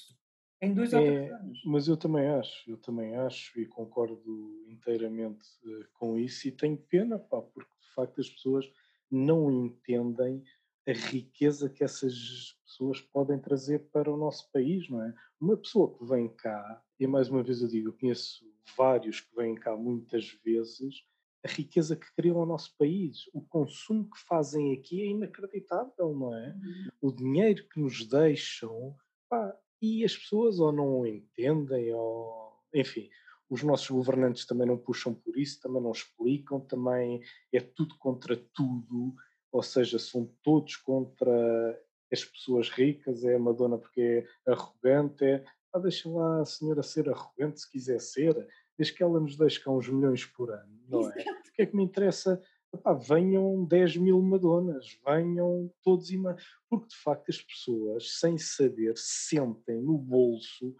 em 0.61 0.73
dois 0.73 0.93
é, 0.93 0.99
ou 0.99 1.05
três 1.05 1.31
anos. 1.31 1.61
Mas 1.65 1.87
eu 1.87 1.97
também 1.97 2.27
acho, 2.27 2.69
eu 2.69 2.77
também 2.77 3.15
acho 3.15 3.59
e 3.59 3.65
concordo 3.65 4.63
inteiramente 4.67 5.43
uh, 5.65 5.85
com 5.93 6.17
isso 6.17 6.47
e 6.47 6.51
tenho 6.51 6.77
pena, 6.77 7.17
pá, 7.17 7.41
porque 7.41 7.71
de 7.81 7.93
facto 7.95 8.21
as 8.21 8.29
pessoas 8.29 8.65
não 9.09 9.51
entendem 9.51 10.43
a 10.87 10.91
riqueza 10.91 11.69
que 11.69 11.83
essas 11.83 12.57
pessoas 12.65 13.01
podem 13.01 13.39
trazer 13.39 13.79
para 13.91 14.11
o 14.11 14.17
nosso 14.17 14.51
país, 14.51 14.89
não 14.89 15.03
é? 15.03 15.13
Uma 15.39 15.57
pessoa 15.57 15.95
que 15.97 16.05
vem 16.05 16.27
cá, 16.29 16.83
e 16.99 17.05
mais 17.05 17.29
uma 17.29 17.43
vez 17.43 17.61
eu 17.61 17.67
digo, 17.67 17.89
eu 17.89 17.93
conheço 17.93 18.45
vários 18.77 19.19
que 19.19 19.35
vêm 19.35 19.55
cá 19.55 19.75
muitas 19.75 20.29
vezes, 20.43 21.03
a 21.43 21.49
riqueza 21.49 21.95
que 21.95 22.13
criam 22.15 22.39
ao 22.39 22.45
nosso 22.45 22.75
país, 22.77 23.27
o 23.33 23.41
consumo 23.41 24.09
que 24.09 24.19
fazem 24.19 24.73
aqui 24.73 25.01
é 25.01 25.07
inacreditável, 25.07 26.13
não 26.13 26.35
é? 26.35 26.49
Uhum. 26.49 26.89
O 27.01 27.11
dinheiro 27.11 27.67
que 27.67 27.79
nos 27.79 28.05
deixam, 28.07 28.95
pá, 29.27 29.55
e 29.81 30.05
as 30.05 30.15
pessoas 30.15 30.59
ou 30.59 30.71
não 30.71 31.05
entendem, 31.05 31.93
ou 31.93 32.53
enfim, 32.73 33.09
os 33.49 33.63
nossos 33.63 33.89
governantes 33.89 34.45
também 34.45 34.67
não 34.67 34.77
puxam 34.77 35.13
por 35.13 35.37
isso, 35.37 35.59
também 35.59 35.81
não 35.81 35.91
explicam, 35.91 36.59
também 36.59 37.21
é 37.51 37.59
tudo 37.59 37.97
contra 37.97 38.37
tudo 38.53 39.15
ou 39.51 39.61
seja, 39.61 39.99
são 39.99 40.25
todos 40.43 40.75
contra 40.77 41.79
as 42.11 42.23
pessoas 42.23 42.69
ricas, 42.69 43.23
é 43.23 43.35
a 43.35 43.39
Madonna 43.39 43.77
porque 43.77 44.25
é 44.47 44.51
arrogante, 44.51 45.23
é 45.23 45.43
ah, 45.73 45.79
deixa 45.79 46.09
lá 46.09 46.41
a 46.41 46.45
senhora 46.45 46.83
ser 46.83 47.09
arrogante 47.09 47.61
se 47.61 47.71
quiser 47.71 47.99
ser, 47.99 48.47
desde 48.77 48.93
que 48.93 49.03
ela 49.03 49.19
nos 49.19 49.37
deixe 49.37 49.59
cá 49.59 49.71
uns 49.71 49.87
milhões 49.87 50.25
por 50.25 50.51
ano, 50.51 50.81
não 50.87 51.09
é? 51.09 51.21
O 51.51 51.53
que 51.53 51.61
é 51.61 51.65
que 51.65 51.75
me 51.75 51.83
interessa? 51.83 52.41
Epá, 52.73 52.93
venham 52.93 53.65
10 53.65 53.97
mil 53.97 54.21
Madonas, 54.21 54.97
venham 55.05 55.73
todos 55.83 56.09
e 56.09 56.17
mais. 56.17 56.41
Porque 56.69 56.87
de 56.87 56.95
facto 56.95 57.29
as 57.29 57.41
pessoas, 57.41 58.19
sem 58.19 58.37
saber, 58.37 58.93
sentem 58.97 59.81
no 59.81 59.97
bolso 59.97 60.75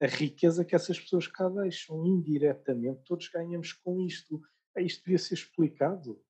a 0.00 0.06
riqueza 0.06 0.64
que 0.64 0.74
essas 0.74 0.98
pessoas 0.98 1.26
cá 1.26 1.48
deixam. 1.48 2.06
Indiretamente, 2.06 3.02
todos 3.04 3.28
ganhamos 3.28 3.72
com 3.72 4.00
isto. 4.00 4.40
Isto 4.78 5.04
devia 5.04 5.18
ser 5.18 5.34
explicado 5.34 6.20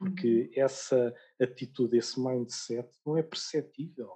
porque 0.00 0.50
uhum. 0.56 0.62
essa 0.64 1.14
atitude, 1.38 1.98
esse 1.98 2.18
mindset 2.18 2.88
não 3.04 3.18
é 3.18 3.22
perceptível. 3.22 4.10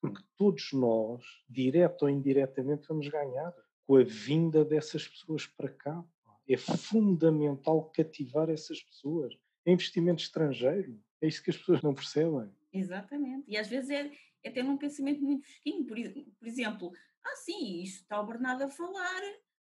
Porque 0.00 0.20
todos 0.36 0.72
nós, 0.72 1.22
direto 1.48 2.02
ou 2.02 2.10
indiretamente, 2.10 2.88
vamos 2.88 3.06
ganhar 3.06 3.54
com 3.86 3.94
a 3.94 4.02
vinda 4.02 4.64
dessas 4.64 5.06
pessoas 5.06 5.46
para 5.46 5.68
cá. 5.68 6.04
É 6.48 6.56
fundamental 6.56 7.88
cativar 7.94 8.50
essas 8.50 8.82
pessoas. 8.82 9.32
É 9.64 9.70
investimento 9.70 10.20
estrangeiro. 10.20 11.00
É 11.20 11.28
isso 11.28 11.40
que 11.40 11.50
as 11.50 11.56
pessoas 11.56 11.82
não 11.82 11.94
percebem. 11.94 12.50
Exatamente. 12.72 13.44
E 13.48 13.56
às 13.56 13.68
vezes 13.68 13.90
é, 13.90 14.10
é 14.42 14.50
ter 14.50 14.64
um 14.64 14.76
pensamento 14.76 15.22
muito 15.22 15.44
fresquinho. 15.44 15.86
Por, 15.86 15.96
por 16.36 16.48
exemplo, 16.48 16.92
ah, 17.24 17.36
sim, 17.36 17.80
isto 17.80 18.02
está 18.02 18.20
o 18.20 18.26
Bernardo 18.26 18.62
a 18.62 18.68
falar 18.68 19.20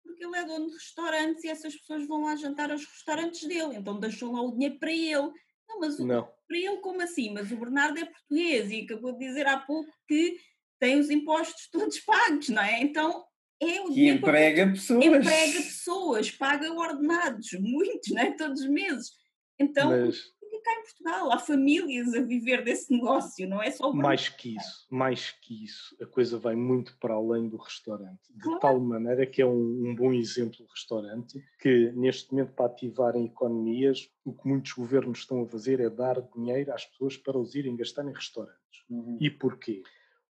porque 0.03 0.25
ele 0.25 0.37
é 0.37 0.45
dono 0.45 0.67
de 0.67 0.75
restaurantes 0.75 1.45
e 1.45 1.49
essas 1.49 1.75
pessoas 1.77 2.07
vão 2.07 2.25
lá 2.25 2.37
jantar 2.37 2.71
aos 2.71 2.85
restaurantes 2.85 3.47
dele, 3.47 3.77
então 3.77 3.99
deixam 3.99 4.33
lá 4.33 4.43
o 4.43 4.53
dinheiro 4.53 4.79
para 4.79 4.93
ele. 4.93 5.31
Não, 5.69 5.81
mas 5.81 5.99
o, 5.99 6.07
não. 6.07 6.29
para 6.47 6.59
ele 6.59 6.77
como 6.79 7.03
assim? 7.03 7.33
Mas 7.33 7.51
o 7.51 7.57
Bernardo 7.57 7.99
é 7.99 8.05
português 8.05 8.71
e 8.71 8.81
acabou 8.83 9.13
de 9.13 9.27
dizer 9.27 9.47
há 9.47 9.59
pouco 9.59 9.91
que 10.07 10.37
tem 10.79 10.99
os 10.99 11.11
impostos 11.11 11.69
todos 11.71 12.01
pagos, 12.01 12.49
não 12.49 12.63
é? 12.63 12.81
Então 12.83 13.25
é 13.61 13.81
o 13.81 13.93
E 13.93 14.09
emprega 14.09 14.67
pessoas. 14.67 15.05
Emprega 15.05 15.59
pessoas, 15.63 16.31
paga 16.31 16.73
ordenados, 16.73 17.53
muitos, 17.61 18.13
não 18.13 18.23
é? 18.23 18.33
Todos 18.33 18.61
os 18.63 18.69
meses. 18.69 19.13
Então, 19.59 19.91
mas 19.91 20.21
cá 20.63 20.73
em 20.73 20.83
Portugal. 20.83 21.33
Há 21.33 21.39
famílias 21.39 22.15
a 22.15 22.23
viver 22.23 22.65
desse 22.65 22.93
negócio, 22.93 23.49
não 23.49 23.63
é 23.63 23.71
só 23.71 23.91
o 23.91 23.97
Mais 23.97 24.29
que 24.29 24.57
isso, 24.57 24.87
mais 24.91 25.31
que 25.31 25.65
isso, 25.65 25.97
a 26.01 26.07
coisa 26.07 26.39
vai 26.39 26.55
muito 26.55 26.97
para 26.99 27.15
além 27.15 27.49
do 27.49 27.57
restaurante. 27.57 28.21
De 28.31 28.43
claro. 28.43 28.61
tal 28.61 28.81
maneira 28.81 29.27
que 29.27 29.43
é 29.43 29.47
um, 29.47 29.89
um 29.89 29.95
bom 29.95 30.13
exemplo 30.13 30.57
de 30.65 30.71
restaurante 30.71 31.43
que, 31.61 31.93
neste 31.93 32.33
momento, 32.33 32.53
para 32.53 32.67
ativarem 32.67 33.27
economias, 33.27 34.09
o 34.25 34.33
que 34.33 34.49
muitos 34.49 34.73
governos 34.73 35.21
estão 35.21 35.43
a 35.43 35.47
fazer 35.47 35.81
é 35.81 35.91
dar 35.91 36.21
dinheiro 36.35 36.73
às 36.73 36.85
pessoas 36.85 37.17
para 37.17 37.39
os 37.39 37.55
irem 37.55 37.77
gastar 37.77 38.05
em 38.07 38.13
restaurantes. 38.13 38.57
Uhum. 38.89 39.19
E 39.21 39.31
porquê? 39.31 39.83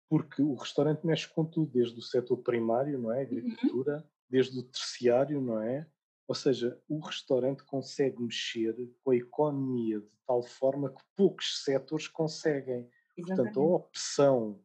Porque 0.08 0.42
o 0.42 0.54
restaurante 0.54 1.06
mexe 1.06 1.28
com 1.28 1.44
tudo, 1.44 1.70
desde 1.72 1.98
o 1.98 2.02
setor 2.02 2.38
primário, 2.38 2.98
não 2.98 3.12
é? 3.12 3.22
Agricultura, 3.22 3.96
uhum. 3.96 4.02
desde 4.28 4.58
o 4.58 4.62
terciário, 4.62 5.40
não 5.40 5.60
é? 5.62 5.86
Ou 6.30 6.34
seja, 6.36 6.80
o 6.88 7.00
restaurante 7.00 7.64
consegue 7.64 8.22
mexer 8.22 8.76
com 9.02 9.10
a 9.10 9.16
economia 9.16 9.98
de 9.98 10.16
tal 10.24 10.44
forma 10.44 10.88
que 10.88 11.02
poucos 11.16 11.64
setores 11.64 12.06
conseguem. 12.06 12.88
Exatamente. 13.16 13.54
Portanto, 13.54 13.60
a 13.60 13.74
opção 13.74 14.60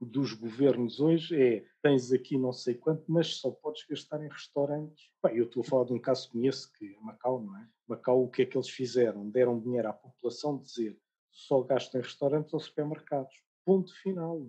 dos 0.00 0.32
governos 0.32 1.00
hoje 1.00 1.42
é 1.42 1.64
tens 1.82 2.12
aqui 2.12 2.38
não 2.38 2.52
sei 2.52 2.76
quanto, 2.76 3.02
mas 3.08 3.34
só 3.34 3.50
podes 3.50 3.84
gastar 3.84 4.22
em 4.24 4.28
restaurantes. 4.28 5.10
Bem, 5.20 5.38
eu 5.38 5.46
estou 5.46 5.62
a 5.62 5.64
falar 5.64 5.86
de 5.86 5.92
um 5.92 5.98
caso 5.98 6.28
que 6.28 6.34
conheço, 6.34 6.72
que 6.74 6.94
é 6.94 7.00
Macau, 7.00 7.42
não 7.42 7.56
é? 7.56 7.68
Macau, 7.88 8.22
o 8.22 8.30
que 8.30 8.42
é 8.42 8.46
que 8.46 8.56
eles 8.56 8.70
fizeram? 8.70 9.28
Deram 9.28 9.58
dinheiro 9.58 9.88
à 9.88 9.92
população 9.92 10.56
dizer 10.56 10.96
só 11.32 11.62
gasto 11.62 11.96
em 11.96 12.00
restaurantes 12.00 12.54
ou 12.54 12.60
supermercados. 12.60 13.34
Ponto 13.64 13.92
final. 13.92 14.48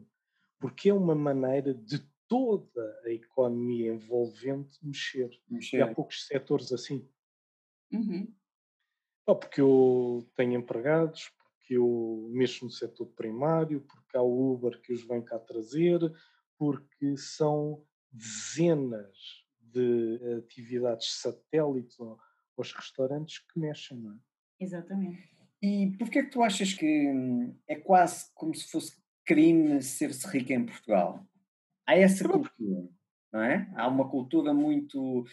Porque 0.59 0.89
é 0.91 0.93
uma 0.93 1.15
maneira 1.15 1.73
de 1.73 2.07
toda 2.29 3.01
a 3.03 3.09
economia 3.09 3.91
envolvente 3.91 4.77
mexer. 4.81 5.29
mexer. 5.49 5.77
E 5.77 5.81
há 5.81 5.93
poucos 5.93 6.25
setores 6.27 6.71
assim. 6.71 7.05
Uhum. 7.91 8.31
porque 9.25 9.59
eu 9.59 10.29
tenho 10.35 10.53
empregados, 10.53 11.29
porque 11.29 11.75
eu 11.75 12.29
mexo 12.31 12.65
no 12.65 12.71
setor 12.71 13.07
primário, 13.07 13.81
porque 13.81 14.15
há 14.15 14.21
o 14.21 14.53
Uber 14.53 14.79
que 14.79 14.93
os 14.93 15.03
vem 15.03 15.23
cá 15.23 15.39
trazer, 15.39 15.99
porque 16.55 17.17
são 17.17 17.83
dezenas 18.11 19.17
de 19.59 20.19
atividades 20.37 21.19
satélites 21.19 21.97
aos 21.99 22.73
restaurantes 22.73 23.39
que 23.39 23.59
mexem, 23.59 23.97
não 23.97 24.13
é? 24.13 24.17
Exatamente. 24.59 25.29
E 25.61 25.95
porquê 25.97 26.19
é 26.19 26.23
que 26.23 26.31
tu 26.31 26.43
achas 26.43 26.73
que 26.73 27.11
hum, 27.11 27.57
é 27.67 27.75
quase 27.75 28.31
como 28.33 28.53
se 28.53 28.69
fosse 28.69 29.01
crime 29.25 29.81
ser-se 29.81 30.27
rico 30.27 30.53
em 30.53 30.65
Portugal? 30.65 31.25
Há 31.89 31.97
essa 31.97 32.27
cultura, 32.27 32.87
não 33.33 33.41
é? 33.41 33.67
Há 33.75 33.87
uma 33.87 34.07
cultura 34.07 34.53
muito 34.53 35.25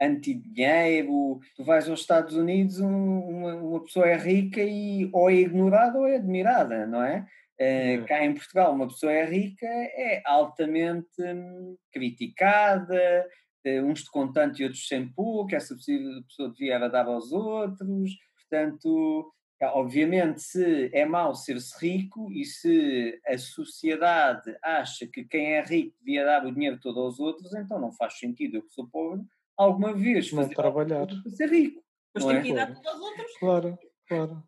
anti-dinheiro. 0.00 1.40
Tu 1.56 1.64
vais 1.64 1.88
aos 1.88 2.00
Estados 2.00 2.36
Unidos, 2.36 2.80
um, 2.80 3.18
uma, 3.20 3.54
uma, 3.54 3.84
pessoa 3.84 4.06
é 4.06 4.16
rica 4.16 4.60
e 4.62 5.08
ou 5.12 5.30
é 5.30 5.34
ignorada 5.34 5.98
ou 5.98 6.06
é 6.06 6.16
admirada, 6.16 6.86
não 6.86 7.02
é? 7.02 7.26
Uh, 7.60 8.04
cá 8.06 8.24
em 8.24 8.34
Portugal, 8.34 8.74
uma 8.74 8.88
pessoa 8.88 9.12
é 9.12 9.24
rica, 9.24 9.66
é 9.66 10.20
altamente 10.26 11.06
hum, 11.20 11.76
criticada, 11.92 13.26
uh, 13.66 13.84
uns 13.84 14.00
de 14.00 14.10
contante 14.10 14.60
e 14.60 14.64
outros 14.64 14.88
sem 14.88 15.08
pouco, 15.08 15.54
essa 15.54 15.74
pessoa 15.76 16.50
devia 16.50 16.88
dar 16.88 17.06
aos 17.06 17.30
outros. 17.30 18.10
Portanto, 18.36 19.32
Obviamente, 19.70 20.42
se 20.42 20.90
é 20.92 21.04
mau 21.04 21.34
ser-se 21.34 21.78
rico 21.78 22.32
e 22.32 22.44
se 22.44 23.20
a 23.26 23.38
sociedade 23.38 24.56
acha 24.62 25.06
que 25.06 25.24
quem 25.24 25.54
é 25.54 25.62
rico 25.62 25.96
devia 26.00 26.24
dar 26.24 26.44
o 26.44 26.52
dinheiro 26.52 26.80
todo 26.80 27.00
aos 27.00 27.20
outros, 27.20 27.54
então 27.54 27.78
não 27.78 27.92
faz 27.92 28.18
sentido 28.18 28.56
eu 28.56 28.62
que 28.62 28.72
sou 28.72 28.86
pobre 28.88 29.24
alguma 29.56 29.92
vez 29.92 30.30
fazer 30.30 30.48
não 30.48 30.54
trabalhar 30.54 31.06
para 31.06 31.30
ser 31.30 31.48
rico. 31.48 31.82
Mas 32.14 32.24
tem 32.24 32.36
é? 32.36 32.42
que 32.42 32.54
dar 32.54 32.74
tudo 32.74 32.88
aos 32.88 33.00
outros. 33.00 33.38
Claro, 33.38 33.78
claro. 34.06 34.42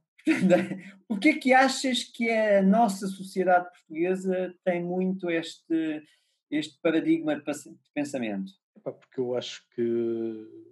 O 1.09 1.19
que 1.19 1.29
é 1.29 1.35
que 1.35 1.53
achas 1.53 2.03
que 2.03 2.31
a 2.31 2.63
nossa 2.63 3.07
sociedade 3.07 3.69
portuguesa 3.71 4.55
tem 4.65 4.83
muito 4.83 5.31
este, 5.31 6.03
este 6.51 6.79
paradigma 6.81 7.37
de 7.37 7.43
pensamento? 7.95 8.53
Porque 8.81 9.21
eu 9.21 9.35
acho 9.35 9.67
que 9.71 9.83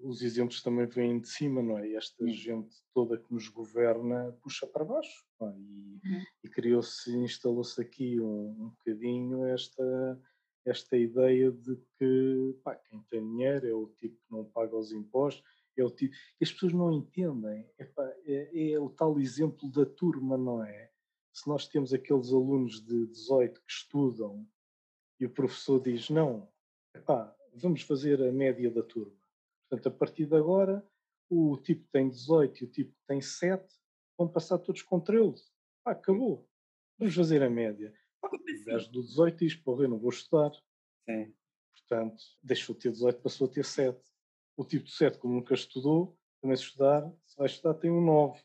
os 0.03 0.23
exemplos 0.23 0.63
também 0.63 0.87
vêm 0.87 1.21
de 1.21 1.29
cima, 1.29 1.63
não 1.63 1.79
é? 1.79 1.93
Esta 1.95 2.27
gente 2.29 2.75
toda 2.93 3.19
que 3.19 3.33
nos 3.33 3.49
governa 3.49 4.37
puxa 4.43 4.67
para 4.67 4.85
baixo. 4.85 5.25
É? 5.41 5.45
E, 5.45 5.49
uhum. 5.49 6.25
e 6.45 6.49
criou-se, 6.49 7.11
instalou-se 7.17 7.81
aqui 7.81 8.21
um, 8.21 8.51
um 8.51 8.69
bocadinho 8.71 9.47
esta, 9.47 10.21
esta 10.67 10.97
ideia 10.97 11.51
de 11.51 11.77
que 11.99 12.59
pá, 12.63 12.75
quem 12.75 13.01
tem 13.11 13.21
dinheiro 13.21 13.67
é 13.67 13.75
o 13.75 13.87
tipo 13.87 14.17
que 14.17 14.33
não 14.33 14.45
paga 14.45 14.77
os 14.77 14.93
impostos, 14.93 15.45
é 15.77 15.85
o 15.85 15.91
tipo. 15.91 16.15
E 16.41 16.45
as 16.45 16.53
pessoas 16.53 16.73
não 16.73 16.93
entendem. 16.93 17.69
Epá, 17.79 18.05
é, 18.27 18.73
é 18.73 18.81
o 18.81 18.91
tal 18.91 19.19
exemplo 19.19 19.71
da 19.71 19.87
turma, 19.87 20.37
não 20.37 20.63
é? 20.63 20.91
Se 21.33 21.49
nós 21.49 21.67
temos 21.67 21.95
aqueles 21.95 22.31
alunos 22.31 22.85
de 22.85 23.07
18 23.07 23.61
que 23.61 23.73
estudam 23.73 24.47
e 25.19 25.25
o 25.25 25.31
professor 25.31 25.81
diz: 25.81 26.11
não, 26.11 26.49
epá, 26.95 27.35
vamos 27.53 27.83
fazer 27.83 28.23
a 28.23 28.33
média 28.33 28.71
da 28.71 28.83
turma. 28.83 29.17
Portanto, 29.69 29.95
a 29.95 29.99
partir 29.99 30.27
de 30.27 30.37
agora, 30.37 30.87
o 31.29 31.57
tipo 31.59 31.87
tem 31.91 32.09
18 32.09 32.63
e 32.63 32.65
o 32.65 32.71
tipo 32.71 32.95
tem 33.07 33.21
7 33.21 33.67
vão 34.19 34.29
passar 34.29 34.59
todos 34.59 34.83
com 34.83 35.01
13. 35.01 35.43
Ah, 35.85 35.93
acabou. 35.93 36.49
Vamos 36.99 37.15
fazer 37.15 37.43
a 37.43 37.51
média. 37.51 37.95
Ah, 38.23 38.29
o 38.29 38.65
gajo 38.65 38.91
do 38.91 39.03
18 39.03 39.39
diz, 39.39 39.55
porra, 39.57 39.85
eu 39.85 39.89
não 39.89 39.99
vou 39.99 40.11
estudar. 40.11 40.53
Sim. 41.09 41.35
Portanto, 41.73 42.23
deixou 42.43 42.75
de 42.75 42.83
ter 42.83 42.93
18, 42.93 43.21
passou 43.21 43.47
a 43.47 43.51
ter 43.51 43.65
7. 43.65 43.99
O 44.57 44.65
tipo 44.65 44.85
de 44.85 44.93
7, 44.93 45.19
como 45.19 45.35
nunca 45.35 45.55
estudou, 45.55 46.17
também 46.41 46.57
se 46.57 46.65
estudar, 46.65 47.11
se 47.25 47.37
vai 47.37 47.47
estudar, 47.47 47.75
tem 47.75 47.91
um 47.91 48.05
9. 48.05 48.41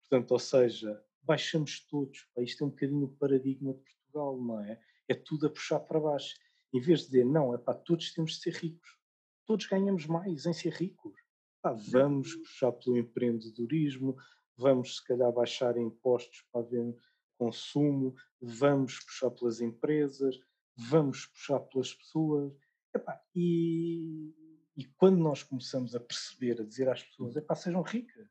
Portanto, 0.00 0.30
ou 0.30 0.38
seja, 0.38 1.04
baixamos 1.22 1.80
todos. 1.86 2.28
Isto 2.38 2.64
é 2.64 2.66
um 2.66 2.70
bocadinho 2.70 3.04
o 3.04 3.16
paradigma 3.16 3.74
de 3.74 3.80
Portugal, 3.80 4.40
não 4.40 4.60
é? 4.60 4.80
É 5.08 5.14
tudo 5.14 5.46
a 5.46 5.50
puxar 5.50 5.80
para 5.80 6.00
baixo 6.00 6.36
em 6.74 6.80
vez 6.80 7.00
de 7.00 7.06
dizer, 7.06 7.24
não, 7.24 7.54
é 7.54 7.58
para 7.58 7.78
todos 7.78 8.12
temos 8.12 8.32
de 8.32 8.40
ser 8.40 8.54
ricos, 8.54 8.98
todos 9.46 9.64
ganhamos 9.66 10.06
mais 10.06 10.44
em 10.44 10.52
ser 10.52 10.72
ricos. 10.72 11.14
Pá, 11.62 11.72
vamos 11.72 12.34
puxar 12.34 12.72
pelo 12.72 12.98
empreendedorismo, 12.98 14.16
vamos 14.56 14.96
se 14.96 15.04
calhar 15.04 15.32
baixar 15.32 15.76
impostos 15.78 16.44
para 16.50 16.62
haver 16.62 16.96
consumo, 17.38 18.16
vamos 18.40 18.98
puxar 18.98 19.30
pelas 19.30 19.60
empresas, 19.60 20.36
vamos 20.76 21.26
puxar 21.26 21.60
pelas 21.60 21.94
pessoas. 21.94 22.52
Epá, 22.92 23.22
e, 23.32 24.34
e 24.76 24.84
quando 24.96 25.18
nós 25.18 25.44
começamos 25.44 25.94
a 25.94 26.00
perceber, 26.00 26.60
a 26.60 26.64
dizer 26.64 26.88
às 26.88 27.04
pessoas, 27.04 27.36
epá, 27.36 27.54
sejam 27.54 27.82
ricas, 27.82 28.28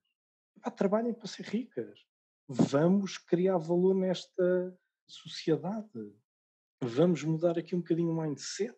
epá, 0.58 0.70
trabalhem 0.70 1.14
para 1.14 1.28
ser 1.28 1.46
ricas, 1.46 2.06
vamos 2.46 3.18
criar 3.18 3.58
valor 3.58 3.96
nesta 3.96 4.78
sociedade 5.08 6.14
vamos 6.84 7.24
mudar 7.24 7.58
aqui 7.58 7.76
um 7.76 7.80
bocadinho 7.80 8.12
o 8.12 8.22
mindset. 8.22 8.76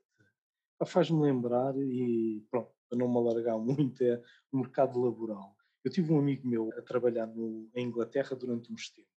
Faz-me 0.85 1.21
lembrar, 1.21 1.75
e 1.77 2.45
pronto, 2.51 2.71
para 2.89 2.97
não 2.97 3.07
me 3.07 3.17
alargar 3.17 3.57
muito, 3.57 4.03
é 4.03 4.21
o 4.51 4.57
mercado 4.57 4.99
laboral. 4.99 5.55
Eu 5.83 5.91
tive 5.91 6.11
um 6.11 6.19
amigo 6.19 6.47
meu 6.47 6.71
a 6.77 6.81
trabalhar 6.81 7.27
no, 7.27 7.69
em 7.73 7.87
Inglaterra 7.87 8.35
durante 8.35 8.71
uns 8.71 8.89
tempos. 8.89 9.11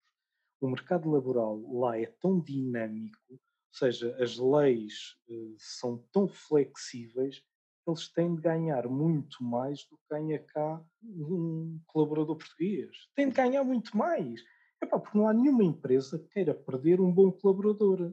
O 0.61 0.67
mercado 0.67 1.09
laboral 1.09 1.61
lá 1.73 1.97
é 1.97 2.05
tão 2.05 2.39
dinâmico, 2.39 3.19
ou 3.29 3.39
seja, 3.71 4.15
as 4.21 4.37
leis 4.37 5.15
uh, 5.29 5.55
são 5.57 5.97
tão 6.11 6.27
flexíveis 6.27 7.39
que 7.39 7.91
eles 7.91 8.07
têm 8.09 8.35
de 8.35 8.41
ganhar 8.41 8.87
muito 8.87 9.43
mais 9.43 9.85
do 9.85 9.97
que 9.97 10.03
ganha 10.09 10.39
cá 10.39 10.83
um 11.03 11.79
colaborador 11.85 12.35
português. 12.35 12.89
Têm 13.15 13.29
de 13.29 13.35
ganhar 13.35 13.63
muito 13.63 13.95
mais. 13.95 14.41
Epá, 14.81 14.99
porque 14.99 15.17
não 15.17 15.27
há 15.27 15.33
nenhuma 15.33 15.63
empresa 15.63 16.17
que 16.17 16.29
queira 16.29 16.53
perder 16.53 16.99
um 16.99 17.11
bom 17.11 17.31
colaborador. 17.31 18.11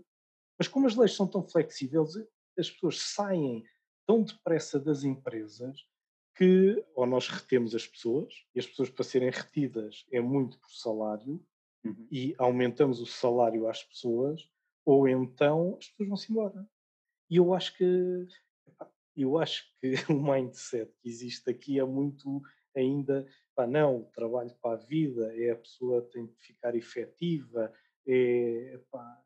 Mas 0.62 0.68
como 0.68 0.86
as 0.86 0.94
leis 0.94 1.16
são 1.16 1.26
tão 1.26 1.42
flexíveis, 1.42 2.16
as 2.56 2.70
pessoas 2.70 3.00
saem 3.00 3.64
tão 4.06 4.22
depressa 4.22 4.78
das 4.78 5.02
empresas 5.02 5.84
que 6.36 6.84
ou 6.94 7.04
nós 7.04 7.26
retemos 7.26 7.74
as 7.74 7.84
pessoas, 7.84 8.32
e 8.54 8.60
as 8.60 8.66
pessoas 8.68 8.88
para 8.88 9.02
serem 9.02 9.28
retidas 9.28 10.06
é 10.12 10.20
muito 10.20 10.56
por 10.60 10.70
salário, 10.70 11.44
Uhum. 11.84 12.06
e 12.12 12.32
aumentamos 12.38 13.00
o 13.00 13.06
salário 13.06 13.68
às 13.68 13.82
pessoas, 13.82 14.48
ou 14.86 15.08
então 15.08 15.76
as 15.80 15.88
pessoas 15.88 16.08
vão-se 16.08 16.30
embora. 16.30 16.64
E 17.28 17.38
eu 17.38 17.52
acho 17.52 17.76
que 17.76 18.28
eu 19.16 19.38
acho 19.38 19.64
que 19.80 19.92
o 20.08 20.22
mindset 20.22 20.92
que 21.02 21.08
existe 21.08 21.50
aqui 21.50 21.80
é 21.80 21.84
muito 21.84 22.40
ainda, 22.76 23.26
pá, 23.52 23.66
não, 23.66 24.02
o 24.02 24.10
trabalho 24.12 24.54
para 24.62 24.80
a 24.80 24.84
vida, 24.86 25.36
é 25.36 25.50
a 25.50 25.56
pessoa 25.56 26.08
tem 26.12 26.24
de 26.24 26.36
ficar 26.38 26.76
efetiva, 26.76 27.72
é, 28.06 28.74
epá, 28.74 29.20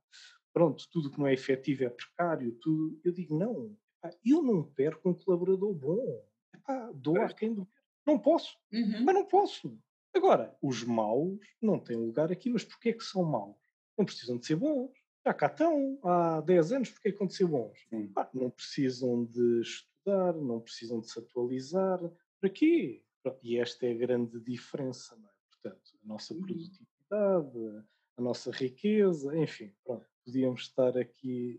pronto, 0.57 0.89
tudo 0.91 1.11
que 1.11 1.19
não 1.19 1.27
é 1.27 1.35
efetivo 1.35 1.85
é 1.85 1.91
precário, 1.91 2.51
tudo. 2.63 2.99
Eu 3.05 3.13
digo, 3.13 3.37
não, 3.39 3.77
epá, 4.03 4.17
eu 4.25 4.43
não 4.43 4.63
perco 4.63 5.11
um 5.11 5.13
colaborador 5.15 5.75
bom, 5.75 6.25
epá, 6.55 6.91
dou 6.95 7.21
a 7.21 7.29
quem 7.35 7.53
doer. 7.53 7.69
Não 8.07 8.19
posso, 8.19 8.57
Uhum. 8.73 9.05
mas 9.05 9.15
não 9.15 9.27
posso. 9.27 9.79
Agora, 10.15 10.57
os 10.63 10.83
maus 10.83 11.39
não 11.61 11.79
têm 11.79 11.99
lugar 11.99 12.33
aqui, 12.33 12.49
mas 12.49 12.65
porquê 12.65 12.89
é 12.89 12.93
que 12.95 13.05
são 13.05 13.23
maus? 13.23 13.59
Não 13.99 14.07
precisam 14.07 14.39
de 14.39 14.47
ser 14.47 14.57
bons. 14.57 14.91
Já 15.27 15.35
cá 15.35 15.47
estão 15.49 15.99
há 16.03 16.41
10 16.41 16.73
anos, 16.73 16.89
porquê 16.91 17.09
é 17.09 17.13
que 17.13 17.19
vão 17.19 17.27
de 17.27 17.35
ser 17.35 17.47
bons? 17.47 17.79
Sim. 17.91 18.09
Pá, 18.15 18.31
não 18.33 18.49
precisam 18.49 19.27
de 19.27 19.61
estudar, 19.61 20.33
não 20.37 20.59
precisam 20.63 21.01
de 21.01 21.11
se 21.11 21.19
atualizar. 21.19 21.99
Para 22.41 22.49
quê? 22.49 23.03
E 23.43 23.59
esta 23.59 23.85
é 23.87 23.91
a 23.93 23.95
grande 23.99 24.41
diferença, 24.41 25.17
não 25.17 25.29
é? 25.29 25.33
Portanto, 25.51 25.99
a 26.03 26.07
nossa 26.09 26.33
Uhum. 26.33 26.41
produtividade, 26.41 27.85
a 28.17 28.23
nossa 28.23 28.51
riqueza, 28.53 29.37
enfim, 29.37 29.75
pronto. 29.85 30.07
Podíamos 30.27 30.63
estar 30.63 30.99
aqui. 30.99 31.59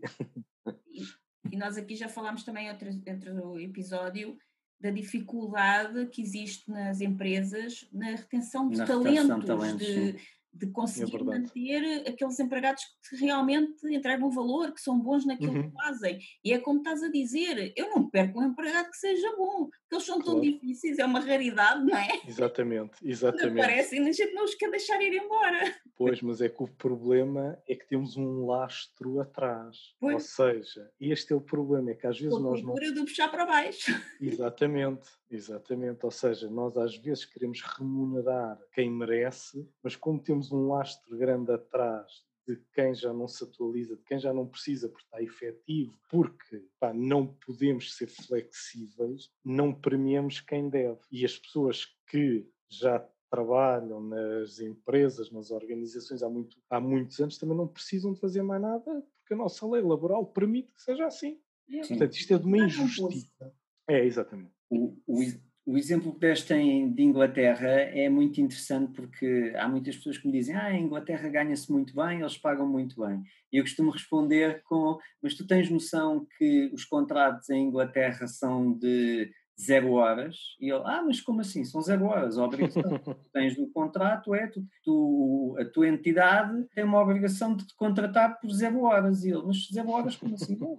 E 1.50 1.56
nós 1.56 1.78
aqui 1.78 1.96
já 1.96 2.08
falámos 2.08 2.44
também 2.44 2.70
outro, 2.70 2.88
outro 2.88 3.58
episódio 3.58 4.36
da 4.78 4.90
dificuldade 4.90 6.06
que 6.06 6.22
existe 6.22 6.70
nas 6.70 7.00
empresas 7.00 7.88
na 7.92 8.10
retenção 8.10 8.68
de 8.68 8.76
Na 8.76 8.86
talentos, 8.86 9.14
retenção 9.14 9.38
de 9.40 9.46
talentos, 9.46 9.86
de, 9.86 10.16
de 10.52 10.66
conseguir 10.72 11.16
É 11.20 11.22
manter 11.24 12.08
aqueles 12.08 12.40
empregados 12.40 12.82
que 13.08 13.16
realmente 13.16 13.74
entregam 13.94 14.30
valor, 14.30 14.72
que 14.72 14.80
são 14.80 14.98
bons 14.98 15.24
naquilo 15.26 15.52
Uhum. 15.52 15.68
que 15.70 15.74
fazem. 15.74 16.18
E 16.44 16.52
é 16.52 16.58
como 16.58 16.78
estás 16.78 17.02
a 17.02 17.08
dizer, 17.10 17.72
eu 17.76 17.90
não 17.90 18.08
perco 18.10 18.40
um 18.40 18.44
empregado 18.44 18.90
que 18.90 18.96
seja 18.96 19.34
bom, 19.36 19.66
porque 19.68 19.94
eles 19.94 20.04
são 20.04 20.16
tão 20.18 20.34
Claro. 20.34 20.40
difíceis, 20.42 20.98
é 20.98 21.04
uma 21.04 21.20
raridade, 21.20 21.84
não 21.84 21.96
é? 21.96 22.08
Exatamente, 22.26 22.98
Quando 22.98 23.10
exatamente. 23.10 23.60
aparecem, 23.60 24.08
a 24.08 24.12
gente 24.12 24.32
não 24.34 24.44
os 24.44 24.54
quer 24.54 24.70
deixar 24.70 25.00
ir 25.00 25.14
embora. 25.22 25.74
Pois, 25.96 26.20
mas 26.22 26.40
é 26.40 26.48
que 26.48 26.62
o 26.62 26.68
problema 26.68 27.58
é 27.68 27.74
que 27.74 27.86
temos 27.86 28.16
um 28.16 28.46
lastro 28.46 29.20
atrás. 29.20 29.76
Ou 30.00 30.10
Pois. 30.12 30.24
seja, 30.30 30.90
este 31.00 31.32
é 31.32 31.36
o 31.36 31.40
problema, 31.40 31.90
é 31.90 31.94
que 31.94 32.06
às 32.06 32.18
vezes 32.18 32.32
Com 32.32 32.38
a 32.40 32.50
nós 32.50 32.60
não. 32.62 32.70
cultura 32.72 32.92
do 32.92 33.04
puxar 33.04 33.28
para 33.28 33.44
baixo. 33.46 33.92
Exatamente, 34.20 35.08
exatamente. 35.30 36.04
Ou 36.04 36.10
seja, 36.10 36.48
nós 36.48 36.76
às 36.76 36.96
vezes 36.96 37.24
queremos 37.24 37.62
remunerar 37.62 38.58
quem 38.72 38.90
merece, 38.90 39.68
mas 39.82 39.96
como 39.96 40.22
temos 40.22 40.52
um 40.52 40.68
lastro 40.68 41.16
grande 41.16 41.52
atrás 41.52 42.26
de 42.46 42.56
quem 42.72 42.94
já 42.94 43.12
não 43.12 43.28
se 43.28 43.44
atualiza, 43.44 43.94
de 43.94 44.02
quem 44.04 44.18
já 44.18 44.32
não 44.32 44.46
precisa 44.46 44.88
porque 44.88 45.04
está 45.04 45.22
efetivo, 45.22 45.98
porque 46.08 46.64
pá, 46.80 46.94
não 46.94 47.26
podemos 47.26 47.94
ser 47.94 48.06
flexíveis, 48.06 49.30
não 49.44 49.74
premiamos 49.74 50.40
quem 50.40 50.70
deve. 50.70 51.00
E 51.12 51.26
as 51.26 51.36
pessoas 51.36 51.84
que 52.06 52.48
já 52.70 53.06
trabalham 53.30 54.00
nas 54.00 54.60
empresas, 54.60 55.30
nas 55.30 55.50
organizações 55.50 56.22
há, 56.22 56.30
muito, 56.30 56.56
há 56.70 56.80
muitos 56.80 57.20
anos 57.20 57.36
também 57.36 57.56
não 57.56 57.68
precisam 57.68 58.14
de 58.14 58.20
fazer 58.20 58.42
mais 58.42 58.62
nada 58.62 59.06
porque 59.28 59.34
a 59.34 59.36
nossa 59.36 59.66
lei 59.66 59.82
laboral 59.82 60.24
permite 60.24 60.72
que 60.72 60.80
seja 60.80 61.06
assim. 61.06 61.38
Sim. 61.68 61.86
Portanto, 61.86 62.14
isto 62.14 62.32
é 62.32 62.38
de 62.38 62.46
uma 62.46 62.58
injustiça. 62.58 63.54
É, 63.86 64.02
exatamente. 64.02 64.57
O, 64.70 64.96
o, 65.06 65.22
ex- 65.22 65.40
o 65.66 65.76
exemplo 65.76 66.12
que 66.12 66.20
deste 66.20 66.54
de 66.54 67.02
Inglaterra 67.02 67.68
é 67.68 68.08
muito 68.08 68.40
interessante 68.40 68.92
porque 68.92 69.52
há 69.56 69.68
muitas 69.68 69.96
pessoas 69.96 70.18
que 70.18 70.26
me 70.26 70.32
dizem 70.32 70.54
ah, 70.56 70.64
a 70.66 70.78
Inglaterra 70.78 71.28
ganha-se 71.28 71.70
muito 71.70 71.94
bem, 71.94 72.20
eles 72.20 72.38
pagam 72.38 72.66
muito 72.68 73.00
bem. 73.00 73.22
E 73.52 73.58
eu 73.58 73.62
costumo 73.64 73.90
responder 73.90 74.62
com 74.64 74.98
mas 75.22 75.34
tu 75.34 75.46
tens 75.46 75.70
noção 75.70 76.26
que 76.38 76.70
os 76.72 76.84
contratos 76.84 77.48
em 77.50 77.66
Inglaterra 77.68 78.26
são 78.26 78.72
de 78.72 79.30
zero 79.60 79.92
horas? 79.92 80.36
E 80.60 80.70
ele, 80.70 80.82
ah, 80.84 81.02
mas 81.04 81.20
como 81.20 81.40
assim? 81.40 81.64
São 81.64 81.80
zero 81.82 82.04
horas, 82.04 82.38
a 82.38 82.44
obrigação 82.44 82.82
que 82.98 82.98
tu 83.14 83.30
tens 83.32 83.58
no 83.58 83.68
contrato 83.70 84.34
é 84.34 84.46
tu, 84.46 84.64
tu- 84.84 85.56
a 85.58 85.64
tua 85.64 85.88
entidade 85.88 86.64
tem 86.74 86.84
uma 86.84 87.00
obrigação 87.02 87.56
de 87.56 87.66
te 87.66 87.74
contratar 87.74 88.38
por 88.40 88.50
zero 88.52 88.82
horas. 88.82 89.24
E 89.24 89.30
ele, 89.30 89.42
mas 89.44 89.66
zero 89.72 89.90
horas 89.90 90.14
como 90.16 90.34
assim? 90.36 90.56
Não, 90.56 90.78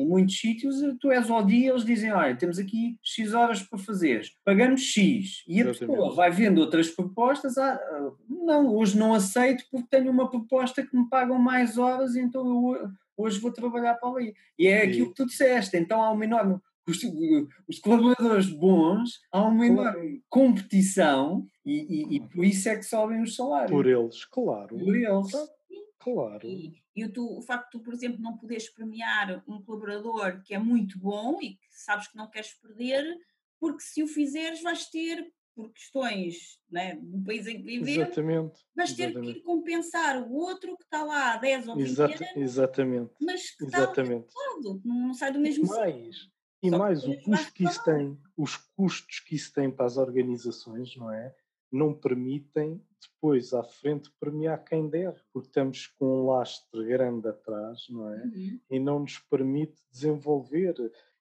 em 0.00 0.06
muitos 0.06 0.38
sítios, 0.38 0.76
tu 1.00 1.10
és 1.10 1.28
ao 1.30 1.44
dia, 1.44 1.70
eles 1.70 1.84
dizem: 1.84 2.12
Olha, 2.12 2.36
temos 2.36 2.58
aqui 2.58 2.98
X 3.02 3.34
horas 3.34 3.62
para 3.62 3.78
fazeres, 3.78 4.32
pagamos 4.44 4.80
X. 4.82 5.42
E 5.46 5.58
a 5.60 5.64
Exatamente. 5.66 5.78
pessoa 5.96 6.14
vai 6.14 6.30
vendo 6.30 6.58
outras 6.60 6.88
propostas. 6.90 7.56
Ah, 7.58 7.78
não, 8.28 8.74
hoje 8.74 8.98
não 8.98 9.12
aceito 9.14 9.64
porque 9.70 9.86
tenho 9.90 10.10
uma 10.10 10.28
proposta 10.30 10.82
que 10.84 10.96
me 10.96 11.08
pagam 11.08 11.38
mais 11.38 11.76
horas, 11.78 12.16
então 12.16 12.46
eu 12.46 12.56
ho- 12.64 12.90
hoje 13.16 13.38
vou 13.38 13.52
trabalhar 13.52 13.94
para 13.94 14.08
ali. 14.08 14.34
E 14.58 14.66
é 14.66 14.82
aquilo 14.84 15.08
que 15.08 15.14
tu 15.16 15.26
disseste. 15.26 15.76
Então 15.76 16.02
há 16.02 16.10
uma 16.10 16.24
enorme. 16.24 16.58
Os, 16.88 16.98
os 17.68 17.78
colaboradores 17.78 18.48
bons, 18.50 19.20
há 19.30 19.42
uma 19.46 19.64
enorme 19.66 20.22
competição 20.28 21.46
e, 21.64 21.74
e- 21.74 22.16
e 22.16 22.20
por 22.20 22.44
isso 22.44 22.68
é 22.68 22.76
que 22.76 22.82
sobem 22.82 23.22
os 23.22 23.36
salários. 23.36 23.70
Por 23.70 23.86
eles, 23.86 24.24
claro. 24.24 24.68
Por 24.76 24.96
eles. 24.96 25.32
Claro. 26.00 26.46
E, 26.46 26.82
e 26.96 27.04
o, 27.04 27.12
tu- 27.12 27.38
o 27.38 27.42
facto 27.42 27.66
de 27.66 27.70
tu, 27.72 27.80
por 27.80 27.92
exemplo, 27.94 28.20
não 28.20 28.36
poderes 28.36 28.68
premiar 28.70 29.44
um 29.46 29.62
colaborador 29.62 30.42
que 30.42 30.54
é 30.54 30.58
muito 30.58 30.98
bom 30.98 31.38
e 31.42 31.56
que 31.56 31.66
sabes 31.70 32.08
que 32.08 32.16
não 32.16 32.28
queres 32.28 32.52
perder, 32.54 33.04
porque 33.60 33.82
se 33.82 34.02
o 34.02 34.06
fizeres 34.08 34.62
vais 34.62 34.88
ter, 34.88 35.30
por 35.54 35.70
questões 35.72 36.58
né, 36.70 36.96
do 37.02 37.22
país 37.22 37.46
em 37.46 37.56
que 37.58 37.62
viver, 37.64 38.00
Exatamente. 38.02 38.60
vais 38.74 38.94
ter 38.94 39.12
que 39.12 39.26
ir 39.30 39.42
compensar 39.42 40.22
o 40.22 40.32
outro 40.32 40.74
que 40.78 40.84
está 40.84 41.02
lá 41.02 41.34
há 41.34 41.36
10 41.36 41.68
ou 41.68 41.76
20 41.76 41.86
Exata- 41.86 42.14
anos, 42.24 42.36
exatamente. 42.36 43.12
mas 43.20 43.50
que 43.50 43.64
está 43.64 43.78
Exatamente. 43.78 44.28
lado, 44.34 44.80
não 44.84 45.12
sai 45.12 45.32
do 45.32 45.38
mesmo 45.40 45.66
sítio. 45.66 45.78
mais, 45.80 46.16
e 46.62 46.70
Só 46.70 46.78
mais 46.78 47.04
o 47.04 47.08
vais 47.08 47.22
custo 47.24 47.52
que 47.52 47.64
isso 47.64 47.84
tem, 47.84 48.18
os 48.36 48.56
custos 48.56 49.20
que 49.20 49.34
isso 49.34 49.52
tem 49.52 49.70
para 49.70 49.84
as 49.84 49.96
organizações, 49.98 50.96
não 50.96 51.12
é? 51.12 51.34
Não 51.70 51.92
permitem 51.92 52.82
depois 53.08 53.52
à 53.52 53.62
frente 53.62 54.12
premiar 54.18 54.62
quem 54.64 54.88
deve, 54.88 55.20
porque 55.32 55.48
estamos 55.48 55.86
com 55.86 56.22
um 56.22 56.26
lastre 56.26 56.84
grande 56.84 57.28
atrás, 57.28 57.86
não 57.88 58.12
é? 58.12 58.22
Uhum. 58.24 58.60
e 58.70 58.78
não 58.78 59.00
nos 59.00 59.18
permite 59.18 59.80
desenvolver. 59.90 60.74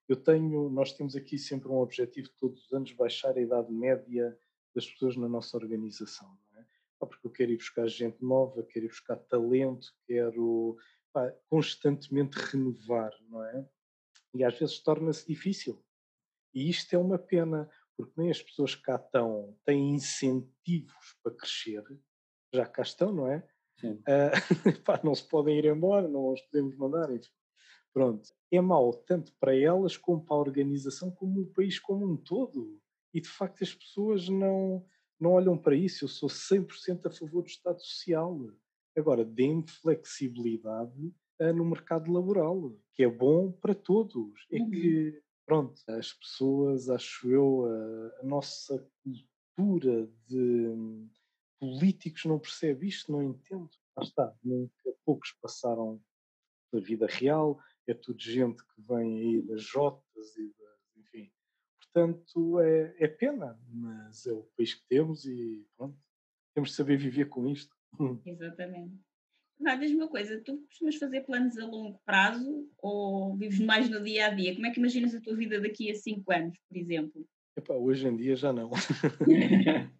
Eu 0.07 0.15
tenho, 0.15 0.69
nós 0.69 0.93
temos 0.93 1.15
aqui 1.15 1.37
sempre 1.37 1.69
um 1.69 1.77
objetivo 1.77 2.29
todos 2.39 2.65
os 2.65 2.73
anos 2.73 2.91
baixar 2.93 3.37
a 3.37 3.41
idade 3.41 3.71
média 3.71 4.37
das 4.73 4.87
pessoas 4.87 5.15
na 5.15 5.27
nossa 5.27 5.57
organização, 5.57 6.27
não 6.51 6.59
é? 6.59 6.65
Porque 6.99 7.27
eu 7.27 7.31
quero 7.31 7.51
ir 7.51 7.57
buscar 7.57 7.87
gente 7.87 8.23
nova, 8.23 8.63
quero 8.63 8.85
ir 8.85 8.89
buscar 8.89 9.17
talento, 9.17 9.93
quero 10.05 10.77
pá, 11.13 11.33
constantemente 11.49 12.37
renovar, 12.37 13.13
não 13.29 13.43
é? 13.43 13.67
E 14.33 14.43
às 14.43 14.57
vezes 14.57 14.79
torna-se 14.79 15.27
difícil. 15.27 15.83
E 16.53 16.69
isto 16.69 16.93
é 16.93 16.97
uma 16.97 17.17
pena, 17.17 17.69
porque 17.99 18.13
nem 18.15 18.31
as 18.31 18.41
pessoas 18.41 18.75
que 18.75 18.83
cá 18.83 18.95
estão 18.95 19.57
têm 19.65 19.89
incentivos 19.89 21.17
para 21.21 21.35
crescer, 21.35 21.83
já 22.53 22.65
cá 22.65 22.81
estão, 22.81 23.11
não 23.11 23.27
é? 23.27 23.45
Sim. 23.77 24.01
Pá, 24.85 25.01
não 25.03 25.13
se 25.13 25.27
podem 25.27 25.57
ir 25.57 25.65
embora, 25.65 26.07
não 26.07 26.31
os 26.31 26.39
podemos 26.43 26.77
mandar, 26.77 27.13
enfim. 27.13 27.29
Pronto. 27.93 28.29
É 28.49 28.61
mau 28.61 28.93
tanto 28.93 29.33
para 29.37 29.53
elas 29.53 29.97
como 29.97 30.23
para 30.23 30.37
a 30.37 30.39
organização, 30.39 31.11
como 31.11 31.41
o 31.41 31.47
país 31.47 31.77
como 31.77 32.09
um 32.09 32.15
todo. 32.15 32.79
E 33.13 33.19
de 33.19 33.27
facto 33.27 33.65
as 33.65 33.73
pessoas 33.73 34.29
não, 34.29 34.85
não 35.19 35.31
olham 35.31 35.57
para 35.57 35.75
isso. 35.75 36.05
Eu 36.05 36.07
sou 36.09 36.29
100% 36.29 37.05
a 37.07 37.11
favor 37.11 37.41
do 37.43 37.49
Estado 37.49 37.81
Social. 37.81 38.39
Agora, 38.97 39.25
dê-me 39.25 39.67
flexibilidade 39.67 41.13
ah, 41.41 41.51
no 41.51 41.65
mercado 41.65 42.09
laboral, 42.09 42.73
que 42.93 43.03
é 43.03 43.09
bom 43.09 43.51
para 43.51 43.75
todos. 43.75 44.47
É 44.49 44.59
Uhum. 44.59 44.69
que, 44.69 45.21
pronto, 45.49 45.81
as 45.87 46.13
pessoas, 46.13 46.91
acho 46.91 47.27
eu, 47.27 47.65
a, 47.65 48.21
a 48.21 48.23
nossa 48.23 48.87
cultura 49.03 50.07
de 50.27 51.07
políticos 51.59 52.25
não 52.25 52.37
percebe 52.37 52.87
isto, 52.87 53.11
não 53.11 53.23
entendo. 53.23 53.67
Lá 53.97 54.03
está, 54.03 54.37
nunca 54.43 54.93
poucos 55.03 55.31
passaram 55.41 55.99
da 56.71 56.79
vida 56.79 57.07
real, 57.07 57.59
é 57.87 57.95
tudo 57.95 58.21
gente 58.21 58.63
que 58.63 58.81
vem 58.87 59.17
aí 59.17 59.41
das 59.41 59.63
Jotas 59.63 60.37
e 60.37 60.53
das, 60.53 60.97
enfim. 60.97 61.31
Portanto, 61.81 62.59
é, 62.59 62.95
é 62.99 63.07
pena, 63.07 63.59
mas 63.69 64.27
é 64.27 64.31
o 64.31 64.43
país 64.55 64.75
que 64.75 64.85
temos 64.87 65.25
e 65.25 65.67
pronto, 65.75 65.97
temos 66.53 66.69
de 66.69 66.75
saber 66.75 66.95
viver 66.97 67.25
com 67.25 67.47
isto. 67.47 67.75
Exatamente. 68.23 69.03
Vá, 69.59 69.75
diz-me 69.75 69.97
uma 69.97 70.07
coisa, 70.07 70.39
tu 70.39 70.57
costumas 70.67 70.95
fazer 70.95 71.21
planos 71.21 71.57
a 71.57 71.65
longo 71.65 71.99
prazo 72.05 72.69
ou 72.77 73.35
vives 73.35 73.59
mais 73.59 73.89
no 73.89 74.01
dia 74.01 74.27
a 74.27 74.29
dia? 74.29 74.55
Como 74.55 74.65
é 74.65 74.71
que 74.71 74.79
imaginas 74.79 75.13
a 75.13 75.19
tua 75.19 75.35
vida 75.35 75.59
daqui 75.59 75.91
a 75.91 75.95
5 75.95 76.31
anos, 76.31 76.57
por 76.67 76.77
exemplo? 76.77 77.27
Epá, 77.57 77.73
hoje 77.73 78.07
em 78.07 78.15
dia 78.15 78.35
já 78.35 78.53
não. 78.53 78.69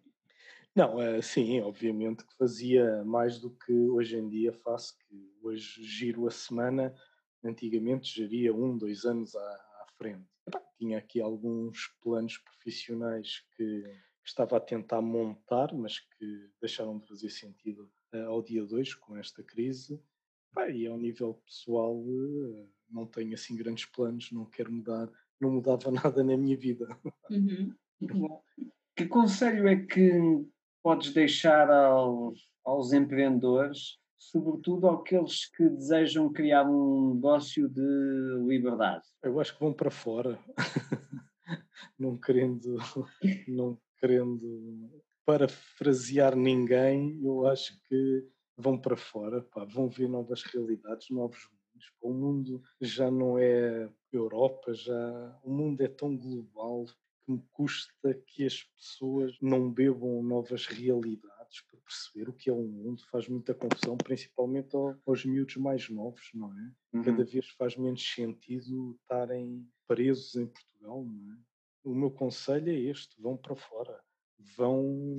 Não, 0.74 1.02
eh, 1.02 1.20
sim, 1.20 1.60
obviamente 1.60 2.24
que 2.24 2.36
fazia 2.36 3.04
mais 3.04 3.40
do 3.40 3.50
que 3.50 3.72
hoje 3.72 4.16
em 4.16 4.28
dia 4.28 4.52
faço, 4.52 4.96
que 4.98 5.36
hoje 5.42 5.82
giro 5.82 6.28
a 6.28 6.30
semana, 6.30 6.94
antigamente 7.42 8.08
geria 8.08 8.54
um, 8.54 8.78
dois 8.78 9.04
anos 9.04 9.34
à, 9.34 9.40
à 9.40 9.86
frente. 9.98 10.24
Epá, 10.46 10.62
tinha 10.78 10.98
aqui 10.98 11.20
alguns 11.20 11.88
planos 12.00 12.38
profissionais 12.38 13.42
que, 13.56 13.82
que 13.82 14.28
estava 14.28 14.56
a 14.56 14.60
tentar 14.60 15.02
montar, 15.02 15.74
mas 15.74 15.98
que 15.98 16.50
deixaram 16.60 17.00
de 17.00 17.08
fazer 17.08 17.30
sentido 17.30 17.90
ao 18.26 18.42
dia 18.42 18.64
2 18.64 18.94
com 18.94 19.16
esta 19.16 19.42
crise. 19.42 20.00
Pá, 20.52 20.68
e 20.68 20.86
ao 20.86 20.98
nível 20.98 21.34
pessoal, 21.46 21.96
uh, 21.96 22.68
não 22.90 23.06
tenho 23.06 23.34
assim 23.34 23.56
grandes 23.56 23.86
planos, 23.86 24.32
não 24.32 24.44
quero 24.46 24.72
mudar, 24.72 25.08
não 25.40 25.50
mudava 25.50 25.90
nada 25.92 26.24
na 26.24 26.36
minha 26.36 26.56
vida. 26.56 26.88
Uhum. 27.30 27.74
Que 28.96 29.06
conselho 29.06 29.68
é 29.68 29.76
que 29.76 30.10
podes 30.82 31.12
deixar 31.12 31.70
aos, 31.70 32.50
aos 32.64 32.92
empreendedores, 32.92 33.98
sobretudo 34.18 34.88
àqueles 34.88 35.46
que 35.52 35.68
desejam 35.68 36.32
criar 36.32 36.68
um 36.68 37.14
negócio 37.14 37.68
de 37.68 37.80
liberdade? 38.46 39.04
Eu 39.22 39.38
acho 39.40 39.54
que 39.54 39.60
vão 39.60 39.72
para 39.72 39.90
fora, 39.90 40.38
não 41.98 42.18
querendo, 42.18 42.76
não 43.46 43.78
querendo 43.98 44.90
parafrasear 45.24 46.36
ninguém, 46.36 47.20
eu 47.22 47.46
acho 47.46 47.80
que 47.84 48.26
vão 48.56 48.78
para 48.78 48.96
fora, 48.96 49.42
pá, 49.42 49.64
vão 49.64 49.88
ver 49.88 50.08
novas 50.08 50.42
realidades, 50.42 51.08
novos 51.10 51.48
mundos. 51.50 51.92
O 52.00 52.12
mundo 52.12 52.62
já 52.80 53.10
não 53.10 53.38
é 53.38 53.90
Europa, 54.12 54.74
já 54.74 55.40
o 55.42 55.50
mundo 55.50 55.80
é 55.80 55.88
tão 55.88 56.16
global 56.16 56.84
que 57.24 57.32
me 57.32 57.42
custa 57.52 58.14
que 58.26 58.44
as 58.44 58.62
pessoas 58.62 59.36
não 59.40 59.70
bebam 59.70 60.22
novas 60.22 60.66
realidades 60.66 61.62
para 61.62 61.80
perceber 61.80 62.28
o 62.28 62.32
que 62.32 62.50
é 62.50 62.52
o 62.52 62.62
mundo. 62.62 63.02
Faz 63.10 63.28
muita 63.28 63.54
confusão, 63.54 63.96
principalmente 63.96 64.76
aos 65.06 65.24
miúdos 65.24 65.56
mais 65.56 65.88
novos, 65.88 66.30
não 66.34 66.52
é? 66.52 66.72
Uhum. 66.92 67.02
Cada 67.02 67.24
vez 67.24 67.48
faz 67.50 67.76
menos 67.76 68.02
sentido 68.02 68.96
estarem 69.02 69.66
presos 69.86 70.34
em 70.36 70.46
Portugal, 70.46 71.04
não 71.04 71.32
é? 71.32 71.38
O 71.82 71.94
meu 71.94 72.10
conselho 72.10 72.70
é 72.70 72.74
este: 72.74 73.20
vão 73.20 73.36
para 73.36 73.56
fora, 73.56 74.00
vão 74.56 75.14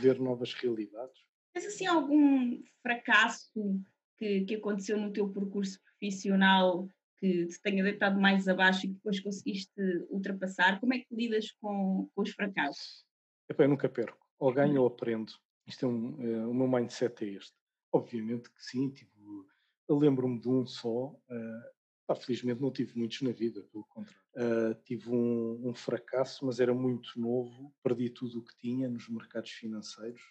ver 0.00 0.18
novas 0.20 0.54
realidades. 0.54 1.22
Tens 1.52 1.66
assim 1.66 1.86
algum 1.86 2.62
fracasso 2.82 3.80
que, 4.16 4.44
que 4.44 4.54
aconteceu 4.56 4.98
no 4.98 5.12
teu 5.12 5.28
percurso 5.28 5.80
profissional 5.82 6.88
que 7.18 7.46
te 7.46 7.60
tenha 7.62 7.82
deitado 7.82 8.20
mais 8.20 8.48
abaixo 8.48 8.86
e 8.86 8.88
que 8.88 8.94
depois 8.94 9.20
conseguiste 9.20 9.80
ultrapassar? 10.10 10.80
Como 10.80 10.94
é 10.94 10.98
que 10.98 11.14
lidas 11.14 11.52
com, 11.60 12.08
com 12.14 12.22
os 12.22 12.30
fracassos? 12.30 13.04
Epá, 13.48 13.64
eu 13.64 13.68
nunca 13.68 13.88
perco. 13.88 14.26
Ou 14.38 14.52
ganho 14.52 14.82
ou 14.82 14.88
aprendo. 14.88 15.32
Isto 15.66 15.86
é 15.86 15.88
um, 15.88 16.22
é, 16.22 16.46
o 16.46 16.52
meu 16.52 16.68
mindset 16.68 17.24
é 17.24 17.28
este. 17.28 17.54
Obviamente 17.92 18.50
que 18.50 18.62
sim, 18.62 18.90
tipo, 18.90 19.46
lembro-me 19.88 20.40
de 20.40 20.48
um 20.48 20.66
só. 20.66 21.06
Uh, 21.06 21.73
felizmente 22.14 22.60
não 22.60 22.72
tive 22.72 22.98
muitos 22.98 23.22
na 23.22 23.30
vida, 23.30 23.62
pelo 23.72 23.84
contrário. 23.84 24.20
Uh, 24.36 24.74
tive 24.84 25.08
um, 25.10 25.68
um, 25.68 25.74
fracasso, 25.74 26.44
mas 26.44 26.58
era 26.58 26.74
muito 26.74 27.18
novo, 27.18 27.72
perdi 27.82 28.10
tudo 28.10 28.40
o 28.40 28.44
que 28.44 28.56
tinha 28.58 28.88
nos 28.88 29.08
mercados 29.08 29.50
financeiros 29.50 30.22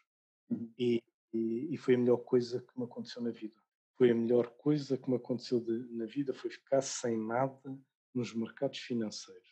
uhum. 0.49 0.69
e, 0.77 1.01
e, 1.33 1.73
e, 1.73 1.77
foi 1.77 1.95
a 1.95 1.97
melhor 1.97 2.17
coisa 2.17 2.61
que 2.61 2.77
me 2.77 2.83
aconteceu 2.83 3.21
na 3.21 3.31
vida 3.31 3.63
foi 3.97 4.11
a 4.11 4.15
melhor 4.15 4.49
coisa 4.57 4.97
que 4.97 5.09
me 5.09 5.15
aconteceu 5.15 5.59
de, 5.59 5.87
na 5.93 6.05
vida, 6.05 6.33
foi 6.33 6.49
ficar 6.49 6.81
sem 6.81 7.17
nada 7.17 7.79
nos 8.13 8.33
mercados 8.33 8.79
financeiros. 8.79 9.47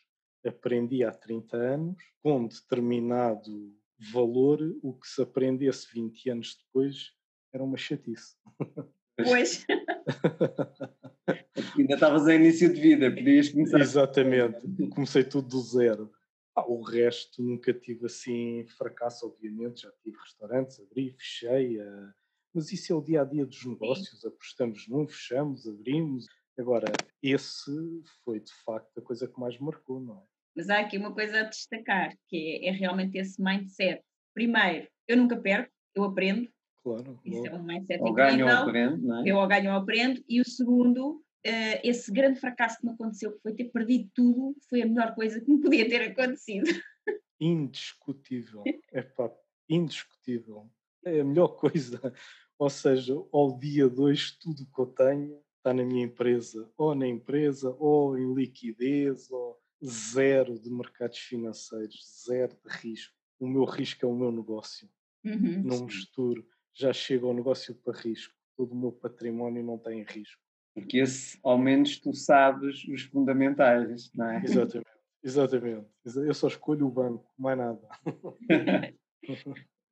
Aprendi 0.45 1.03
há 1.03 1.11
30 1.11 1.55
anos, 1.55 2.03
com 2.21 2.47
determinado 2.47 3.73
valor, 4.11 4.59
o 4.81 4.93
que 4.93 5.07
se 5.07 5.21
aprendesse 5.21 5.87
20 5.93 6.29
anos 6.31 6.57
depois 6.57 7.13
era 7.53 7.63
uma 7.63 7.77
chatice. 7.77 8.35
Pois. 9.23 9.65
Ainda 11.77 11.93
estavas 11.93 12.27
a 12.27 12.35
início 12.35 12.73
de 12.73 12.81
vida, 12.81 13.13
podias 13.13 13.49
começar. 13.49 13.79
Exatamente, 13.79 14.59
comecei 14.89 15.23
tudo 15.23 15.47
do 15.47 15.61
zero. 15.61 16.11
Ah, 16.55 16.65
o 16.67 16.81
resto 16.81 17.41
nunca 17.41 17.73
tive 17.73 18.05
assim 18.05 18.65
fracasso, 18.77 19.25
obviamente. 19.25 19.83
Já 19.83 19.91
tive 20.03 20.17
restaurantes, 20.17 20.79
abri, 20.79 21.11
fechei, 21.11 21.79
uh, 21.79 22.13
mas 22.53 22.71
isso 22.71 22.91
é 22.91 22.95
o 22.95 23.01
dia 23.01 23.21
a 23.21 23.25
dia 23.25 23.45
dos 23.45 23.65
negócios, 23.65 24.25
apostamos 24.25 24.87
num, 24.87 25.07
fechamos, 25.07 25.67
abrimos. 25.67 26.25
Agora, 26.59 26.91
esse 27.23 27.71
foi 28.23 28.41
de 28.41 28.51
facto 28.65 28.97
a 28.97 29.01
coisa 29.01 29.27
que 29.27 29.39
mais 29.39 29.57
marcou, 29.57 30.01
não 30.01 30.17
é? 30.17 30.23
Mas 30.55 30.69
há 30.69 30.79
aqui 30.79 30.97
uma 30.97 31.13
coisa 31.13 31.39
a 31.39 31.43
destacar, 31.43 32.13
que 32.27 32.59
é, 32.61 32.67
é 32.67 32.71
realmente 32.71 33.17
esse 33.17 33.41
mindset. 33.41 34.03
Primeiro, 34.33 34.87
eu 35.07 35.15
nunca 35.15 35.37
perco, 35.37 35.71
eu 35.95 36.03
aprendo. 36.03 36.49
Claro. 36.83 37.19
Isso 37.23 37.47
é 37.47 37.55
um 37.55 37.63
mindset 37.63 38.01
ou 38.01 38.13
ganho 38.13 38.45
ou 38.45 38.51
aprendo, 38.51 39.07
não 39.07 39.21
é? 39.21 39.29
Eu 39.29 39.37
ou 39.37 39.47
ganho 39.47 39.71
ou 39.71 39.77
aprendo. 39.77 40.23
E 40.27 40.41
o 40.41 40.45
segundo, 40.45 41.17
uh, 41.17 41.79
esse 41.83 42.11
grande 42.11 42.39
fracasso 42.39 42.79
que 42.79 42.85
me 42.85 42.93
aconteceu, 42.93 43.33
que 43.33 43.41
foi 43.41 43.53
ter 43.53 43.65
perdido 43.65 44.09
tudo, 44.15 44.55
foi 44.69 44.81
a 44.81 44.85
melhor 44.85 45.13
coisa 45.13 45.39
que 45.39 45.51
me 45.51 45.61
podia 45.61 45.87
ter 45.87 46.01
acontecido. 46.01 46.69
Indiscutível. 47.39 48.63
é 48.91 49.01
pá, 49.01 49.31
indiscutível. 49.69 50.69
É 51.05 51.21
a 51.21 51.23
melhor 51.23 51.49
coisa. 51.49 51.99
Ou 52.57 52.69
seja, 52.69 53.15
ao 53.31 53.57
dia 53.57 53.89
2, 53.89 54.37
tudo 54.37 54.65
que 54.65 54.79
eu 54.79 54.85
tenho 54.85 55.41
está 55.57 55.73
na 55.73 55.83
minha 55.83 56.05
empresa, 56.05 56.71
ou 56.77 56.93
na 56.95 57.07
empresa, 57.07 57.75
ou 57.79 58.17
em 58.17 58.33
liquidez, 58.33 59.29
ou 59.31 59.59
zero 59.83 60.59
de 60.59 60.69
mercados 60.69 61.17
financeiros, 61.17 62.23
zero 62.25 62.55
de 62.55 62.77
risco. 62.77 63.15
O 63.39 63.47
meu 63.47 63.65
risco 63.65 64.05
é 64.05 64.09
o 64.09 64.15
meu 64.15 64.31
negócio. 64.31 64.87
Uhum, 65.23 65.63
não 65.63 65.85
misturo. 65.85 66.45
Já 66.73 66.93
chego 66.93 67.27
ao 67.27 67.33
negócio 67.33 67.75
para 67.75 67.97
risco. 67.97 68.33
Todo 68.55 68.73
o 68.73 68.75
meu 68.75 68.91
património 68.91 69.63
não 69.63 69.77
tem 69.77 70.03
risco. 70.03 70.41
Porque 70.73 70.99
esse, 70.99 71.37
ao 71.43 71.57
menos, 71.57 71.99
tu 71.99 72.13
sabes 72.13 72.83
os 72.87 73.03
fundamentais, 73.03 74.11
não 74.13 74.29
é? 74.29 74.41
Exatamente. 74.43 74.89
Exatamente. 75.23 75.87
Eu 76.05 76.33
só 76.33 76.47
escolho 76.47 76.87
o 76.87 76.91
banco, 76.91 77.25
mais 77.37 77.57
nada. 77.57 77.79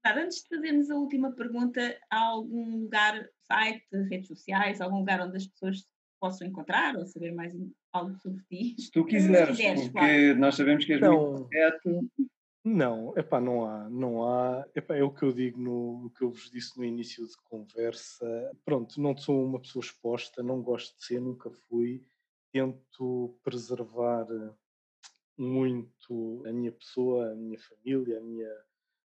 Antes 0.05 0.41
de 0.43 0.49
fazermos 0.49 0.89
a 0.89 0.95
última 0.95 1.31
pergunta, 1.33 1.97
há 2.09 2.19
algum 2.19 2.79
lugar, 2.79 3.29
site, 3.43 3.85
redes 4.09 4.27
sociais, 4.27 4.81
algum 4.81 4.99
lugar 4.99 5.21
onde 5.21 5.37
as 5.37 5.45
pessoas 5.45 5.85
possam 6.19 6.47
encontrar 6.47 6.95
ou 6.95 7.05
saber 7.05 7.31
mais 7.31 7.53
algo 7.93 8.15
sobre 8.17 8.41
ti? 8.49 8.75
Se 8.81 8.91
tu 8.91 9.05
quiseres, 9.05 9.55
Se 9.55 9.63
quiseres 9.63 9.89
porque 9.89 9.99
claro. 9.99 10.39
nós 10.39 10.55
sabemos 10.55 10.85
que 10.85 10.93
és 10.93 11.01
não, 11.01 11.33
muito 11.33 11.43
correto. 11.43 12.09
Não, 12.71 13.17
epá, 13.17 13.41
não 13.41 13.65
há, 13.65 13.89
não 13.89 14.23
há. 14.23 14.63
Epá, 14.75 14.95
é 14.95 15.01
o 15.03 15.11
que 15.11 15.23
eu 15.23 15.33
digo 15.33 15.59
no 15.59 16.05
o 16.05 16.09
que 16.11 16.23
eu 16.23 16.29
vos 16.29 16.51
disse 16.51 16.77
no 16.77 16.85
início 16.85 17.25
de 17.25 17.35
conversa. 17.45 18.27
Pronto, 18.63 19.01
não 19.01 19.17
sou 19.17 19.43
uma 19.43 19.59
pessoa 19.59 19.83
exposta, 19.83 20.43
não 20.43 20.61
gosto 20.61 20.95
de 20.95 21.03
ser, 21.03 21.19
nunca 21.19 21.49
fui. 21.49 22.05
Tento 22.51 23.35
preservar 23.43 24.27
muito 25.35 26.43
a 26.45 26.51
minha 26.51 26.71
pessoa, 26.71 27.31
a 27.31 27.35
minha 27.35 27.57
família, 27.57 28.19
a 28.19 28.21
minha 28.21 28.55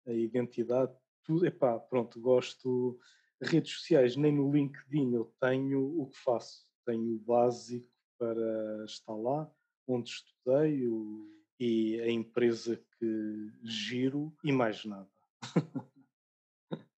a 0.07 0.13
identidade, 0.13 0.93
tudo, 1.23 1.47
epá, 1.47 1.79
pronto, 1.79 2.21
gosto, 2.21 2.99
redes 3.41 3.73
sociais, 3.73 4.17
nem 4.17 4.33
no 4.33 4.53
LinkedIn 4.53 5.15
eu 5.15 5.33
tenho 5.41 6.01
o 6.01 6.09
que 6.09 6.19
faço, 6.19 6.67
tenho 6.85 7.15
o 7.15 7.21
básico 7.21 7.89
para 8.19 8.85
estar 8.85 9.15
lá, 9.15 9.51
onde 9.87 10.11
estudei 10.11 10.87
o, 10.89 11.35
e 11.59 12.01
a 12.01 12.11
empresa 12.11 12.81
que 13.05 13.53
giro 13.63 14.35
e 14.43 14.51
mais 14.51 14.83
nada. 14.85 15.07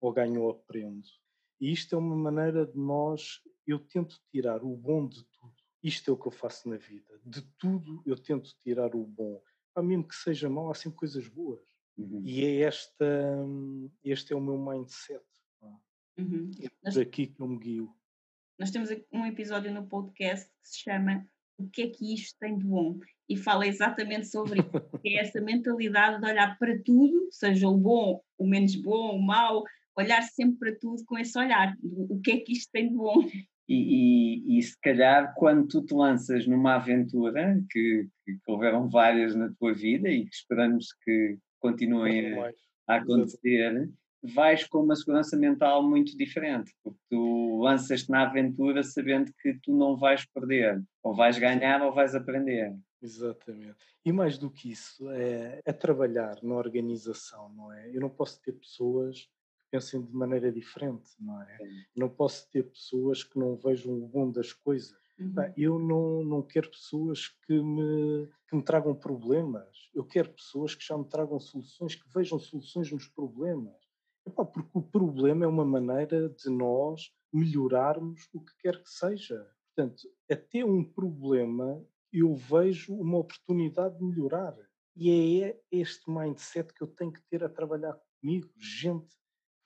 ou 0.00 0.12
ganho 0.12 0.42
ou 0.42 0.50
aprendo. 0.50 1.06
E 1.60 1.72
isto 1.72 1.94
é 1.94 1.98
uma 1.98 2.16
maneira 2.16 2.66
de 2.66 2.76
nós, 2.76 3.40
eu 3.66 3.78
tento 3.78 4.20
tirar 4.30 4.64
o 4.64 4.76
bom 4.76 5.06
de 5.06 5.24
tudo 5.24 5.64
isto 5.84 6.10
é 6.10 6.14
o 6.14 6.16
que 6.16 6.26
eu 6.26 6.32
faço 6.32 6.66
na 6.66 6.78
vida. 6.78 7.20
De 7.22 7.42
tudo 7.58 8.02
eu 8.06 8.16
tento 8.16 8.56
tirar 8.62 8.96
o 8.96 9.04
bom. 9.04 9.42
Para 9.74 9.82
mesmo 9.82 10.08
que 10.08 10.14
seja 10.14 10.48
mau, 10.48 10.70
há 10.70 10.74
sempre 10.74 10.98
coisas 10.98 11.28
boas. 11.28 11.60
Uhum. 11.98 12.22
E 12.24 12.42
é 12.42 12.60
esta, 12.60 13.06
este 14.02 14.32
é 14.32 14.36
o 14.36 14.40
meu 14.40 14.56
mindset. 14.56 15.22
Uhum. 16.16 16.50
É 16.84 16.90
daqui 16.90 17.26
que 17.26 17.40
eu 17.40 17.46
me 17.46 17.58
guio. 17.58 17.94
Nós 18.58 18.70
temos 18.70 18.88
um 19.12 19.26
episódio 19.26 19.70
no 19.74 19.86
podcast 19.86 20.48
que 20.62 20.68
se 20.68 20.78
chama 20.78 21.28
O 21.58 21.68
que 21.68 21.82
é 21.82 21.88
que 21.88 22.14
isto 22.14 22.36
tem 22.38 22.58
de 22.58 22.64
bom? 22.64 22.98
E 23.28 23.36
fala 23.36 23.66
exatamente 23.66 24.26
sobre 24.26 24.60
isso. 24.60 24.70
é 25.04 25.14
essa 25.20 25.40
mentalidade 25.40 26.20
de 26.20 26.26
olhar 26.26 26.58
para 26.58 26.78
tudo, 26.82 27.28
seja 27.30 27.68
o 27.68 27.76
bom, 27.76 28.20
o 28.38 28.46
menos 28.46 28.74
bom, 28.76 29.16
o 29.16 29.22
mau, 29.22 29.64
olhar 29.96 30.22
sempre 30.22 30.58
para 30.58 30.78
tudo 30.80 31.04
com 31.04 31.18
esse 31.18 31.38
olhar. 31.38 31.74
O 31.82 32.20
que 32.20 32.32
é 32.32 32.40
que 32.40 32.52
isto 32.52 32.70
tem 32.72 32.88
de 32.88 32.94
bom? 32.94 33.26
E, 33.66 34.48
e, 34.48 34.58
e, 34.58 34.62
se 34.62 34.78
calhar 34.78 35.32
quando 35.34 35.66
tu 35.66 35.82
te 35.82 35.94
lanças 35.94 36.46
numa 36.46 36.74
aventura, 36.74 37.58
que, 37.70 38.06
que, 38.24 38.38
houveram 38.46 38.90
várias 38.90 39.34
na 39.34 39.50
tua 39.58 39.72
vida 39.72 40.06
e 40.10 40.26
que 40.26 40.34
esperamos 40.34 40.92
que 41.02 41.38
continuem 41.60 42.34
a, 42.34 42.50
a 42.86 42.96
acontecer, 42.96 43.90
vais 44.34 44.66
com 44.66 44.78
uma 44.78 44.96
segurança 44.96 45.36
mental 45.36 45.82
muito 45.82 46.16
diferente, 46.16 46.72
porque 46.82 46.98
tu 47.10 47.60
lanças-te 47.60 48.10
na 48.10 48.22
aventura 48.22 48.82
sabendo 48.82 49.32
que 49.40 49.54
tu 49.62 49.76
não 49.76 49.96
vais 49.96 50.24
perder, 50.26 50.82
ou 51.02 51.14
vais 51.14 51.38
ganhar 51.38 51.82
ou 51.82 51.92
vais 51.92 52.14
aprender. 52.14 52.74
Exatamente. 53.02 53.76
E 54.04 54.12
mais 54.12 54.38
do 54.38 54.50
que 54.50 54.70
isso, 54.70 55.10
é, 55.10 55.60
é 55.64 55.72
trabalhar 55.72 56.38
na 56.42 56.54
organização, 56.54 57.50
não 57.50 57.72
é? 57.72 57.90
Eu 57.94 58.00
não 58.00 58.08
posso 58.08 58.40
ter 58.40 58.52
pessoas 58.52 59.28
pensem 59.74 60.00
de 60.00 60.14
maneira 60.14 60.52
diferente, 60.52 61.10
não 61.18 61.42
é? 61.42 61.58
Não 61.96 62.08
posso 62.08 62.48
ter 62.48 62.62
pessoas 62.62 63.24
que 63.24 63.36
não 63.36 63.56
vejam 63.56 63.92
o 63.92 64.06
bom 64.06 64.30
das 64.30 64.52
coisas. 64.52 64.96
Uhum. 65.18 65.34
Eu 65.56 65.78
não, 65.80 66.24
não 66.24 66.42
quero 66.42 66.70
pessoas 66.70 67.26
que 67.44 67.60
me, 67.60 68.28
que 68.48 68.54
me 68.54 68.62
tragam 68.62 68.94
problemas. 68.94 69.90
Eu 69.92 70.04
quero 70.04 70.30
pessoas 70.30 70.76
que 70.76 70.86
já 70.86 70.96
me 70.96 71.04
tragam 71.04 71.40
soluções, 71.40 71.96
que 71.96 72.08
vejam 72.14 72.38
soluções 72.38 72.92
nos 72.92 73.08
problemas. 73.08 73.74
Epá, 74.26 74.44
porque 74.44 74.70
o 74.72 74.82
problema 74.82 75.44
é 75.44 75.48
uma 75.48 75.64
maneira 75.64 76.28
de 76.28 76.48
nós 76.50 77.12
melhorarmos 77.32 78.28
o 78.32 78.40
que 78.40 78.56
quer 78.58 78.82
que 78.82 78.90
seja. 78.90 79.46
Portanto, 79.74 80.08
até 80.30 80.64
um 80.64 80.84
problema 80.84 81.84
eu 82.12 82.34
vejo 82.34 82.94
uma 82.94 83.18
oportunidade 83.18 83.98
de 83.98 84.04
melhorar. 84.04 84.56
E 84.96 85.42
é 85.42 85.60
este 85.70 86.08
mindset 86.08 86.72
que 86.72 86.82
eu 86.82 86.86
tenho 86.86 87.12
que 87.12 87.20
ter 87.28 87.42
a 87.42 87.48
trabalhar 87.48 87.98
comigo. 88.20 88.48
Gente 88.56 89.12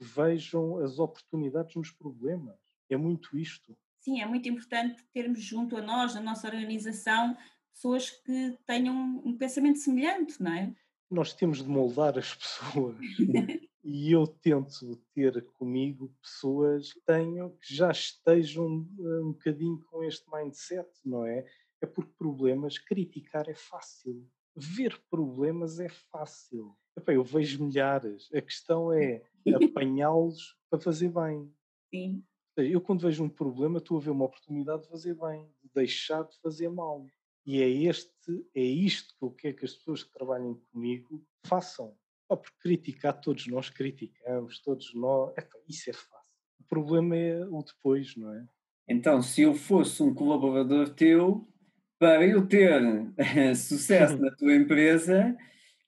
vejam 0.01 0.79
as 0.79 0.99
oportunidades 0.99 1.77
nos 1.77 1.91
problemas. 1.91 2.59
É 2.89 2.97
muito 2.97 3.37
isto. 3.37 3.77
Sim, 4.01 4.23
é 4.23 4.27
muito 4.27 4.49
importante 4.49 5.05
termos 5.13 5.43
junto 5.43 5.77
a 5.77 5.83
nós, 5.83 6.15
na 6.15 6.23
nossa 6.23 6.49
organização, 6.49 7.37
pessoas 7.75 8.09
que 8.09 8.57
tenham 8.67 9.21
um 9.25 9.37
pensamento 9.37 9.79
semelhante, 9.79 10.43
não 10.43 10.53
é? 10.53 10.75
Nós 11.11 11.35
temos 11.35 11.63
de 11.63 11.69
moldar 11.69 12.17
as 12.17 12.33
pessoas. 12.35 12.97
e 13.90 14.12
eu 14.12 14.27
tento 14.27 14.97
ter 15.15 15.43
comigo 15.52 16.15
pessoas 16.20 16.93
que 16.93 17.01
tenham, 17.06 17.56
que 17.56 17.74
já 17.74 17.90
estejam 17.90 18.66
um 18.66 19.32
bocadinho 19.32 19.81
com 19.86 20.05
este 20.05 20.31
mindset, 20.31 20.86
não 21.06 21.24
é? 21.24 21.47
É 21.81 21.86
porque 21.86 22.12
problemas, 22.19 22.77
criticar 22.78 23.48
é 23.48 23.55
fácil. 23.55 24.28
Ver 24.55 25.01
problemas 25.09 25.81
é 25.81 25.89
fácil. 25.89 26.77
Eu 27.06 27.24
vejo 27.24 27.65
milhares. 27.65 28.28
A 28.35 28.43
questão 28.43 28.93
é 28.93 29.23
apanhá-los 29.73 30.55
para 30.69 30.78
fazer 30.78 31.09
bem. 31.09 31.51
Sim. 31.89 32.23
Eu, 32.59 32.82
quando 32.82 33.01
vejo 33.01 33.24
um 33.24 33.28
problema, 33.31 33.78
estou 33.78 33.97
a 33.97 34.01
ver 34.01 34.10
uma 34.10 34.27
oportunidade 34.27 34.82
de 34.82 34.89
fazer 34.90 35.15
bem, 35.15 35.48
de 35.65 35.70
deixar 35.74 36.24
de 36.24 36.39
fazer 36.43 36.69
mal. 36.69 37.06
E 37.47 37.62
é, 37.62 37.70
este, 37.70 38.47
é 38.55 38.62
isto 38.62 39.15
que 39.16 39.24
eu 39.24 39.31
quero 39.31 39.56
que 39.56 39.65
as 39.65 39.73
pessoas 39.73 40.02
que 40.02 40.12
trabalhem 40.12 40.60
comigo 40.70 41.24
façam. 41.47 41.97
Oh, 42.29 42.37
porque 42.37 42.59
criticar, 42.61 43.21
todos 43.21 43.47
nós 43.47 43.71
criticamos, 43.71 44.61
todos 44.61 44.95
nós. 44.95 45.33
Isso 45.69 45.91
é 45.91 45.93
fácil. 45.93 46.33
O 46.61 46.65
problema 46.69 47.17
é 47.17 47.45
o 47.47 47.63
depois, 47.63 48.15
não 48.17 48.35
é? 48.35 48.45
Então, 48.87 49.23
se 49.23 49.43
eu 49.43 49.55
fosse 49.55 50.03
um 50.03 50.15
colaborador 50.15 50.91
teu, 50.91 51.47
para 51.99 52.27
eu 52.27 52.47
ter 52.47 52.83
sucesso 53.55 54.17
na 54.21 54.31
tua 54.31 54.55
empresa, 54.55 55.37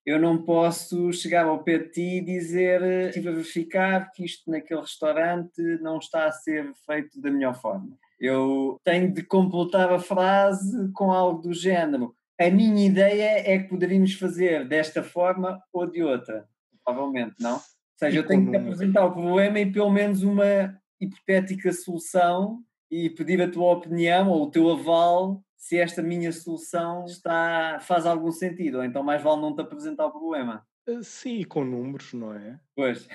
eu 0.04 0.18
não 0.18 0.42
posso 0.42 1.12
chegar 1.12 1.46
ao 1.46 1.62
pé 1.62 1.78
de 1.78 1.90
ti 1.90 2.16
e 2.16 2.24
dizer 2.24 2.82
estive 3.08 3.28
a 3.28 3.32
verificar 3.32 4.10
que 4.12 4.24
isto 4.24 4.50
naquele 4.50 4.80
restaurante 4.80 5.60
não 5.80 5.98
está 5.98 6.26
a 6.26 6.32
ser 6.32 6.72
feito 6.86 7.20
da 7.20 7.30
melhor 7.30 7.54
forma. 7.54 7.96
Eu 8.18 8.78
tenho 8.84 9.12
de 9.12 9.22
completar 9.22 9.90
a 9.92 9.98
frase 9.98 10.90
com 10.92 11.10
algo 11.10 11.40
do 11.40 11.54
género. 11.54 12.14
A 12.40 12.50
minha 12.50 12.86
ideia 12.86 13.42
é 13.52 13.58
que 13.58 13.68
poderíamos 13.68 14.14
fazer 14.14 14.66
desta 14.66 15.02
forma 15.02 15.62
ou 15.70 15.86
de 15.86 16.02
outra. 16.02 16.48
Provavelmente, 16.82 17.34
não? 17.38 17.56
Ou 17.56 17.60
seja, 17.98 18.18
eu 18.18 18.26
tenho 18.26 18.50
que 18.50 18.56
apresentar 18.56 19.04
o 19.04 19.12
problema 19.12 19.60
e 19.60 19.70
pelo 19.70 19.90
menos 19.90 20.22
uma 20.22 20.74
hipotética 20.98 21.70
solução 21.70 22.64
e 22.90 23.10
pedir 23.10 23.42
a 23.42 23.50
tua 23.50 23.72
opinião 23.72 24.30
ou 24.30 24.44
o 24.44 24.50
teu 24.50 24.70
aval 24.70 25.44
se 25.54 25.76
esta 25.78 26.02
minha 26.02 26.32
solução 26.32 27.04
está, 27.04 27.78
faz 27.82 28.06
algum 28.06 28.32
sentido, 28.32 28.78
ou 28.78 28.84
então 28.84 29.02
mais 29.02 29.22
vale 29.22 29.42
não 29.42 29.54
te 29.54 29.60
apresentar 29.60 30.06
o 30.06 30.10
problema. 30.10 30.66
Eh, 30.88 31.02
sim, 31.02 31.44
com 31.44 31.62
números, 31.62 32.14
não 32.14 32.32
é? 32.32 32.58
Pois. 32.74 33.06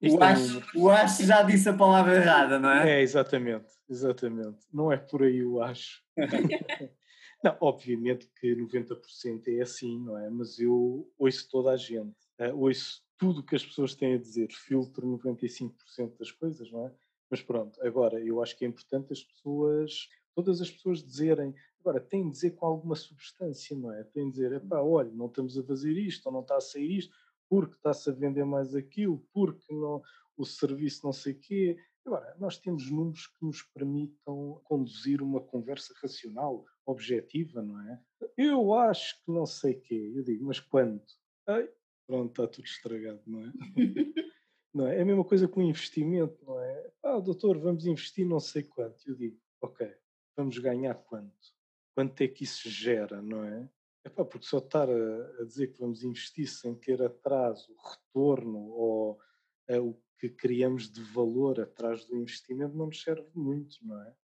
o 0.00 0.22
acho, 0.22 0.62
o 0.76 0.88
acho 0.88 1.24
já 1.24 1.42
disse 1.42 1.68
a 1.68 1.74
palavra 1.74 2.14
errada, 2.14 2.60
não 2.60 2.70
é? 2.70 2.98
É, 2.98 3.02
exatamente, 3.02 3.66
exatamente. 3.90 4.58
Não 4.72 4.92
é 4.92 4.96
por 4.96 5.24
aí 5.24 5.44
o 5.44 5.60
acho. 5.60 6.00
não, 7.42 7.56
obviamente 7.60 8.28
que 8.40 8.54
90% 8.54 9.48
é 9.48 9.60
assim, 9.60 9.98
não 10.00 10.18
é? 10.18 10.28
Mas 10.28 10.58
eu 10.58 11.10
ouço 11.18 11.48
toda 11.50 11.70
a 11.70 11.76
gente, 11.76 12.16
uh, 12.40 12.56
ouço 12.56 13.02
tudo 13.16 13.40
o 13.40 13.42
que 13.42 13.56
as 13.56 13.64
pessoas 13.64 13.94
têm 13.94 14.14
a 14.14 14.18
dizer, 14.18 14.48
filtro 14.52 15.06
95% 15.18 16.18
das 16.18 16.30
coisas, 16.30 16.70
não 16.70 16.86
é? 16.86 16.94
Mas 17.30 17.42
pronto, 17.42 17.80
agora 17.82 18.20
eu 18.20 18.42
acho 18.42 18.56
que 18.56 18.64
é 18.64 18.68
importante 18.68 19.12
as 19.12 19.22
pessoas, 19.22 20.08
todas 20.34 20.60
as 20.60 20.70
pessoas 20.70 21.02
dizerem 21.04 21.54
Agora, 21.80 22.00
tem 22.00 22.24
de 22.24 22.32
dizer 22.32 22.50
com 22.50 22.66
alguma 22.66 22.94
substância, 22.94 23.76
não 23.76 23.92
é? 23.92 24.02
Tem 24.04 24.26
de 24.26 24.32
dizer, 24.32 24.52
epá, 24.52 24.80
olha, 24.80 25.10
não 25.10 25.26
estamos 25.26 25.56
a 25.56 25.62
fazer 25.62 25.92
isto, 25.92 26.26
ou 26.26 26.32
não 26.32 26.40
está 26.40 26.56
a 26.56 26.60
sair 26.60 26.98
isto, 26.98 27.14
porque 27.48 27.74
está-se 27.74 28.10
a 28.10 28.12
vender 28.12 28.44
mais 28.44 28.74
aquilo, 28.74 29.24
porque 29.32 29.72
não, 29.72 30.02
o 30.36 30.44
serviço 30.44 31.06
não 31.06 31.12
sei 31.12 31.32
o 31.32 31.38
quê. 31.38 31.78
Agora, 32.04 32.36
nós 32.38 32.58
temos 32.58 32.90
números 32.90 33.26
que 33.26 33.44
nos 33.44 33.62
permitam 33.62 34.60
conduzir 34.64 35.22
uma 35.22 35.40
conversa 35.40 35.94
racional, 36.02 36.64
objetiva, 36.90 37.62
não 37.62 37.80
é? 37.80 38.00
Eu 38.36 38.74
acho 38.74 39.22
que 39.24 39.30
não 39.30 39.46
sei 39.46 39.74
o 39.74 39.80
quê. 39.80 40.12
Eu 40.14 40.22
digo, 40.22 40.44
mas 40.44 40.60
quando? 40.60 41.02
Ai, 41.46 41.68
pronto, 42.06 42.30
está 42.30 42.46
tudo 42.46 42.64
estragado, 42.64 43.22
não 43.26 43.40
é? 43.40 43.52
não 44.74 44.86
é? 44.86 44.98
É 44.98 45.02
a 45.02 45.04
mesma 45.04 45.24
coisa 45.24 45.46
com 45.46 45.60
o 45.60 45.68
investimento, 45.68 46.44
não 46.44 46.60
é? 46.60 46.90
Ah, 47.02 47.20
doutor, 47.20 47.58
vamos 47.58 47.86
investir 47.86 48.26
não 48.26 48.40
sei 48.40 48.62
quanto. 48.62 49.08
Eu 49.08 49.14
digo, 49.14 49.38
ok, 49.60 49.88
vamos 50.36 50.58
ganhar 50.58 50.94
quanto? 50.94 51.58
quanto 51.98 52.20
é 52.20 52.28
que 52.28 52.44
isso 52.44 52.70
gera, 52.70 53.20
não 53.20 53.42
é? 53.42 53.68
Epá, 54.04 54.24
porque 54.24 54.46
só 54.46 54.58
estar 54.58 54.88
a, 54.88 55.40
a, 55.40 55.44
dizer 55.44 55.72
que 55.72 55.80
vamos 55.80 56.04
investir 56.04 56.46
sem 56.46 56.72
ter 56.72 57.02
atrás 57.02 57.68
o 57.68 57.74
retorno 57.74 58.68
ou 58.68 59.18
é, 59.66 59.80
o 59.80 60.00
que 60.16 60.28
criamos 60.28 60.88
de 60.88 61.02
valor 61.02 61.58
atrás 61.58 62.04
do 62.04 62.16
investimento 62.16 62.76
não 62.76 62.86
nos 62.86 63.02
serve 63.02 63.28
muito, 63.34 63.84
não 63.84 64.00
é? 64.00 64.14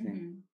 Uhum. 0.00 0.44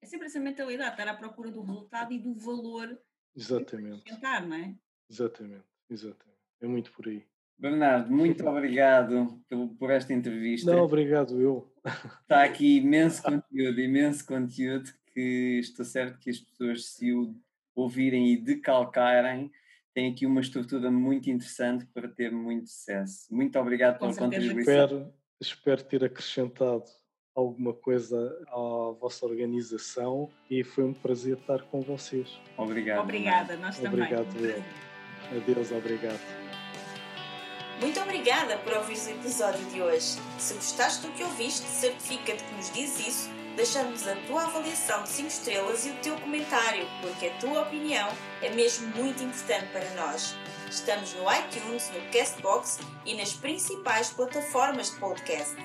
É 0.00 0.06
sempre 0.06 0.26
essa 0.26 0.40
mentalidade, 0.40 0.90
estar 0.92 1.08
à 1.08 1.14
procura 1.14 1.50
do 1.50 1.62
resultado 1.62 2.12
e 2.12 2.18
do 2.18 2.34
valor 2.34 2.98
exatamente. 3.36 4.04
tentar, 4.04 4.46
não 4.46 4.56
é? 4.56 4.74
Exatamente, 5.10 5.64
exatamente. 5.90 6.38
É 6.60 6.66
muito 6.66 6.92
por 6.92 7.08
aí. 7.08 7.24
Bernardo, 7.58 8.10
muito 8.10 8.46
obrigado 8.48 9.42
por, 9.78 9.90
esta 9.90 10.12
entrevista. 10.12 10.72
Não, 10.72 10.84
obrigado 10.84 11.40
eu. 11.40 11.72
Está 12.22 12.44
aqui 12.44 12.76
imenso 12.78 13.22
conteúdo, 13.22 13.80
imenso 13.80 14.24
conteúdo 14.24 14.90
que 15.12 15.58
estou 15.58 15.84
certo 15.84 16.18
que 16.18 16.30
as 16.30 16.38
pessoas, 16.38 16.86
se 16.86 17.12
o 17.12 17.34
ouvirem 17.74 18.32
e 18.32 18.36
decalcarem, 18.36 19.50
têm 19.92 20.12
aqui 20.12 20.26
uma 20.26 20.40
estrutura 20.40 20.90
muito 20.90 21.28
interessante 21.30 21.86
para 21.86 22.08
ter 22.08 22.30
muito 22.30 22.68
sucesso. 22.68 23.34
Muito 23.34 23.58
obrigado 23.58 23.98
pela 23.98 24.14
contribuição. 24.14 24.60
Espero, 24.60 25.14
espero 25.40 25.84
ter 25.84 26.04
acrescentado 26.04 26.84
alguma 27.38 27.72
coisa 27.72 28.36
à 28.48 28.92
vossa 29.00 29.24
organização 29.24 30.28
e 30.50 30.64
foi 30.64 30.84
um 30.84 30.92
prazer 30.92 31.38
estar 31.38 31.62
com 31.62 31.80
vocês. 31.80 32.28
Obrigado. 32.56 33.02
Obrigada, 33.02 33.56
nós 33.56 33.78
também. 33.78 34.02
Obrigado, 34.02 34.44
eu. 34.44 34.62
Adeus, 35.36 35.70
obrigado. 35.70 36.20
Muito 37.80 38.00
obrigada 38.00 38.58
por 38.58 38.72
ouvir 38.72 38.96
o 38.96 39.10
episódio 39.10 39.64
de 39.66 39.80
hoje. 39.80 40.18
Se 40.38 40.54
gostaste 40.54 41.06
do 41.06 41.12
que 41.12 41.22
ouviste, 41.22 41.64
certifica-te 41.66 42.42
que 42.42 42.54
nos 42.54 42.72
diz 42.72 43.06
isso 43.06 43.38
deixando-nos 43.58 44.06
a 44.06 44.14
tua 44.28 44.44
avaliação 44.44 45.02
de 45.02 45.08
5 45.08 45.28
estrelas 45.28 45.84
e 45.84 45.90
o 45.90 45.94
teu 45.96 46.14
comentário, 46.20 46.86
porque 47.02 47.26
a 47.26 47.38
tua 47.38 47.62
opinião 47.62 48.08
é 48.40 48.50
mesmo 48.50 48.86
muito 48.94 49.20
importante 49.20 49.66
para 49.72 49.90
nós. 49.96 50.36
Estamos 50.70 51.12
no 51.14 51.24
iTunes, 51.24 51.90
no 51.90 52.00
Castbox 52.12 52.78
e 53.04 53.16
nas 53.16 53.32
principais 53.32 54.10
plataformas 54.10 54.92
de 54.92 55.00
podcast. 55.00 55.56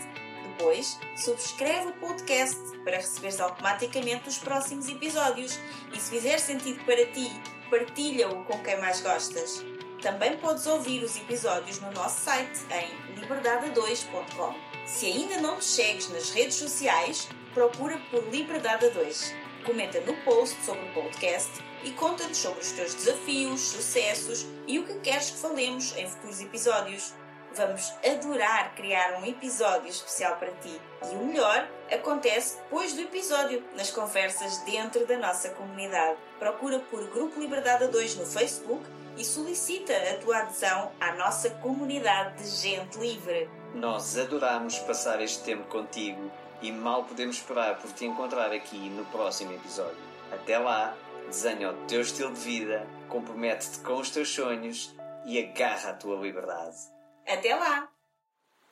Depois, 0.63 0.97
subscreve 1.17 1.89
o 1.89 1.93
podcast 1.95 2.57
para 2.85 2.95
receberes 2.95 3.41
automaticamente 3.41 4.29
os 4.29 4.37
próximos 4.37 4.87
episódios 4.87 5.59
e 5.93 5.99
se 5.99 6.09
fizer 6.09 6.37
sentido 6.37 6.81
para 6.85 7.05
ti, 7.07 7.29
partilha-o 7.69 8.45
com 8.45 8.57
quem 8.63 8.79
mais 8.79 9.01
gostas. 9.01 9.61
Também 10.01 10.37
podes 10.37 10.65
ouvir 10.65 11.03
os 11.03 11.17
episódios 11.17 11.81
no 11.81 11.91
nosso 11.91 12.21
site 12.21 12.61
em 12.71 13.19
liberdade2.com. 13.19 14.55
Se 14.85 15.07
ainda 15.07 15.41
não 15.41 15.55
nos 15.55 15.65
segues 15.65 16.07
nas 16.07 16.29
redes 16.29 16.55
sociais, 16.55 17.27
procura 17.53 17.99
por 18.09 18.23
Liberdade 18.29 18.85
a 18.85 18.89
2. 18.89 19.35
Comenta 19.65 19.99
no 19.99 20.15
post 20.23 20.63
sobre 20.63 20.85
o 20.85 20.93
podcast 20.93 21.51
e 21.83 21.91
conta-nos 21.91 22.37
sobre 22.37 22.61
os 22.61 22.71
teus 22.71 22.95
desafios, 22.95 23.59
sucessos 23.59 24.45
e 24.65 24.79
o 24.79 24.85
que 24.85 24.93
queres 24.99 25.31
que 25.31 25.39
falemos 25.39 25.93
em 25.97 26.07
futuros 26.07 26.39
episódios. 26.39 27.13
Vamos 27.55 27.93
adorar 28.03 28.73
criar 28.73 29.19
um 29.19 29.25
episódio 29.27 29.87
especial 29.87 30.37
para 30.37 30.51
ti. 30.53 30.81
E 31.03 31.15
o 31.15 31.25
melhor 31.25 31.67
acontece 31.91 32.57
depois 32.57 32.93
do 32.93 33.01
episódio, 33.01 33.63
nas 33.75 33.91
conversas 33.91 34.57
dentro 34.59 35.05
da 35.05 35.17
nossa 35.19 35.49
comunidade. 35.49 36.17
Procura 36.39 36.79
por 36.79 37.07
Grupo 37.11 37.39
Liberdade 37.39 37.83
a 37.83 37.87
2 37.87 38.15
no 38.15 38.25
Facebook 38.25 38.83
e 39.15 39.23
solicita 39.23 39.93
a 39.93 40.17
tua 40.17 40.39
adesão 40.39 40.91
à 40.99 41.13
nossa 41.13 41.51
comunidade 41.51 42.41
de 42.41 42.49
gente 42.49 42.97
livre. 42.97 43.47
Nós 43.75 44.17
adoramos 44.17 44.79
passar 44.79 45.21
este 45.21 45.43
tempo 45.43 45.65
contigo 45.65 46.31
e 46.59 46.71
mal 46.71 47.03
podemos 47.03 47.35
esperar 47.35 47.77
por 47.77 47.91
te 47.91 48.05
encontrar 48.05 48.51
aqui 48.51 48.89
no 48.89 49.05
próximo 49.05 49.53
episódio. 49.53 49.97
Até 50.31 50.57
lá, 50.57 50.95
desenha 51.27 51.69
o 51.69 51.85
teu 51.85 52.01
estilo 52.01 52.33
de 52.33 52.39
vida, 52.39 52.87
compromete-te 53.09 53.77
com 53.79 53.99
os 53.99 54.09
teus 54.09 54.33
sonhos 54.33 54.95
e 55.23 55.37
agarra 55.37 55.91
a 55.91 55.93
tua 55.93 56.15
liberdade. 56.15 56.92
Até 57.25 57.55
lá! 57.55 57.89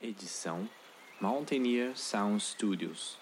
Edição 0.01 0.67
Mountaineer 1.21 1.97
Sound 1.97 2.43
Studios. 2.43 3.17